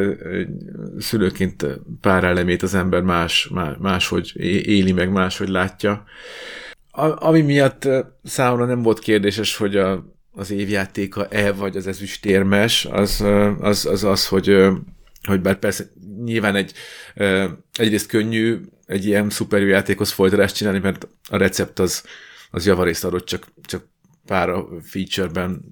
szülőként 0.98 1.66
pár 2.00 2.24
elemét 2.24 2.62
az 2.62 2.74
ember 2.74 3.02
más, 3.02 3.48
más, 3.52 3.76
máshogy 3.78 4.32
éli 4.66 4.92
meg, 4.92 5.12
máshogy 5.12 5.48
látja. 5.48 6.04
A, 6.90 7.26
ami 7.26 7.40
miatt 7.40 7.88
számomra 8.24 8.64
nem 8.64 8.82
volt 8.82 8.98
kérdéses, 8.98 9.56
hogy 9.56 9.76
a, 9.76 10.04
az 10.32 10.50
évjátéka-e 10.50 11.52
vagy 11.52 11.76
az 11.76 11.86
ezüstérmes, 11.86 12.84
az 12.84 13.24
az, 13.60 13.86
az, 13.86 14.04
az 14.04 14.28
hogy, 14.28 14.56
hogy 15.22 15.40
bár 15.40 15.58
persze 15.58 15.84
nyilván 16.24 16.54
egy, 16.54 16.72
egyrészt 17.72 18.06
könnyű 18.06 18.60
egy 18.86 19.06
ilyen 19.06 19.30
szuper 19.30 19.60
jó 19.60 19.66
játékhoz 19.66 20.10
folytatást 20.10 20.56
csinálni, 20.56 20.78
mert 20.78 21.08
a 21.28 21.36
recept 21.36 21.78
az, 21.78 22.04
az 22.50 22.66
javarészt 22.66 23.04
adott, 23.04 23.24
csak, 23.24 23.46
csak 23.62 23.84
pár 24.26 24.64
featureben, 24.82 25.64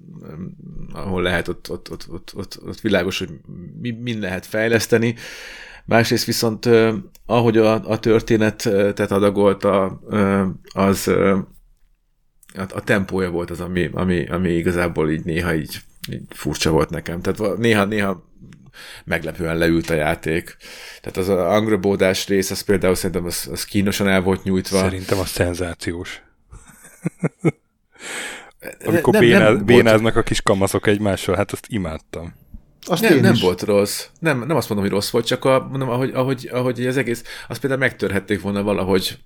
ahol 0.93 1.21
lehet, 1.21 1.47
ott, 1.47 1.69
ott, 1.69 1.91
ott, 1.91 2.05
ott, 2.09 2.31
ott, 2.35 2.59
ott 2.65 2.81
világos, 2.81 3.19
hogy 3.19 3.29
mi, 3.81 3.91
min 3.91 4.19
lehet 4.19 4.45
fejleszteni. 4.45 5.15
Másrészt 5.85 6.25
viszont 6.25 6.69
ahogy 7.25 7.57
a, 7.57 7.89
a 7.89 7.99
történet 7.99 8.65
ö, 8.65 8.93
tehát 8.93 9.11
adagolta, 9.11 9.85
az 10.73 11.07
a, 12.53 12.67
a 12.73 12.83
tempója 12.83 13.29
volt 13.29 13.49
az, 13.49 13.59
ami, 13.59 13.89
ami, 13.93 14.25
ami 14.25 14.49
igazából 14.49 15.11
így 15.11 15.23
néha 15.23 15.55
így, 15.55 15.79
így 16.11 16.21
furcsa 16.29 16.71
volt 16.71 16.89
nekem. 16.89 17.21
Tehát 17.21 17.39
va- 17.39 17.57
néha, 17.57 17.85
néha 17.85 18.29
meglepően 19.05 19.57
leült 19.57 19.89
a 19.89 19.93
játék. 19.93 20.57
Tehát 21.01 21.17
az 21.17 21.29
a 21.29 21.53
angrabódás 21.53 22.27
rész, 22.27 22.51
az 22.51 22.61
például 22.61 22.95
szerintem 22.95 23.25
az, 23.25 23.47
az 23.51 23.65
kínosan 23.65 24.07
el 24.07 24.21
volt 24.21 24.43
nyújtva. 24.43 24.77
Szerintem 24.77 25.19
az 25.19 25.29
szenzációs. 25.29 26.21
Amikor 28.85 29.13
nem- 29.13 29.21
bénáz, 29.21 29.39
nem 29.41 29.53
volt- 29.53 29.65
bénáznak 29.65 30.15
a 30.15 30.23
kis 30.23 30.41
kamaszok 30.41 30.87
egymással, 30.87 31.35
hát 31.35 31.51
azt 31.51 31.65
imádtam. 31.69 32.33
Azt 32.87 33.01
Nem, 33.01 33.19
nem 33.19 33.33
is. 33.33 33.41
volt 33.41 33.61
rossz. 33.61 34.05
Nem, 34.19 34.39
nem 34.45 34.57
azt 34.57 34.69
mondom, 34.69 34.87
hogy 34.87 34.95
rossz 34.95 35.09
volt, 35.09 35.25
csak 35.25 35.45
a, 35.45 35.67
mondom, 35.69 35.89
ahogy, 35.89 36.11
ahogy, 36.13 36.49
ahogy 36.51 36.85
az 36.87 36.97
egész, 36.97 37.23
azt 37.47 37.59
például 37.59 37.81
megtörhették 37.81 38.41
volna 38.41 38.63
valahogy 38.63 39.17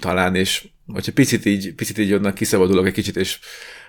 talán, 0.00 0.34
és 0.34 0.68
hogyha 0.86 1.12
picit 1.12 1.44
így, 1.44 1.74
picit 1.74 1.98
így 1.98 2.12
onnan 2.12 2.32
kiszabadulok 2.32 2.86
egy 2.86 2.92
kicsit, 2.92 3.16
és 3.16 3.38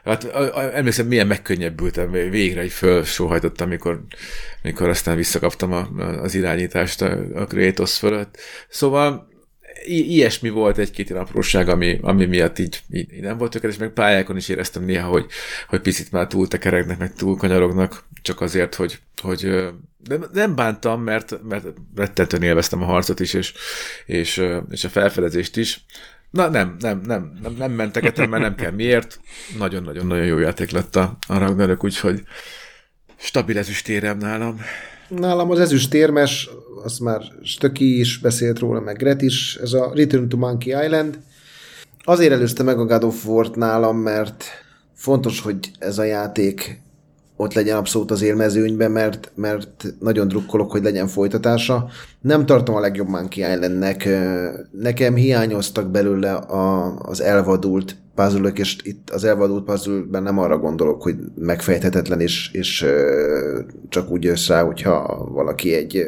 hát 0.03 0.23
a- 0.23 0.55
a- 0.57 0.75
emlékszem, 0.75 1.07
milyen 1.07 1.27
megkönnyebbültem, 1.27 2.11
végre 2.11 2.63
így 2.63 2.71
felsóhajtottam, 2.71 3.67
amikor, 3.67 4.03
amikor 4.63 4.89
aztán 4.89 5.15
visszakaptam 5.15 5.71
a, 5.71 5.87
az 6.21 6.35
irányítást 6.35 7.01
a, 7.01 7.17
a 7.35 7.45
Kratos 7.45 7.97
fölött. 7.97 8.37
Szóval 8.69 9.29
i- 9.85 10.13
ilyesmi 10.13 10.49
volt 10.49 10.77
egy-két 10.77 11.09
ilyen 11.09 11.21
apróság, 11.21 11.69
ami, 11.69 11.99
ami 12.01 12.25
miatt 12.25 12.59
így, 12.59 12.81
így, 12.91 13.13
így 13.13 13.21
nem 13.21 13.37
volt 13.37 13.51
tökéletes, 13.51 13.79
meg 13.81 13.89
pályákon 13.89 14.37
is 14.37 14.49
éreztem 14.49 14.83
néha, 14.83 15.07
hogy, 15.07 15.25
hogy 15.67 15.81
picit 15.81 16.11
már 16.11 16.27
túl 16.27 16.47
tekeregnek, 16.47 16.97
meg 16.97 17.13
túl 17.13 17.37
kanyarognak, 17.37 18.03
csak 18.21 18.41
azért, 18.41 18.75
hogy, 18.75 18.99
hogy 19.21 19.71
de 20.07 20.17
nem 20.33 20.55
bántam, 20.55 21.01
mert, 21.01 21.39
mert 21.43 21.65
rettentően 21.95 22.43
élveztem 22.43 22.81
a 22.81 22.85
harcot 22.85 23.19
is, 23.19 23.33
és, 23.33 23.53
és, 24.05 24.43
és 24.69 24.83
a 24.83 24.89
felfedezést 24.89 25.57
is. 25.57 25.85
Na 26.29 26.49
nem, 26.49 26.75
nem, 26.79 27.01
nem, 27.05 27.37
nem, 27.41 27.55
nem 27.57 27.71
mentegetem, 27.71 28.29
mert 28.29 28.43
nem 28.43 28.55
kell 28.55 28.71
miért. 28.71 29.19
Nagyon-nagyon-nagyon 29.57 30.25
jó 30.25 30.37
játék 30.37 30.71
lett 30.71 30.95
a, 30.95 31.17
a 31.27 31.37
Ragnarök, 31.37 31.83
úgyhogy 31.83 32.23
stabil 33.17 33.57
ezüstérem 33.57 34.17
nálam. 34.17 34.61
Nálam 35.15 35.51
az 35.51 35.59
ezüstérmes, 35.59 36.49
az 36.83 36.97
már 36.97 37.21
Stöki 37.43 37.99
is 37.99 38.17
beszélt 38.17 38.59
róla, 38.59 38.79
meg 38.79 38.97
Gret 38.97 39.21
is, 39.21 39.55
ez 39.61 39.73
a 39.73 39.91
Return 39.95 40.27
to 40.27 40.37
Monkey 40.37 40.85
Island. 40.85 41.19
Azért 42.03 42.31
előzte 42.31 42.63
meg 42.63 42.79
a 42.79 42.85
God 42.85 43.03
of 43.03 43.27
War-t 43.27 43.55
nálam, 43.55 43.97
mert 43.97 44.43
fontos, 44.93 45.39
hogy 45.39 45.71
ez 45.79 45.97
a 45.97 46.03
játék 46.03 46.81
ott 47.41 47.53
legyen 47.53 47.77
abszolút 47.77 48.11
az 48.11 48.21
élmezőnyben, 48.21 48.91
mert, 48.91 49.31
mert 49.35 49.93
nagyon 49.99 50.27
drukkolok, 50.27 50.71
hogy 50.71 50.83
legyen 50.83 51.07
folytatása. 51.07 51.89
Nem 52.21 52.45
tartom 52.45 52.75
a 52.75 52.79
legjobb 52.79 53.07
Monkey 53.07 53.43
Islandnek. 53.43 54.09
Nekem 54.71 55.15
hiányoztak 55.15 55.91
belőle 55.91 56.33
a, 56.33 56.95
az 56.97 57.21
elvadult 57.21 57.95
puzzle 58.15 58.49
és 58.49 58.77
itt 58.83 59.09
az 59.09 59.23
elvadult 59.23 59.63
puzzle 59.63 60.19
nem 60.19 60.37
arra 60.39 60.57
gondolok, 60.57 61.01
hogy 61.01 61.15
megfejthetetlen, 61.35 62.19
és, 62.19 62.51
és 62.51 62.85
csak 63.89 64.11
úgy 64.11 64.23
jössz 64.23 64.47
rá, 64.47 64.63
hogyha 64.63 65.27
valaki 65.31 65.73
egy 65.73 66.05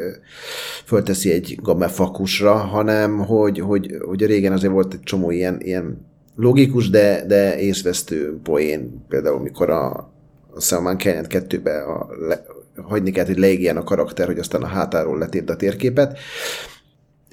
fölteszi 0.84 1.32
egy 1.32 1.58
gamefakusra, 1.62 2.54
hanem 2.54 3.18
hogy, 3.18 3.58
hogy, 3.58 3.96
hogy 4.06 4.26
régen 4.26 4.52
azért 4.52 4.72
volt 4.72 4.94
egy 4.94 5.02
csomó 5.02 5.30
ilyen, 5.30 5.56
ilyen 5.60 6.06
logikus, 6.36 6.90
de, 6.90 7.24
de 7.26 7.58
észvesztő 7.58 8.38
poén, 8.42 9.04
például 9.08 9.40
mikor 9.40 9.70
a, 9.70 10.13
a 10.54 10.60
Salman 10.60 10.98
Canyon 10.98 11.26
2-be 11.28 11.82
a, 11.82 12.08
le, 12.28 12.44
hagyni 12.82 13.10
kellett, 13.10 13.28
hogy 13.28 13.38
leégjen 13.38 13.76
a 13.76 13.84
karakter, 13.84 14.26
hogy 14.26 14.38
aztán 14.38 14.62
a 14.62 14.66
hátáról 14.66 15.18
letépd 15.18 15.50
a 15.50 15.56
térképet. 15.56 16.18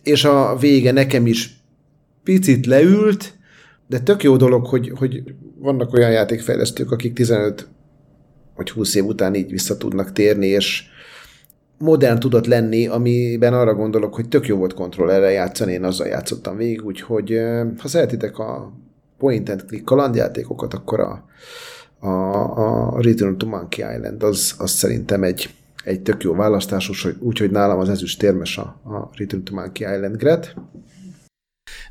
És 0.04 0.24
a 0.24 0.56
vége 0.56 0.92
nekem 0.92 1.28
is 1.28 1.64
picit 2.24 2.66
leült, 2.66 3.34
de 3.88 4.00
tök 4.00 4.24
jó 4.24 4.36
dolog, 4.36 4.66
hogy, 4.66 4.92
hogy 4.96 5.24
vannak 5.60 5.94
olyan 5.94 6.12
játékfejlesztők, 6.12 6.92
akik 6.92 7.14
15 7.14 7.68
vagy 8.56 8.70
20 8.70 8.96
év 8.96 9.06
után 9.06 9.36
így 9.36 9.50
vissza 9.50 9.78
tudnak 9.78 10.12
térni, 10.12 10.48
és 10.48 10.84
modern 11.78 12.20
tudott 12.20 12.46
lenni, 12.46 12.88
amiben 12.88 13.54
arra 13.54 13.74
gondolok, 13.74 14.16
hogy 14.16 14.28
tök 14.28 14.48
jó 14.48 14.58
volt 14.58 14.74
kontrollerre 14.74 15.32
játszani, 15.32 15.74
én 15.74 15.84
azzal 15.84 16.08
játszottam 16.08 16.58
végig, 16.58 16.86
úgyhogy 16.86 17.40
ha 17.78 17.88
szeretitek 17.88 18.38
a 18.38 18.74
point 19.18 19.50
and 19.50 19.66
click 19.66 19.84
kalandjátékokat, 19.84 20.74
akkor 20.74 21.00
a, 21.00 21.26
a, 22.02 22.94
a 22.96 23.02
Return 23.02 23.38
to 23.38 23.48
Monkey 23.48 23.96
Island 23.96 24.24
az, 24.24 24.56
az 24.58 24.72
szerintem 24.72 25.24
egy, 25.24 25.54
egy 25.84 26.02
tök 26.02 26.24
jó 26.24 26.36
választás, 26.36 27.06
úgyhogy 27.20 27.52
nálam 27.52 27.80
az 27.80 27.90
ezüst 27.90 28.20
térmes 28.20 28.58
a, 28.58 28.62
a 28.84 29.10
Return 29.16 29.44
to 29.44 29.56
Monkey 29.56 29.96
Island 29.96 30.18
Gret. 30.18 30.56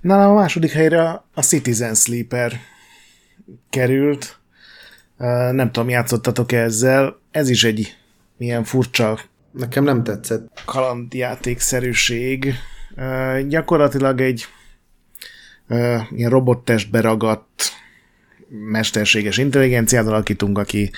Nálam 0.00 0.30
a 0.30 0.34
második 0.34 0.70
helyre 0.70 1.24
a 1.34 1.42
Citizen 1.42 1.94
Sleeper 1.94 2.52
került. 3.70 4.38
Nem 5.52 5.72
tudom, 5.72 5.88
játszottatok 5.88 6.52
ezzel. 6.52 7.20
Ez 7.30 7.48
is 7.48 7.64
egy 7.64 7.96
ilyen 8.38 8.64
furcsa 8.64 9.18
Nekem 9.52 9.84
nem 9.84 10.02
tetszett. 10.02 10.62
kalandjátékszerűség. 10.64 12.54
Gyakorlatilag 13.48 14.20
egy 14.20 14.44
ilyen 16.10 16.30
robottestbe 16.30 17.00
ragadt 17.00 17.72
mesterséges 18.50 19.38
intelligenciát 19.38 20.06
alakítunk, 20.06 20.58
aki 20.58 20.90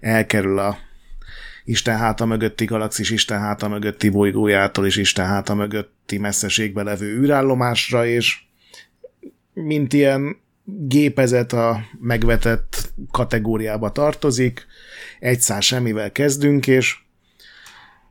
elkerül 0.00 0.58
a 0.58 0.78
Isten 1.64 1.96
háta 1.96 2.26
mögötti 2.26 2.64
galaxis, 2.64 3.10
Isten 3.10 3.40
háta 3.40 3.68
mögötti 3.68 4.08
bolygójától 4.08 4.86
és 4.86 4.96
Isten 4.96 5.26
háta 5.26 5.54
mögötti 5.54 6.18
messzeségbe 6.18 6.82
levő 6.82 7.18
űrállomásra, 7.20 8.06
és 8.06 8.38
mint 9.52 9.92
ilyen 9.92 10.36
gépezet 10.64 11.52
a 11.52 11.80
megvetett 12.00 12.92
kategóriába 13.10 13.92
tartozik, 13.92 14.66
egy 15.18 15.40
szár 15.40 15.62
semmivel 15.62 16.12
kezdünk, 16.12 16.66
és 16.66 16.98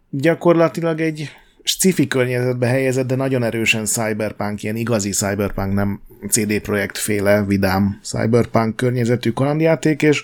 gyakorlatilag 0.09 1.01
egy 1.01 1.31
sci-fi 1.69 2.07
környezetbe 2.07 2.67
helyezett, 2.67 3.07
de 3.07 3.15
nagyon 3.15 3.43
erősen 3.43 3.85
cyberpunk, 3.85 4.63
ilyen 4.63 4.75
igazi 4.75 5.09
cyberpunk, 5.09 5.73
nem 5.73 6.01
CD 6.29 6.59
Projekt 6.59 6.97
féle 6.97 7.43
vidám 7.43 7.99
cyberpunk 8.03 8.75
környezetű 8.75 9.31
kalandjáték, 9.31 10.01
és 10.01 10.23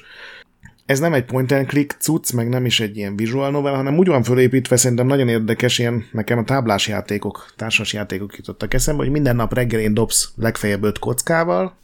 ez 0.85 0.99
nem 0.99 1.13
egy 1.13 1.25
point 1.25 1.51
and 1.51 1.67
click 1.67 1.95
cucc, 1.99 2.31
meg 2.31 2.49
nem 2.49 2.65
is 2.65 2.79
egy 2.79 2.97
ilyen 2.97 3.15
visual 3.15 3.51
novel, 3.51 3.73
hanem 3.73 3.97
úgy 3.97 4.07
van 4.07 4.23
fölépítve, 4.23 4.75
szerintem 4.75 5.07
nagyon 5.07 5.27
érdekes, 5.27 5.79
ilyen 5.79 6.05
nekem 6.11 6.37
a 6.37 6.43
táblás 6.43 6.87
játékok, 6.87 7.53
társas 7.55 7.93
játékok 7.93 8.37
jutottak 8.37 8.73
eszembe, 8.73 9.03
hogy 9.03 9.11
minden 9.11 9.35
nap 9.35 9.53
reggelén 9.53 9.93
dobsz 9.93 10.31
legfeljebb 10.35 10.83
öt 10.83 10.99
kockával, 10.99 11.77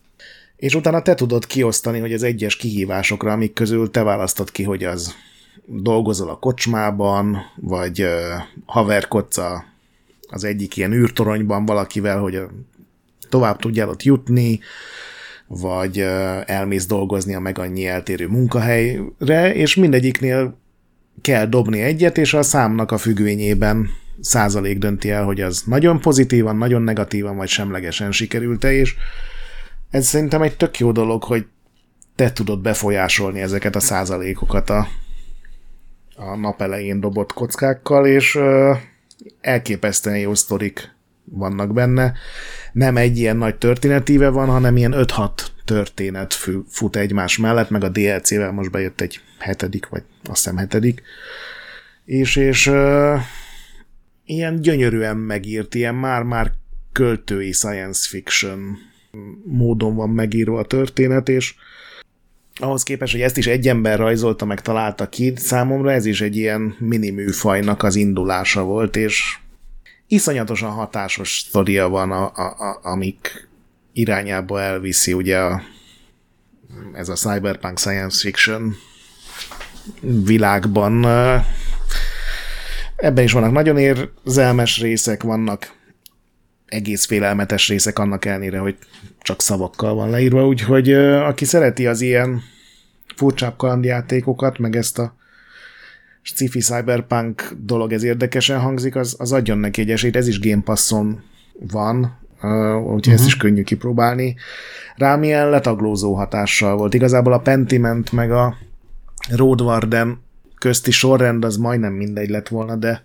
és 0.55 0.75
utána 0.75 1.01
te 1.01 1.13
tudod 1.13 1.45
kiosztani, 1.45 1.99
hogy 1.99 2.13
az 2.13 2.23
egyes 2.23 2.55
kihívásokra, 2.55 3.31
amik 3.31 3.53
közül 3.53 3.91
te 3.91 4.03
választod 4.03 4.51
ki, 4.51 4.63
hogy 4.63 4.83
az 4.83 5.15
dolgozol 5.65 6.29
a 6.29 6.39
kocsmában, 6.39 7.38
vagy 7.55 8.05
haverkodsz 8.65 9.39
az 10.27 10.43
egyik 10.43 10.77
ilyen 10.77 10.93
űrtoronyban 10.93 11.65
valakivel, 11.65 12.19
hogy 12.19 12.41
tovább 13.29 13.59
tudjál 13.59 13.89
ott 13.89 14.03
jutni, 14.03 14.59
vagy 15.47 15.99
elmész 16.45 16.85
dolgozni 16.85 17.35
a 17.35 17.39
meg 17.39 17.59
annyi 17.59 17.88
eltérő 17.88 18.27
munkahelyre, 18.27 19.53
és 19.53 19.75
mindegyiknél 19.75 20.59
kell 21.21 21.45
dobni 21.45 21.81
egyet, 21.81 22.17
és 22.17 22.33
a 22.33 22.41
számnak 22.41 22.91
a 22.91 22.97
függvényében 22.97 23.89
százalék 24.21 24.77
dönti 24.77 25.09
el, 25.09 25.23
hogy 25.23 25.41
az 25.41 25.63
nagyon 25.65 25.99
pozitívan, 25.99 26.57
nagyon 26.57 26.81
negatívan, 26.81 27.35
vagy 27.35 27.47
semlegesen 27.47 28.11
sikerült-e, 28.11 28.73
és 28.73 28.95
ez 29.89 30.07
szerintem 30.07 30.41
egy 30.41 30.57
tök 30.57 30.79
jó 30.79 30.91
dolog, 30.91 31.23
hogy 31.23 31.45
te 32.15 32.31
tudod 32.31 32.61
befolyásolni 32.61 33.41
ezeket 33.41 33.75
a 33.75 33.79
százalékokat 33.79 34.69
a, 34.69 34.88
a 36.15 36.35
nap 36.35 36.61
elején 36.61 36.99
dobott 36.99 37.33
kockákkal, 37.33 38.05
és 38.05 38.39
elképesztően 39.41 40.17
jó 40.17 40.35
sztorik 40.35 40.89
vannak 41.23 41.73
benne. 41.73 42.13
Nem 42.71 42.97
egy 42.97 43.17
ilyen 43.17 43.38
nagy 43.38 43.55
történetíve 43.55 44.29
van, 44.29 44.47
hanem 44.47 44.77
ilyen 44.77 44.93
5-6 44.95 45.29
történet 45.65 46.33
fut 46.67 46.95
egymás 46.95 47.38
mellett, 47.38 47.69
meg 47.69 47.83
a 47.83 47.89
DLC-vel 47.89 48.51
most 48.51 48.71
bejött 48.71 49.01
egy 49.01 49.19
hetedik, 49.39 49.88
vagy 49.88 50.03
azt 50.23 50.43
hiszem 50.43 50.57
hetedik. 50.57 51.01
És, 52.05 52.35
és 52.35 52.71
ilyen 54.25 54.61
gyönyörűen 54.61 55.17
megírt, 55.17 55.75
ilyen 55.75 55.95
már-már 55.95 56.51
költői 56.91 57.51
science 57.51 58.07
fiction 58.09 58.77
módon 59.45 59.95
van 59.95 60.09
megírva 60.09 60.59
a 60.59 60.65
történet, 60.65 61.29
és 61.29 61.55
ahhoz 62.60 62.84
képest, 62.84 63.11
hogy 63.11 63.22
ezt 63.22 63.38
is 63.38 63.48
egy 63.48 63.68
ember 63.68 63.99
rajzolta, 63.99 64.45
meg 64.45 64.61
találta 64.61 65.10
ki, 65.10 65.34
számomra 65.36 65.91
ez 65.91 66.06
is 66.06 66.22
egy 66.22 66.36
ilyen 66.36 66.76
mini 66.80 67.10
műfajnak 67.10 67.84
az 67.84 67.95
indulása 67.95 68.64
volt, 68.64 68.95
és 68.95 69.38
iszonyatosan 70.07 70.72
hatásos 70.72 71.45
sztoria 71.48 71.90
van, 71.90 72.11
a, 72.11 72.32
a, 72.36 72.41
a, 72.41 72.80
amik 72.82 73.48
irányába 73.94 74.61
elviszi 74.61 75.14
ugye 75.14 75.38
a, 75.38 75.61
ez 76.94 77.10
a 77.10 77.14
cyberpunk 77.14 77.80
science 77.80 78.19
fiction 78.19 78.76
világban. 80.02 81.06
Ebben 82.95 83.23
is 83.23 83.32
vannak 83.32 83.52
nagyon 83.52 83.78
érzelmes 83.78 84.80
részek, 84.80 85.23
vannak 85.23 85.80
egész 86.72 87.06
félelmetes 87.06 87.68
részek 87.68 87.99
annak 87.99 88.26
ellenére, 88.26 88.60
hogy 88.60 88.77
csak 89.22 89.41
szavakkal 89.41 89.95
van 89.95 90.10
leírva, 90.10 90.48
úgyhogy 90.48 90.93
aki 90.93 91.45
szereti 91.45 91.88
az 91.88 92.02
ilyen 92.02 92.41
furcsább 93.15 93.56
kalandjátékokat, 93.57 94.57
meg 94.57 94.76
ezt 94.76 94.99
a 94.99 95.15
sci-fi 96.22 96.60
cyberpunk 96.60 97.56
dolog, 97.57 97.93
ez 97.93 98.03
érdekesen 98.03 98.60
hangzik, 98.60 98.95
az, 98.95 99.15
az 99.19 99.31
adjon 99.31 99.57
neki 99.57 99.81
egy 99.81 99.91
esélyt, 99.91 100.15
ez 100.15 100.27
is 100.27 100.39
Game 100.39 100.61
Passon 100.61 101.23
van, 101.72 102.19
úgyhogy 102.77 102.98
uh-huh. 102.98 103.14
ezt 103.14 103.26
is 103.26 103.35
mhm. 103.35 103.45
könnyű 103.45 103.64
kipróbálni. 103.64 104.35
Rám 104.95 105.23
ilyen 105.23 105.49
letaglózó 105.49 106.15
hatással 106.15 106.76
volt. 106.76 106.93
Igazából 106.93 107.34
a 107.34 107.39
Pentiment 107.39 108.11
meg 108.11 108.31
a 108.31 108.56
Road 109.30 109.61
Warden 109.61 110.22
közti 110.57 110.91
sorrend 110.91 111.45
az 111.45 111.57
majdnem 111.57 111.93
mindegy 111.93 112.30
lett 112.30 112.48
volna, 112.48 112.76
de 112.76 113.02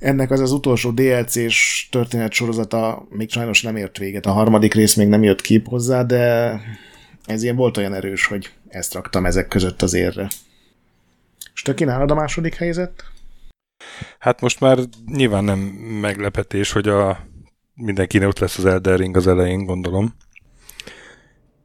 ennek 0.00 0.30
az 0.30 0.40
az 0.40 0.52
utolsó 0.52 0.90
DLC-s 0.90 1.88
történet 1.90 2.32
sorozata 2.32 3.06
még 3.10 3.30
sajnos 3.30 3.62
nem 3.62 3.76
ért 3.76 3.98
véget. 3.98 4.26
A 4.26 4.32
harmadik 4.32 4.74
rész 4.74 4.94
még 4.94 5.08
nem 5.08 5.22
jött 5.22 5.40
ki 5.40 5.62
hozzá, 5.64 6.02
de 6.02 6.54
ez 7.24 7.42
ilyen 7.42 7.56
volt 7.56 7.76
olyan 7.76 7.94
erős, 7.94 8.26
hogy 8.26 8.50
ezt 8.68 8.94
raktam 8.94 9.26
ezek 9.26 9.48
között 9.48 9.82
az 9.82 9.94
érre. 9.94 10.28
És 11.54 11.62
te 11.62 11.74
kínálod 11.74 12.10
a 12.10 12.14
második 12.14 12.54
helyzet? 12.54 13.04
Hát 14.18 14.40
most 14.40 14.60
már 14.60 14.78
nyilván 15.06 15.44
nem 15.44 15.58
meglepetés, 16.00 16.72
hogy 16.72 16.88
a 16.88 17.26
mindenkinek 17.74 18.28
ott 18.28 18.38
lesz 18.38 18.58
az 18.58 18.64
Elden 18.64 18.96
Ring 18.96 19.16
az 19.16 19.26
elején, 19.26 19.64
gondolom. 19.64 20.14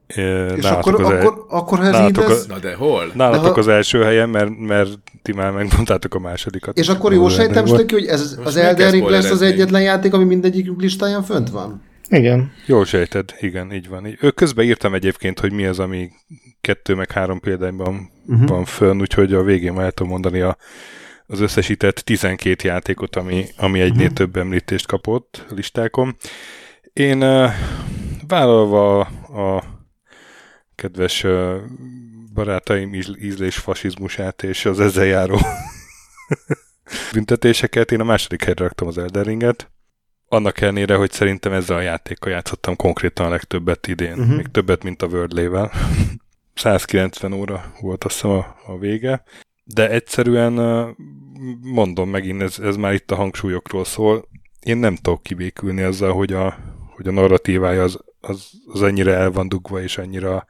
És 0.06 0.64
akkor, 0.64 0.94
az 0.94 1.00
akkor, 1.00 1.14
el... 1.14 1.44
akkor 1.48 1.78
ha 1.78 1.84
ez 1.84 2.08
így 2.08 2.16
lesz... 2.16 2.46
Na 2.46 2.58
de 2.58 2.74
hol? 2.74 3.10
Nálatok 3.14 3.44
de 3.44 3.50
ha... 3.50 3.58
az 3.58 3.68
első 3.68 4.02
helyen, 4.02 4.28
mert, 4.28 4.58
mert 4.58 4.90
ti 5.22 5.32
már 5.32 5.52
megmondtátok 5.52 6.14
a 6.14 6.18
másodikat. 6.18 6.78
És 6.78 6.88
akkor 6.88 7.12
jó 7.12 7.28
sejtem, 7.28 7.66
hogy 7.66 8.06
ez 8.06 8.34
Most 8.34 8.46
az 8.46 8.56
Elden 8.56 8.90
Ring 8.90 9.08
lesz 9.08 9.30
az 9.30 9.42
egyetlen 9.42 9.82
játék, 9.82 10.14
ami 10.14 10.24
mindegyikünk 10.24 10.80
listáján 10.80 11.22
fönt 11.22 11.50
van? 11.50 11.82
Igen. 12.08 12.52
Jól 12.66 12.84
sejted, 12.84 13.34
igen, 13.40 13.72
így 13.72 13.88
van. 13.88 14.16
Ő 14.20 14.30
közben 14.30 14.64
írtam 14.64 14.94
egyébként, 14.94 15.40
hogy 15.40 15.52
mi 15.52 15.64
az, 15.64 15.78
ami 15.78 16.10
kettő 16.60 16.94
meg 16.94 17.10
három 17.10 17.40
példányban 17.40 18.10
uh-huh. 18.26 18.48
van 18.48 18.64
fönn, 18.64 19.00
úgyhogy 19.00 19.34
a 19.34 19.42
végén 19.42 19.72
már 19.72 19.84
el 19.84 19.92
tudom 19.92 20.12
mondani 20.12 20.40
a, 20.40 20.56
az 21.26 21.40
összesített 21.40 21.96
12 21.96 22.68
játékot, 22.68 23.16
ami, 23.16 23.44
ami 23.56 23.80
egynél 23.80 24.00
uh-huh. 24.00 24.16
több 24.16 24.36
említést 24.36 24.86
kapott 24.86 25.44
a 25.50 25.54
listákon. 25.54 26.16
Én 26.92 27.22
uh, 27.22 27.50
vállalva 28.28 29.00
a 29.00 29.62
kedves 30.76 31.26
barátaim 32.34 32.94
ízlés 33.20 33.56
fasizmusát 33.56 34.42
és 34.42 34.64
az 34.64 34.80
ezzel 34.80 35.04
járó 35.04 35.38
büntetéseket, 37.12 37.92
én 37.92 38.00
a 38.00 38.04
második 38.04 38.44
helyre 38.44 38.62
raktam 38.64 38.88
az 38.88 38.98
Elden 38.98 39.24
Ringet. 39.24 39.70
Annak 40.28 40.60
ellenére, 40.60 40.94
hogy 40.94 41.10
szerintem 41.10 41.52
ezzel 41.52 41.76
a 41.76 41.80
játékkal 41.80 42.32
játszottam 42.32 42.76
konkrétan 42.76 43.26
a 43.26 43.28
legtöbbet 43.28 43.86
idén, 43.86 44.18
uh-huh. 44.18 44.36
még 44.36 44.46
többet, 44.46 44.82
mint 44.82 45.02
a 45.02 45.06
Wordlével. 45.06 45.72
190 46.54 47.32
óra 47.40 47.72
volt 47.80 48.04
azt 48.04 48.14
hiszem 48.14 48.30
a, 48.30 48.56
a 48.66 48.78
vége, 48.78 49.22
de 49.64 49.90
egyszerűen 49.90 50.52
mondom 51.60 52.10
megint, 52.10 52.42
ez, 52.42 52.58
ez 52.58 52.76
már 52.76 52.92
itt 52.92 53.10
a 53.10 53.16
hangsúlyokról 53.16 53.84
szól, 53.84 54.28
én 54.60 54.76
nem 54.76 54.96
tudok 54.96 55.22
kibékülni 55.22 55.82
azzal, 55.82 56.12
hogy 56.12 56.32
a, 56.32 56.58
hogy 56.94 57.06
a 57.06 57.12
narratívája 57.12 57.82
az, 57.82 58.04
az, 58.28 58.50
az 58.66 58.82
ennyire 58.82 59.14
el 59.14 59.30
van 59.30 59.48
dugva, 59.48 59.82
és 59.82 59.98
annyira 59.98 60.46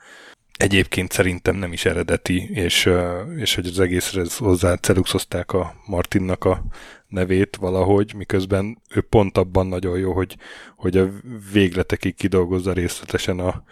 egyébként 0.56 1.12
szerintem 1.12 1.56
nem 1.56 1.72
is 1.72 1.84
eredeti, 1.84 2.50
és, 2.52 2.90
és 3.36 3.54
hogy 3.54 3.66
az 3.66 3.80
egészre 3.80 4.22
hozzá 4.36 4.74
celuxozták 4.74 5.52
a 5.52 5.74
Martinnak 5.86 6.44
a 6.44 6.64
nevét 7.08 7.56
valahogy, 7.56 8.14
miközben 8.14 8.82
ő 8.94 9.00
pont 9.00 9.38
abban 9.38 9.66
nagyon 9.66 9.98
jó, 9.98 10.12
hogy, 10.12 10.36
hogy 10.76 10.96
a 10.96 11.08
végletekig 11.52 12.14
kidolgozza 12.14 12.72
részletesen 12.72 13.38
a, 13.38 13.62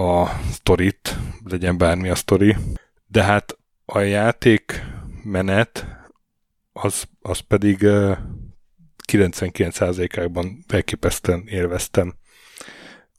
a 0.00 0.40
sztorit, 0.52 1.16
legyen 1.44 1.78
bármi 1.78 2.08
a 2.08 2.14
sztori. 2.14 2.56
De 3.06 3.22
hát 3.22 3.58
a 3.84 3.98
játék 3.98 4.82
menet 5.24 5.86
az, 6.72 7.04
az 7.20 7.38
pedig 7.38 7.78
99%-ában 9.12 10.64
elképesztően 10.68 11.44
élveztem 11.46 12.14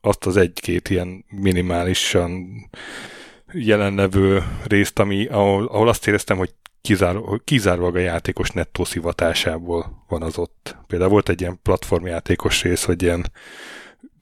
azt 0.05 0.25
az 0.25 0.37
egy-két 0.37 0.89
ilyen 0.89 1.25
minimálisan 1.29 2.47
jelenlevő 3.53 4.43
részt, 4.63 4.99
ami, 4.99 5.25
ahol, 5.25 5.65
ahol 5.65 5.87
azt 5.87 6.07
éreztem, 6.07 6.37
hogy 6.37 6.53
kizáró, 6.81 7.41
kizárólag 7.43 7.95
a 7.95 7.99
játékos 7.99 8.49
nettó 8.49 8.83
szivatásából 8.83 10.05
van 10.07 10.21
az 10.21 10.37
ott. 10.37 10.75
Például 10.87 11.11
volt 11.11 11.29
egy 11.29 11.41
ilyen 11.41 11.59
platformjátékos 11.61 12.63
rész, 12.63 12.83
hogy 12.83 13.01
ilyen 13.01 13.31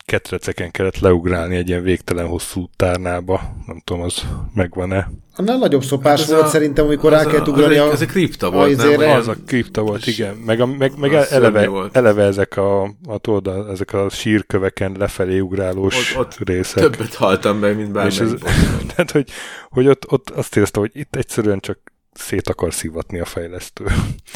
ketreceken 0.05 0.71
kellett 0.71 0.99
leugrálni 0.99 1.55
egy 1.55 1.69
ilyen 1.69 1.83
végtelen 1.83 2.27
hosszú 2.27 2.69
tárnába. 2.75 3.55
Nem 3.65 3.79
tudom, 3.83 4.01
az 4.01 4.27
megvan-e. 4.53 5.11
Annál 5.41 5.57
nagyobb 5.57 5.83
szopás 5.83 6.19
hát 6.19 6.29
volt 6.29 6.41
a, 6.41 6.47
szerintem, 6.47 6.85
amikor 6.85 7.11
rá 7.11 7.25
kellett 7.25 7.47
ugrani 7.47 7.77
a... 7.77 7.91
Ez 7.91 8.01
egy 8.01 8.07
kripta 8.07 8.51
volt, 8.51 8.97
nem? 8.97 9.09
Az 9.09 9.27
a 9.27 9.35
kripta 9.45 9.81
volt, 9.81 10.07
igen. 10.07 10.35
Meg, 10.35 10.59
a, 10.59 10.65
meg, 10.65 10.91
meg 10.97 11.13
eleve, 11.13 11.67
volt. 11.67 11.95
eleve 11.97 12.23
ezek 12.23 12.57
a, 12.57 12.83
a, 12.83 13.17
tudod, 13.21 13.69
ezek 13.69 13.93
a 13.93 14.09
sírköveken 14.09 14.95
lefelé 14.99 15.39
ugrálós 15.39 16.15
ott, 16.15 16.19
ott 16.19 16.47
részek. 16.47 16.83
Többet 16.83 17.13
haltam 17.13 17.57
meg, 17.57 17.75
mint 17.75 17.91
bármelyik. 17.91 18.21
Ez, 18.21 18.33
tehát, 18.95 19.11
hogy, 19.11 19.29
hogy 19.69 19.87
ott, 19.87 20.11
ott 20.11 20.29
azt 20.29 20.55
éreztem, 20.55 20.81
hogy 20.81 20.91
itt 20.93 21.15
egyszerűen 21.15 21.59
csak 21.59 21.79
szét 22.13 22.49
akar 22.49 22.73
szivatni 22.73 23.19
a 23.19 23.25
fejlesztő. 23.25 23.85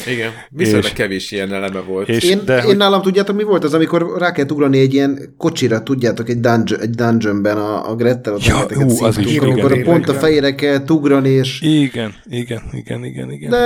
Igen, 0.06 0.30
viszonylag 0.50 0.84
És- 0.84 0.92
kevés 0.92 1.30
ilyen 1.30 1.52
eleme 1.52 1.80
volt. 1.80 2.08
És, 2.08 2.24
Én, 2.24 2.40
de 2.44 2.56
én 2.56 2.62
hogy, 2.64 2.76
nálam 2.76 3.02
tudjátok, 3.02 3.36
mi 3.36 3.42
volt 3.42 3.64
az, 3.64 3.74
amikor 3.74 4.14
rá 4.18 4.32
kell 4.32 4.46
ugrani 4.48 4.78
egy 4.78 4.94
ilyen 4.94 5.34
kocsira, 5.38 5.82
tudjátok, 5.82 6.28
egy, 6.28 6.40
dungeon, 6.40 6.80
egy 6.80 6.90
dungeonben 6.90 7.56
a, 7.56 7.90
a 7.90 7.94
Grettel, 7.94 8.32
ott 8.34 8.44
Ja, 8.44 8.54
hú, 8.74 9.04
az 9.04 9.14
szívtunk, 9.14 9.26
is, 9.26 9.38
amikor 9.38 9.72
igen, 9.72 9.84
pont 9.84 10.04
a 10.04 10.08
igen. 10.08 10.20
fejére 10.20 10.54
kell 10.54 10.82
ugrani, 10.88 11.28
és 11.28 11.60
igen, 11.60 12.14
igen, 12.24 12.62
igen, 12.72 13.04
igen, 13.04 13.30
igen. 13.30 13.50
de 13.50 13.58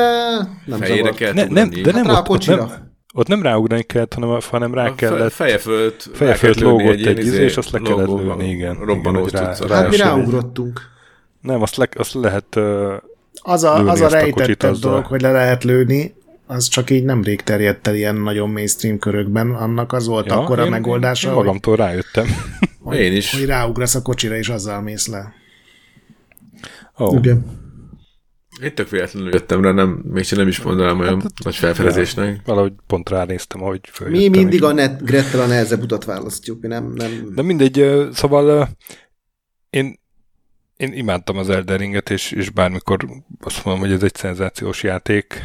nem 0.67 0.79
Fejére 0.79 0.97
zavart. 0.97 1.17
kell 1.17 1.33
ne, 1.33 1.45
nem, 1.45 1.71
de 1.71 1.93
nem 1.93 2.05
Hát 2.05 2.07
rá 2.07 2.13
a 2.13 2.19
ott, 2.19 2.27
kocsira. 2.27 2.57
nem, 2.57 2.89
ott 3.15 3.27
nem 3.27 3.43
ráugrani 3.43 3.83
kellett, 3.83 4.15
hanem, 4.15 4.39
hanem 4.51 4.75
rá 4.75 4.87
A 4.87 4.95
kellett 4.95 5.33
feje 5.33 5.59
fölött, 5.59 6.09
feje 6.13 6.35
fölött 6.35 6.57
kellett 6.57 6.73
lógott 6.79 6.97
ilyen 6.99 7.09
egy 7.17 7.19
izé, 7.19 7.29
izé, 7.29 7.45
és 7.45 7.57
azt 7.57 7.71
le 7.71 7.79
kellett 7.79 8.07
lőni, 8.09 8.49
igen. 8.51 8.75
Robbanós 8.85 9.31
rá- 9.33 9.71
Hát 9.73 9.91
mi 9.91 9.97
ráugrottunk. 9.97 10.81
Nem, 11.41 11.63
azt, 11.63 11.77
le, 11.77 11.89
azt 11.97 12.15
lehet... 12.15 12.59
Az 13.43 13.63
a, 13.65 13.89
az 13.89 14.01
a 14.01 14.05
a 14.05 14.09
rejtettebb 14.09 14.71
azzal. 14.71 14.91
dolog, 14.91 15.07
hogy 15.07 15.21
le 15.21 15.33
lehet 15.33 15.65
lőni, 15.65 16.15
az 16.47 16.69
csak 16.69 16.91
így 16.91 17.05
nemrég 17.05 17.43
terjedt 17.43 17.87
el 17.87 17.95
ilyen 17.95 18.17
nagyon 18.17 18.51
mainstream 18.51 18.99
körökben. 18.99 19.51
Annak 19.55 19.93
az 19.93 20.07
volt 20.07 20.27
ja, 20.27 20.39
akkor 20.41 20.59
a 20.59 20.65
én- 20.65 20.71
megoldása, 20.71 21.29
Én 21.29 21.35
hogy, 21.35 21.45
magamtól 21.45 21.77
rájöttem. 21.77 22.27
hogy, 22.83 22.99
Én 22.99 23.13
is. 23.17 23.33
hogy 23.35 23.47
ráugrasz 23.47 23.95
a 23.95 24.03
kocsira, 24.03 24.37
és 24.37 24.49
azzal 24.49 24.81
mész 24.81 25.07
le. 25.07 25.33
Oh. 26.97 27.17
Igen. 27.19 27.59
Én 28.63 28.75
tök 28.75 28.89
véletlenül 28.91 29.33
jöttem 29.33 29.63
rá, 29.63 29.71
nem, 29.73 30.03
mégsem 30.05 30.39
nem 30.39 30.49
is 30.49 30.63
mondanám 30.63 31.01
olyan 31.01 31.23
nagy 31.45 31.55
felfedezésnek. 31.57 32.41
Valahogy 32.45 32.73
pont 32.87 33.09
ránéztem, 33.09 33.63
ahogy 33.63 33.81
Mi 33.83 33.89
följöttem. 33.93 34.31
mindig 34.31 34.61
és- 34.61 34.67
a 34.67 34.73
net, 34.73 35.05
Grettel 35.05 35.41
a 35.41 35.47
nehezebb 35.47 35.83
utat 35.83 36.05
választjuk, 36.05 36.61
mi 36.61 36.69
nem, 36.69 36.93
nem... 36.95 37.33
De 37.35 37.43
mindegy, 37.43 37.87
szóval 38.13 38.69
én, 39.71 40.01
én 40.81 40.93
imádtam 40.93 41.37
az 41.37 41.51
Elden 41.51 41.79
Ringet, 41.79 42.11
és, 42.11 42.33
és 42.33 42.51
bármikor 42.51 43.07
azt 43.41 43.65
mondom, 43.65 43.83
hogy 43.85 43.93
ez 43.93 44.03
egy 44.03 44.15
szenzációs 44.15 44.83
játék, 44.83 45.45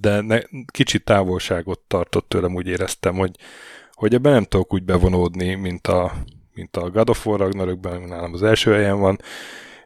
de 0.00 0.20
ne, 0.20 0.38
kicsit 0.66 1.04
távolságot 1.04 1.80
tartott 1.80 2.28
tőlem, 2.28 2.54
úgy 2.54 2.66
éreztem, 2.66 3.14
hogy, 3.14 3.36
hogy 3.92 4.14
ebben 4.14 4.32
nem 4.32 4.44
tudok 4.44 4.72
úgy 4.72 4.84
bevonódni, 4.84 5.54
mint 5.54 5.86
a, 5.86 6.12
mint 6.54 6.76
a 6.76 6.90
God 6.90 7.10
of 7.10 7.26
War 7.26 7.38
Ragnarökben, 7.38 8.02
nálam 8.02 8.32
az 8.32 8.42
első 8.42 8.72
helyen 8.72 8.98
van, 9.00 9.18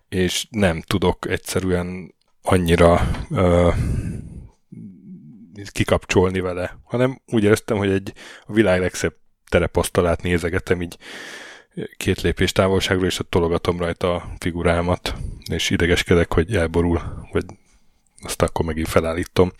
és 0.08 0.46
nem 0.50 0.80
tudok 0.80 1.28
egyszerűen 1.28 2.14
annyira 2.42 3.10
ö, 3.30 3.70
kikapcsolni 5.72 6.40
vele, 6.40 6.78
hanem 6.84 7.20
úgy 7.26 7.44
éreztem, 7.44 7.76
hogy 7.76 7.90
egy 7.90 8.12
a 8.46 8.52
világ 8.52 8.80
legszebb 8.80 9.14
terepasztalát 9.48 10.22
nézegetem 10.22 10.82
így 10.82 10.96
két 11.96 12.20
lépés 12.20 12.52
távolságról, 12.52 13.06
és 13.06 13.18
ott 13.18 13.30
tologatom 13.30 13.78
rajta 13.78 14.14
a 14.14 14.28
figurámat, 14.38 15.14
és 15.50 15.70
idegeskedek, 15.70 16.32
hogy 16.32 16.54
elborul, 16.56 17.26
vagy 17.32 17.44
azt 18.22 18.42
akkor 18.42 18.64
megint 18.64 18.88
felállítom. 18.88 19.52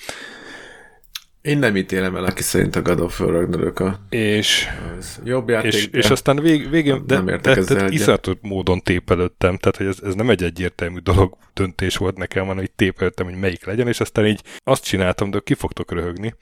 Én 1.42 1.58
nem 1.58 1.76
ítélem 1.76 2.16
el, 2.16 2.24
aki 2.24 2.42
szerint 2.42 2.76
a 2.76 2.82
God 2.82 3.00
of 3.00 3.20
War 3.20 3.30
Ragnarök 3.30 3.78
a 3.78 4.06
És, 4.08 4.66
az 4.98 5.20
jobb 5.24 5.48
játék. 5.48 5.72
és, 5.72 5.90
de- 5.90 5.98
és 5.98 6.10
aztán 6.10 6.40
vég, 6.40 6.70
végén, 6.70 7.06
de, 7.06 7.14
Nem 7.14 7.28
értek 7.28 7.54
de, 7.54 7.60
ezzel 7.60 7.76
de 7.76 7.94
iszonyatos 7.94 8.34
módon 8.40 8.80
tépelődtem, 8.80 9.56
tehát 9.56 9.76
hogy 9.76 9.86
ez, 9.86 9.98
ez 10.02 10.14
nem 10.14 10.30
egy 10.30 10.42
egyértelmű 10.42 10.98
dolog, 10.98 11.36
döntés 11.54 11.96
volt 11.96 12.16
nekem, 12.16 12.46
hanem 12.46 12.62
így 12.62 12.72
tépelődtem, 12.72 13.26
hogy 13.26 13.34
melyik 13.34 13.64
legyen, 13.64 13.88
és 13.88 14.00
aztán 14.00 14.26
így 14.26 14.42
azt 14.64 14.84
csináltam, 14.84 15.30
de 15.30 15.40
ki 15.44 15.54
fogtok 15.54 15.92
röhögni, 15.92 16.34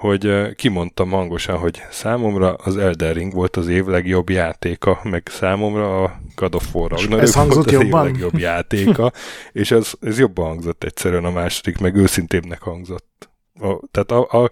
hogy 0.00 0.54
kimondtam 0.56 1.10
hangosan, 1.10 1.58
hogy 1.58 1.82
számomra 1.90 2.54
az 2.54 2.76
Elden 2.76 3.12
Ring 3.12 3.32
volt 3.32 3.56
az 3.56 3.68
év 3.68 3.84
legjobb 3.84 4.30
játéka, 4.30 5.00
meg 5.02 5.28
számomra 5.30 6.02
a 6.02 6.20
God 6.34 6.54
of 6.54 6.74
War 6.74 6.90
Ragnarök 6.90 7.22
ez 7.22 7.34
hangzott 7.34 7.54
volt 7.54 7.66
az 7.66 7.72
jobban? 7.72 8.06
év 8.06 8.12
legjobb 8.12 8.38
játéka, 8.38 9.12
és 9.52 9.70
ez, 9.70 9.92
ez 10.00 10.18
jobban 10.18 10.46
hangzott 10.46 10.84
egyszerűen 10.84 11.24
a 11.24 11.30
második, 11.30 11.78
meg 11.78 11.94
őszintébbnek 11.94 12.60
hangzott. 12.60 13.28
A, 13.60 13.80
tehát 13.90 14.10
a, 14.10 14.42
a, 14.42 14.50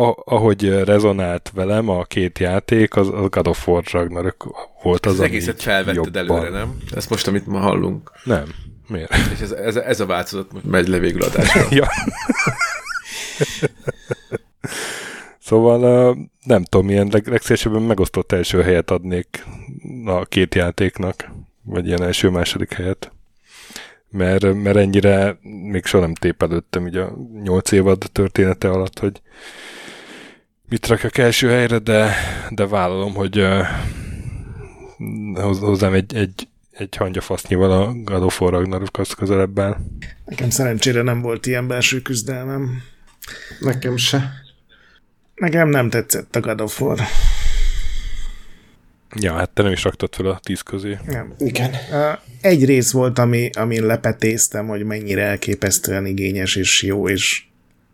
a, 0.00 0.22
ahogy 0.24 0.84
rezonált 0.84 1.50
velem 1.54 1.88
a 1.88 2.04
két 2.04 2.38
játék, 2.38 2.96
az 2.96 3.08
a 3.08 3.28
God 3.28 3.46
of 3.46 3.68
War 3.68 3.84
Ragnarök 3.90 4.44
volt 4.82 5.06
az, 5.06 5.12
az 5.12 5.18
ami 5.18 5.28
egészet 5.28 5.62
felvetted 5.62 6.14
jobban. 6.14 6.36
előre, 6.36 6.58
nem? 6.58 6.76
Ez 6.94 7.06
most, 7.06 7.26
amit 7.26 7.46
ma 7.46 7.58
hallunk. 7.58 8.10
Nem. 8.24 8.44
Miért? 8.88 9.16
És 9.32 9.40
ez, 9.40 9.50
ez, 9.50 9.76
ez 9.76 10.00
a 10.00 10.06
változat 10.06 10.50
megy 10.62 10.88
le 10.88 10.98
végül 10.98 11.22
adásra. 11.22 11.66
ja. 11.80 11.88
szóval 15.40 16.16
nem 16.44 16.64
tudom, 16.64 16.86
milyen 16.86 17.08
leg, 17.10 17.26
legszélesebben 17.26 17.82
megosztott 17.82 18.32
első 18.32 18.62
helyet 18.62 18.90
adnék 18.90 19.44
a 20.04 20.24
két 20.24 20.54
játéknak, 20.54 21.30
vagy 21.62 21.86
ilyen 21.86 22.02
első-második 22.02 22.72
helyet. 22.72 23.12
Mert, 24.10 24.54
mert 24.54 24.76
ennyire 24.76 25.38
még 25.42 25.84
soha 25.84 26.04
nem 26.04 26.14
tépelődtem 26.14 26.86
így 26.86 26.96
a 26.96 27.16
nyolc 27.42 27.72
évad 27.72 28.08
története 28.12 28.70
alatt, 28.70 28.98
hogy 28.98 29.20
mit 30.68 30.86
rakjak 30.86 31.18
első 31.18 31.48
helyre, 31.48 31.78
de, 31.78 32.14
de 32.48 32.66
vállalom, 32.66 33.14
hogy 33.14 33.38
uh, 33.38 33.66
hoz- 35.34 35.60
hozzám 35.60 35.92
egy, 35.92 36.14
egy, 36.14 36.48
egy 36.70 36.96
hangyafasznyval 36.96 37.72
a 37.72 37.92
God 37.92 38.22
of 38.22 38.40
War 38.40 38.52
Ragnarok 38.52 38.98
az 38.98 39.12
közelebb 39.12 39.58
áll. 39.58 39.76
Nekem 40.24 40.50
szerencsére 40.50 41.02
nem 41.02 41.20
volt 41.20 41.46
ilyen 41.46 41.66
belső 41.66 42.02
küzdelmem. 42.02 42.82
Nekem 43.60 43.96
se. 43.96 44.32
Nekem 45.40 45.68
nem 45.68 45.90
tetszett 45.90 46.36
a 46.36 46.40
God 46.40 46.60
of 46.60 46.80
War. 46.80 46.98
Ja, 49.14 49.32
hát 49.32 49.50
te 49.50 49.62
nem 49.62 49.72
is 49.72 49.82
raktad 49.82 50.14
fel 50.14 50.26
a 50.26 50.40
tíz 50.42 50.60
közé. 50.60 50.98
Nem. 51.06 51.34
Igen. 51.38 51.70
Egy 52.40 52.64
rész 52.64 52.90
volt, 52.90 53.18
ami, 53.18 53.50
amin 53.52 53.86
lepetéztem, 53.86 54.66
hogy 54.66 54.84
mennyire 54.84 55.22
elképesztően 55.22 56.06
igényes 56.06 56.56
és 56.56 56.82
jó, 56.82 57.08
és, 57.08 57.42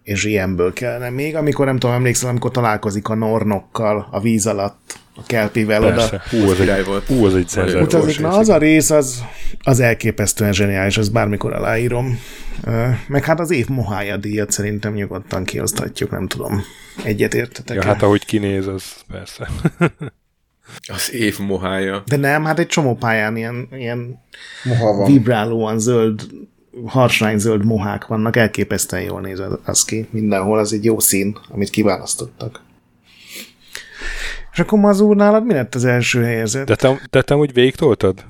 és 0.02 0.24
ilyenből 0.24 0.72
kellene. 0.72 1.10
Még 1.10 1.36
amikor 1.36 1.66
nem 1.66 1.78
tudom, 1.78 1.94
emlékszel, 1.94 2.28
amikor 2.28 2.50
találkozik 2.50 3.08
a 3.08 3.14
Nornokkal 3.14 4.08
a 4.10 4.20
víz 4.20 4.46
alatt, 4.46 4.98
a 5.16 5.22
kelpivel 5.26 5.82
oda 5.84 5.94
Persze. 5.94 6.22
Hú, 6.30 6.50
az 6.50 6.60
egy, 6.60 6.84
volt. 6.84 7.06
hú, 7.06 7.24
az 7.24 7.34
egy 7.34 7.48
szenzációs 7.48 7.82
utazik. 7.82 8.20
Na 8.20 8.28
az 8.28 8.48
a 8.48 8.58
rész, 8.58 8.90
az, 8.90 9.24
az 9.62 9.80
elképesztően 9.80 10.52
zseniális, 10.52 10.98
az 10.98 11.08
bármikor 11.08 11.52
aláírom. 11.52 12.18
Meg 13.08 13.24
hát 13.24 13.40
az 13.40 13.50
év 13.50 13.68
mohája 13.68 14.16
díjat 14.16 14.50
szerintem 14.50 14.92
nyugodtan 14.92 15.44
kiosztatjuk, 15.44 16.10
nem 16.10 16.28
tudom. 16.28 16.62
Egyet 17.04 17.34
értetek 17.34 17.76
Ja, 17.76 17.84
hát 17.84 18.02
ahogy 18.02 18.24
kinéz, 18.24 18.66
az 18.66 18.84
persze. 19.12 19.48
Az 20.92 21.12
év 21.14 21.38
mohája. 21.38 22.02
De 22.06 22.16
nem, 22.16 22.44
hát 22.44 22.58
egy 22.58 22.66
csomó 22.66 22.94
pályán 22.94 23.36
ilyen, 23.36 23.68
ilyen 23.72 24.22
Moha 24.64 24.96
van. 24.96 25.12
vibrálóan 25.12 25.78
zöld, 25.78 26.26
harsánygzöld 26.86 27.64
mohák 27.64 28.06
vannak, 28.06 28.36
elképesztően 28.36 29.02
jól 29.02 29.20
néz 29.20 29.42
az 29.64 29.84
ki. 29.84 30.06
Mindenhol 30.10 30.58
az 30.58 30.72
egy 30.72 30.84
jó 30.84 30.98
szín, 30.98 31.38
amit 31.48 31.70
kiválasztottak. 31.70 32.60
És 34.56 34.62
akkor 34.62 34.78
Mazur, 34.78 35.16
nálad 35.16 35.46
mi 35.46 35.52
lett 35.52 35.74
az 35.74 35.84
első 35.84 36.22
helyezett? 36.22 36.66
De 36.66 36.76
te, 36.76 37.00
de 37.10 37.22
te 37.22 37.36
úgy 37.36 37.52
végig 37.52 37.74
toltad? 37.74 38.24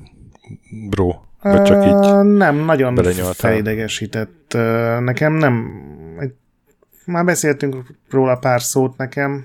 Bro. 0.89 1.15
Vagy 1.43 1.63
csak 1.63 1.85
így? 1.85 2.25
Nem, 2.27 2.57
nagyon 2.57 2.95
felidegesített. 3.33 4.53
Ö, 4.55 4.97
Nekem 5.01 5.33
nem... 5.33 5.71
Már 7.05 7.25
beszéltünk 7.25 7.77
róla 8.11 8.37
pár 8.37 8.63
szót 8.63 8.97
nekem. 8.97 9.45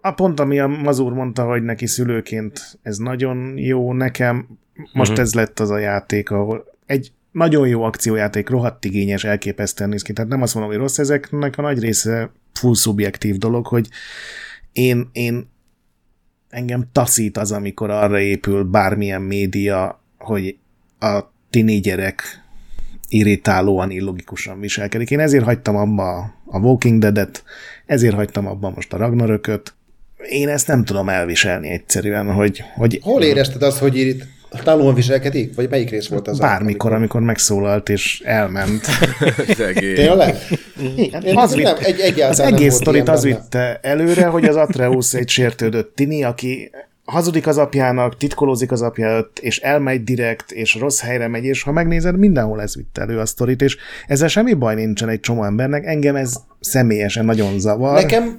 A 0.00 0.10
pont, 0.12 0.40
ami 0.40 0.58
a 0.58 0.66
Mazur 0.66 1.12
mondta, 1.12 1.44
hogy 1.44 1.62
neki 1.62 1.86
szülőként 1.86 2.78
ez 2.82 2.96
nagyon 2.96 3.58
jó, 3.58 3.92
nekem 3.92 4.46
most 4.92 5.12
Mhm. 5.12 5.20
ez 5.20 5.34
lett 5.34 5.60
az 5.60 5.70
a 5.70 5.78
játék, 5.78 6.30
ahol 6.30 6.64
egy 6.86 7.12
nagyon 7.30 7.68
jó 7.68 7.82
akciójáték, 7.82 8.48
rohadt 8.48 8.84
igényes, 8.84 9.24
elképesztően 9.24 9.90
néz 9.90 10.02
ki. 10.02 10.12
Tehát 10.12 10.30
nem 10.30 10.42
azt 10.42 10.54
mondom, 10.54 10.72
hogy 10.72 10.80
rossz, 10.80 10.98
ezeknek 10.98 11.58
a 11.58 11.62
nagy 11.62 11.80
része 11.80 12.30
full 12.52 12.74
szubjektív 12.74 13.36
dolog, 13.36 13.66
hogy 13.66 13.88
én, 14.72 15.08
én 15.12 15.54
engem 16.56 16.88
taszít 16.92 17.36
az, 17.36 17.52
amikor 17.52 17.90
arra 17.90 18.20
épül 18.20 18.64
bármilyen 18.64 19.22
média, 19.22 20.00
hogy 20.18 20.56
a 21.00 21.20
tinédzserek 21.50 22.22
irritálóan, 23.08 23.90
illogikusan 23.90 24.60
viselkedik. 24.60 25.10
Én 25.10 25.20
ezért 25.20 25.44
hagytam 25.44 25.76
abba 25.76 26.34
a 26.46 26.58
Walking 26.58 27.00
Dead-et, 27.00 27.44
ezért 27.86 28.14
hagytam 28.14 28.46
abba 28.46 28.70
most 28.70 28.92
a 28.92 28.96
Ragnarököt. 28.96 29.74
Én 30.28 30.48
ezt 30.48 30.66
nem 30.66 30.84
tudom 30.84 31.08
elviselni 31.08 31.68
egyszerűen, 31.68 32.32
hogy, 32.32 32.62
hogy 32.74 33.00
Hol 33.02 33.22
érezted 33.22 33.62
azt, 33.62 33.78
hogy 33.78 33.96
itt 33.96 34.24
talóan 34.62 34.94
viselkedik? 34.94 35.54
Vagy 35.54 35.70
melyik 35.70 35.90
rész 35.90 36.06
volt 36.06 36.28
az? 36.28 36.38
bármikor, 36.38 36.92
amikor 36.92 37.20
megszólalt 37.20 37.88
és 37.88 38.22
elment. 38.24 38.86
Az 39.48 39.60
egész. 39.60 39.96
Tényleg? 39.96 40.36
Én 41.24 41.36
az, 41.36 41.54
nem, 41.54 41.58
vitt, 41.58 41.86
egy, 41.86 42.00
egyáltalán 42.00 42.30
az 42.30 42.38
nem 42.38 42.54
egész 42.54 42.74
sztorit 42.74 43.08
az 43.08 43.22
vitte 43.22 43.78
előre, 43.82 44.26
hogy 44.26 44.44
az 44.44 44.56
Atreus 44.56 45.14
egy 45.14 45.28
sértődött 45.28 45.94
tini, 45.94 46.24
aki 46.24 46.70
hazudik 47.04 47.46
az 47.46 47.58
apjának, 47.58 48.16
titkolózik 48.16 48.72
az 48.72 48.82
apja 48.82 49.06
előtt, 49.06 49.38
és 49.38 49.58
elmegy 49.58 50.04
direkt, 50.04 50.50
és 50.50 50.74
rossz 50.74 51.00
helyre 51.00 51.28
megy, 51.28 51.44
és 51.44 51.62
ha 51.62 51.72
megnézed, 51.72 52.18
mindenhol 52.18 52.62
ez 52.62 52.76
vitte 52.76 53.00
elő 53.00 53.18
a 53.18 53.26
sztorit, 53.26 53.62
és 53.62 53.76
ezzel 54.06 54.28
semmi 54.28 54.54
baj 54.54 54.74
nincsen 54.74 55.08
egy 55.08 55.20
csomó 55.20 55.44
embernek, 55.44 55.86
engem 55.86 56.16
ez 56.16 56.34
személyesen 56.60 57.24
nagyon 57.24 57.58
zavar. 57.58 57.94
Nekem 57.94 58.38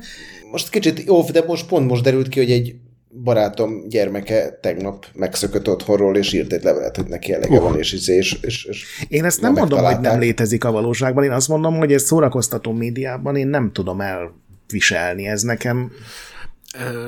most 0.51 0.69
kicsit, 0.69 1.03
jó, 1.05 1.21
de 1.21 1.43
most 1.47 1.67
pont 1.67 1.87
most 1.87 2.03
derült 2.03 2.27
ki, 2.27 2.39
hogy 2.39 2.51
egy 2.51 2.75
barátom 3.23 3.87
gyermeke 3.87 4.59
tegnap 4.61 5.05
megszökött 5.13 5.69
otthonról, 5.69 6.15
és 6.17 6.33
írt 6.33 6.53
egy 6.53 6.63
levelet, 6.63 6.95
hogy 6.95 7.05
neki 7.05 7.33
elege 7.33 7.59
van, 7.59 7.77
és, 7.77 7.93
izé, 7.93 8.15
és, 8.15 8.37
és, 8.41 8.65
és 8.65 9.05
Én 9.07 9.25
ezt 9.25 9.41
nem 9.41 9.53
mondom, 9.53 9.83
hogy 9.83 9.99
nem 9.99 10.19
létezik 10.19 10.63
a 10.63 10.71
valóságban, 10.71 11.23
én 11.23 11.31
azt 11.31 11.47
mondom, 11.47 11.77
hogy 11.77 11.93
ez 11.93 12.03
szórakoztató 12.03 12.71
médiában 12.71 13.35
én 13.35 13.47
nem 13.47 13.71
tudom 13.71 14.01
elviselni. 14.01 15.27
Ez 15.27 15.41
nekem 15.41 15.91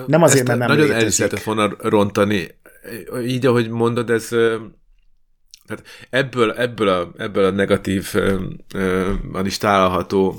Nem 0.08 0.24
azért, 0.24 0.40
Ezt 0.40 0.48
mert 0.48 0.60
nem 0.60 0.78
Nagyon 0.78 0.92
el 0.92 0.98
létezik. 0.98 1.20
lehetett 1.20 1.44
volna 1.44 1.76
rontani. 1.80 2.48
Így, 3.26 3.46
ahogy 3.46 3.70
mondod, 3.70 4.10
ez... 4.10 4.28
Tehát 5.68 5.84
ebből, 6.10 6.52
ebből, 6.52 6.88
a, 6.88 7.14
ebből 7.18 7.46
a 7.46 7.52
negatív 7.52 8.14
van 9.32 9.46
is 9.46 9.58
található 9.58 10.36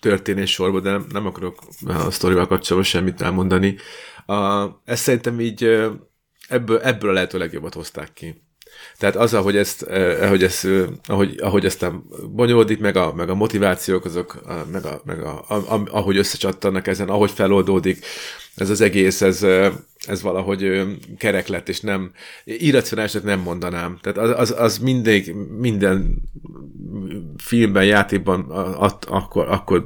történés 0.00 0.50
sorból, 0.52 0.80
de 0.80 0.90
nem, 0.90 1.06
nem 1.12 1.26
akarok 1.26 1.58
a 1.86 2.10
sztorival 2.10 2.46
kapcsolatban 2.46 2.90
semmit 2.90 3.20
elmondani. 3.20 3.76
A, 4.26 4.66
ezt 4.84 5.02
szerintem 5.02 5.40
így 5.40 5.64
ebből, 6.48 6.80
ebből 6.80 7.10
a 7.10 7.12
lehető 7.12 7.38
legjobbat 7.38 7.74
hozták 7.74 8.12
ki. 8.12 8.42
Tehát 8.98 9.16
az, 9.16 9.34
ahogy 9.34 9.56
ezt, 9.56 9.82
eh, 9.82 10.22
ahogy, 10.22 10.42
ezt, 10.42 10.64
eh, 10.64 10.86
ahogy, 11.06 11.38
ahogy 11.40 11.66
aztán 11.66 12.04
bonyolódik, 12.34 12.78
meg 12.78 12.96
a, 12.96 13.14
meg 13.14 13.28
a 13.28 13.34
motivációk, 13.34 14.04
azok, 14.04 14.34
a, 14.34 14.64
meg, 14.72 14.84
a, 14.84 15.00
meg 15.04 15.22
a, 15.22 15.44
a, 15.48 15.54
a, 15.54 15.82
ahogy 15.90 16.16
összecsattannak 16.16 16.86
ezen, 16.86 17.08
ahogy 17.08 17.30
feloldódik, 17.30 18.04
ez 18.54 18.70
az 18.70 18.80
egész, 18.80 19.20
ez, 19.20 19.46
ez 20.06 20.22
valahogy 20.22 20.82
kerek 21.18 21.46
lett, 21.46 21.68
és 21.68 21.80
nem, 21.80 22.12
irracionálisnak 22.44 23.22
nem 23.22 23.40
mondanám. 23.40 23.98
Tehát 24.02 24.18
az, 24.18 24.30
az, 24.40 24.54
az 24.58 24.78
mindig, 24.78 25.34
minden 25.58 26.22
filmben, 27.36 27.84
játékban 27.84 28.40
at, 28.50 29.04
akkor, 29.04 29.48
akkor 29.48 29.84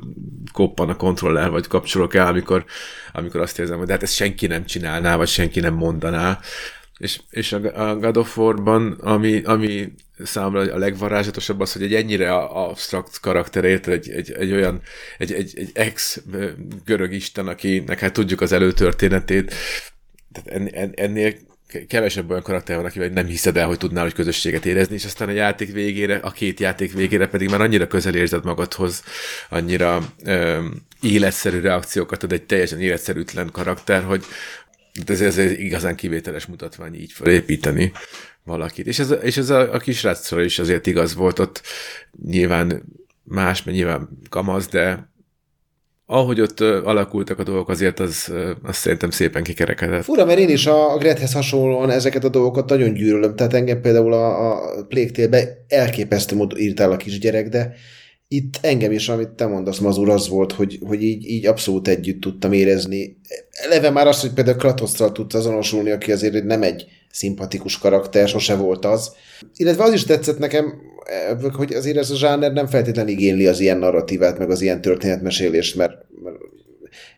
koppan 0.52 0.88
a 0.88 0.96
kontroller, 0.96 1.50
vagy 1.50 1.66
kapcsolok 1.66 2.14
el, 2.14 2.26
amikor, 2.26 2.64
amikor 3.12 3.40
azt 3.40 3.58
érzem, 3.58 3.78
hogy 3.78 3.86
de 3.86 3.92
hát 3.92 4.02
ezt 4.02 4.14
senki 4.14 4.46
nem 4.46 4.64
csinálná, 4.64 5.16
vagy 5.16 5.28
senki 5.28 5.60
nem 5.60 5.74
mondaná. 5.74 6.40
És, 6.98 7.20
és 7.30 7.52
a, 7.52 7.88
a 7.88 7.96
God 7.96 8.16
of 8.16 8.36
War-ban, 8.38 8.92
ami, 8.92 9.42
ami 9.44 9.92
számomra 10.24 10.60
a 10.74 10.78
legvarázsatosabb 10.78 11.60
az, 11.60 11.72
hogy 11.72 11.82
egy 11.82 11.94
ennyire 11.94 12.34
absztrakt 12.34 13.20
karakterét, 13.20 13.88
egy, 13.88 14.10
egy, 14.10 14.32
egy 14.32 14.52
olyan, 14.52 14.82
egy, 15.18 15.32
egy, 15.32 15.52
egy 15.56 15.70
ex 15.72 16.22
ö, 16.32 16.48
görög 16.84 17.12
isten, 17.12 17.48
akinek 17.48 18.00
hát 18.00 18.12
tudjuk 18.12 18.40
az 18.40 18.52
előtörténetét, 18.52 19.54
tehát 20.34 20.60
en, 20.60 20.68
en, 20.74 20.92
ennél 20.96 21.34
ke- 21.66 21.86
kevesebb 21.86 22.30
olyan 22.30 22.42
karakter 22.42 22.76
van, 22.76 22.84
akivel 22.84 23.08
nem 23.08 23.26
hiszed 23.26 23.56
el, 23.56 23.66
hogy 23.66 23.78
tudnál, 23.78 24.02
hogy 24.02 24.12
közösséget 24.12 24.66
érezni, 24.66 24.94
és 24.94 25.04
aztán 25.04 25.28
a 25.28 25.32
játék 25.32 25.72
végére, 25.72 26.16
a 26.16 26.30
két 26.30 26.60
játék 26.60 26.92
végére 26.92 27.26
pedig 27.26 27.50
már 27.50 27.60
annyira 27.60 27.86
közel 27.86 28.14
érzed 28.14 28.44
magadhoz, 28.44 29.02
annyira 29.48 30.14
ö, 30.24 30.64
életszerű 31.00 31.60
reakciókat 31.60 32.22
ad 32.22 32.32
egy 32.32 32.42
teljesen 32.42 32.80
életszerűtlen 32.80 33.50
karakter, 33.52 34.02
hogy 34.02 34.24
ez, 35.06 35.20
ez 35.20 35.38
egy 35.38 35.60
igazán 35.60 35.96
kivételes 35.96 36.46
mutatvány 36.46 36.94
így 36.94 37.12
felépíteni 37.12 37.92
valakit. 38.44 38.86
És 38.86 38.98
ez, 38.98 39.14
és 39.22 39.36
ez 39.36 39.50
a, 39.50 39.74
a 39.74 39.78
kisrácra 39.78 40.42
is 40.42 40.58
azért 40.58 40.86
igaz 40.86 41.14
volt, 41.14 41.38
ott 41.38 41.62
nyilván 42.26 42.82
más, 43.22 43.62
mert 43.62 43.76
nyilván 43.76 44.08
kamasz, 44.28 44.68
de 44.68 45.12
ahogy 46.06 46.40
ott 46.40 46.60
alakultak 46.60 47.38
a 47.38 47.42
dolgok, 47.42 47.68
azért 47.68 48.00
az, 48.00 48.32
az 48.62 48.76
szerintem 48.76 49.10
szépen 49.10 49.42
kikerekedett. 49.42 50.04
Fura, 50.04 50.24
mert 50.24 50.38
én 50.38 50.48
is 50.48 50.66
a, 50.66 50.96
Grethez 50.98 51.32
hasonlóan 51.32 51.90
ezeket 51.90 52.24
a 52.24 52.28
dolgokat 52.28 52.68
nagyon 52.68 52.94
gyűlölöm. 52.94 53.36
Tehát 53.36 53.54
engem 53.54 53.80
például 53.80 54.12
a, 54.12 54.50
a 54.50 54.84
Plague 54.88 55.10
Tale-be 55.10 55.64
elképesztő 55.68 56.36
módon 56.36 56.58
írtál 56.58 56.92
a 56.92 56.96
kisgyerek, 56.96 57.48
de 57.48 57.74
itt 58.28 58.58
engem 58.60 58.92
is, 58.92 59.08
amit 59.08 59.28
te 59.28 59.46
mondasz, 59.46 59.78
Mazur, 59.78 60.08
az 60.08 60.28
volt, 60.28 60.52
hogy, 60.52 60.78
hogy 60.86 61.02
így, 61.02 61.28
így 61.28 61.46
abszolút 61.46 61.88
együtt 61.88 62.20
tudtam 62.20 62.52
érezni. 62.52 63.20
Eleve 63.50 63.90
már 63.90 64.06
azt, 64.06 64.20
hogy 64.20 64.32
például 64.32 64.56
Kratosztal 64.56 65.12
tudta 65.12 65.38
azonosulni, 65.38 65.90
aki 65.90 66.12
azért 66.12 66.44
nem 66.44 66.62
egy 66.62 66.84
szimpatikus 67.10 67.78
karakter, 67.78 68.28
sose 68.28 68.54
volt 68.54 68.84
az. 68.84 69.12
Illetve 69.56 69.82
az 69.84 69.92
is 69.92 70.04
tetszett 70.04 70.38
nekem, 70.38 70.74
hogy 71.52 71.72
azért 71.72 71.96
ez 71.96 72.10
a 72.10 72.16
zsáner 72.16 72.52
nem 72.52 72.66
feltétlenül 72.66 73.10
igényli 73.10 73.46
az 73.46 73.60
ilyen 73.60 73.78
narratívát, 73.78 74.38
meg 74.38 74.50
az 74.50 74.60
ilyen 74.60 74.80
történetmesélést, 74.80 75.76
mert, 75.76 75.92
mert 76.22 76.36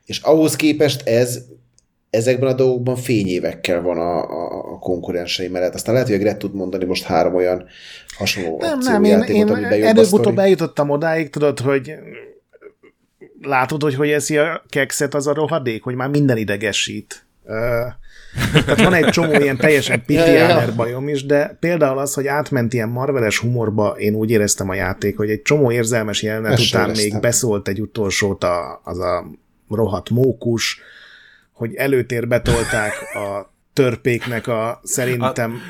és 0.05 0.19
ahhoz 0.19 0.57
képest 0.57 1.09
ez 1.09 1.45
ezekben 2.11 2.49
a 2.49 2.55
dolgokban 2.55 2.97
fényévekkel 2.97 3.83
van 3.83 3.99
a, 3.99 4.17
a, 4.19 4.73
a 4.73 4.79
konkurensei 4.79 5.49
mellett. 5.49 5.75
Aztán 5.75 5.95
lehet, 5.95 6.09
hogy 6.09 6.17
a 6.17 6.21
Gret 6.21 6.39
tud 6.39 6.55
mondani 6.55 6.85
most 6.85 7.05
három 7.05 7.35
olyan 7.35 7.67
hasonló 8.17 8.59
Nem, 8.61 8.79
nem, 8.79 9.05
én, 9.05 9.23
én 9.23 9.55
előbb-utóbb 9.65 10.39
eljutottam 10.39 10.91
odáig, 10.91 11.31
tudod, 11.31 11.61
hogy 11.61 11.95
látod, 13.41 13.83
hogy 13.83 13.95
hogy 13.95 14.11
eszi 14.11 14.39
a 14.39 14.65
kekszet 14.69 15.15
az 15.15 15.27
a 15.27 15.35
rohadék, 15.35 15.83
hogy 15.83 15.95
már 15.95 16.09
minden 16.09 16.37
idegesít. 16.37 17.27
Ö, 17.45 17.87
Tehát 18.53 18.83
van 18.83 18.95
egy 18.95 19.09
csomó 19.09 19.33
ilyen 19.33 19.57
teljesen 19.57 20.05
pitiáner 20.07 20.75
bajom 20.75 21.09
is, 21.09 21.25
de 21.27 21.57
például 21.61 21.99
az, 21.99 22.15
hogy 22.15 22.27
átment 22.27 22.73
ilyen 22.73 22.89
marveles 22.89 23.39
humorba, 23.39 23.95
én 23.99 24.15
úgy 24.15 24.31
éreztem 24.31 24.69
a 24.69 24.75
játék, 24.75 25.17
hogy 25.17 25.31
egy 25.31 25.43
csomó 25.43 25.71
érzelmes 25.71 26.23
jelenet 26.23 26.53
Ezt 26.53 26.75
után 26.75 26.89
még 26.89 26.99
éreztem. 26.99 27.21
beszólt 27.21 27.69
egy 27.69 27.81
utolsót 27.81 28.45
a, 28.45 28.81
az 28.85 28.99
a 28.99 29.27
rohadt 29.69 30.11
mókus, 30.11 30.81
hogy 31.53 31.75
előtérbe 31.75 32.41
tolták 32.41 32.93
a 33.15 33.53
törpéknek 33.73 34.47
a 34.47 34.81
szerintem 34.83 35.61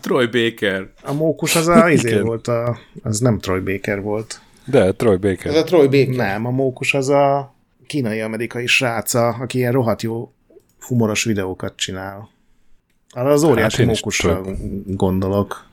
Troy 0.00 0.26
Baker. 0.26 0.88
a 1.02 1.12
mókus 1.12 1.56
az 1.56 1.68
a 1.68 1.90
izé 1.90 2.18
volt, 2.18 2.48
a, 2.48 2.78
az 3.02 3.18
nem 3.18 3.38
Troy 3.38 3.60
Baker 3.60 4.00
volt. 4.00 4.40
De, 4.64 4.92
Troy 4.92 5.16
Baker. 5.16 5.46
Ez 5.46 5.56
a 5.56 5.64
Troy 5.64 5.86
Baker. 5.86 6.14
Nem, 6.14 6.46
a 6.46 6.50
mókus 6.50 6.94
az 6.94 7.08
a 7.08 7.54
kínai-amerikai 7.86 8.66
sráca, 8.66 9.28
aki 9.28 9.58
ilyen 9.58 9.72
rohadt 9.72 10.02
jó 10.02 10.30
humoros 10.86 11.24
videókat 11.24 11.76
csinál. 11.76 12.28
Arra 13.10 13.30
az 13.30 13.42
óriási 13.42 13.82
én 13.82 13.90
is 13.90 13.96
mókusra 13.96 14.42
gondolok. 14.86 15.66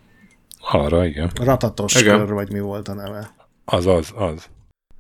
Arra, 0.72 1.06
igen. 1.06 1.32
Ratatos 1.36 2.02
Igen. 2.02 2.18
kör, 2.18 2.34
vagy 2.34 2.52
mi 2.52 2.60
volt 2.60 2.88
a 2.88 2.94
neve. 2.94 3.34
Az, 3.66 3.86
az, 3.86 4.12
az. 4.16 4.50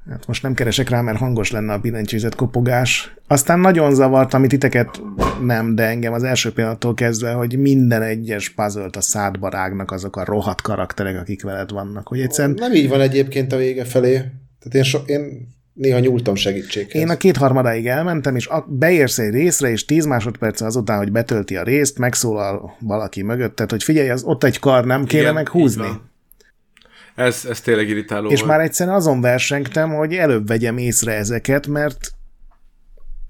Hát 0.10 0.27
most 0.27 0.44
nem 0.44 0.53
keresek 0.53 0.90
rá, 0.90 1.02
mert 1.02 1.18
hangos 1.18 1.52
lenne 1.52 1.73
a 1.73 1.77
billentyűzet 1.77 2.35
kopogás. 2.35 3.15
Aztán 3.27 3.60
nagyon 3.60 3.94
zavart, 3.94 4.34
amit 4.34 4.49
titeket 4.49 5.02
nem, 5.41 5.76
de 5.76 5.84
engem 5.84 6.14
az 6.14 6.23
első 6.23 6.53
pillanattól 6.53 6.94
kezdve, 6.94 7.34
hogy 7.34 7.57
minden 7.57 8.02
egyes 8.02 8.49
puzzle 8.49 8.90
a 8.91 9.02
szádba 9.02 9.49
rágnak 9.49 9.91
azok 9.91 10.15
a 10.15 10.26
rohadt 10.26 10.61
karakterek, 10.61 11.19
akik 11.19 11.44
veled 11.44 11.72
vannak. 11.72 12.07
Hogy 12.07 12.19
egyszerűen 12.19 12.56
Nem 12.60 12.73
így 12.73 12.90
van 12.90 13.02
egyébként 13.02 13.53
a 13.53 13.57
vége 13.57 13.85
felé. 13.85 14.14
Tehát 14.14 14.73
én, 14.73 14.84
so, 14.84 14.99
én 15.06 15.48
néha 15.73 15.99
nyúltam 15.99 16.35
segítséghez. 16.35 17.01
Én 17.01 17.09
a 17.09 17.17
kétharmadáig 17.17 17.87
elmentem, 17.87 18.35
és 18.35 18.47
a- 18.47 18.65
beérsz 18.69 19.19
egy 19.19 19.33
részre, 19.33 19.69
és 19.69 19.85
10 19.85 20.05
másodperc 20.05 20.61
azután, 20.61 20.97
hogy 20.97 21.11
betölti 21.11 21.55
a 21.55 21.63
részt, 21.63 21.97
megszólal 21.97 22.77
valaki 22.79 23.21
mögötted, 23.21 23.69
hogy 23.69 23.83
figyelj, 23.83 24.09
az 24.09 24.23
ott 24.23 24.43
egy 24.43 24.59
kar, 24.59 24.85
nem 24.85 25.05
kéne 25.05 25.21
Igen, 25.21 25.47
van. 25.77 26.11
Ez, 27.15 27.45
ez 27.49 27.61
tényleg 27.61 27.89
irritáló 27.89 28.29
És 28.29 28.39
volt. 28.39 28.51
már 28.51 28.61
egyszerűen 28.61 28.95
azon 28.95 29.21
versengtem, 29.21 29.89
hogy 29.93 30.13
előbb 30.13 30.47
vegyem 30.47 30.77
észre 30.77 31.13
ezeket, 31.13 31.67
mert 31.67 32.11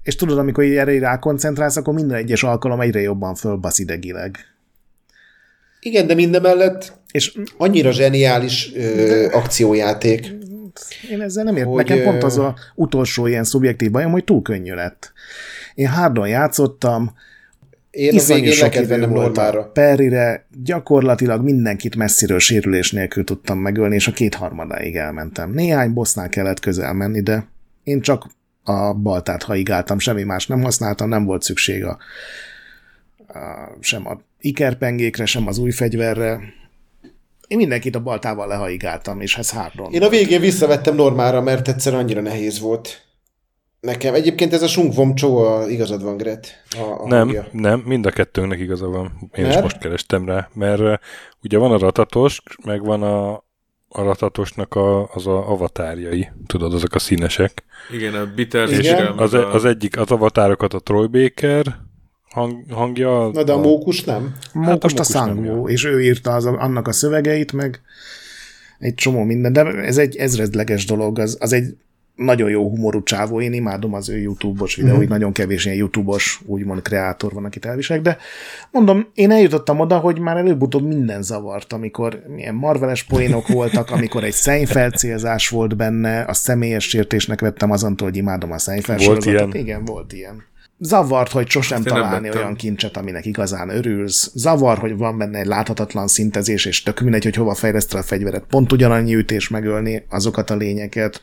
és 0.02 0.16
tudod, 0.16 0.38
amikor 0.38 0.64
erre 0.64 0.92
így 0.94 1.00
rákoncentrálsz, 1.00 1.76
akkor 1.76 1.94
minden 1.94 2.16
egyes 2.16 2.42
alkalom 2.42 2.80
egyre 2.80 3.00
jobban 3.00 3.34
fölbasz 3.34 3.78
idegileg. 3.78 4.36
Igen, 5.80 6.06
de 6.06 6.14
mindemellett 6.14 6.92
És 7.10 7.38
annyira 7.56 7.92
zseniális 7.92 8.72
ö, 8.74 9.26
akciójáték. 9.32 10.32
Én 11.10 11.20
ezzel 11.20 11.44
nem 11.44 11.56
értem. 11.56 11.72
Hogy, 11.72 11.88
Nekem 11.88 12.04
pont 12.04 12.22
az 12.22 12.38
a 12.38 12.54
utolsó 12.74 13.26
ilyen 13.26 13.44
szubjektív 13.44 13.90
bajom, 13.90 14.12
hogy 14.12 14.24
túl 14.24 14.42
könnyű 14.42 14.74
lett. 14.74 15.12
Én 15.74 15.88
hardon 15.88 16.28
játszottam, 16.28 17.14
Én 17.90 18.18
a 18.18 18.22
végén 18.26 18.48
le 18.48 18.54
sok 18.54 18.70
kellett 18.70 18.86
idő 18.86 18.94
vennem 18.94 19.10
volt 19.10 19.38
a 19.38 19.42
normára. 19.42 19.70
Perrire, 19.70 20.46
gyakorlatilag 20.62 21.42
mindenkit 21.42 21.96
messziről 21.96 22.38
sérülés 22.38 22.92
nélkül 22.92 23.24
tudtam 23.24 23.58
megölni, 23.58 23.94
és 23.94 24.08
a 24.08 24.12
kétharmadáig 24.12 24.96
elmentem. 24.96 25.50
Néhány 25.50 25.92
bossnál 25.92 26.28
kellett 26.28 26.60
közel 26.60 26.92
menni, 26.92 27.20
de 27.20 27.46
én 27.82 28.00
csak 28.00 28.26
a 28.62 28.92
baltát 28.92 29.42
haigáltam, 29.42 29.98
semmi 29.98 30.22
más 30.22 30.46
nem 30.46 30.62
használtam, 30.62 31.08
nem 31.08 31.24
volt 31.24 31.42
szükség 31.42 31.84
a, 31.84 31.98
a 33.26 33.76
sem 33.80 34.06
a 34.06 34.20
ikerpengékre, 34.40 35.26
sem 35.26 35.46
az 35.46 35.58
új 35.58 35.70
fegyverre. 35.70 36.40
Én 37.46 37.58
mindenkit 37.58 37.94
a 37.96 38.00
baltával 38.02 38.46
lehaigáltam, 38.46 39.20
és 39.20 39.36
ez 39.36 39.50
hardon. 39.50 39.92
Én 39.92 40.02
a 40.02 40.08
végén 40.08 40.40
visszavettem 40.40 40.94
normára, 40.94 41.40
mert 41.40 41.68
egyszer 41.68 41.94
annyira 41.94 42.20
nehéz 42.20 42.60
volt. 42.60 43.02
Nekem. 43.80 44.14
Egyébként 44.14 44.52
ez 44.52 44.62
a 44.62 44.66
Sung 44.66 44.94
Vom 44.94 45.14
Cho, 45.14 45.36
a, 45.36 45.68
igazad 45.68 46.02
van, 46.02 46.16
Gret. 46.16 46.62
A, 46.70 47.02
a 47.02 47.06
Nem, 47.08 47.18
hangja. 47.18 47.46
nem, 47.52 47.80
mind 47.80 48.06
a 48.06 48.10
kettőnknek 48.10 48.58
igaza 48.58 48.86
van. 48.88 49.30
Én 49.36 49.44
is 49.44 49.50
Mert? 49.50 49.62
most 49.62 49.78
kerestem 49.78 50.26
rá, 50.26 50.48
mert 50.54 50.80
uh, 50.80 50.94
ugye 51.42 51.58
van 51.58 51.72
a 51.72 51.78
ratatos, 51.78 52.42
meg 52.64 52.84
van 52.84 53.02
a, 53.02 53.32
a 53.88 54.02
ratatosnak 54.02 54.74
a, 54.74 55.08
az 55.12 55.26
a 55.26 55.48
avatárjai, 55.50 56.28
tudod, 56.46 56.74
azok 56.74 56.94
a 56.94 56.98
színesek. 56.98 57.64
Igen, 57.92 58.14
a 58.14 58.26
bitter 58.34 58.68
Igen. 58.70 59.06
Az, 59.18 59.34
a- 59.34 59.52
az 59.54 59.64
egyik, 59.64 59.98
az 59.98 60.10
avatárokat 60.10 60.74
a 60.74 60.78
Troy 60.80 61.06
Baker 61.06 61.76
hang, 62.34 62.64
hangja. 62.70 63.30
Na 63.32 63.42
de 63.42 63.52
a 63.52 63.60
mókus 63.60 64.04
nem. 64.04 64.34
Mókust 64.52 64.68
Hát 64.68 64.68
a 64.68 64.70
a 64.70 64.70
mókus 64.72 64.92
nem 64.92 65.04
Szangvó, 65.04 65.68
és 65.68 65.84
ő 65.84 66.02
írta 66.02 66.34
az, 66.34 66.44
annak 66.44 66.88
a 66.88 66.92
szövegeit, 66.92 67.52
meg 67.52 67.80
egy 68.78 68.94
csomó 68.94 69.22
minden, 69.22 69.52
de 69.52 69.64
ez 69.64 69.98
egy 69.98 70.16
ezredleges 70.16 70.84
dolog, 70.84 71.18
az, 71.18 71.36
az 71.40 71.52
egy 71.52 71.76
nagyon 72.14 72.50
jó 72.50 72.68
humorú 72.68 73.02
csávó, 73.02 73.40
én 73.40 73.52
imádom 73.52 73.94
az 73.94 74.08
ő 74.08 74.18
YouTube-os 74.18 74.74
videóit, 74.74 75.08
mm. 75.08 75.10
nagyon 75.10 75.32
kevés 75.32 75.64
ilyen 75.64 75.76
YouTube-os, 75.76 76.40
úgymond 76.46 76.82
kreátor 76.82 77.32
van, 77.32 77.44
akit 77.44 77.64
elviselek, 77.64 78.02
de 78.02 78.16
mondom, 78.70 79.06
én 79.14 79.30
eljutottam 79.30 79.80
oda, 79.80 79.98
hogy 79.98 80.18
már 80.18 80.36
előbb-utóbb 80.36 80.86
minden 80.86 81.22
zavart, 81.22 81.72
amikor 81.72 82.22
milyen 82.26 82.54
marveles 82.54 83.02
poénok 83.02 83.48
voltak, 83.48 83.90
amikor 83.90 84.24
egy 84.24 84.34
Seinfeld 84.34 84.94
célzás 84.94 85.48
volt 85.48 85.76
benne, 85.76 86.20
a 86.20 86.34
személyes 86.34 86.88
sértésnek 86.88 87.40
vettem 87.40 87.70
azantól, 87.70 88.08
hogy 88.08 88.16
imádom 88.16 88.52
a 88.52 88.58
Seinfeld 88.58 89.04
Volt 89.04 89.24
ilyen? 89.24 89.52
Igen, 89.52 89.84
volt 89.84 90.12
ilyen. 90.12 90.52
Zavart, 90.84 91.30
hogy 91.30 91.48
sosem 91.48 91.82
nem 91.82 91.94
találni 91.94 92.30
olyan 92.30 92.54
kincset, 92.54 92.96
aminek 92.96 93.26
igazán 93.26 93.68
örülsz. 93.68 94.30
Zavar, 94.34 94.78
hogy 94.78 94.96
van 94.96 95.18
benne 95.18 95.38
egy 95.38 95.46
láthatatlan 95.46 96.08
szintezés, 96.08 96.64
és 96.64 96.82
tök 96.82 97.00
mindegy, 97.00 97.24
hogy 97.24 97.34
hova 97.34 97.54
fejleszted 97.54 97.98
a 97.98 98.02
fegyveret. 98.02 98.44
Pont 98.48 98.72
ugyanannyi 98.72 99.14
ütés 99.14 99.48
megölni 99.48 100.04
azokat 100.08 100.50
a 100.50 100.56
lényeket. 100.56 101.22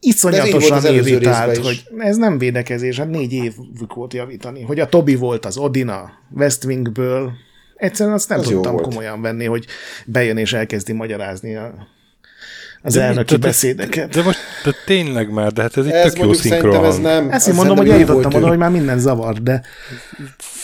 Iszonyatosan 0.00 0.94
irritált, 0.94 1.56
hogy 1.56 1.84
ez 1.98 2.16
nem 2.16 2.38
védekezés, 2.38 2.98
hát 2.98 3.10
négy 3.10 3.32
évük 3.32 3.94
volt 3.94 4.14
javítani. 4.14 4.62
Hogy 4.62 4.80
a 4.80 4.88
Tobi 4.88 5.14
volt 5.14 5.44
az 5.44 5.56
Odina 5.56 6.10
West 6.30 6.64
Wingből, 6.64 7.32
egyszerűen 7.76 8.14
azt 8.14 8.28
nem 8.28 8.38
Az 8.38 8.46
tudtam 8.46 8.76
komolyan 8.76 9.20
venni, 9.20 9.44
hogy 9.44 9.66
bejön 10.06 10.36
és 10.36 10.52
elkezdi 10.52 10.92
magyarázni 10.92 11.56
a, 11.56 11.88
az 12.82 12.94
De 12.94 13.02
elnöki 13.02 13.32
de- 13.32 13.38
de- 13.40 13.46
beszédeket. 13.46 14.08
De 14.14 14.22
most 14.22 14.38
de 14.64 14.70
tényleg 14.86 15.30
már, 15.30 15.52
de 15.52 15.62
hát 15.62 15.76
ez 15.76 15.84
egy 15.84 15.92
Ez 15.92 16.12
tök 16.12 16.22
jó 16.24 16.32
szinkron 16.32 16.84
ez 16.84 16.98
nem... 16.98 17.30
Ezt 17.30 17.46
ez 17.46 17.48
én 17.48 17.54
mondom, 17.54 17.76
hogy 17.76 17.88
eljutottam 17.90 18.34
oda, 18.34 18.48
hogy 18.48 18.58
már 18.58 18.70
minden 18.70 18.98
zavar, 18.98 19.42
de 19.42 19.62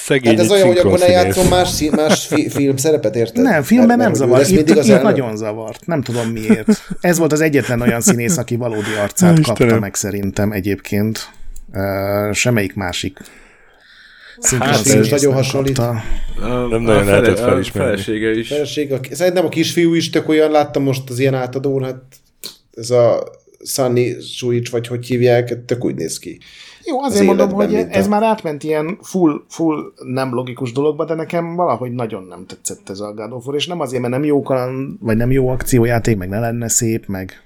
Szegény 0.05 0.36
Hát 0.36 0.45
ez 0.45 0.51
olyan, 0.51 0.66
hogy 0.66 0.78
akkor 0.78 0.99
ne 0.99 1.07
játszom 1.07 1.49
más, 1.49 1.82
más 1.91 2.27
fi, 2.27 2.49
film 2.49 2.77
szerepet, 2.77 3.16
érted? 3.16 3.43
nem, 3.43 3.62
filmben 3.62 3.97
Mert- 3.97 4.01
nem 4.01 4.15
zavar. 4.19 4.39
lesz 4.39 4.49
Itt, 4.49 4.57
mindig 4.57 4.77
az 4.77 4.89
itt 4.89 5.03
nagyon 5.03 5.36
zavart. 5.36 5.86
Nem 5.86 6.03
tudom 6.03 6.28
miért. 6.28 6.66
Ez 7.01 7.19
volt 7.19 7.32
az 7.32 7.41
egyetlen 7.41 7.81
olyan 7.81 8.01
színész, 8.01 8.36
aki 8.36 8.57
valódi 8.57 8.95
arcát 9.03 9.41
kapta 9.41 9.78
meg 9.78 9.95
szerintem 9.95 10.53
egyébként. 10.53 11.28
Uh, 11.73 12.32
semmelyik 12.32 12.74
másik 12.74 13.19
Hát, 14.51 14.69
ez 14.69 14.81
színész 14.87 15.11
nagyon 15.11 15.33
hasonlít. 15.35 15.77
kapta. 15.79 16.03
A, 16.43 16.66
Nem 16.66 16.83
nagyon 16.83 17.05
lehetett 17.05 17.39
a 17.39 17.43
felismerni. 17.49 17.91
felesége 17.91 18.31
is. 18.39 18.49
Feleség, 18.49 18.93
a, 18.93 18.99
szerintem 19.11 19.45
a 19.45 19.49
kisfiú 19.49 19.95
is 19.95 20.11
tök 20.11 20.29
olyan, 20.29 20.51
láttam 20.51 20.83
most 20.83 21.11
az 21.11 21.19
ilyen 21.19 21.35
átadón, 21.35 21.85
hát 21.85 22.03
ez 22.75 22.91
a 22.91 23.25
Sunny 23.65 24.21
Switch, 24.21 24.71
vagy 24.71 24.87
hogy 24.87 25.07
hívják, 25.07 25.65
tök 25.65 25.85
úgy 25.85 25.95
néz 25.95 26.19
ki. 26.19 26.39
Jó, 26.87 27.01
az 27.03 27.11
azért 27.11 27.27
mondom, 27.27 27.47
életben, 27.49 27.66
hogy 27.85 27.87
ez 27.91 28.07
a- 28.07 28.09
már 28.09 28.23
átment 28.23 28.62
ilyen 28.62 28.99
full, 29.03 29.41
full 29.49 29.93
nem 30.05 30.35
logikus 30.35 30.73
dologba, 30.73 31.05
de 31.05 31.15
nekem 31.15 31.55
valahogy 31.55 31.93
nagyon 31.93 32.23
nem 32.29 32.47
tetszett 32.47 32.89
ez 32.91 33.01
a 33.01 33.12
God 33.12 33.33
of 33.33 33.47
War, 33.47 33.55
és 33.57 33.66
nem 33.66 33.81
azért, 33.81 34.01
mert 34.03 34.12
nem 34.15 34.25
jó 34.25 34.43
kaland, 34.43 34.97
vagy 35.01 35.16
nem 35.16 35.31
jó 35.33 35.49
akciójáték, 35.49 36.16
meg 36.16 36.29
ne 36.29 36.39
lenne 36.41 36.69
szép, 36.69 37.07
meg 37.07 37.43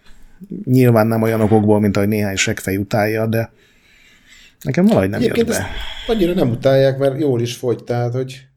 nyilván 0.64 1.06
nem 1.06 1.22
olyan 1.22 1.40
okokból, 1.40 1.80
mint 1.80 1.96
ahogy 1.96 2.08
néhány 2.08 2.36
seggfej 2.36 2.76
utálja, 2.76 3.26
de 3.26 3.52
nekem 4.64 4.86
valahogy 4.86 5.08
nem 5.08 5.20
jött 5.20 5.30
Egyébként 5.30 5.56
ezt 5.56 5.66
be. 5.66 6.12
annyira 6.14 6.34
nem 6.34 6.50
utálják, 6.50 6.98
mert 6.98 7.20
jól 7.20 7.40
is 7.40 7.56
fogy, 7.56 7.84
tehát, 7.84 8.12
hogy 8.12 8.48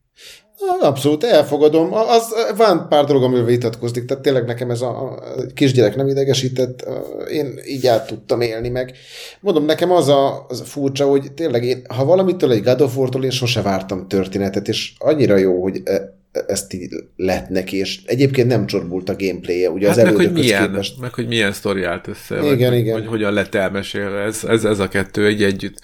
abszolút 0.81 1.23
elfogadom. 1.23 1.93
Az, 1.93 2.33
van 2.57 2.87
pár 2.89 3.05
dolog, 3.05 3.23
amivel 3.23 3.45
vitatkozdik, 3.45 4.05
tehát 4.05 4.23
tényleg 4.23 4.45
nekem 4.45 4.69
ez 4.69 4.81
a, 4.81 5.11
a 5.11 5.19
kisgyerek 5.53 5.95
nem 5.95 6.07
idegesített, 6.07 6.85
én 7.31 7.59
így 7.65 7.87
át 7.87 8.07
tudtam 8.07 8.41
élni 8.41 8.69
meg. 8.69 8.93
Mondom, 9.39 9.65
nekem 9.65 9.91
az 9.91 10.07
a, 10.07 10.45
az 10.49 10.59
a 10.59 10.63
furcsa, 10.63 11.05
hogy 11.05 11.31
tényleg 11.33 11.63
én, 11.63 11.81
ha 11.95 12.05
valamitől 12.05 12.51
egy 12.51 12.63
God 12.63 12.81
of 12.81 12.97
War-tól 12.97 13.23
én 13.23 13.29
sose 13.29 13.61
vártam 13.61 14.07
történetet, 14.07 14.67
és 14.67 14.93
annyira 14.97 15.37
jó, 15.37 15.61
hogy 15.61 15.81
e- 15.83 16.19
ezt 16.47 16.73
így 16.73 16.89
lett 17.15 17.49
neki, 17.49 17.77
és 17.77 17.99
egyébként 18.05 18.47
nem 18.47 18.65
csorbult 18.65 19.09
a 19.09 19.15
gameplay-je, 19.15 19.69
ugye 19.69 19.87
Hát 19.87 19.97
az 19.97 20.03
meg, 20.03 20.15
hogy 20.15 20.31
milyen, 20.31 20.67
képest. 20.69 20.99
meg 20.99 21.13
hogy 21.13 21.27
milyen 21.27 21.53
sztori 21.53 21.83
állt 21.83 22.07
össze, 22.07 22.35
Igen, 22.35 22.69
vagy, 22.69 22.79
igen. 22.79 22.93
Hogy, 22.93 23.01
hogy 23.01 23.09
hogyan 23.11 23.33
lett 23.33 23.55
elmesélve, 23.55 24.19
ez, 24.19 24.43
ez, 24.43 24.63
ez 24.63 24.79
a 24.79 24.87
kettő 24.87 25.25
egy 25.25 25.43
együtt. 25.43 25.79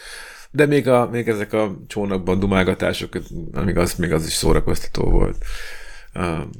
De 0.51 0.65
még, 0.65 0.87
a, 0.87 1.09
még 1.11 1.27
ezek 1.27 1.53
a 1.53 1.77
csónakban 1.87 2.39
dumálgatások, 2.39 3.17
még 3.65 3.77
az, 3.77 3.93
még 3.93 4.11
az 4.11 4.25
is 4.25 4.33
szórakoztató 4.33 5.03
volt. 5.03 5.35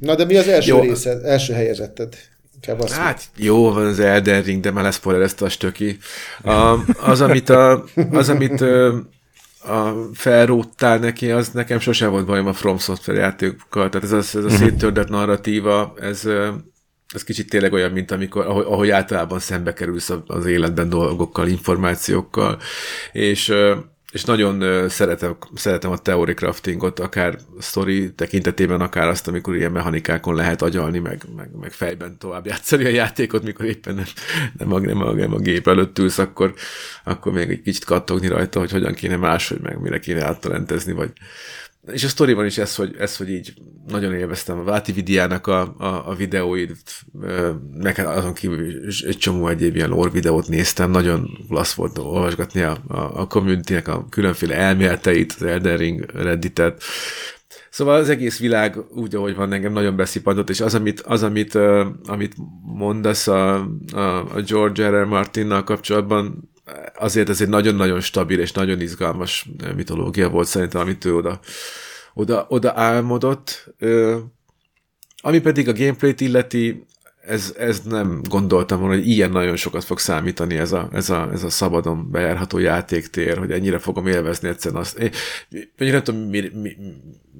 Na, 0.00 0.14
de 0.14 0.24
mi 0.24 0.36
az 0.36 0.48
első 0.48 0.72
Jó. 0.72 0.80
része, 0.80 1.20
első 1.24 1.52
helyezetted? 1.52 2.16
Inkább 2.54 2.80
azt 2.80 2.94
Hát 2.94 3.22
jó, 3.36 3.72
van 3.72 3.86
az 3.86 4.00
Elden 4.00 4.42
Ring, 4.42 4.62
de 4.62 4.70
már 4.70 4.84
leszpoilerezte 4.84 5.44
a 5.44 5.48
stöki. 5.48 5.98
A, 6.42 6.74
az, 7.00 7.20
amit, 7.20 7.48
a, 7.48 7.84
az, 8.10 8.28
amit 8.28 8.64
a 9.68 10.08
felróttál 10.14 10.98
neki, 10.98 11.30
az 11.30 11.48
nekem 11.48 11.78
sose 11.78 12.06
volt 12.06 12.26
bajom 12.26 12.46
a 12.46 12.52
From 12.52 12.78
Software 12.78 13.20
játékokkal. 13.20 13.88
Tehát 13.88 14.12
ez 14.12 14.12
a, 14.12 14.38
ez 14.38 14.44
a 14.44 14.50
széttördett 14.50 15.08
narratíva, 15.08 15.94
ez, 16.00 16.24
ez 17.14 17.24
kicsit 17.24 17.50
tényleg 17.50 17.72
olyan, 17.72 17.90
mint 17.90 18.10
amikor, 18.10 18.46
ahogy, 18.46 18.64
ahogy 18.64 18.90
általában 18.90 19.38
szembe 19.38 19.72
kerülsz 19.72 20.12
az 20.26 20.46
életben 20.46 20.88
dolgokkal, 20.88 21.48
információkkal, 21.48 22.58
és 23.12 23.54
és 24.12 24.24
nagyon 24.24 24.88
szeretem, 24.88 25.36
szeretem 25.54 25.90
a 25.90 25.96
theory 25.96 26.34
craftingot, 26.34 26.98
akár 26.98 27.38
story 27.60 28.14
tekintetében, 28.14 28.80
akár 28.80 29.08
azt, 29.08 29.28
amikor 29.28 29.56
ilyen 29.56 29.72
mechanikákon 29.72 30.34
lehet 30.34 30.62
agyalni, 30.62 30.98
meg, 30.98 31.22
meg, 31.36 31.50
meg 31.60 31.72
fejben 31.72 32.18
tovább 32.18 32.46
játszani 32.46 32.84
a 32.84 32.88
játékot, 32.88 33.42
mikor 33.42 33.66
éppen 33.66 33.94
nem, 33.94 34.04
nem, 34.58 34.72
a, 34.72 34.78
nem, 34.78 35.02
a, 35.02 35.12
nem 35.12 35.34
a 35.34 35.38
gép 35.38 35.68
előtt 35.68 35.98
ülsz, 35.98 36.18
akkor, 36.18 36.54
akkor 37.04 37.32
még 37.32 37.50
egy 37.50 37.62
kicsit 37.62 37.84
kattogni 37.84 38.26
rajta, 38.28 38.58
hogy 38.58 38.70
hogyan 38.70 38.94
kéne 38.94 39.16
máshogy, 39.16 39.60
meg 39.60 39.80
mire 39.80 39.98
kéne 39.98 40.24
áttalentezni, 40.24 40.92
vagy, 40.92 41.12
és 41.92 42.04
a 42.04 42.08
sztoriban 42.08 42.46
is 42.46 42.58
ez, 42.58 42.74
hogy, 42.74 42.94
ez, 42.98 43.16
hogy 43.16 43.30
így 43.30 43.54
nagyon 43.86 44.14
élveztem 44.14 44.58
a 44.58 44.62
Váti 44.62 44.92
Vidiának 44.92 45.46
a, 45.46 45.74
a, 45.78 46.08
a 46.08 46.14
videóit, 46.14 47.04
meg 47.74 47.98
azon 47.98 48.34
kívül 48.34 48.86
is 48.86 49.02
egy 49.02 49.18
csomó 49.18 49.48
egyéb 49.48 49.76
ilyen 49.76 49.88
lore 49.88 50.10
videót 50.10 50.48
néztem, 50.48 50.90
nagyon 50.90 51.38
klassz 51.48 51.74
volt 51.74 51.98
olvasgatni 51.98 52.60
a, 52.60 52.78
a, 52.88 53.20
a 53.20 53.26
community-nek 53.26 53.88
a 53.88 54.06
különféle 54.08 54.54
elméleteit, 54.54 55.34
az 55.36 55.42
Elden 55.42 55.76
Ring 55.76 56.10
Redditet, 56.14 56.82
Szóval 57.70 57.94
az 57.94 58.08
egész 58.08 58.38
világ 58.38 58.76
úgy, 58.90 59.14
ahogy 59.14 59.34
van, 59.34 59.52
engem 59.52 59.72
nagyon 59.72 59.96
beszippantott, 59.96 60.50
és 60.50 60.60
az, 60.60 60.74
amit, 60.74 61.00
az, 61.00 61.22
amit, 61.22 61.54
amit 62.04 62.34
mondasz 62.62 63.26
a, 63.26 63.54
a, 63.92 63.98
a 64.34 64.40
George 64.46 64.90
R. 64.90 65.02
R. 65.02 65.04
Martinnal 65.04 65.64
kapcsolatban, 65.64 66.50
azért 66.94 67.28
ez 67.28 67.40
egy 67.40 67.48
nagyon-nagyon 67.48 68.00
stabil 68.00 68.40
és 68.40 68.52
nagyon 68.52 68.80
izgalmas 68.80 69.48
mitológia 69.76 70.28
volt 70.28 70.46
szerintem, 70.46 70.80
amit 70.80 71.04
ő 71.04 71.14
oda, 71.14 71.40
oda, 72.14 72.46
oda 72.48 72.72
álmodott. 72.74 73.74
Ami 75.20 75.40
pedig 75.40 75.68
a 75.68 75.72
gameplayt 75.72 76.20
illeti, 76.20 76.86
ez, 77.20 77.54
ez 77.58 77.80
nem 77.80 78.20
gondoltam 78.28 78.80
volna, 78.80 78.94
hogy 78.94 79.08
ilyen 79.08 79.30
nagyon 79.30 79.56
sokat 79.56 79.84
fog 79.84 79.98
számítani 79.98 80.56
ez 80.56 80.72
a, 80.72 80.88
ez 80.92 81.10
a, 81.10 81.28
ez 81.32 81.42
a 81.42 81.50
szabadon 81.50 82.10
bejárható 82.10 82.58
játéktér, 82.58 83.38
hogy 83.38 83.52
ennyire 83.52 83.78
fogom 83.78 84.06
élvezni 84.06 84.48
egyszerűen 84.48 84.80
azt. 84.80 84.98
Én, 84.98 85.10
én 85.78 85.92
nem 85.92 86.02
tudom, 86.02 86.20
mi, 86.20 86.50
mi, 86.54 86.76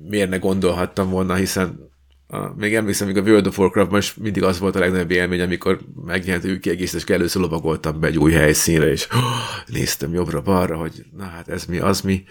miért 0.09 0.31
ne 0.31 0.37
gondolhattam 0.37 1.11
volna, 1.11 1.35
hiszen 1.35 1.88
még 2.57 2.75
emlékszem, 2.75 3.07
még 3.07 3.17
a 3.17 3.21
World 3.21 3.47
of 3.47 3.59
Warcraftban 3.59 3.99
is 3.99 4.15
mindig 4.15 4.43
az 4.43 4.59
volt 4.59 4.77
a 4.77 4.79
legnagyobb 4.79 5.11
élmény, 5.11 5.41
amikor 5.41 5.79
megjelent 6.05 6.45
ő 6.45 6.59
kiegészítés, 6.59 7.03
és 7.03 7.15
először 7.15 7.43
lovagoltam 7.43 8.01
be 8.01 8.07
egy 8.07 8.19
új 8.19 8.33
helyszínre, 8.33 8.91
és 8.91 9.07
oh, 9.11 9.75
néztem 9.75 10.13
jobbra-balra, 10.13 10.77
hogy 10.77 11.05
na 11.17 11.25
hát 11.25 11.49
ez 11.49 11.65
mi, 11.65 11.79
az 11.79 12.01
mi. 12.01 12.25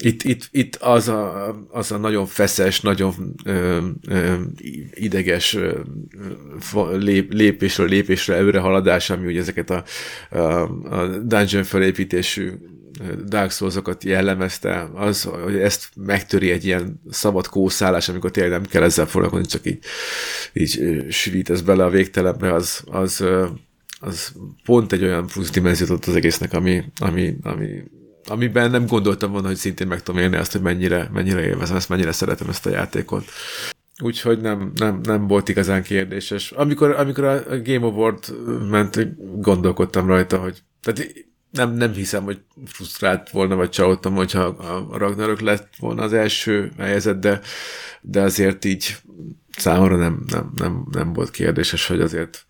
Itt, 0.00 0.22
itt, 0.22 0.48
itt 0.50 0.76
az, 0.76 1.08
a, 1.08 1.48
az 1.70 1.92
a 1.92 1.96
nagyon 1.96 2.26
feszes, 2.26 2.80
nagyon 2.80 3.34
ö, 3.44 3.86
ö, 4.08 4.34
ideges 4.90 5.54
ö, 5.54 5.78
lép, 6.92 7.32
lépésről 7.32 7.88
lépésre 7.88 8.34
előre 8.34 8.58
haladás, 8.58 9.10
ami 9.10 9.26
ugye 9.26 9.40
ezeket 9.40 9.70
a, 9.70 9.84
a, 10.30 10.62
a 10.90 11.06
dungeon 11.06 11.64
felépítésű 11.64 12.52
Dark 13.26 13.50
Souls-okat 13.50 14.04
jellemezte, 14.04 14.90
az, 14.94 15.22
hogy 15.22 15.56
ezt 15.56 15.88
megtöri 15.96 16.50
egy 16.50 16.64
ilyen 16.64 17.00
szabad 17.10 17.46
kószálás, 17.46 18.08
amikor 18.08 18.30
tényleg 18.30 18.52
nem 18.52 18.62
kell 18.62 18.82
ezzel 18.82 19.06
foglalkozni, 19.06 19.46
csak 19.46 19.66
így, 19.66 19.78
így 20.52 20.78
ö, 20.80 21.10
sűvítesz 21.10 21.60
bele 21.60 21.84
a 21.84 21.90
végtelenbe, 21.90 22.54
az, 22.54 22.82
az, 22.86 23.24
az 24.00 24.32
pont 24.64 24.92
egy 24.92 25.02
olyan 25.02 25.26
plusz 25.26 25.50
dimenziót 25.50 25.90
ad 25.90 26.04
az 26.06 26.14
egésznek, 26.14 26.52
ami, 26.52 26.84
ami, 26.98 27.36
ami 27.42 27.84
amiben 28.30 28.70
nem 28.70 28.86
gondoltam 28.86 29.32
volna, 29.32 29.46
hogy 29.46 29.56
szintén 29.56 29.86
meg 29.86 30.02
tudom 30.02 30.20
élni 30.20 30.36
azt, 30.36 30.52
hogy 30.52 30.60
mennyire, 30.60 31.08
mennyire 31.12 31.40
élvezem 31.40 31.76
ezt, 31.76 31.88
mennyire 31.88 32.12
szeretem 32.12 32.48
ezt 32.48 32.66
a 32.66 32.70
játékot. 32.70 33.24
Úgyhogy 34.02 34.40
nem, 34.40 34.72
nem, 34.74 35.00
nem 35.02 35.26
volt 35.26 35.48
igazán 35.48 35.82
kérdéses. 35.82 36.50
Amikor, 36.50 36.90
amikor 36.90 37.24
a 37.24 37.42
Game 37.64 37.86
Award 37.86 38.18
ment, 38.70 39.08
gondolkodtam 39.40 40.06
rajta, 40.06 40.38
hogy 40.38 40.62
tehát 40.82 41.26
nem, 41.50 41.72
nem 41.72 41.92
hiszem, 41.92 42.24
hogy 42.24 42.40
frusztrált 42.66 43.30
volna, 43.30 43.54
vagy 43.54 43.70
csalódtam, 43.70 44.14
hogyha 44.14 44.40
a 44.42 44.98
Ragnarök 44.98 45.40
lett 45.40 45.68
volna 45.78 46.02
az 46.02 46.12
első 46.12 46.72
helyzet, 46.78 47.18
de, 47.18 47.40
de 48.00 48.20
azért 48.20 48.64
így 48.64 48.96
számomra 49.56 49.96
nem, 49.96 50.24
nem, 50.30 50.52
nem, 50.56 50.86
nem 50.90 51.12
volt 51.12 51.30
kérdéses, 51.30 51.86
hogy 51.86 52.00
azért 52.00 52.46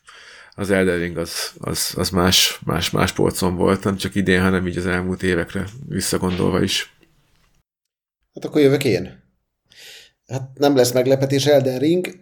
az 0.55 0.71
Elden 0.71 0.99
Ring 0.99 1.17
az, 1.17 1.53
az, 1.59 1.93
az 1.97 2.11
más, 2.11 2.61
más, 2.65 2.91
más 2.91 3.13
polcon 3.13 3.57
volt, 3.57 3.85
nem 3.85 3.97
csak 3.97 4.15
idén, 4.15 4.43
hanem 4.43 4.67
így 4.67 4.77
az 4.77 4.87
elmúlt 4.87 5.23
évekre 5.23 5.65
visszagondolva 5.89 6.63
is. 6.63 6.97
Hát 8.35 8.45
akkor 8.45 8.61
jövök 8.61 8.85
én. 8.85 9.23
Hát 10.27 10.51
nem 10.55 10.77
lesz 10.77 10.93
meglepetés 10.93 11.47
Elden 11.47 11.79
Ring. 11.79 12.19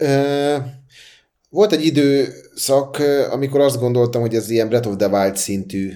Volt 1.48 1.72
egy 1.72 1.84
időszak, 1.84 2.96
amikor 3.30 3.60
azt 3.60 3.78
gondoltam, 3.78 4.20
hogy 4.20 4.34
ez 4.34 4.50
ilyen 4.50 4.68
Breath 4.68 4.88
of 4.88 4.96
the 4.96 5.08
Wild 5.08 5.36
szintű 5.36 5.92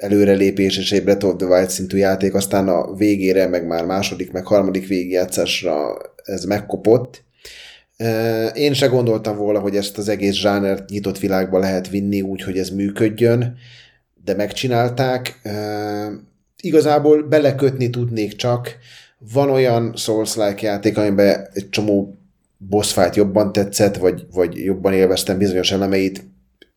előrelépés 0.00 0.78
és 0.78 0.92
egy 0.92 1.02
Breath 1.02 1.26
of 1.26 1.36
the 1.36 1.46
Wild 1.46 1.70
szintű 1.70 1.96
játék, 1.96 2.34
aztán 2.34 2.68
a 2.68 2.94
végére, 2.94 3.46
meg 3.48 3.66
már 3.66 3.84
második, 3.84 4.32
meg 4.32 4.46
harmadik 4.46 4.86
végigjátszásra 4.86 5.96
ez 6.24 6.44
megkopott. 6.44 7.24
Én 8.54 8.72
se 8.72 8.86
gondoltam 8.86 9.36
volna, 9.36 9.58
hogy 9.58 9.76
ezt 9.76 9.98
az 9.98 10.08
egész 10.08 10.34
zsánert 10.34 10.88
nyitott 10.88 11.18
világba 11.18 11.58
lehet 11.58 11.88
vinni 11.88 12.20
úgy, 12.20 12.42
hogy 12.42 12.58
ez 12.58 12.70
működjön, 12.70 13.56
de 14.24 14.34
megcsinálták. 14.34 15.40
Igazából 16.62 17.22
belekötni 17.22 17.90
tudnék 17.90 18.36
csak. 18.36 18.76
Van 19.32 19.50
olyan 19.50 19.96
Souls-like 19.96 20.66
játék, 20.66 20.98
amiben 20.98 21.48
egy 21.52 21.68
csomó 21.68 22.14
boss 22.58 22.92
fight 22.92 23.16
jobban 23.16 23.52
tetszett, 23.52 23.96
vagy, 23.96 24.26
vagy 24.32 24.64
jobban 24.64 24.92
élveztem 24.92 25.38
bizonyos 25.38 25.72
elemeit, 25.72 26.24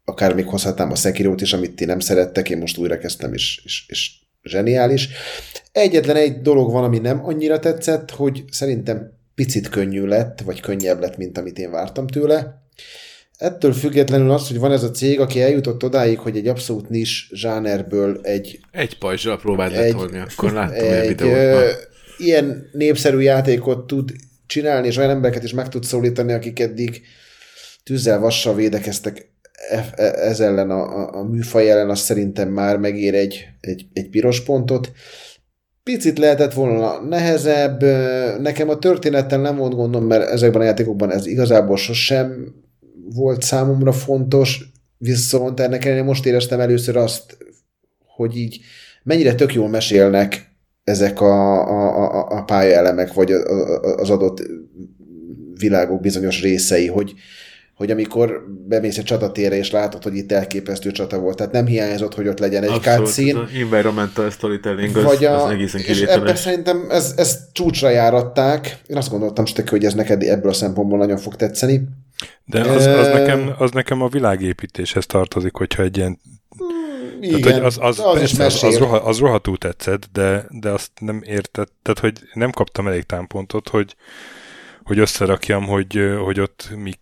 akár 0.10 0.36
még 0.36 0.46
hozhatnám 0.46 0.92
a 0.92 0.96
Sekirót 0.96 1.42
is, 1.42 1.54
amit 1.54 1.76
ti 1.76 1.86
nem 1.86 2.00
szerettek, 2.00 2.50
én 2.50 2.58
most 2.58 2.78
újra 2.78 2.98
kezdtem, 2.98 3.34
és, 3.34 3.62
és, 3.64 3.86
és 3.88 4.12
zseniális. 4.44 5.10
Egyetlen 5.72 6.16
egy 6.16 6.42
dolog 6.42 6.72
van, 6.72 6.84
ami 6.84 6.98
nem 6.98 7.26
annyira 7.26 7.60
tetszett, 7.60 8.12
hogy 8.12 8.44
szerintem 8.52 9.12
picit 9.36 9.70
könnyű 9.70 10.06
lett, 10.06 10.42
vagy 10.42 10.60
könnyebb 10.60 11.00
lett, 11.00 11.18
mint 11.18 11.38
amit 11.38 11.60
én 11.60 11.72
vártam 11.72 12.08
tőle. 12.08 12.68
Ettől 13.38 13.74
függetlenül 13.74 14.32
az, 14.32 14.48
hogy 14.48 14.60
van 14.60 14.72
ez 14.72 14.84
a 14.84 14.92
cég, 14.92 15.20
aki 15.20 15.42
eljutott 15.42 15.84
odáig, 15.84 16.20
hogy 16.20 16.38
egy 16.38 16.48
abszolút 16.48 16.90
nis 16.90 17.30
zsánerből 17.34 18.20
egy... 18.24 18.60
Egy 18.72 18.98
pajzsal 18.98 19.40
próbáld 19.40 19.72
letolni, 19.72 20.20
akkor 20.20 20.52
láttam 20.52 20.86
egy, 20.86 21.08
egy. 21.08 21.22
Ö, 21.22 21.70
ilyen 22.18 22.70
népszerű 22.72 23.20
játékot 23.20 23.88
tud 23.88 24.12
csinálni, 24.46 24.88
és 24.88 24.98
olyan 24.98 25.10
embereket 25.10 25.44
is 25.44 25.54
meg 25.54 25.70
tud 25.70 25.84
szólítani, 25.84 26.34
akik 26.34 26.60
eddig 26.60 27.02
tűzzel, 27.84 28.20
vassal 28.20 28.56
védekeztek 28.56 29.32
ez 29.98 30.40
ellen 30.40 30.70
a, 30.70 31.18
a, 31.18 31.24
műfaj 31.24 31.72
ellen, 31.72 31.90
az 31.90 32.00
szerintem 32.00 32.50
már 32.50 32.78
megér 32.78 33.16
egy, 33.16 33.48
egy, 33.60 33.86
egy 33.94 34.10
piros 34.10 34.44
pontot. 34.44 34.92
Picit 35.84 36.18
lehetett 36.18 36.54
volna 36.54 37.02
nehezebb, 37.02 37.84
nekem 38.42 38.70
a 38.70 38.80
történettel 38.80 39.40
nem 39.40 39.56
volt 39.56 39.76
gondom, 39.76 40.06
mert 40.06 40.30
ezekben 40.30 40.62
a 40.62 40.66
játékokban 40.66 41.12
ez 41.12 41.26
igazából 41.26 41.78
sosem 41.78 42.54
volt 43.16 43.42
számomra 43.42 43.92
fontos, 43.92 44.72
viszont 44.98 45.60
ennek 45.60 45.86
ellenére 45.86 46.06
most 46.06 46.26
éreztem 46.26 46.60
először 46.60 46.98
azt, 46.98 47.38
hogy 48.16 48.38
így 48.38 48.60
mennyire 49.04 49.36
tök 49.36 49.54
jól 49.54 49.70
mesélnek 49.70 50.50
ezek 50.84 51.22
a, 51.22 51.68
a, 51.68 52.04
a, 52.04 52.38
a 52.38 52.44
pályaelemek, 52.44 53.14
vagy 53.14 53.32
az 53.98 54.10
adott 54.10 54.42
világok 55.60 56.02
bizonyos 56.02 56.42
részei, 56.42 56.88
hogy, 56.88 57.14
hogy 57.80 57.92
amikor 57.92 58.46
bemész 58.68 58.98
egy 58.98 59.04
csatatérre, 59.04 59.56
és 59.56 59.72
látod, 59.72 60.04
hogy 60.04 60.16
itt 60.16 60.32
elképesztő 60.32 60.92
csata 60.92 61.20
volt, 61.20 61.38
tehát 61.38 61.52
nem 61.52 61.66
hiányzott, 61.66 62.14
hogy 62.16 62.28
ott 62.28 62.40
legyen 62.40 62.64
egy 62.64 62.70
Abszolút, 62.70 63.08
cutscene. 63.08 63.40
az 63.40 63.50
environmental 63.54 64.30
storytelling 64.30 64.98
az, 64.98 65.04
Vagy 65.04 65.26
a, 65.26 65.44
az 65.44 65.52
egészen 65.52 65.82
és 65.82 66.02
ebben 66.02 66.36
szerintem 66.36 66.88
ez, 66.90 67.14
ez 67.18 67.38
csúcsra 67.52 67.90
járatták. 67.90 68.82
Én 68.88 68.98
azt 68.98 69.10
gondoltam, 69.10 69.46
Stöki, 69.46 69.70
hogy 69.70 69.86
ez 69.86 69.94
neked 69.94 70.24
ebből 70.24 70.52
a 70.52 70.54
szempontból 70.54 70.98
nagyon 70.98 71.18
fog 71.18 71.36
tetszeni. 71.36 71.82
De 72.46 72.62
az, 72.62 72.86
az, 72.86 73.08
nekem, 73.08 73.54
az 73.58 73.72
nekem 73.72 74.02
a 74.02 74.08
világépítéshez 74.08 75.06
tartozik, 75.06 75.56
hogyha 75.56 75.84
egy 75.84 75.98
ilyen 75.98 76.20
Igen, 77.22 77.42
Tehát, 77.42 77.58
hogy 77.58 77.66
az, 77.66 77.78
az, 77.82 78.00
az 78.00 78.38
persze, 78.38 78.68
az, 78.68 78.74
az, 78.74 78.80
roha, 78.80 78.98
az 78.98 79.18
rohadtul 79.18 79.58
tetszett, 79.58 80.10
de, 80.14 80.46
de 80.50 80.70
azt 80.70 80.92
nem 81.00 81.22
értett, 81.26 81.72
tehát 81.82 82.00
hogy 82.00 82.14
nem 82.34 82.52
kaptam 82.52 82.88
elég 82.88 83.04
támpontot, 83.04 83.70
hogy, 83.70 83.96
hogy 84.84 85.00
összerakjam, 85.00 85.66
hogy, 85.66 86.00
hogy 86.24 86.40
ott 86.40 86.70
mi 86.76 86.94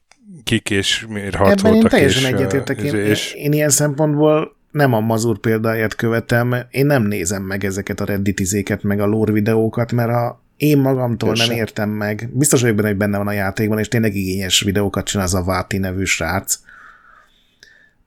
kik 0.48 0.70
és 0.70 1.06
miért 1.10 1.36
harcoltak. 1.36 1.66
Ebben 1.66 1.82
én 1.82 1.88
teljesen 1.88 2.24
és, 2.24 2.38
egyetértek. 2.38 2.82
Én, 2.82 2.96
és, 2.96 3.34
én 3.34 3.52
ilyen 3.52 3.70
szempontból 3.70 4.56
nem 4.72 4.94
a 4.94 5.00
mazur 5.00 5.40
példáját 5.40 5.96
követem, 5.96 6.56
én 6.70 6.86
nem 6.86 7.04
nézem 7.04 7.44
meg 7.44 7.66
ezeket 7.66 8.00
a 8.00 8.06
redditizéket, 8.06 8.84
meg 8.84 9.00
a 9.00 9.06
lore 9.06 9.32
videókat, 9.32 9.92
mert 9.92 10.12
ha 10.12 10.42
én 10.58 10.78
magamtól 10.78 11.30
Persze. 11.30 11.48
nem 11.48 11.58
értem 11.58 11.90
meg, 11.90 12.30
biztos 12.34 12.62
vagyok 12.62 12.76
benne, 12.76 12.88
hogy 12.88 12.98
benne 12.98 13.18
van 13.18 13.28
a 13.28 13.32
játékban, 13.32 13.80
és 13.80 13.88
tényleg 13.88 14.16
igényes 14.16 14.62
videókat 14.62 15.06
csinál 15.06 15.26
az 15.26 15.34
a 15.34 15.44
Váti 15.44 15.78
nevű 15.78 16.04
srác. 16.04 16.60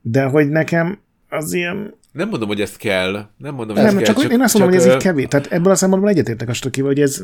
De 0.00 0.24
hogy 0.24 0.48
nekem 0.48 0.98
az 1.28 1.52
ilyen... 1.52 1.94
Nem 2.12 2.28
mondom, 2.28 2.48
hogy 2.48 2.60
ezt 2.60 2.76
kell. 2.76 3.28
Nem 3.36 3.54
mondom, 3.54 3.76
hogy 3.76 3.84
Nem, 3.84 3.96
ezt 3.96 4.04
csak, 4.04 4.14
kell. 4.14 4.24
csak 4.24 4.32
én 4.32 4.40
azt 4.40 4.58
mondom, 4.58 4.72
hogy 4.72 4.86
ez 4.86 4.94
így 4.94 5.02
kevés. 5.02 5.26
Tehát 5.28 5.46
ebből 5.46 5.72
a 5.72 5.74
szempontból 5.74 6.10
egyetértek 6.10 6.48
a 6.48 6.52
Stokival, 6.52 6.88
hogy 6.88 7.00
ez 7.00 7.22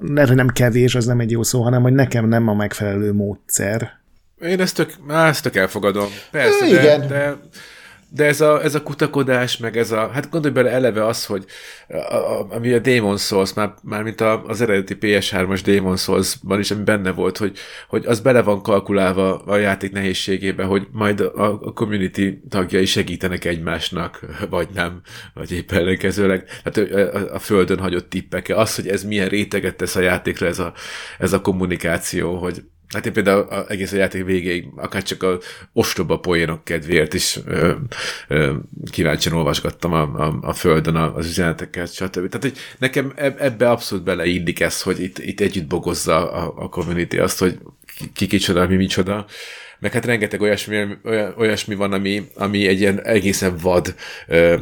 lehet, 0.00 0.28
hogy 0.28 0.36
nem 0.36 0.48
kevés, 0.48 0.94
az 0.94 1.06
nem 1.06 1.20
egy 1.20 1.30
jó 1.30 1.42
szó, 1.42 1.62
hanem 1.62 1.82
hogy 1.82 1.92
nekem 1.92 2.28
nem 2.28 2.48
a 2.48 2.54
megfelelő 2.54 3.12
módszer. 3.12 4.02
Én 4.40 4.60
ezt 4.60 4.76
tök, 4.76 4.92
á, 5.08 5.28
ezt 5.28 5.42
tök 5.42 5.56
elfogadom. 5.56 6.08
Persze, 6.30 6.66
de, 6.66 6.80
igen. 6.80 7.08
de, 7.08 7.36
de 8.14 8.24
ez, 8.24 8.40
a, 8.40 8.62
ez 8.62 8.74
a 8.74 8.82
kutakodás, 8.82 9.56
meg 9.56 9.76
ez 9.76 9.90
a, 9.90 10.10
hát 10.12 10.30
gondolj 10.30 10.54
bele 10.54 10.70
eleve 10.70 11.06
az, 11.06 11.26
hogy 11.26 11.44
a, 11.88 12.14
a, 12.14 12.46
ami 12.50 12.72
a 12.72 12.78
Demon 12.78 13.16
Souls, 13.16 13.52
már, 13.52 13.74
már 13.82 14.02
mint 14.02 14.20
a, 14.20 14.44
az 14.44 14.60
eredeti 14.60 14.96
PS3-as 15.00 15.60
Demon 15.64 15.96
Souls-ban 15.96 16.58
is, 16.58 16.70
ami 16.70 16.82
benne 16.82 17.12
volt, 17.12 17.38
hogy, 17.38 17.58
hogy 17.88 18.06
az 18.06 18.20
bele 18.20 18.42
van 18.42 18.62
kalkulálva 18.62 19.38
a 19.38 19.56
játék 19.56 19.92
nehézségébe, 19.92 20.64
hogy 20.64 20.86
majd 20.92 21.20
a, 21.20 21.60
a 21.62 21.72
community 21.72 22.28
tagjai 22.48 22.86
segítenek 22.86 23.44
egymásnak, 23.44 24.20
vagy 24.50 24.68
nem, 24.74 25.00
vagy 25.34 25.52
épp 25.52 25.72
ellenkezőleg. 25.72 26.44
Tehát 26.62 26.92
a, 26.92 27.18
a, 27.18 27.34
a 27.34 27.38
földön 27.38 27.78
hagyott 27.78 28.10
tippeke. 28.10 28.56
Az, 28.56 28.74
hogy 28.74 28.88
ez 28.88 29.04
milyen 29.04 29.28
réteget 29.28 29.76
tesz 29.76 29.96
a 29.96 30.00
játékra, 30.00 30.46
ez 30.46 30.58
a, 30.58 30.72
ez 31.18 31.32
a 31.32 31.40
kommunikáció, 31.40 32.36
hogy 32.36 32.62
Hát 32.94 33.06
én 33.06 33.12
például 33.12 33.40
a, 33.40 33.64
egész 33.68 33.92
a 33.92 33.96
játék 33.96 34.24
végéig, 34.24 34.66
akár 34.76 35.02
csak 35.02 35.22
a 35.22 35.38
ostoba 35.72 36.18
poénok 36.18 36.64
kedvéért 36.64 37.14
is 37.14 37.38
ö, 37.46 37.72
ö, 38.28 38.52
kíváncsian 38.90 39.34
olvasgattam 39.34 39.92
a, 39.92 40.02
a, 40.02 40.38
a 40.42 40.52
földön 40.52 40.96
az 40.96 41.26
üzeneteket, 41.26 41.92
stb. 41.92 42.12
Tehát, 42.12 42.40
hogy 42.40 42.56
nekem 42.78 43.12
eb- 43.16 43.40
ebbe 43.40 43.70
abszolút 43.70 44.04
beleillik 44.04 44.60
ez, 44.60 44.82
hogy 44.82 45.00
itt, 45.00 45.18
itt 45.18 45.40
együtt 45.40 45.66
bogozza 45.66 46.32
a, 46.32 46.64
a 46.64 46.68
community 46.68 47.18
azt, 47.18 47.38
hogy 47.38 47.58
ki, 47.96 48.10
ki 48.12 48.26
kicsoda, 48.26 48.68
mi 48.68 48.76
micsoda. 48.76 49.26
Meg 49.78 49.92
hát 49.92 50.04
rengeteg 50.04 50.40
olyasmi, 50.40 50.86
olyasmi 51.36 51.74
van, 51.74 51.92
ami, 51.92 52.22
ami 52.34 52.66
egy 52.66 52.80
ilyen 52.80 53.02
egészen 53.02 53.56
vad 53.62 53.94
ö, 54.26 54.56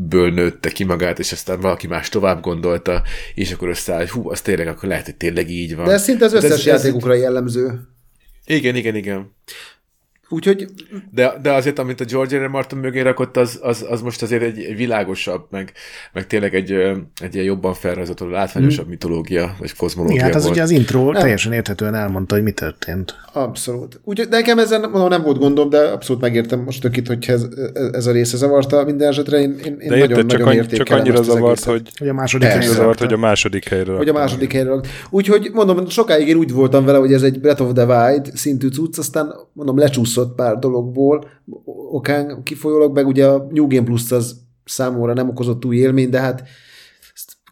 elméletből 0.00 0.30
nőtte 0.32 0.70
ki 0.70 0.84
magát, 0.84 1.18
és 1.18 1.32
aztán 1.32 1.60
valaki 1.60 1.86
más 1.86 2.08
tovább 2.08 2.40
gondolta, 2.42 3.02
és 3.34 3.52
akkor 3.52 3.68
összeáll, 3.68 3.98
hogy 3.98 4.10
hú, 4.10 4.30
az 4.30 4.40
tényleg, 4.40 4.66
akkor 4.66 4.88
lehet, 4.88 5.04
hogy 5.04 5.16
tényleg 5.16 5.50
így 5.50 5.76
van. 5.76 5.84
De 5.86 5.92
ez 5.92 6.02
szinte 6.02 6.24
az 6.24 6.32
összes 6.32 6.50
ez- 6.50 6.58
ez- 6.58 6.64
játékukra 6.64 7.14
jellemző. 7.14 7.80
Igen, 8.46 8.74
igen, 8.76 8.94
igen. 8.96 9.34
Úgyhogy 10.32 10.66
De, 11.10 11.32
de 11.42 11.52
azért, 11.52 11.78
amit 11.78 12.00
a 12.00 12.04
George 12.04 12.38
R. 12.38 12.42
R. 12.42 12.46
Martin 12.46 12.78
mögé 12.78 13.00
rakott, 13.00 13.36
az, 13.36 13.58
az, 13.62 13.86
az 13.90 14.00
most 14.00 14.22
azért 14.22 14.42
egy, 14.42 14.58
egy 14.58 14.76
világosabb, 14.76 15.46
meg, 15.50 15.72
meg 16.12 16.26
tényleg 16.26 16.54
egy, 16.54 16.70
egy 17.22 17.34
ilyen 17.34 17.46
jobban 17.46 17.74
felrajzolható, 17.74 18.28
látványosabb 18.28 18.88
mitológia, 18.88 19.54
vagy 19.58 19.76
kozmológia 19.76 20.16
Igen, 20.16 20.26
hát 20.26 20.36
az 20.36 20.42
volt. 20.42 20.54
ugye 20.54 20.62
az 20.62 20.70
intro 20.70 21.12
teljesen 21.12 21.52
érthetően 21.52 21.94
elmondta, 21.94 22.34
hogy 22.34 22.44
mi 22.44 22.50
történt. 22.50 23.14
Abszolút. 23.32 24.00
Úgyhogy 24.04 24.28
nekem 24.28 24.58
ezzel 24.58 24.80
nem, 24.80 24.90
mondom, 24.90 25.08
nem 25.08 25.22
volt 25.22 25.38
gondom, 25.38 25.70
de 25.70 25.78
abszolút 25.78 26.22
megértem 26.22 26.60
most 26.60 26.80
tök 26.80 26.96
itt, 26.96 27.06
hogyha 27.06 27.32
ez, 27.32 27.46
ez 27.92 28.06
a 28.06 28.12
része 28.12 28.36
zavarta 28.36 28.84
minden 28.84 29.08
esetre. 29.08 29.40
Én, 29.40 29.56
én, 29.64 29.76
én 29.80 29.88
de 29.88 29.88
nagyon, 29.88 30.08
érted, 30.08 30.26
csak, 30.26 30.38
nagyon 30.38 30.64
annyi, 30.64 30.76
csak 30.76 30.90
annyira 30.90 31.22
zavart, 31.22 31.64
hogy, 31.64 31.90
Hogy 31.98 32.08
a 32.08 32.12
második 32.14 32.48
helyre 32.48 32.66
zavart, 32.66 32.98
hogy 32.98 33.12
a 33.12 33.16
második 33.16 33.68
helyre 33.68 33.92
Hogy 33.92 34.08
a 34.08 34.12
második 34.12 34.52
helyre. 34.52 34.80
Úgyhogy 35.10 35.50
mondom, 35.52 35.88
sokáig 35.88 36.28
én 36.28 36.36
úgy 36.36 36.52
voltam 36.52 36.84
vele, 36.84 36.98
hogy 36.98 37.12
ez 37.12 37.22
egy 37.22 37.40
Breath 37.40 37.62
of 37.62 37.72
the 37.72 37.84
Wild 37.84 38.30
szintű 38.34 38.68
cucc, 38.68 38.98
aztán 38.98 39.34
mondom, 39.52 39.78
lecsúszott 39.78 40.21
pár 40.30 40.58
dologból, 40.58 41.24
okán 41.90 42.42
kifolyólag, 42.42 42.94
meg 42.94 43.06
ugye 43.06 43.26
a 43.26 43.46
New 43.50 43.66
Game 43.66 43.84
Plus 43.84 44.12
az 44.12 44.40
számomra 44.64 45.12
nem 45.12 45.28
okozott 45.28 45.64
új 45.64 45.76
élmény, 45.76 46.10
de 46.10 46.20
hát 46.20 46.42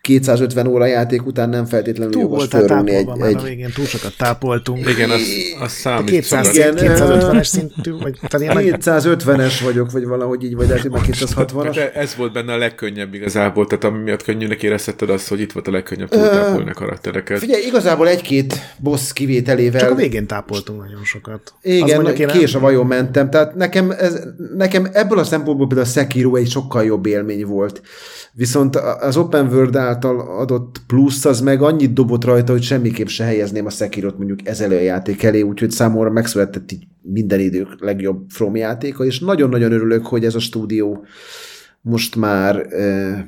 250 0.01 0.67
óra 0.67 0.87
játék 0.87 1.27
után 1.27 1.49
nem 1.49 1.65
feltétlenül 1.65 2.13
Túl 2.13 2.23
jogos 2.23 2.47
fölrúgni 2.47 2.91
tápolva 2.91 3.13
egy, 3.13 3.21
már 3.21 3.35
a 3.35 3.39
egy 3.39 3.43
végén, 3.43 3.71
túl 3.75 3.85
sokat 3.85 4.17
tápoltunk. 4.17 4.89
Igen, 4.89 5.11
az, 5.11 5.21
az 5.61 5.63
A 5.63 5.69
számít. 5.69 6.11
200, 6.11 6.47
szóval. 6.47 6.73
Igen, 6.73 6.95
250-es 6.97 7.45
szintű, 7.45 7.93
vagy 7.93 8.19
tehát 8.29 8.41
ilyen 8.41 8.55
nagy 8.55 8.75
250-es 8.85 9.61
vagyok, 9.65 9.91
vagy 9.91 10.07
valahogy 10.07 10.45
így, 10.45 10.55
vagy 10.55 10.67
lehet, 10.67 10.83
hogy 10.83 10.91
már 10.91 11.03
260-as. 11.07 11.71
De 11.75 11.93
ez 11.93 12.15
volt 12.17 12.33
benne 12.33 12.53
a 12.53 12.57
legkönnyebb 12.57 13.15
igazából, 13.15 13.67
tehát 13.67 13.85
ami 13.85 13.99
miatt 14.03 14.23
könnyűnek 14.23 14.63
érezheted 14.63 15.11
az, 15.11 15.29
hogy 15.29 15.41
itt 15.41 15.53
volt 15.53 15.69
a 15.69 15.71
legkönnyebb 15.71 16.09
túltápolni 16.09 16.71
a 16.71 16.75
karaktereket. 16.75 17.39
Figyelj, 17.39 17.63
igazából 17.67 18.09
egy-két 18.09 18.55
boss 18.79 19.13
kivételével... 19.13 19.81
Csak 19.81 19.91
a 19.91 19.95
végén 19.95 20.27
tápoltunk 20.27 20.83
nagyon 20.83 21.05
sokat. 21.05 21.41
Azt 21.45 21.55
Igen, 21.75 22.07
én 22.07 22.27
kés 22.27 22.55
a 22.55 22.59
vajon 22.59 22.87
mentem. 22.87 23.31
Tehát 23.31 23.55
nekem, 23.55 23.91
ez, 23.91 24.21
nekem 24.57 24.89
ebből 24.93 25.19
a 25.19 25.25
szempontból 25.25 25.67
például 25.67 25.89
a 25.89 25.91
Sekiro 25.91 26.35
egy 26.35 26.51
sokkal 26.51 26.85
jobb 26.85 27.07
élmény 27.07 27.47
volt. 27.47 27.83
Viszont 28.33 28.77
az 28.77 29.17
Open 29.17 29.47
World 29.47 29.77
által 29.91 30.21
adott 30.21 30.81
plusz 30.87 31.25
az 31.25 31.41
meg 31.41 31.63
annyit 31.63 31.93
dobott 31.93 32.25
rajta, 32.25 32.53
hogy 32.53 32.63
semmiképp 32.63 33.07
se 33.07 33.25
helyezném 33.25 33.67
a 33.67 33.71
Sekirot 33.71 34.17
mondjuk 34.17 34.47
ez 34.47 34.61
elő 34.61 34.77
a 34.77 34.81
játék 34.81 35.23
elé, 35.23 35.41
úgyhogy 35.41 35.71
számomra 35.71 36.11
megszületett 36.11 36.73
így 36.73 36.87
minden 37.03 37.41
idők 37.41 37.81
legjobb 37.81 38.25
From 38.29 38.57
játéka, 38.57 39.05
és 39.05 39.19
nagyon-nagyon 39.19 39.73
örülök, 39.73 40.07
hogy 40.07 40.25
ez 40.25 40.35
a 40.35 40.39
stúdió 40.39 41.05
most 41.81 42.17
már 42.17 42.57
eh, 42.57 43.25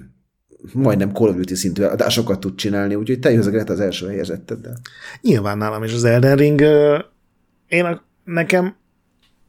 majdnem 0.72 1.12
Call 1.12 1.28
of 1.28 1.34
Duty 1.34 1.54
szintű 1.54 1.82
adásokat 1.82 2.40
tud 2.40 2.54
csinálni, 2.54 2.94
úgyhogy 2.94 3.18
te 3.18 3.32
jössz 3.32 3.68
az 3.68 3.80
első 3.80 4.06
helyezetteddel. 4.06 4.76
Nyilván 5.20 5.58
nálam 5.58 5.82
is 5.82 5.94
az 5.94 6.04
Elden 6.04 6.36
Ring. 6.36 6.60
Én 7.68 7.84
a 7.84 8.02
nekem 8.24 8.74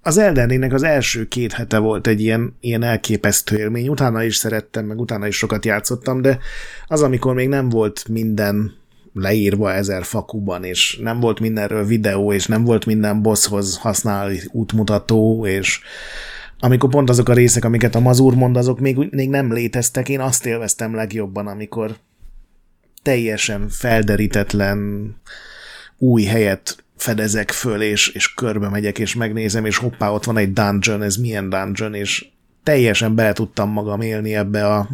az 0.05 0.17
Elden 0.17 0.47
Ringnek 0.47 0.73
az 0.73 0.83
első 0.83 1.27
két 1.27 1.53
hete 1.53 1.77
volt 1.77 2.07
egy 2.07 2.21
ilyen, 2.21 2.57
ilyen 2.59 2.83
elképesztő 2.83 3.57
élmény, 3.57 3.87
utána 3.87 4.23
is 4.23 4.35
szerettem, 4.35 4.85
meg 4.85 4.99
utána 4.99 5.27
is 5.27 5.35
sokat 5.35 5.65
játszottam, 5.65 6.21
de 6.21 6.39
az, 6.87 7.01
amikor 7.01 7.33
még 7.33 7.47
nem 7.47 7.69
volt 7.69 8.07
minden 8.07 8.73
leírva 9.13 9.73
ezer 9.73 10.03
fakuban, 10.03 10.63
és 10.63 10.99
nem 11.01 11.19
volt 11.19 11.39
mindenről 11.39 11.85
videó, 11.85 12.33
és 12.33 12.45
nem 12.45 12.63
volt 12.63 12.85
minden 12.85 13.21
bosshoz 13.21 13.77
használni 13.77 14.39
útmutató, 14.51 15.45
és 15.45 15.79
amikor 16.59 16.89
pont 16.89 17.09
azok 17.09 17.29
a 17.29 17.33
részek, 17.33 17.65
amiket 17.65 17.95
a 17.95 17.99
mazur 17.99 18.35
mond, 18.35 18.57
azok 18.57 18.79
még, 18.79 18.97
még 19.11 19.29
nem 19.29 19.53
léteztek, 19.53 20.09
én 20.09 20.19
azt 20.19 20.45
élveztem 20.45 20.95
legjobban, 20.95 21.47
amikor 21.47 21.95
teljesen 23.01 23.69
felderítetlen 23.69 25.09
új 25.97 26.23
helyet 26.23 26.82
fedezek 26.95 27.51
föl, 27.51 27.81
és, 27.81 28.07
és 28.07 28.33
körbe 28.33 28.69
megyek, 28.69 28.99
és 28.99 29.15
megnézem, 29.15 29.65
és 29.65 29.77
hoppá, 29.77 30.09
ott 30.09 30.23
van 30.23 30.37
egy 30.37 30.53
dungeon, 30.53 31.01
ez 31.01 31.15
milyen 31.15 31.49
dungeon, 31.49 31.93
és 31.93 32.25
teljesen 32.63 33.15
bele 33.15 33.33
tudtam 33.33 33.69
magam 33.69 34.01
élni 34.01 34.35
ebbe 34.35 34.67
a... 34.67 34.89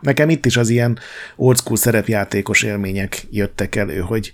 Nekem 0.00 0.28
itt 0.28 0.46
is 0.46 0.56
az 0.56 0.68
ilyen 0.68 0.98
old 1.36 1.58
school 1.58 1.76
szerepjátékos 1.76 2.62
élmények 2.62 3.26
jöttek 3.30 3.76
elő, 3.76 4.00
hogy 4.00 4.32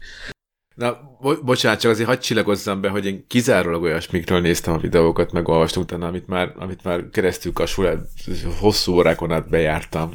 Na, 0.75 1.17
bo- 1.21 1.45
bocsánat, 1.45 1.81
csak 1.81 1.91
azért 1.91 2.09
hadd 2.09 2.19
csillagozzam 2.19 2.81
be, 2.81 2.89
hogy 2.89 3.07
én 3.07 3.25
kizárólag 3.29 3.83
olyasmikről 3.83 4.41
néztem 4.41 4.75
a 4.75 4.79
videókat, 4.79 5.33
meg 5.33 5.49
olvastam 5.49 5.83
utána, 5.83 6.07
amit 6.07 6.27
már, 6.27 6.53
amit 6.57 6.85
már 6.85 7.01
keresztül 7.13 7.53
kasul, 7.53 8.07
hosszú 8.61 8.93
órákon 8.93 9.33
át 9.33 9.49
bejártam. 9.49 10.13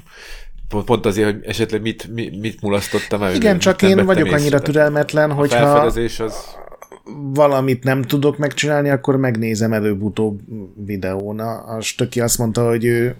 Pont, 0.67 0.85
pont 0.85 1.05
azért, 1.05 1.31
hogy 1.31 1.43
esetleg 1.45 1.81
mit, 1.81 2.07
mit, 2.07 2.39
mit 2.39 2.61
mulasztottam 2.61 3.23
el. 3.23 3.33
igen, 3.35 3.59
csak 3.59 3.81
én 3.81 4.05
vagyok 4.05 4.25
észre. 4.25 4.39
annyira 4.39 4.59
türelmetlen, 4.59 5.29
A 5.31 5.33
hogyha 5.33 5.57
felfedezés 5.57 6.19
az... 6.19 6.35
valamit 7.33 7.83
nem 7.83 8.01
tudok 8.01 8.37
megcsinálni, 8.37 8.89
akkor 8.89 9.17
megnézem 9.17 9.73
előbb-utóbb 9.73 10.39
videón. 10.85 11.39
A, 11.39 11.75
a 11.75 11.81
Stöki 11.81 12.21
azt 12.21 12.37
mondta, 12.37 12.67
hogy 12.67 12.85
ő 12.85 13.15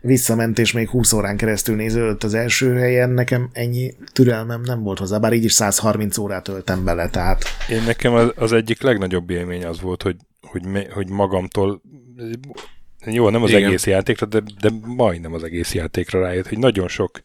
visszament, 0.00 0.58
és 0.58 0.72
még 0.72 0.88
20 0.88 1.12
órán 1.12 1.36
keresztül 1.36 1.76
néződött 1.76 2.24
az 2.24 2.34
első 2.34 2.74
helyen, 2.74 3.10
nekem 3.10 3.48
ennyi 3.52 3.94
türelmem 4.12 4.60
nem 4.60 4.82
volt 4.82 4.98
hozzá, 4.98 5.18
bár 5.18 5.32
így 5.32 5.44
is 5.44 5.52
130 5.52 6.18
órát 6.18 6.42
töltem 6.42 6.84
bele, 6.84 7.08
tehát 7.08 7.44
Én 7.70 7.82
nekem 7.82 8.12
az, 8.12 8.32
az 8.36 8.52
egyik 8.52 8.82
legnagyobb 8.82 9.30
élmény 9.30 9.64
az 9.64 9.80
volt, 9.80 10.02
hogy, 10.02 10.16
hogy, 10.40 10.62
hogy 10.90 11.08
magamtól 11.08 11.82
jó, 13.06 13.28
nem 13.28 13.42
az 13.42 13.50
Igen. 13.50 13.64
Egész 13.64 13.86
játékra, 13.86 14.26
de, 14.26 14.42
de 14.60 14.70
majdnem 14.84 15.32
az 15.32 15.42
egész 15.42 15.74
játékra 15.74 16.20
rájött, 16.20 16.48
hogy 16.48 16.58
nagyon 16.58 16.88
sok 16.88 17.20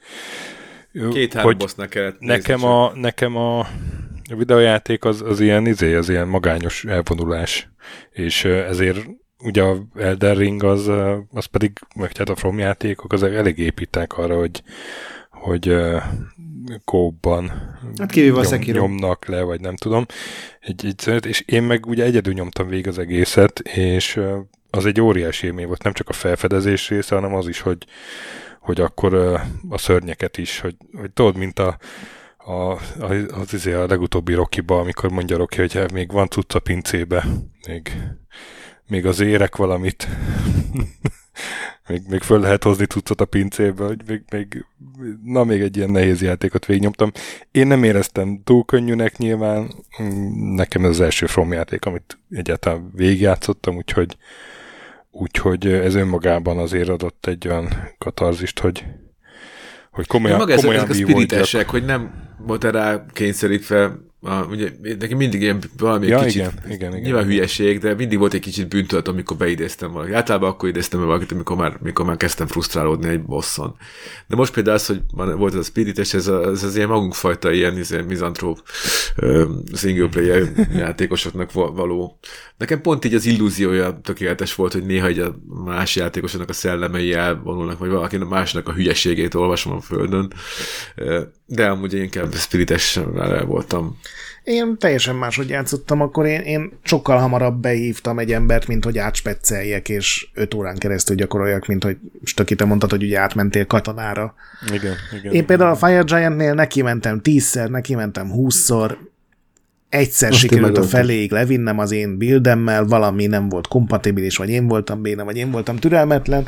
Két-három 1.12 1.58
bossnak 1.58 1.90
kellett 1.90 2.20
nekem 2.20 2.64
a, 2.64 2.92
nekem 2.96 3.36
a, 3.36 3.68
a 4.32 4.36
videójáték 4.36 5.06
az, 5.06 5.22
az 5.22 5.40
ilyen 5.40 5.66
izé, 5.66 5.96
az 5.96 6.10
ilyen 6.10 6.28
magányos 6.28 6.86
elvonulás, 6.86 7.70
és 8.12 8.46
ezért 8.46 9.00
ugye 9.40 9.64
a 9.64 9.78
Elden 9.96 10.36
Ring 10.36 10.64
az, 10.64 10.88
az 11.32 11.46
pedig, 11.46 11.72
meg 11.96 12.18
hát 12.18 12.30
a 12.30 12.36
From 12.36 12.60
játékok, 12.60 13.14
az 13.14 13.24
elég 13.24 13.58
építek 13.58 14.18
arra, 14.18 14.38
hogy 14.38 14.64
hogy 15.42 15.70
uh, 15.70 16.04
kóban 16.86 17.52
Hát 17.98 18.14
Sekiro. 18.48 18.82
nyomnak 18.82 19.26
le, 19.26 19.42
vagy 19.42 19.62
nem 19.62 19.76
tudom. 19.76 20.06
Egy, 20.60 20.96
egy, 21.06 21.26
és 21.26 21.44
én 21.46 21.64
meg 21.64 21.86
ugye 21.86 22.04
egyedül 22.04 22.34
nyomtam 22.34 22.68
végig 22.68 22.88
az 22.88 22.98
egészet, 22.98 23.60
és 23.60 24.16
uh, 24.16 24.38
az 24.70 24.86
egy 24.86 25.02
óriási 25.02 25.46
élmény 25.46 25.68
volt, 25.68 25.84
nem 25.84 25.94
csak 25.94 26.10
a 26.10 26.14
felfedezés 26.14 26.90
része, 26.90 27.16
hanem 27.16 27.36
az 27.36 27.48
is, 27.48 27.60
hogy, 27.60 27.86
hogy 28.60 28.82
akkor 28.82 29.14
uh, 29.14 29.40
a 29.70 29.78
szörnyeket 29.78 30.38
is, 30.38 30.60
hogy, 30.60 30.76
hogy 30.94 31.12
tudod, 31.12 31.38
mint 31.38 31.60
a, 31.60 31.78
a, 32.52 32.72
a, 33.00 33.12
az, 33.40 33.54
izé 33.54 33.74
a 33.74 33.86
legutóbbi 33.86 34.34
Rokiba, 34.34 34.80
amikor 34.80 35.10
mondja 35.10 35.38
Roki, 35.38 35.60
hogy 35.60 35.74
hát 35.74 35.92
még 35.92 36.12
van 36.12 36.28
cucc 36.28 36.56
a 36.56 36.60
pincébe, 36.60 37.26
még, 37.68 37.98
még 38.88 39.06
az 39.06 39.20
érek 39.20 39.56
valamit, 39.56 40.08
még, 41.88 42.02
még 42.10 42.22
föl 42.22 42.40
lehet 42.40 42.64
hozni 42.64 42.86
cuccot 42.86 43.22
a 43.22 43.26
pincébe, 43.26 43.86
hogy 43.86 44.02
még, 44.08 44.24
még, 44.32 44.66
na 45.24 45.44
még 45.44 45.62
egy 45.62 45.78
ilyen 45.78 45.90
nehéz 45.90 46.22
játékot 46.22 46.66
végignyomtam. 46.66 47.12
Én 47.52 47.68
nem 47.68 47.84
éreztem 47.84 48.42
túl 48.44 48.66
könnyűnek 48.66 49.18
nyilván, 49.18 49.72
nekem 50.56 50.84
ez 50.84 50.90
az 50.90 51.02
első 51.02 51.26
From 51.26 51.52
játék, 51.52 51.86
amit 51.86 52.18
egyáltalán 52.30 52.92
végigjátszottam, 52.96 53.76
úgyhogy, 53.76 54.18
úgyhogy 55.12 55.68
ez 55.68 55.96
önmagában 55.96 56.58
azért 56.58 56.90
adott 56.90 57.26
egy 57.26 57.48
olyan 57.48 57.68
katarzist, 57.98 58.60
hogy, 58.60 58.86
hogy 59.92 60.08
komolyan, 60.08 60.38
Maga 60.38 60.52
ezek, 60.52 60.64
komolyan 60.64 60.84
ezek 60.84 60.96
a 60.96 61.06
vívódjak. 61.06 61.30
spiritesek, 61.30 61.70
hogy 61.70 61.86
nem 61.86 62.30
volt 62.46 62.64
rá 62.64 63.06
kényszerítve, 63.14 64.00
a, 64.24 64.44
ugye, 64.44 64.70
neki 65.00 65.14
mindig 65.14 65.42
ilyen 65.42 65.60
valami 65.78 66.08
Ja, 66.08 66.20
kicsit, 66.20 66.36
igen, 66.36 66.54
igen, 66.70 66.90
igen. 66.90 67.02
nyilván 67.02 67.26
hülyeség, 67.26 67.80
de 67.80 67.94
mindig 67.94 68.18
volt 68.18 68.34
egy 68.34 68.40
kicsit 68.40 68.68
bűntölt, 68.68 69.08
amikor 69.08 69.38
beidéztem 69.38 69.92
valakit. 69.92 70.14
Általában 70.14 70.50
akkor 70.50 70.70
idéztem 70.70 71.00
el 71.00 71.06
valakit, 71.06 71.32
amikor 71.32 71.56
már, 71.58 71.78
amikor 71.82 72.06
már 72.06 72.18
kezdtem 72.18 72.48
frusztrálódni 72.48 73.10
egy 73.10 73.22
bosszon. 73.22 73.76
De 74.28 74.36
most 74.36 74.54
például 74.54 74.76
az, 74.76 74.86
hogy 74.86 75.02
volt 75.14 75.54
ez 75.54 75.60
a 75.60 75.64
spirites, 75.64 76.14
ez, 76.14 76.28
a, 76.28 76.50
ez 76.50 76.64
az 76.64 76.76
ilyen 76.76 76.88
magunkfajta 76.88 77.52
ilyen, 77.52 77.78
ilyen 77.90 78.04
mizantróp 78.04 78.64
ö, 79.16 79.50
single 79.74 80.08
player 80.08 80.52
játékosoknak 80.76 81.52
val- 81.52 81.76
való. 81.76 82.20
Nekem 82.58 82.82
pont 82.82 83.06
így 83.06 83.14
az 83.14 83.26
illúziója 83.26 84.00
tökéletes 84.04 84.56
volt, 84.56 84.74
hogy 84.74 84.86
néha 84.86 85.10
így 85.10 85.20
a 85.20 85.36
más 85.66 85.96
játékosoknak 85.96 86.50
a 86.50 86.54
szellemei 86.54 87.14
elvonulnak, 87.14 87.80
vagy 87.80 87.90
valaki 87.90 88.18
másnak 88.18 88.68
a 88.68 88.74
hülyeségét 88.74 89.34
olvasom 89.34 89.74
a 89.74 89.82
földön. 89.82 90.34
De 91.46 91.70
amúgy 91.70 91.94
én 91.94 92.04
inkább 92.04 92.34
spirites 92.34 93.00
voltam. 93.46 93.98
Én 94.44 94.78
teljesen 94.78 95.16
máshogy 95.16 95.50
játszottam, 95.50 96.02
akkor 96.02 96.26
én, 96.26 96.40
én 96.42 96.72
sokkal 96.84 97.18
hamarabb 97.18 97.62
behívtam 97.62 98.20
egy 98.20 98.32
embert, 98.32 98.68
mint 98.68 98.84
hogy 98.84 98.98
átspecceljek, 98.98 99.90
és 99.90 100.28
5 100.34 100.54
órán 100.54 100.78
keresztül 100.78 101.16
gyakoroljak, 101.16 101.66
mint 101.66 101.84
hogy 101.84 101.98
Stöki, 102.24 102.56
te 102.56 102.66
mondtad, 102.66 102.90
hogy 102.90 103.04
ugye 103.04 103.20
átmentél 103.20 103.66
katonára. 103.66 104.34
Igen, 104.74 104.96
igen. 105.20 105.34
Én 105.34 105.46
például 105.46 105.72
a 105.72 105.76
Fire 105.76 106.02
Giant-nél 106.02 106.54
neki 106.54 106.82
mentem 106.82 107.22
tízszer, 107.22 107.70
neki 107.70 107.96
mentem 107.96 108.32
húszszor, 108.32 108.98
egyszer 109.90 110.32
én 110.32 110.38
sikerült 110.38 110.78
a 110.78 110.84
feléig 110.84 111.32
levinnem 111.32 111.80
az 111.80 111.92
én 111.92 112.18
buildemmel, 112.18 112.86
valami 112.86 113.26
nem 113.26 113.50
volt 113.50 113.68
kompatibilis, 113.68 114.38
vagy 114.38 114.50
én 114.50 114.68
voltam 114.68 115.02
béna, 115.02 115.24
vagy 115.24 115.38
én 115.38 115.52
voltam 115.52 115.76
türelmetlen. 115.76 116.48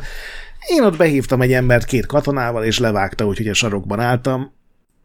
Én 0.68 0.82
ott 0.82 0.96
behívtam 0.96 1.40
egy 1.40 1.52
embert 1.52 1.84
két 1.84 2.06
katonával, 2.06 2.64
és 2.64 2.78
levágta, 2.78 3.26
úgyhogy 3.26 3.48
a 3.48 3.54
sarokban 3.54 4.00
álltam, 4.00 4.52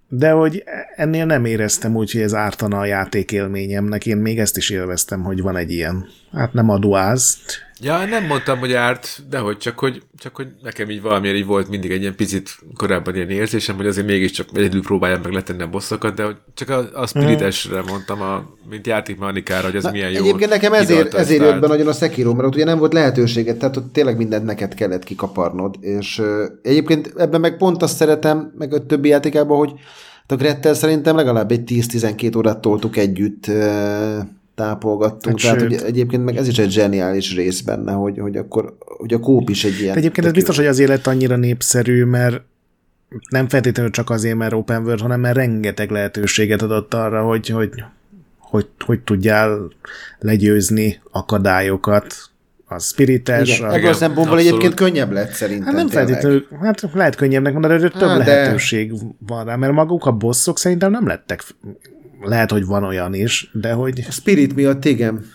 de 0.09 0.31
hogy 0.31 0.63
ennél 0.95 1.25
nem 1.25 1.45
éreztem 1.45 1.95
úgy, 1.95 2.11
hogy 2.11 2.21
ez 2.21 2.33
ártana 2.33 2.79
a 2.79 2.85
játékélményemnek. 2.85 4.05
Én 4.05 4.17
még 4.17 4.39
ezt 4.39 4.57
is 4.57 4.69
élveztem, 4.69 5.23
hogy 5.23 5.41
van 5.41 5.55
egy 5.55 5.71
ilyen, 5.71 6.07
hát 6.33 6.53
nem 6.53 6.69
a 6.69 6.79
duáz. 6.79 7.37
Ja, 7.81 8.05
nem 8.05 8.25
mondtam, 8.25 8.59
hogy 8.59 8.73
árt, 8.73 9.23
de 9.29 9.37
hogy 9.37 9.57
csak, 9.57 9.79
hogy, 9.79 10.01
csak 10.17 10.35
hogy 10.35 10.47
nekem 10.63 10.89
így 10.89 11.01
valamiért 11.01 11.35
így 11.35 11.45
volt 11.45 11.69
mindig 11.69 11.91
egy 11.91 12.01
ilyen 12.01 12.15
picit 12.15 12.57
korábban 12.75 13.15
ilyen 13.15 13.29
érzésem, 13.29 13.75
hogy 13.75 13.87
azért 13.87 14.07
mégiscsak 14.07 14.47
egyedül 14.53 14.81
próbáljam 14.81 15.21
meg 15.21 15.31
letenni 15.31 15.61
a 15.61 15.69
bosszokat, 15.69 16.15
de 16.15 16.23
hogy 16.23 16.35
csak 16.53 16.69
a, 16.69 16.89
a 16.93 17.07
spiritesre 17.07 17.81
mondtam, 17.81 18.21
a, 18.21 18.45
mint 18.69 18.87
játékmechanikára, 18.87 19.65
hogy 19.65 19.75
ez 19.75 19.83
Na, 19.83 19.91
milyen 19.91 20.11
jó. 20.11 20.23
Egyébként 20.23 20.49
nekem 20.49 20.73
ezért, 20.73 21.13
ezért 21.13 21.41
jött 21.41 21.59
be 21.59 21.67
nagyon 21.67 21.87
a 21.87 21.93
Sekiro, 21.93 22.33
mert 22.33 22.47
ott 22.47 22.55
ugye 22.55 22.65
nem 22.65 22.79
volt 22.79 22.93
lehetőséged, 22.93 23.57
tehát 23.57 23.77
ott 23.77 23.93
tényleg 23.93 24.17
mindent 24.17 24.45
neked 24.45 24.73
kellett 24.73 25.03
kikaparnod, 25.03 25.75
és 25.79 26.19
uh, 26.19 26.27
egyébként 26.61 27.13
ebben 27.17 27.39
meg 27.39 27.57
pont 27.57 27.81
azt 27.81 27.95
szeretem, 27.95 28.53
meg 28.57 28.73
a 28.73 28.85
többi 28.85 29.09
játékában, 29.09 29.57
hogy 29.57 29.71
a 30.27 30.35
Grettel 30.35 30.73
szerintem 30.73 31.15
legalább 31.15 31.51
egy 31.51 31.61
10-12 31.65 32.37
órát 32.37 32.59
toltuk 32.59 32.97
együtt, 32.97 33.47
uh, 33.47 34.19
tápolgattunk, 34.59 35.39
Hát 35.41 35.51
tehát 35.51 35.69
sőt. 35.69 35.79
hogy 35.79 35.89
egyébként 35.89 36.23
meg 36.23 36.35
ez 36.35 36.47
is 36.47 36.57
egy 36.57 36.71
zseniális 36.71 37.35
rész 37.35 37.61
benne, 37.61 37.91
hogy, 37.91 38.17
hogy 38.19 38.37
akkor 38.37 38.75
hogy 38.79 39.13
a 39.13 39.19
kóp 39.19 39.49
is 39.49 39.63
egy 39.63 39.79
ilyen... 39.79 39.97
Egyébként 39.97 40.27
ez 40.27 40.33
biztos, 40.33 40.55
hogy 40.57 40.65
azért 40.65 40.89
lett 40.89 41.07
annyira 41.07 41.35
népszerű, 41.35 42.03
mert 42.03 42.41
nem 43.29 43.47
feltétlenül 43.47 43.91
csak 43.91 44.09
azért, 44.09 44.35
mert 44.35 44.53
open 44.53 44.83
world, 44.83 45.01
hanem 45.01 45.19
mert 45.19 45.35
rengeteg 45.35 45.89
lehetőséget 45.91 46.61
adott 46.61 46.93
arra, 46.93 47.23
hogy, 47.23 47.47
hogy, 47.49 47.69
hogy, 48.37 48.67
hogy 48.85 48.99
tudjál 48.99 49.71
legyőzni 50.19 51.01
akadályokat. 51.11 52.15
A 52.71 52.79
spirites, 52.79 53.57
Igen, 53.57 53.69
a, 53.69 53.73
ebből 53.73 53.89
a 53.89 53.93
szempontból 53.93 54.37
abszolút. 54.37 54.59
egyébként 54.61 54.73
könnyebb 54.73 55.11
lett 55.11 55.31
szerintem. 55.31 55.65
Hát 55.65 55.75
nem 55.75 55.87
feltétlenül, 55.87 56.47
hát 56.61 56.89
lehet 56.93 57.15
könnyebbnek 57.15 57.53
mondani, 57.53 57.79
de 57.79 57.89
több 57.89 57.99
de- 57.99 58.17
lehetőség 58.17 58.93
van 59.27 59.45
rá, 59.45 59.55
mert 59.55 59.73
maguk 59.73 60.05
a 60.05 60.11
bosszok 60.11 60.57
szerintem 60.57 60.91
nem 60.91 61.07
lettek, 61.07 61.43
lehet, 62.21 62.51
hogy 62.51 62.65
van 62.65 62.83
olyan 62.83 63.13
is, 63.13 63.49
de 63.53 63.71
hogy 63.73 64.03
A 64.07 64.11
Spirit 64.11 64.55
miatt 64.55 64.85
igen. 64.85 65.25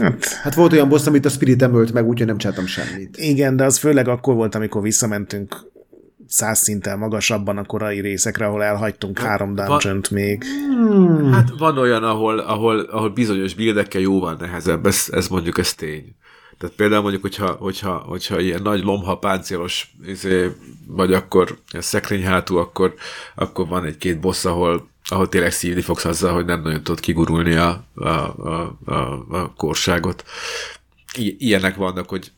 hát, 0.00 0.24
Hát 0.24 0.54
volt 0.54 0.72
olyan 0.72 0.88
boss, 0.88 1.06
amit 1.06 1.24
a 1.24 1.28
Spirit 1.28 1.62
emölt 1.62 1.92
meg, 1.92 2.06
úgyhogy 2.06 2.26
nem 2.26 2.38
csináltam 2.38 2.66
semmit. 2.66 3.16
igen, 3.16 3.56
de 3.56 3.64
az 3.64 3.78
főleg 3.78 4.08
akkor 4.08 4.34
volt, 4.34 4.54
amikor 4.54 4.82
visszamentünk 4.82 5.66
száz 6.28 6.58
szinttel 6.58 6.96
magasabban 6.96 7.58
a 7.58 7.64
korai 7.64 8.00
részekre, 8.00 8.46
ahol 8.46 8.62
elhagytunk 8.62 9.18
három 9.18 9.54
va- 9.54 9.66
dungeon 9.66 10.00
még. 10.10 10.44
Hát 11.32 11.48
van 11.58 11.78
olyan, 11.78 12.02
ahol, 12.04 12.38
ahol, 12.38 12.78
ahol 12.78 13.08
bizonyos 13.10 13.54
bildekkel 13.54 14.00
jóval 14.00 14.36
nehezebb, 14.40 14.86
ez, 14.86 15.06
ez 15.10 15.28
mondjuk 15.28 15.58
ez 15.58 15.74
tény. 15.74 16.14
Tehát 16.58 16.76
például 16.76 17.00
mondjuk, 17.02 17.22
hogyha, 17.22 17.50
hogyha, 17.50 17.92
hogyha 17.96 18.40
ilyen 18.40 18.62
nagy 18.62 18.82
lomha 18.82 19.18
páncélos 19.18 19.94
izé, 20.06 20.50
vagy 20.86 21.12
akkor 21.12 21.58
szekrény 21.72 22.24
hátú, 22.24 22.56
akkor, 22.56 22.94
akkor 23.34 23.68
van 23.68 23.84
egy-két 23.84 24.20
boss, 24.20 24.44
ahol 24.44 24.88
ahol 25.08 25.28
tényleg 25.28 25.52
szívni 25.52 25.80
fogsz 25.80 26.04
azzal, 26.04 26.32
hogy 26.32 26.44
nem 26.44 26.62
nagyon 26.62 26.82
tudod 26.82 27.00
kigurulni 27.00 27.54
a, 27.54 27.84
a, 27.94 28.08
a, 28.08 28.78
a, 28.84 28.92
a 29.28 29.52
korságot. 29.56 30.24
I- 31.16 31.36
ilyenek 31.38 31.76
vannak, 31.76 32.08
hogy 32.08 32.32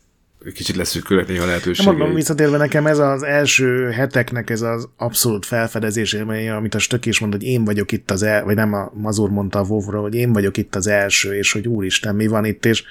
kicsit 0.55 0.76
leszűkülnek 0.76 1.28
néha 1.28 1.47
lehetőségei. 1.47 1.94
mondom, 1.94 2.14
visszatérve 2.14 2.56
nekem 2.56 2.86
ez 2.86 2.98
az 2.98 3.22
első 3.22 3.90
heteknek 3.90 4.51
ez 4.51 4.60
az 4.60 4.88
abszolút 4.97 5.47
felfedezés 5.47 6.12
élménye, 6.12 6.56
amit 6.56 6.74
a 6.74 6.78
Stök 6.78 7.06
is 7.06 7.20
mond, 7.20 7.32
hogy 7.32 7.42
én 7.42 7.64
vagyok 7.64 7.92
itt 7.92 8.10
az 8.10 8.22
el, 8.22 8.44
vagy 8.44 8.55
nem 8.55 8.72
a 8.72 8.90
Mazur 8.94 9.30
mondta 9.30 9.59
a 9.59 9.62
Vovra, 9.64 10.01
hogy 10.01 10.14
én 10.14 10.32
vagyok 10.32 10.56
itt 10.56 10.74
az 10.74 10.86
első, 10.86 11.34
és 11.34 11.52
hogy 11.52 11.68
úristen, 11.68 12.14
mi 12.14 12.26
van 12.26 12.44
itt, 12.44 12.64
és 12.64 12.84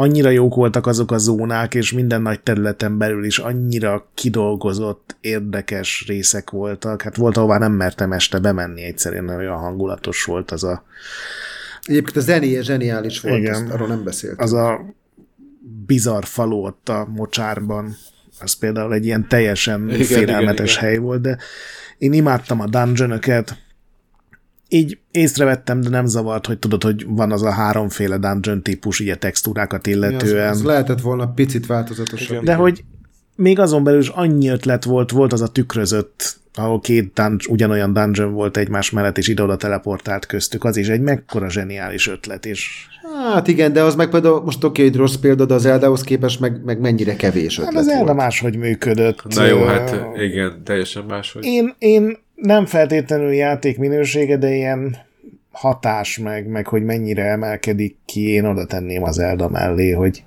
annyira 0.00 0.30
jók 0.30 0.54
voltak 0.54 0.86
azok 0.86 1.10
a 1.10 1.18
zónák, 1.18 1.74
és 1.74 1.92
minden 1.92 2.22
nagy 2.22 2.40
területen 2.40 2.98
belül 2.98 3.24
is 3.24 3.38
annyira 3.38 4.08
kidolgozott, 4.14 5.16
érdekes 5.20 6.04
részek 6.06 6.50
voltak. 6.50 7.02
Hát 7.02 7.16
volt, 7.16 7.36
ahová 7.36 7.58
nem 7.58 7.72
mertem 7.72 8.12
este 8.12 8.38
bemenni 8.38 8.82
egyszerűen, 8.82 9.24
mert 9.24 9.38
olyan 9.38 9.58
hangulatos 9.58 10.24
volt 10.24 10.50
az 10.50 10.64
a, 10.64 10.84
Egyébként 11.82 12.16
a 12.16 12.20
zenéje 12.20 12.62
zseniális 12.62 13.20
volt, 13.20 13.38
Igen. 13.38 13.54
azt, 13.54 13.70
arról 13.70 13.88
nem 13.88 14.04
beszélt. 14.04 14.40
az 14.40 14.52
a 14.52 14.94
bizarr 15.86 16.24
falu 16.24 16.56
ott 16.56 16.88
a 16.88 17.08
mocsárban, 17.14 17.96
az 18.40 18.52
például 18.52 18.94
egy 18.94 19.04
ilyen 19.04 19.28
teljesen 19.28 19.82
Igen, 19.82 19.94
igen, 19.94 20.06
félelmetes 20.06 20.76
igen, 20.76 20.84
igen, 20.84 20.90
hely 20.90 20.96
volt, 21.06 21.20
de 21.20 21.38
én 21.98 22.12
imádtam 22.12 22.60
a 22.60 22.66
dungeonöket, 22.66 23.56
így 24.68 24.98
észrevettem, 25.10 25.80
de 25.80 25.88
nem 25.88 26.06
zavart, 26.06 26.46
hogy 26.46 26.58
tudod, 26.58 26.82
hogy 26.82 27.04
van 27.08 27.32
az 27.32 27.42
a 27.42 27.50
háromféle 27.50 28.18
dungeon 28.18 28.62
típus, 28.62 29.00
ugye 29.00 29.16
textúrákat 29.16 29.86
Ja, 29.86 29.92
az, 29.92 29.98
illetően. 29.98 30.48
az 30.50 30.62
lehetett 30.62 31.00
volna 31.00 31.28
picit 31.32 31.66
változatosabb. 31.66 32.42
De 32.44 32.54
hogy 32.54 32.84
még 33.36 33.58
azon 33.58 33.84
belül 33.84 34.00
is 34.00 34.08
annyi 34.08 34.48
ötlet 34.48 34.84
volt, 34.84 35.10
volt 35.10 35.32
az 35.32 35.40
a 35.42 35.48
tükrözött, 35.48 36.36
ahol 36.54 36.80
két 36.80 37.12
dungeon, 37.14 37.38
ugyanolyan 37.48 37.92
dungeon 37.92 38.32
volt 38.32 38.56
egymás 38.56 38.90
mellett, 38.90 39.18
és 39.18 39.28
ide-oda 39.28 39.56
teleportált 39.56 40.26
köztük, 40.26 40.64
az 40.64 40.76
is 40.76 40.88
egy 40.88 41.00
mekkora 41.00 41.50
zseniális 41.50 42.08
ötlet, 42.08 42.46
és 42.46 42.86
Hát 43.32 43.48
igen, 43.48 43.72
de 43.72 43.82
az 43.82 43.94
meg 43.94 44.08
például, 44.08 44.42
most 44.42 44.64
oké, 44.64 44.82
hogy 44.82 44.96
rossz 44.96 45.14
példa, 45.14 45.44
de 45.46 45.54
az 45.54 45.66
Eldához 45.66 46.02
képest 46.02 46.40
meg, 46.40 46.64
meg 46.64 46.80
mennyire 46.80 47.16
kevés 47.16 47.58
ötlet 47.58 47.72
hát 47.74 47.82
az 47.82 47.88
Elda 47.88 48.04
volt. 48.04 48.16
máshogy 48.16 48.56
működött. 48.56 49.24
Na 49.34 49.44
jó, 49.46 49.64
hát 49.64 49.96
igen, 50.16 50.64
teljesen 50.64 51.04
máshogy. 51.04 51.44
Én, 51.44 51.74
én 51.78 52.18
nem 52.40 52.66
feltétlenül 52.66 53.32
játék 53.32 53.78
minősége, 53.78 54.36
de 54.36 54.54
ilyen 54.54 54.96
hatás 55.50 56.18
meg, 56.18 56.46
meg 56.46 56.66
hogy 56.66 56.84
mennyire 56.84 57.24
emelkedik 57.24 57.96
ki, 58.04 58.28
én 58.28 58.44
oda 58.44 58.66
tenném 58.66 59.02
az 59.02 59.18
Elda 59.18 59.48
mellé, 59.48 59.90
hogy 59.90 60.22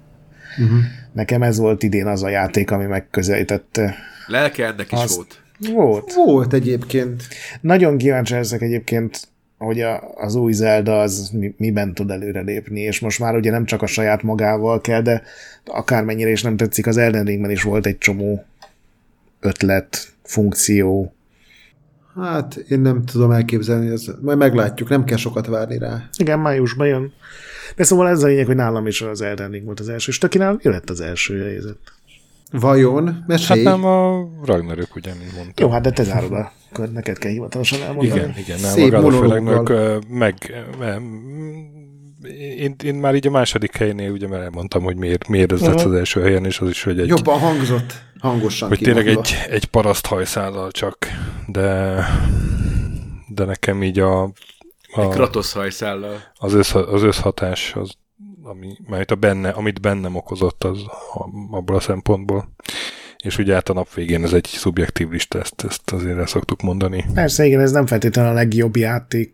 Uh-huh. 0.63 0.77
nekem 1.13 1.43
ez 1.43 1.57
volt 1.57 1.83
idén 1.83 2.05
az 2.07 2.23
a 2.23 2.29
játék, 2.29 2.71
ami 2.71 2.85
megközelítette. 2.85 3.95
Lelke 4.27 4.65
ennek 4.65 4.91
is 4.91 4.99
Az- 4.99 5.15
volt. 5.15 5.41
Volt. 5.73 6.13
Volt 6.13 6.53
egyébként. 6.53 7.23
Nagyon 7.61 7.97
kíváncsi 7.97 8.33
leszek 8.33 8.61
egyébként, 8.61 9.27
hogy 9.57 9.81
a, 9.81 10.13
az 10.15 10.35
új 10.35 10.51
Zelda 10.51 10.99
az 11.01 11.29
mi, 11.33 11.53
miben 11.57 11.93
tud 11.93 12.11
előrelépni, 12.11 12.79
és 12.79 12.99
most 12.99 13.19
már 13.19 13.35
ugye 13.35 13.51
nem 13.51 13.65
csak 13.65 13.81
a 13.81 13.85
saját 13.85 14.23
magával 14.23 14.81
kell, 14.81 15.01
de 15.01 15.21
akármennyire 15.65 16.29
is 16.29 16.41
nem 16.41 16.57
tetszik, 16.57 16.87
az 16.87 16.97
Elden 16.97 17.25
Ringben 17.25 17.51
is 17.51 17.63
volt 17.63 17.85
egy 17.85 17.97
csomó 17.97 18.43
ötlet, 19.39 20.13
funkció. 20.23 21.13
Hát 22.15 22.55
én 22.55 22.79
nem 22.79 23.05
tudom 23.05 23.31
elképzelni, 23.31 23.89
ez, 23.89 24.05
majd 24.21 24.37
meglátjuk, 24.37 24.89
nem 24.89 25.03
kell 25.03 25.17
sokat 25.17 25.47
várni 25.47 25.77
rá. 25.77 26.09
Igen, 26.17 26.39
májusban 26.39 26.87
jön. 26.87 27.13
De 27.75 27.83
szóval 27.83 28.07
ez 28.07 28.23
a 28.23 28.27
lényeg, 28.27 28.45
hogy 28.45 28.55
nálam 28.55 28.87
is 28.87 29.01
az 29.01 29.21
Elden 29.21 29.51
Ring 29.51 29.65
volt 29.65 29.79
az 29.79 29.89
első, 29.89 30.11
és 30.11 30.17
Tökinál 30.17 30.59
jöhet 30.61 30.89
az 30.89 31.01
első 31.01 31.43
helyzet. 31.43 31.77
Vajon? 32.51 33.07
Hát 33.07 33.27
Mesélj! 33.27 33.63
nem 33.63 33.85
a 33.85 34.27
Ragnarök, 34.45 34.95
ugye, 34.95 35.11
mint 35.19 35.35
mondtam. 35.35 35.65
Jó, 35.65 35.71
hát 35.71 35.81
de 35.81 35.91
te 35.91 36.03
zárod 36.03 36.31
a 36.31 36.51
kör, 36.71 36.91
neked 36.91 37.17
kell 37.17 37.31
hivatalosan 37.31 37.81
elmondani. 37.81 38.19
Igen, 38.19 38.33
igen, 38.37 38.59
nem, 38.61 38.71
Szép. 38.71 38.91
Ragnarök, 38.91 39.69
ö, 39.69 39.97
meg, 40.09 40.35
ö, 40.79 40.95
én, 42.57 42.75
én, 42.83 42.95
már 42.95 43.15
így 43.15 43.27
a 43.27 43.31
második 43.31 43.77
helynél 43.77 44.11
ugye 44.11 44.27
már 44.27 44.39
elmondtam, 44.39 44.83
hogy 44.83 44.95
miért, 44.95 45.27
miért 45.27 45.51
ez 45.51 45.61
lett 45.61 45.75
Aha. 45.75 45.89
az 45.89 45.95
első 45.95 46.21
helyen, 46.21 46.45
és 46.45 46.59
az 46.59 46.69
is, 46.69 46.83
hogy 46.83 46.99
egy, 46.99 47.07
Jobban 47.07 47.39
hangzott, 47.39 47.93
hangosan 48.21 48.67
hogy 48.67 48.79
tényleg 48.79 49.05
kimondva. 49.05 49.31
egy, 49.31 49.51
egy 49.51 49.65
paraszt 49.65 50.05
hajszállal 50.05 50.71
csak, 50.71 50.97
de 51.47 51.99
de 53.27 53.45
nekem 53.45 53.83
így 53.83 53.99
a, 53.99 54.23
Egy 54.95 55.03
a 55.05 55.07
Kratos 55.07 55.53
hajszállal. 55.53 56.17
az, 56.39 56.53
össz, 56.53 56.73
az 56.73 57.03
összhatás, 57.03 57.73
az, 57.75 57.91
ami, 58.43 58.77
mert 58.87 59.11
a 59.11 59.15
benne, 59.15 59.49
amit 59.49 59.81
bennem 59.81 60.15
okozott, 60.15 60.63
az 60.63 60.79
abból 61.51 61.75
a 61.75 61.79
szempontból. 61.79 62.49
És 63.23 63.37
ugye 63.37 63.55
át 63.55 63.69
a 63.69 63.73
nap 63.73 63.93
végén 63.93 64.23
ez 64.23 64.33
egy 64.33 64.45
szubjektív 64.45 65.09
lista, 65.09 65.39
ezt, 65.39 65.63
ezt 65.67 65.91
azért 65.91 66.17
el 66.17 66.25
szoktuk 66.25 66.61
mondani. 66.61 67.05
Persze, 67.13 67.45
igen, 67.45 67.59
ez 67.59 67.71
nem 67.71 67.85
feltétlenül 67.85 68.31
a 68.31 68.33
legjobb 68.33 68.75
játék. 68.75 69.33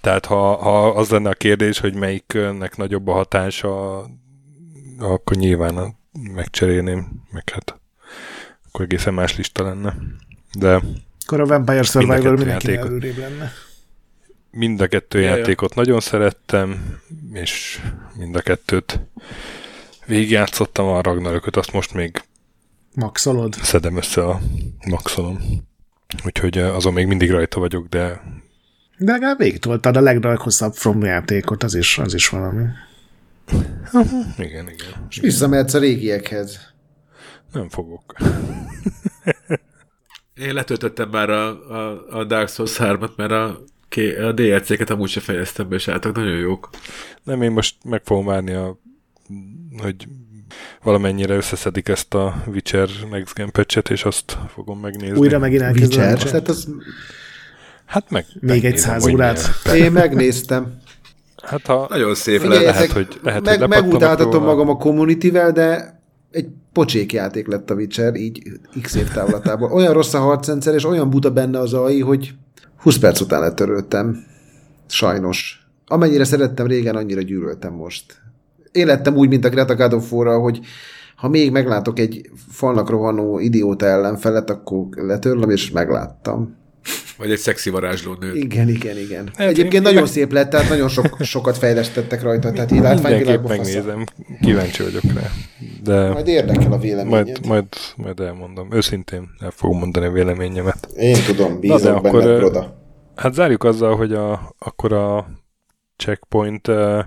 Tehát 0.00 0.26
ha, 0.26 0.56
ha 0.56 0.88
az 0.88 1.08
lenne 1.10 1.28
a 1.30 1.34
kérdés, 1.34 1.78
hogy 1.78 1.94
melyiknek 1.94 2.76
nagyobb 2.76 3.08
a 3.08 3.12
hatása, 3.12 3.98
akkor 4.98 5.36
nyilván 5.36 5.76
a- 5.76 5.94
megcserélném, 6.34 7.06
meg 7.30 7.48
hát 7.50 7.80
akkor 8.76 8.88
egészen 8.88 9.14
más 9.14 9.36
lista 9.36 9.62
lenne. 9.64 9.94
De 10.58 10.80
Akkor 11.26 11.40
a 11.40 11.46
Vampire 11.46 11.82
Survivor 11.82 12.18
kettő 12.18 12.34
mindenki 12.34 12.74
előrébb 12.76 13.16
lenne. 13.16 13.52
mind 14.50 14.80
a 14.80 14.86
kettő 14.86 15.20
Ja, 15.20 15.28
ja. 15.28 15.36
játékot 15.36 15.74
nagyon 15.74 16.00
szerettem, 16.00 16.98
és 17.32 17.80
mind 18.16 18.36
a 18.36 18.40
kettőt 18.40 19.00
végigjátszottam 20.06 20.86
a 20.86 21.00
Ragnarököt, 21.02 21.56
azt 21.56 21.72
most 21.72 21.94
még 21.94 22.22
Maxolod. 22.94 23.54
szedem 23.54 23.96
össze 23.96 24.24
a 24.24 24.40
maxolom. 24.86 25.38
Úgyhogy 26.24 26.58
eh, 26.58 26.74
azon 26.76 26.92
még 26.92 27.06
mindig 27.06 27.30
rajta 27.30 27.60
vagyok, 27.60 27.88
de 27.88 28.22
De 28.98 29.12
legalább 29.12 29.38
végigtoltad 29.38 29.96
a 29.96 30.00
leghosszabb 30.00 30.74
From 30.74 31.04
játékot, 31.04 31.62
az 31.62 31.74
is, 31.74 31.98
az 31.98 32.14
is 32.14 32.28
valami. 32.28 32.64
igen, 34.38 34.68
igen. 34.68 35.06
És 35.08 35.18
visszamehetsz 35.20 35.74
a 35.74 35.78
régiekhez. 35.78 36.74
Nem 37.56 37.68
fogok. 37.68 38.14
Én 40.34 40.54
letöltöttem 40.54 41.08
már 41.08 41.30
a, 41.30 41.48
a, 41.70 42.04
a 42.18 42.24
Dark 42.24 42.48
Souls 42.48 42.76
3-at, 42.78 43.14
mert 43.16 43.30
a, 43.30 43.60
a 44.26 44.32
DLC-ket 44.32 44.90
amúgy 44.90 45.08
se 45.08 45.20
fejeztem 45.20 45.68
be, 45.68 45.74
és 45.74 45.88
álltak 45.88 46.14
nagyon 46.16 46.36
jók. 46.38 46.68
Nem, 47.22 47.42
én 47.42 47.50
most 47.50 47.74
meg 47.84 48.00
fogom 48.04 48.26
várni, 48.26 48.52
a, 48.52 48.78
hogy 49.82 50.08
valamennyire 50.82 51.34
összeszedik 51.34 51.88
ezt 51.88 52.14
a 52.14 52.42
Witcher 52.46 52.88
Next 53.10 53.34
Gen 53.34 53.50
patchet, 53.50 53.90
és 53.90 54.04
azt 54.04 54.38
fogom 54.48 54.80
megnézni. 54.80 55.18
Újra 55.18 55.38
megint 55.38 55.62
elkezdem. 55.62 56.14
Tehát 56.18 56.48
az, 56.48 56.68
Hát 57.84 58.10
meg, 58.10 58.26
Még 58.40 58.64
egy 58.64 58.78
száz 58.78 59.02
hogy 59.02 59.12
órát. 59.14 59.50
én 59.74 59.92
megnéztem. 59.92 60.78
Hát 61.42 61.66
ha 61.66 61.86
Nagyon 61.90 62.14
szép 62.14 62.42
Le- 62.42 62.48
lett. 62.48 62.64
lehet, 62.64 62.92
hogy- 62.92 63.18
lehet, 63.22 63.48
hogy 63.48 63.58
meg, 63.58 63.68
megutáltatom 63.68 64.32
róla. 64.32 64.44
magam 64.44 64.68
a 64.68 64.76
community-vel, 64.76 65.52
de 65.52 66.00
egy 66.30 66.48
pocsék 66.76 67.12
játék 67.12 67.46
lett 67.46 67.70
a 67.70 67.74
Witcher, 67.74 68.14
így 68.14 68.42
x 68.82 68.94
év 68.94 69.08
távlatából. 69.10 69.72
Olyan 69.72 69.92
rossz 69.92 70.14
a 70.14 70.18
harcrendszer, 70.18 70.74
és 70.74 70.84
olyan 70.84 71.10
buta 71.10 71.30
benne 71.30 71.58
az 71.58 71.72
AI, 71.72 72.00
hogy 72.00 72.34
20 72.78 72.98
perc 72.98 73.20
után 73.20 73.40
letöröltem. 73.40 74.24
Sajnos. 74.86 75.66
Amennyire 75.86 76.24
szerettem 76.24 76.66
régen, 76.66 76.96
annyira 76.96 77.20
gyűlöltem 77.20 77.72
most. 77.72 78.22
Én 78.72 78.86
lettem 78.86 79.16
úgy, 79.16 79.28
mint 79.28 79.44
a 79.44 79.48
Greta 79.48 79.74
God 79.74 79.92
of 79.92 80.12
War-ral, 80.12 80.40
hogy 80.40 80.60
ha 81.16 81.28
még 81.28 81.50
meglátok 81.50 81.98
egy 81.98 82.30
falnak 82.48 82.90
rohanó 82.90 83.38
idióta 83.38 83.86
ellenfelet, 83.86 84.50
akkor 84.50 84.86
letörlöm, 84.94 85.50
és 85.50 85.70
megláttam. 85.70 86.56
Vagy 87.16 87.30
egy 87.30 87.38
szexi 87.38 87.70
varázsló 87.70 88.16
nő. 88.20 88.34
Igen, 88.34 88.68
igen, 88.68 88.98
igen. 88.98 89.30
Hát 89.36 89.48
Egyébként 89.48 89.74
én- 89.86 89.92
nagyon 89.92 90.06
szép 90.06 90.32
lett, 90.32 90.50
tehát 90.50 90.68
nagyon 90.68 90.88
sok, 90.88 91.16
sokat 91.20 91.58
fejlesztettek 91.58 92.22
rajta, 92.22 92.52
tehát 92.52 92.70
így 92.70 92.80
látványvilágban 92.80 93.56
megnézem. 93.56 94.04
Kíváncsi 94.40 94.82
vagyok 94.82 95.02
rá. 95.02 95.30
De 95.82 96.08
Majd 96.08 96.28
érdekel 96.28 96.72
a 96.72 96.78
véleményed. 96.78 97.24
majd, 97.26 97.46
majd, 97.46 97.66
majd 97.96 98.20
elmondom. 98.20 98.72
Őszintén 98.72 99.28
el 99.38 99.50
fogom 99.50 99.78
mondani 99.78 100.06
a 100.06 100.10
véleményemet. 100.10 100.88
Én 100.96 101.16
tudom, 101.26 101.60
bízom 101.60 101.78
de 101.78 101.84
benned, 102.00 102.06
akkor, 102.06 102.36
Broda. 102.38 102.84
Hát 103.16 103.34
zárjuk 103.34 103.64
azzal, 103.64 103.96
hogy 103.96 104.12
a, 104.12 104.54
akkor 104.58 104.92
a 104.92 105.26
checkpoint 105.96 106.68
uh, 106.68 107.00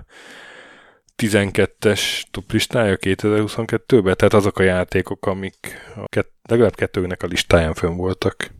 12-es 1.22 2.00
top 2.30 2.52
listája 2.52 2.96
2022-ben, 3.00 4.16
tehát 4.16 4.34
azok 4.34 4.58
a 4.58 4.62
játékok, 4.62 5.26
amik 5.26 5.56
a 5.96 6.04
kett, 6.06 6.32
legalább 6.48 6.74
kettőnek 6.74 7.22
a 7.22 7.26
listáján 7.26 7.74
fönn 7.74 7.96
voltak. 7.96 8.50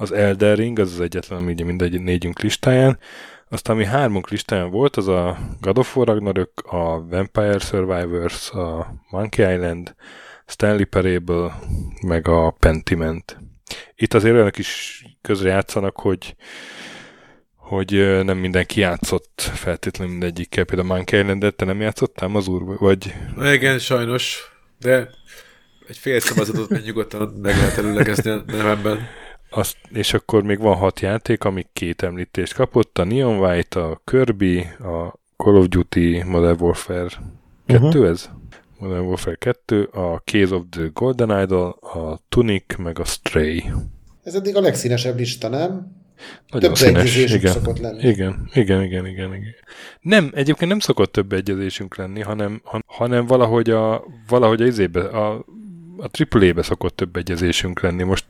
Az 0.00 0.12
Elden 0.12 0.56
Ring, 0.56 0.78
az 0.78 0.92
az 0.92 1.00
egyetlen, 1.00 1.38
ami 1.38 1.52
ugye 1.52 1.64
mindegy 1.64 2.00
négyünk 2.00 2.40
listáján. 2.40 2.98
Aztán 3.48 3.76
ami 3.76 3.84
hármunk 3.84 4.30
listáján 4.30 4.70
volt, 4.70 4.96
az 4.96 5.08
a 5.08 5.38
God 5.60 5.78
of 5.78 5.96
War 5.96 6.06
Ragnarök, 6.06 6.50
a 6.66 7.06
Vampire 7.08 7.58
Survivors, 7.58 8.50
a 8.50 8.94
Monkey 9.10 9.54
Island, 9.54 9.94
Stanley 10.46 10.86
Parable, 10.86 11.58
meg 12.06 12.28
a 12.28 12.50
Pentiment. 12.50 13.38
Itt 13.94 14.14
azért 14.14 14.34
olyanok 14.34 14.58
is 14.58 15.02
közre 15.22 15.48
játszanak, 15.48 15.96
hogy 15.96 16.36
hogy 17.56 17.90
nem 18.24 18.38
mindenki 18.38 18.80
játszott 18.80 19.50
feltétlenül 19.54 20.12
mindegyikkel. 20.12 20.64
Például 20.64 20.88
Monkey 20.88 21.20
Island-et 21.20 21.54
te 21.54 21.64
nem 21.64 21.80
játszottál 21.80 22.30
az 22.34 22.48
úr, 22.48 22.78
vagy 22.78 23.14
Igen, 23.52 23.78
sajnos, 23.78 24.52
de 24.78 25.10
egy 25.88 25.96
fél 25.96 26.20
szavazatot 26.20 26.68
még 26.68 26.84
nyugodtan 26.84 27.28
meg 27.42 27.56
lehet 27.56 27.78
előlegezni 27.78 28.30
a 28.30 28.42
nevemben. 28.46 29.08
Azt, 29.50 29.76
és 29.92 30.14
akkor 30.14 30.42
még 30.42 30.58
van 30.58 30.76
hat 30.76 31.00
játék, 31.00 31.44
amik 31.44 31.68
két 31.72 32.02
említést 32.02 32.54
kapott, 32.54 32.98
a 32.98 33.04
Neon 33.04 33.38
White, 33.38 33.82
a 33.82 34.00
Kirby, 34.04 34.58
a 34.78 35.18
Call 35.36 35.54
of 35.54 35.68
Duty 35.68 36.22
Modern 36.22 36.62
Warfare 36.62 37.08
2 37.66 37.86
uh-huh. 37.86 38.08
ez? 38.08 38.30
Modern 38.78 39.04
Warfare 39.04 39.36
2, 39.36 39.82
a 39.82 40.22
Case 40.24 40.54
of 40.54 40.62
the 40.70 40.90
Golden 40.92 41.42
Idol, 41.42 41.68
a 41.80 42.18
Tunic, 42.28 42.76
meg 42.76 42.98
a 42.98 43.04
Stray. 43.04 43.64
Ez 44.22 44.34
eddig 44.34 44.56
a 44.56 44.60
legszínesebb 44.60 45.18
lista, 45.18 45.48
nem? 45.48 45.96
Nagyon 46.48 46.68
Több 46.68 46.78
színes, 46.78 47.00
egyezésünk 47.02 47.42
igen. 47.42 47.52
szokott 47.52 47.78
lenni. 47.78 48.08
Igen, 48.08 48.48
igen, 48.52 48.82
igen, 48.82 49.06
igen, 49.06 49.34
igen. 49.34 49.54
Nem, 50.00 50.30
egyébként 50.34 50.70
nem 50.70 50.78
szokott 50.78 51.12
több 51.12 51.32
egyezésünk 51.32 51.96
lenni, 51.96 52.20
hanem, 52.20 52.60
han- 52.64 52.84
hanem 52.86 53.26
valahogy 53.26 53.70
a, 53.70 54.04
valahogy 54.28 54.62
a 54.62 54.66
izébe, 54.66 55.00
a, 55.00 55.44
a 55.98 56.08
AAA-be 56.30 56.62
szokott 56.62 56.96
több 56.96 57.16
egyezésünk 57.16 57.80
lenni. 57.80 58.02
Most, 58.02 58.26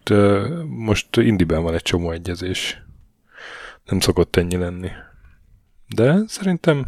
most 0.67 1.17
indiben 1.17 1.63
van 1.63 1.75
egy 1.75 1.83
csomó 1.83 2.11
egyezés. 2.11 2.83
Nem 3.85 4.01
szokott 4.01 4.37
ennyi 4.37 4.57
lenni. 4.57 4.89
De 5.95 6.17
szerintem 6.27 6.87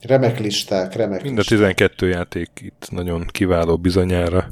Remek 0.00 0.38
listák, 0.38 0.94
remek 0.94 1.22
mind 1.22 1.34
a 1.34 1.38
listák. 1.38 1.58
12 1.58 2.08
játék 2.08 2.48
itt 2.62 2.86
nagyon 2.90 3.26
kiváló 3.26 3.76
bizonyára, 3.78 4.50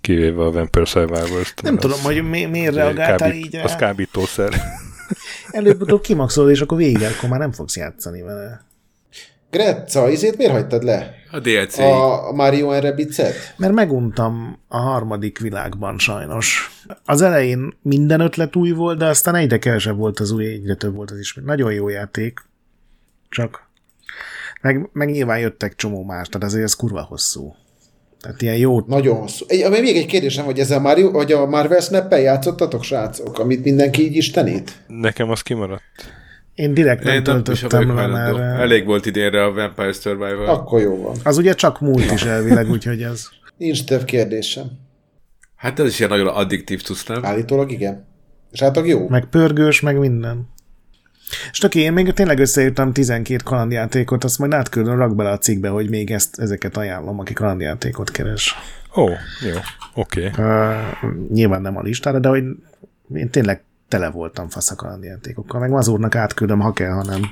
kivéve 0.00 0.42
a 0.44 0.50
Vampire 0.50 0.84
Survivors-t. 0.84 1.62
Nem 1.62 1.76
tudom, 1.78 1.96
az- 1.98 2.04
hogy 2.04 2.22
mi, 2.28 2.44
miért 2.44 2.74
reagáltál 2.74 3.28
kábít- 3.30 3.44
így. 3.44 3.56
Az 3.56 3.76
kábítószer. 3.76 4.52
Előbb-utóbb 5.50 6.00
kimaxolod, 6.00 6.50
és 6.50 6.60
akkor 6.60 6.78
vége, 6.78 7.08
akkor 7.08 7.28
már 7.28 7.38
nem 7.38 7.52
fogsz 7.52 7.76
játszani 7.76 8.22
vele. 8.22 8.64
Gretza, 9.50 10.08
izét 10.10 10.36
miért 10.36 10.52
hagytad 10.52 10.82
le? 10.82 11.14
A 11.34 11.40
DLC. 11.40 11.78
A 11.78 12.32
Mario 12.32 12.70
and 12.70 12.82
Rabbids-et? 12.82 13.54
Mert 13.56 13.72
meguntam 13.72 14.58
a 14.68 14.76
harmadik 14.76 15.38
világban 15.38 15.98
sajnos. 15.98 16.70
Az 17.04 17.22
elején 17.22 17.76
minden 17.82 18.20
ötlet 18.20 18.56
új 18.56 18.70
volt, 18.70 18.98
de 18.98 19.06
aztán 19.06 19.34
egyre 19.34 19.58
kevesebb 19.58 19.96
volt 19.96 20.20
az 20.20 20.30
új, 20.30 20.46
egyre 20.46 20.74
több 20.74 20.94
volt 20.94 21.10
az 21.10 21.18
is. 21.18 21.38
Nagyon 21.44 21.72
jó 21.72 21.88
játék, 21.88 22.40
csak 23.28 23.68
meg, 24.60 24.88
meg 24.92 25.10
nyilván 25.10 25.38
jöttek 25.38 25.74
csomó 25.74 26.04
más, 26.04 26.28
tehát 26.28 26.46
azért 26.46 26.64
ez 26.64 26.74
kurva 26.74 27.02
hosszú. 27.02 27.54
Tehát 28.20 28.42
ilyen 28.42 28.56
jó... 28.56 28.80
Nagyon 28.80 29.16
hosszú. 29.16 29.44
Egy, 29.48 29.60
ami 29.60 29.80
még 29.80 29.96
egy 29.96 30.06
kérdésem, 30.06 30.44
hogy 30.44 30.58
ezzel 30.58 30.80
Mario, 30.80 31.10
vagy 31.10 31.32
a 31.32 31.46
Marvel 31.46 31.80
snap 31.80 32.12
játszottatok, 32.12 32.82
srácok, 32.82 33.38
amit 33.38 33.64
mindenki 33.64 34.02
így 34.02 34.16
istenít? 34.16 34.84
Nekem 34.86 35.30
az 35.30 35.42
kimaradt. 35.42 36.22
Én 36.54 36.74
direkt 36.74 37.02
nem 37.02 37.14
Én 37.14 37.22
töltöttem 37.22 37.94
le, 37.94 38.06
mert 38.06 38.38
Elég 38.38 38.84
volt 38.86 39.06
idénre 39.06 39.44
a 39.44 39.52
Vampire 39.52 39.92
Survivor. 39.92 40.48
Akkor 40.48 40.80
jó 40.80 41.02
van. 41.02 41.16
az 41.24 41.38
ugye 41.38 41.54
csak 41.54 41.80
múlt 41.80 42.10
is 42.10 42.22
elvileg, 42.22 42.70
úgyhogy 42.70 43.02
ez... 43.02 43.28
Nincs 43.56 43.84
több 43.84 44.04
kérdésem. 44.04 44.66
Hát 45.56 45.80
ez 45.80 45.86
is 45.86 45.98
ilyen 45.98 46.10
nagyon 46.10 46.26
addiktív 46.26 46.82
cusz, 46.82 47.06
nem? 47.06 47.24
Állítólag 47.24 47.70
igen. 47.70 48.06
És 48.50 48.60
hát 48.60 48.80
jó. 48.86 49.08
Meg 49.08 49.24
pörgős, 49.24 49.80
meg 49.80 49.98
minden. 49.98 50.48
És 51.50 51.58
tök 51.58 51.74
én 51.74 51.92
még 51.92 52.12
tényleg 52.12 52.38
összeírtam 52.38 52.92
12 52.92 53.40
kalandjátékot, 53.44 54.24
azt 54.24 54.38
majd 54.38 54.52
átküldöm, 54.52 54.96
rak 54.96 55.16
bele 55.16 55.30
a 55.30 55.38
cikkbe, 55.38 55.68
hogy 55.68 55.88
még 55.88 56.10
ezt, 56.10 56.38
ezeket 56.38 56.76
ajánlom, 56.76 57.18
aki 57.18 57.32
kalandjátékot 57.32 58.10
keres. 58.10 58.54
Ó, 58.96 59.08
jó, 59.48 59.56
oké. 59.94 60.26
Okay. 60.28 60.44
Uh, 60.44 61.28
nyilván 61.32 61.62
nem 61.62 61.76
a 61.76 61.82
listára, 61.82 62.18
de 62.18 62.28
hogy 62.28 62.44
én 63.14 63.30
tényleg 63.30 63.62
tele 63.88 64.10
voltam 64.10 64.48
fasz 64.48 64.70
a 64.70 64.74
kalandjátékokkal, 64.74 65.60
meg 65.60 65.70
Mazurnak 65.70 66.14
átküldöm, 66.14 66.60
ha 66.60 66.72
kell, 66.72 66.90
ha 66.92 67.02
nem. 67.04 67.22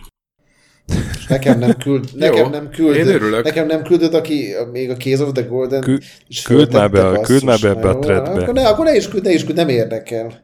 Nekem 1.28 1.58
nem 1.58 1.76
küld, 1.76 2.08
nekem 2.14 2.50
nem 2.50 2.68
küld, 2.70 2.96
én 2.96 3.06
örülök. 3.06 3.44
nekem 3.44 3.66
nem 3.66 3.82
küldöd, 3.82 4.14
aki 4.14 4.48
még 4.72 4.90
a 4.90 4.96
Case 4.96 5.24
of 5.24 5.32
the 5.32 5.42
Golden 5.42 5.80
Kü- 5.80 6.04
küld 6.44 6.72
már 6.72 6.90
be 6.90 7.06
a- 7.06 7.20
küld 7.20 7.44
már 7.44 7.58
be 7.60 7.68
ebbe 7.68 7.88
a 7.88 7.92
jó, 7.92 7.98
threadbe. 7.98 8.30
Akkor 8.42 8.54
ne, 8.54 8.68
akkor 8.68 8.84
ne 8.84 8.94
is 8.96 9.08
küld, 9.08 9.22
ne 9.24 9.32
is 9.32 9.44
küld, 9.44 9.56
nem 9.56 9.68
érdekel. 9.68 10.42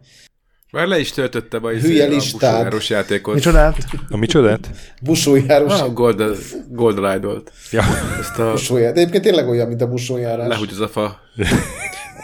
Már 0.72 0.86
le 0.86 0.98
is 0.98 1.10
töltöttem 1.12 1.64
a, 1.64 1.68
Hülye 1.70 2.04
a 2.06 2.08
busójáros 2.08 2.90
játékot. 2.90 3.34
Micsodát? 3.34 3.76
A 4.08 4.16
micsodát? 4.16 4.68
Busójárós. 5.02 5.72
Ah, 5.80 5.92
Golden, 5.92 6.34
Golden 6.68 7.16
Idol-t. 7.16 7.52
Ja, 7.70 7.82
Ezt 8.20 8.38
a 8.38 8.50
Busójár. 8.50 8.92
De 8.92 9.00
egyébként 9.00 9.22
tényleg 9.24 9.48
olyan, 9.48 9.68
mint 9.68 9.80
a 9.82 9.88
busójárás. 9.88 10.48
lehúgy 10.48 10.70
az 10.72 10.80
a 10.80 10.88
fa. 10.88 11.18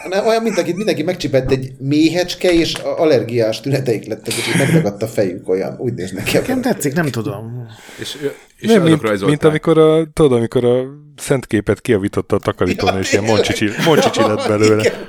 Nem, 0.09 0.25
olyan, 0.25 0.43
mint 0.43 0.57
akit 0.57 0.75
mindenki 0.75 1.03
megcsipett 1.03 1.51
egy 1.51 1.71
méhecske, 1.79 2.51
és 2.53 2.73
allergiás 2.73 3.61
tüneteik 3.61 4.05
lettek, 4.05 4.33
és 4.33 4.47
így 4.47 4.57
megdagadt 4.57 5.01
a 5.01 5.07
fejük 5.07 5.49
olyan. 5.49 5.75
Úgy 5.79 5.93
néz 5.93 6.11
nekem. 6.11 6.41
Nekem 6.41 6.61
tetszik, 6.61 6.93
nem 6.93 7.05
tudom. 7.05 7.67
És, 7.99 8.17
és 8.57 8.67
nem, 8.67 8.83
mint, 8.83 9.01
rajzolták. 9.01 9.27
mint 9.27 9.43
amikor 9.43 9.77
a, 9.77 10.07
tudod, 10.13 10.31
amikor 10.31 10.65
a 10.65 10.83
szent 11.15 11.45
képet 11.45 11.81
kiavította 11.81 12.35
a 12.35 12.39
takarítón, 12.39 12.93
Ja, 12.93 12.99
és 12.99 13.11
ilyen 13.11 13.23
moncsicsi, 13.23 13.69
moncsicsi 13.85 14.21
lett 14.21 14.47
belőle. 14.57 15.07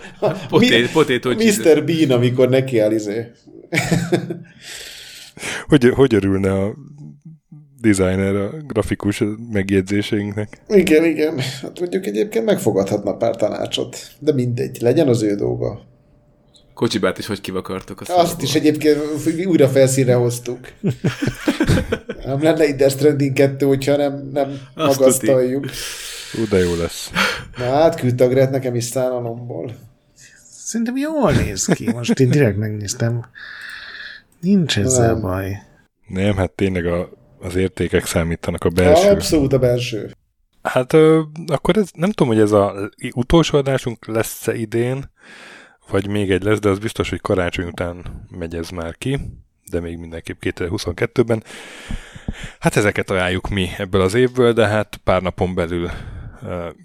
Potét, 0.48 0.92
potato 0.92 1.34
cheese. 1.34 1.74
Mr. 1.74 1.84
Bean, 1.84 2.10
amikor 2.10 2.48
neki 2.48 2.78
áll 2.78 2.92
izé. 2.92 3.26
Hogy, 5.66 5.88
hogy 5.94 6.14
örülne 6.14 6.52
a 6.52 6.74
designer 7.86 8.36
a 8.36 8.50
grafikus 8.66 9.22
megjegyzéseinknek? 9.52 10.60
Igen, 10.68 11.04
igen. 11.04 11.38
Hát 11.62 11.80
mondjuk 11.80 12.06
egyébként 12.06 12.44
megfogadhatna 12.44 13.16
pár 13.16 13.36
tanácsot. 13.36 13.96
De 14.18 14.32
mindegy, 14.32 14.80
legyen 14.80 15.08
az 15.08 15.22
ő 15.22 15.34
dolga. 15.34 15.80
Kocsibát 16.74 17.18
is 17.18 17.26
hogy 17.26 17.40
kivakartok. 17.40 18.00
Azt, 18.00 18.10
Azt 18.10 18.42
is 18.42 18.54
egyébként 18.54 18.98
újra 19.46 19.68
felszínre 19.68 20.14
hoztuk. 20.14 20.58
nem 22.24 22.42
lenne 22.42 22.66
itt 22.66 22.76
Death 22.76 22.94
Stranding 22.94 23.32
2, 23.32 23.66
hogyha 23.66 23.96
nem, 23.96 24.30
nem 24.32 24.58
Azt 24.74 24.98
magasztaljuk. 24.98 25.66
Ú, 26.38 26.48
de 26.48 26.58
jó 26.58 26.74
lesz. 26.74 27.10
Na, 27.56 27.64
átküldte 27.64 28.24
a 28.24 28.28
Gret 28.28 28.50
nekem 28.50 28.74
is 28.74 28.84
szállalomból. 28.84 29.74
Szerintem 30.50 30.96
jól 30.96 31.32
néz 31.32 31.64
ki. 31.64 31.90
Most 31.92 32.20
én 32.20 32.30
direkt 32.30 32.56
megnéztem. 32.56 33.24
Nincs 34.40 34.78
ezzel 34.78 35.12
Nem. 35.12 35.20
baj. 35.20 35.62
Nem, 36.08 36.36
hát 36.36 36.50
tényleg 36.50 36.86
a, 36.86 37.10
az 37.38 37.54
értékek 37.56 38.06
számítanak 38.06 38.64
a 38.64 38.68
belső. 38.68 39.08
Abszolút 39.08 39.52
a 39.52 39.58
belső. 39.58 40.10
Hát 40.62 40.92
ö, 40.92 41.22
akkor 41.46 41.76
ez, 41.76 41.88
nem 41.94 42.10
tudom, 42.10 42.32
hogy 42.32 42.42
ez 42.42 42.52
a 42.52 42.90
utolsó 43.14 43.58
adásunk 43.58 44.06
lesz-e 44.06 44.54
idén, 44.54 45.10
vagy 45.90 46.08
még 46.08 46.30
egy 46.30 46.42
lesz, 46.42 46.58
de 46.58 46.68
az 46.68 46.78
biztos, 46.78 47.10
hogy 47.10 47.20
karácsony 47.20 47.66
után 47.66 48.26
megy 48.38 48.54
ez 48.54 48.68
már 48.68 48.96
ki, 48.98 49.18
de 49.70 49.80
még 49.80 49.98
mindenképp 49.98 50.36
2022-ben. 50.40 51.42
Hát 52.58 52.76
ezeket 52.76 53.10
ajánljuk 53.10 53.48
mi 53.48 53.68
ebből 53.76 54.00
az 54.00 54.14
évből, 54.14 54.52
de 54.52 54.66
hát 54.66 55.00
pár 55.04 55.22
napon 55.22 55.54
belül 55.54 55.90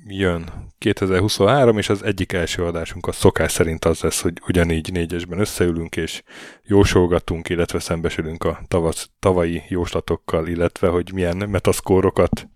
jön 0.08 0.44
2023, 0.78 1.78
és 1.78 1.90
az 1.90 2.04
egyik 2.04 2.34
első 2.34 2.64
adásunk 2.64 3.08
a 3.08 3.12
szokás 3.12 3.52
szerint 3.52 3.86
az 3.86 4.00
lesz, 4.02 4.22
hogy 4.22 4.34
ugyanígy 4.48 4.92
négyesben 4.92 5.40
összeülünk, 5.40 5.96
és 5.96 6.24
jósolgatunk, 6.64 7.50
illetve 7.50 7.80
szembesülünk 7.80 8.44
a 8.44 8.60
tavasz, 8.68 9.10
tavalyi 9.20 9.62
jóslatokkal, 9.68 10.48
illetve 10.48 10.88
hogy 10.88 11.12
milyen 11.14 11.38
metaszkórokat 11.50 12.48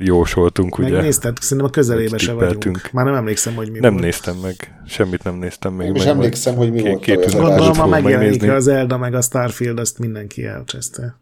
jósoltunk, 0.00 0.78
ugye? 0.78 0.90
Megnézted? 0.90 1.36
Szerintem 1.40 1.66
a 1.66 1.70
közelébe 1.70 2.18
se 2.18 2.32
vagyunk. 2.32 2.90
Már 2.92 3.04
nem 3.04 3.14
emlékszem, 3.14 3.54
hogy 3.54 3.70
mi 3.70 3.78
Nem 3.78 3.92
volt. 3.92 4.04
néztem 4.04 4.36
meg, 4.36 4.74
semmit 4.86 5.22
nem 5.22 5.34
néztem 5.34 5.72
még 5.72 5.92
meg. 5.92 6.06
emlékszem, 6.06 6.54
hogy 6.54 6.72
mi 6.72 6.82
két- 6.98 7.32
volt. 7.32 7.32
Gondolom, 7.32 7.74
ha 7.76 7.86
megjelenik 7.86 8.30
megnézni. 8.30 8.48
az 8.48 8.66
Elda 8.68 8.98
meg 8.98 9.14
a 9.14 9.20
Starfield, 9.20 9.78
azt 9.78 9.98
mindenki 9.98 10.44
elcseszte. 10.44 11.18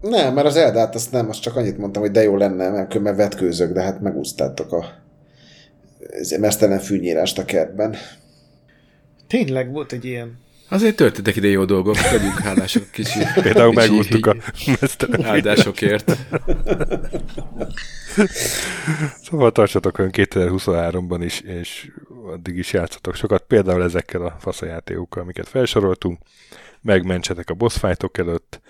Nem, 0.00 0.34
mert 0.34 0.46
az 0.46 0.56
Eldát 0.56 0.94
azt 0.94 1.12
nem, 1.12 1.28
azt 1.28 1.40
csak 1.40 1.56
annyit 1.56 1.78
mondtam, 1.78 2.02
hogy 2.02 2.10
de 2.10 2.22
jó 2.22 2.36
lenne, 2.36 2.68
mert 2.70 2.88
különben 2.88 3.16
vetkőzök, 3.16 3.72
de 3.72 3.82
hát 3.82 4.00
megúsztátok 4.00 4.72
a 4.72 4.84
mesztelen 6.38 6.78
fűnyírást 6.78 7.38
a 7.38 7.44
kertben. 7.44 7.96
Tényleg 9.26 9.70
volt 9.72 9.92
egy 9.92 10.04
ilyen. 10.04 10.38
Azért 10.68 10.96
történtek 10.96 11.36
ide 11.36 11.48
jó 11.48 11.64
dolgok, 11.64 12.00
legyünk 12.00 12.38
hálások 12.38 12.90
kicsi. 12.90 13.18
Például 13.42 13.74
kicsi 13.74 13.90
megúsztuk 13.90 14.26
a 14.26 14.36
mesztelen. 14.80 15.24
áldásokért. 15.24 16.16
Szóval 19.22 19.52
tartsatok 19.52 19.98
olyan 19.98 20.10
2023-ban 20.14 21.20
is, 21.24 21.40
és 21.40 21.90
addig 22.32 22.56
is 22.56 22.72
játszatok 22.72 23.14
sokat, 23.14 23.44
például 23.46 23.82
ezekkel 23.82 24.22
a 24.22 24.36
faszajátékokkal, 24.40 25.22
amiket 25.22 25.48
felsoroltunk, 25.48 26.18
megmentsetek 26.82 27.50
a 27.50 27.54
boss 27.54 27.78
fightok 27.78 28.18
előtt, 28.18 28.60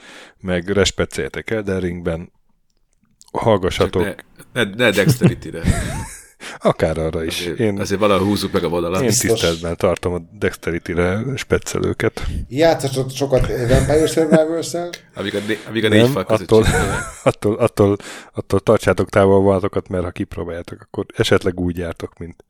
meg 0.40 0.68
respecceljetek 0.68 1.50
Elden 1.50 1.80
Ringben, 1.80 2.32
hallgassatok, 3.32 4.04
Csak 4.04 4.24
ne, 4.52 4.64
ne, 4.64 4.70
ne 4.74 4.90
dexterity-re. 4.90 5.62
akár 6.58 6.98
arra 6.98 7.24
is. 7.24 7.40
Azért, 7.40 7.58
Én, 7.58 7.80
azért 7.80 8.00
valahol 8.00 8.26
húzzuk 8.26 8.52
meg 8.52 8.64
a 8.64 8.68
vonalat. 8.68 9.00
én 9.00 9.06
biztos. 9.06 9.30
tiszteletben 9.30 9.76
tartom 9.76 10.12
a 10.12 10.18
Dexterity-re 10.38 11.22
speccelőket. 11.36 12.22
Játszatok 12.48 13.10
sokat 13.10 13.46
Vampire 13.46 14.06
Survivors-el. 14.06 14.90
Amíg 15.14 15.34
a, 15.34 15.38
né- 15.46 15.66
amíg 15.68 15.84
a 15.84 15.88
négy 15.88 16.02
Nem, 16.02 16.10
fal 16.12 16.24
között 16.24 16.50
attól, 16.50 16.64
attól, 17.22 17.54
attól, 17.54 17.96
attól 18.32 18.60
tartsátok 18.60 19.08
távol 19.08 19.40
vonatokat, 19.40 19.88
mert 19.88 20.04
ha 20.04 20.10
kipróbáljátok, 20.10 20.80
akkor 20.80 21.06
esetleg 21.16 21.60
úgy 21.60 21.76
jártok, 21.76 22.18
mint 22.18 22.44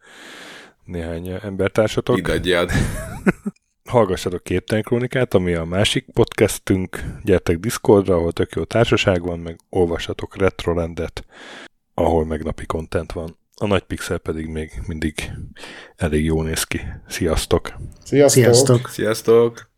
néhány 0.85 1.39
embertársatok. 1.43 2.15
Mindannyian. 2.15 2.69
Hallgassatok 3.91 4.43
Képtelen 4.43 4.83
Krónikát, 4.83 5.35
ami 5.35 5.55
a 5.55 5.65
másik 5.65 6.07
podcastünk, 6.13 7.05
gyertek 7.25 7.59
Discordra, 7.59 8.15
ahol 8.15 8.33
tök 8.33 8.53
jó 8.55 8.65
társaság 8.65 9.23
van, 9.23 9.39
meg 9.39 9.59
olvassatok 9.69 10.37
Retrolandet, 10.37 11.25
ahol 11.95 12.25
meg 12.25 12.43
napi 12.43 12.67
content 12.67 13.13
van. 13.13 13.37
A 13.57 13.67
nagy 13.67 13.83
pixel 13.83 14.19
pedig 14.19 14.47
még 14.47 14.71
mindig 14.87 15.31
elég 15.97 16.25
jó 16.25 16.43
néz 16.43 16.65
ki. 16.65 16.81
Sziasztok! 17.09 17.73
Sziasztok! 18.05 18.43
Sziasztok! 18.43 18.89
Sziasztok! 18.89 19.70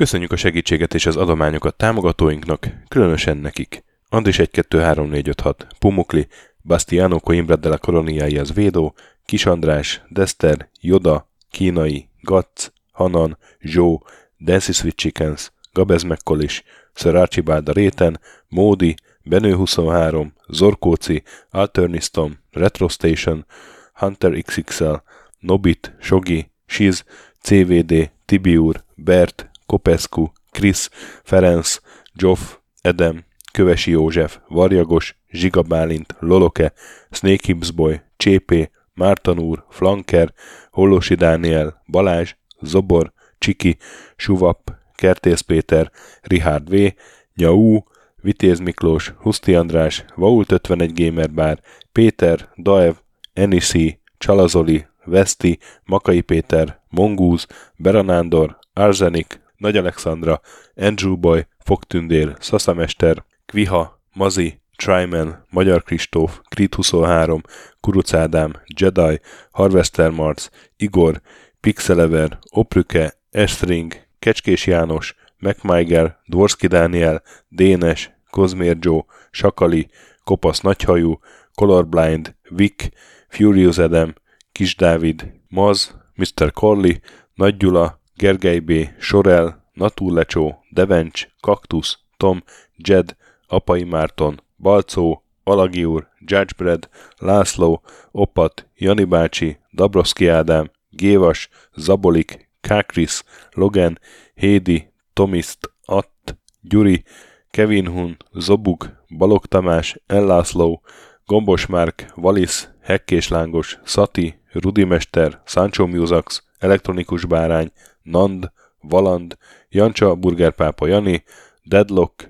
Köszönjük 0.00 0.32
a 0.32 0.36
segítséget 0.36 0.94
és 0.94 1.06
az 1.06 1.16
adományokat 1.16 1.76
támogatóinknak, 1.76 2.66
különösen 2.88 3.36
nekik. 3.36 3.84
Andris 4.08 4.38
1 4.38 4.50
2 4.50 4.80
3 4.80 5.08
4 5.08 5.28
5 5.28 5.40
6, 5.40 5.66
Pumukli, 5.78 6.28
Bastiano 6.62 7.18
Coimbra 7.18 7.56
de 7.56 7.68
la 7.68 7.78
Coloniai 7.78 8.38
az 8.38 8.52
Védó, 8.52 8.94
Kis 9.24 9.46
András, 9.46 10.02
Dester, 10.08 10.68
Joda, 10.80 11.28
Kínai, 11.50 12.08
Gatz, 12.20 12.72
Hanan, 12.92 13.38
Zsó, 13.58 14.06
Dancy 14.38 14.72
Sweet 14.72 14.96
Chickens, 14.96 15.52
Gabez 15.72 16.02
Mekkolis, 16.02 16.62
Sir 16.94 17.14
Archibald 17.14 17.68
a 17.68 17.72
Réten, 17.72 18.20
Módi, 18.48 18.94
Benő 19.22 19.54
23, 19.54 20.32
Zorkóci, 20.48 21.22
Alternistom, 21.50 22.38
Retro 22.50 22.88
Station, 22.88 23.46
Hunter 23.94 24.32
XXL, 24.42 24.94
Nobit, 25.38 25.96
Sogi, 26.00 26.50
Shiz, 26.66 27.04
CVD, 27.40 28.10
Tibiur, 28.24 28.84
Bert, 28.94 29.49
Kopescu, 29.70 30.32
Krisz, 30.50 30.90
Ferenc, 31.22 31.80
Zsoff, 32.18 32.56
Edem, 32.82 33.24
Kövesi 33.52 33.90
József, 33.90 34.38
Varjagos, 34.48 35.16
Zsiga 35.30 35.62
Bálint, 35.62 36.16
Loloke, 36.18 36.72
Snake 37.10 37.42
Hips 37.46 37.70
Boy, 37.70 38.00
Csépé, 38.16 38.70
Márton 38.94 39.38
úr, 39.38 39.64
Flanker, 39.68 40.32
Hollosi 40.70 41.14
Dániel, 41.14 41.82
Balázs, 41.86 42.34
Zobor, 42.60 43.12
Csiki, 43.38 43.76
Suvap, 44.16 44.74
Kertész 44.94 45.40
Péter, 45.40 45.90
Richard 46.20 46.70
V, 46.70 46.94
Nyau, 47.34 47.78
Vitéz 48.16 48.58
Miklós, 48.58 49.14
Huszti 49.18 49.54
András, 49.54 50.04
Vault 50.14 50.52
51 50.52 51.04
Gamer 51.04 51.30
Bar, 51.30 51.60
Péter, 51.92 52.48
Daev, 52.56 52.94
Enisi, 53.32 54.00
Csalazoli, 54.18 54.86
Veszti, 55.04 55.58
Makai 55.84 56.20
Péter, 56.20 56.80
Mongúz, 56.88 57.46
Beranándor, 57.76 58.58
Arzenik, 58.72 59.39
Nagy 59.60 59.76
Alexandra, 59.76 60.40
Andrew 60.76 61.16
Boy, 61.16 61.46
Fogtündér, 61.58 62.36
Szaszamester, 62.38 63.24
Kviha, 63.46 64.00
Mazi, 64.12 64.60
Tryman, 64.76 65.46
Magyar 65.50 65.82
Kristóf, 65.82 66.40
Krit 66.48 66.74
23, 66.74 67.40
Kuruc 67.80 68.14
Ádám, 68.14 68.52
Jedi, 68.76 69.20
Harvester 69.50 70.10
Marc, 70.10 70.48
Igor, 70.76 71.20
Pixelever, 71.60 72.38
Oprüke, 72.50 73.12
Estring, 73.30 73.92
Kecskés 74.18 74.66
János, 74.66 75.14
MacMiger, 75.38 76.18
Dvorski 76.26 76.66
Dániel, 76.66 77.22
Dénes, 77.48 78.10
Kozmér 78.30 78.76
Joe, 78.80 79.04
Sakali, 79.30 79.88
Kopasz 80.24 80.60
Nagyhajú, 80.60 81.18
Colorblind, 81.54 82.34
Vic, 82.48 82.88
Furious 83.28 83.78
Adam, 83.78 84.14
Kis 84.52 84.76
Dávid, 84.76 85.32
Maz, 85.48 85.98
Mr. 86.14 86.52
Corley, 86.52 86.92
Nagy 87.34 87.56
Gyula, 87.56 87.99
Gergely 88.20 88.58
B., 88.58 88.70
Sorel, 88.98 89.64
Natúrlecsó, 89.72 90.64
Devencs, 90.70 91.28
Kaktusz, 91.40 91.98
Tom, 92.16 92.42
Jed, 92.76 93.16
Apai 93.46 93.84
Márton, 93.84 94.42
Balcó, 94.56 95.22
Alagi 95.44 95.84
úr, 95.84 96.08
Judgebred, 96.18 96.88
László, 97.18 97.82
Opat, 98.10 98.66
Jani 98.76 99.04
bácsi, 99.04 99.58
Dabroszki 99.72 100.28
Ádám, 100.28 100.70
Gévas, 100.90 101.48
Zabolik, 101.74 102.48
Kákris, 102.60 103.22
Logan, 103.50 103.98
Hédi, 104.34 104.92
Tomiszt, 105.12 105.72
Att, 105.84 106.36
Gyuri, 106.60 107.04
Kevin 107.50 107.86
Hun, 107.86 108.16
Zobug, 108.32 108.96
Balog 109.16 109.46
Tamás, 109.46 109.96
Ellászló, 110.06 110.82
Gombos 111.26 111.66
Márk, 111.66 112.12
Valisz, 112.14 112.68
Hekkés 112.82 113.28
Lángos, 113.28 113.78
Szati, 113.84 114.40
Rudimester, 114.52 115.40
Sancho 115.44 115.86
Musax, 115.86 116.42
Elektronikus 116.58 117.24
Bárány, 117.24 117.72
Nand, 118.02 118.52
Valand, 118.80 119.36
Jancsa, 119.68 120.14
Burgerpápa 120.14 120.86
Jani, 120.86 121.24
Deadlock, 121.62 122.28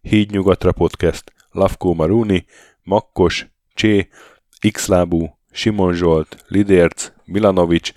Híd 0.00 0.30
Nyugatra 0.30 0.72
Podcast, 0.72 1.32
Lavkó 1.50 1.94
Maruni, 1.94 2.44
Makkos, 2.82 3.46
Csé, 3.74 4.08
Xlábú, 4.70 5.36
Simon 5.50 5.94
Zsolt, 5.94 6.44
Lidérc, 6.48 7.12
Milanovic, 7.24 7.92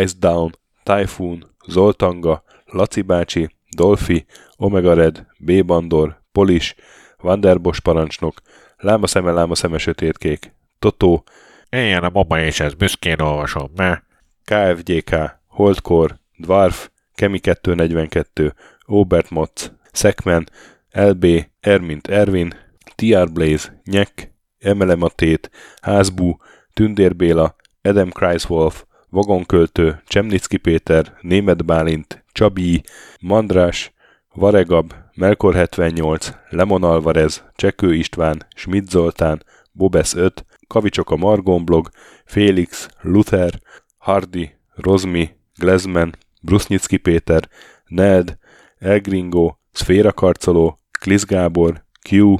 Ice 0.00 0.14
Down, 0.18 0.58
Typhoon, 0.82 1.50
Zoltanga, 1.68 2.42
Laci 2.64 3.02
bácsi, 3.02 3.48
Dolfi, 3.76 4.24
Omega 4.56 4.94
Red, 4.94 5.26
B. 5.38 5.64
Bandor, 5.64 6.22
Polis, 6.32 6.74
Vanderbos 7.16 7.80
parancsnok, 7.80 8.40
Láma 8.76 9.06
szeme, 9.06 9.30
láma 9.30 9.54
szeme 9.54 9.78
sötétkék, 9.78 10.54
Totó, 10.78 11.24
Éljen 11.70 12.04
a 12.04 12.10
mama 12.10 12.40
és 12.40 12.60
ez 12.60 12.74
büszkén 12.74 13.20
olvasom, 13.20 13.70
mert 13.76 14.02
KFGK, 14.44 15.14
Holdcore, 15.46 16.20
Dwarf, 16.36 16.90
Kemi 17.14 17.38
242, 17.38 18.54
Obert 18.86 19.30
Motz, 19.30 19.72
Szekmen, 19.92 20.48
LB, 20.92 21.26
Ermint 21.60 22.08
Ervin, 22.08 22.54
TR 22.94 23.32
Blaze, 23.32 23.80
Nyek, 23.84 24.32
Emelem 24.58 25.02
a 25.02 25.08
Tét, 25.08 25.50
Házbú, 25.80 26.36
Tündér 26.72 27.16
Béla, 27.16 27.56
Adam 27.82 28.10
Kreiswolf, 28.10 28.84
Vagonköltő, 29.08 30.02
Csemnicki 30.06 30.56
Péter, 30.56 31.16
Német 31.20 31.64
Bálint, 31.64 32.24
Csabi, 32.32 32.82
Mandrás, 33.20 33.92
Varegab, 34.34 34.94
Melkor 35.14 35.54
78, 35.54 36.32
Lemon 36.48 36.82
Alvarez, 36.82 37.44
Csekő 37.54 37.94
István, 37.94 38.46
Schmidt 38.54 38.90
Zoltán, 38.90 39.42
Bobesz 39.72 40.14
5, 40.14 40.46
Kavicsok 40.66 41.10
a 41.10 41.16
Margon 41.16 41.64
blog, 41.64 41.88
Félix, 42.24 42.88
Luther, 43.00 43.60
Hardy, 43.98 44.50
Rozmi, 44.74 45.30
Glezman, 45.62 46.16
Brusznyicki 46.40 46.96
Péter, 46.96 47.48
Ned, 47.86 48.38
Elgringo, 48.78 49.54
Szféra 49.72 50.12
Karcoló, 50.12 50.78
Klisz 51.00 51.24
Gábor, 51.24 51.84
Q, 52.10 52.36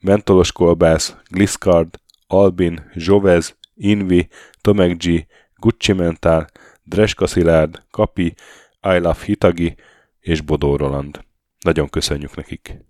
Mentolos 0.00 0.52
Kolbász, 0.52 1.16
Gliscard, 1.30 2.00
Albin, 2.26 2.90
Zsovez, 2.94 3.56
Invi, 3.74 4.28
Tomek 4.60 4.96
G, 4.96 5.26
Gucci 5.56 5.92
Mentál, 5.92 6.46
Dreska 6.82 7.26
Szilárd, 7.26 7.82
Kapi, 7.90 8.34
I 8.80 8.98
Love 8.98 9.24
Hitagi 9.24 9.76
és 10.20 10.40
Bodó 10.40 10.76
Roland. 10.76 11.24
Nagyon 11.64 11.88
köszönjük 11.88 12.36
nekik! 12.36 12.84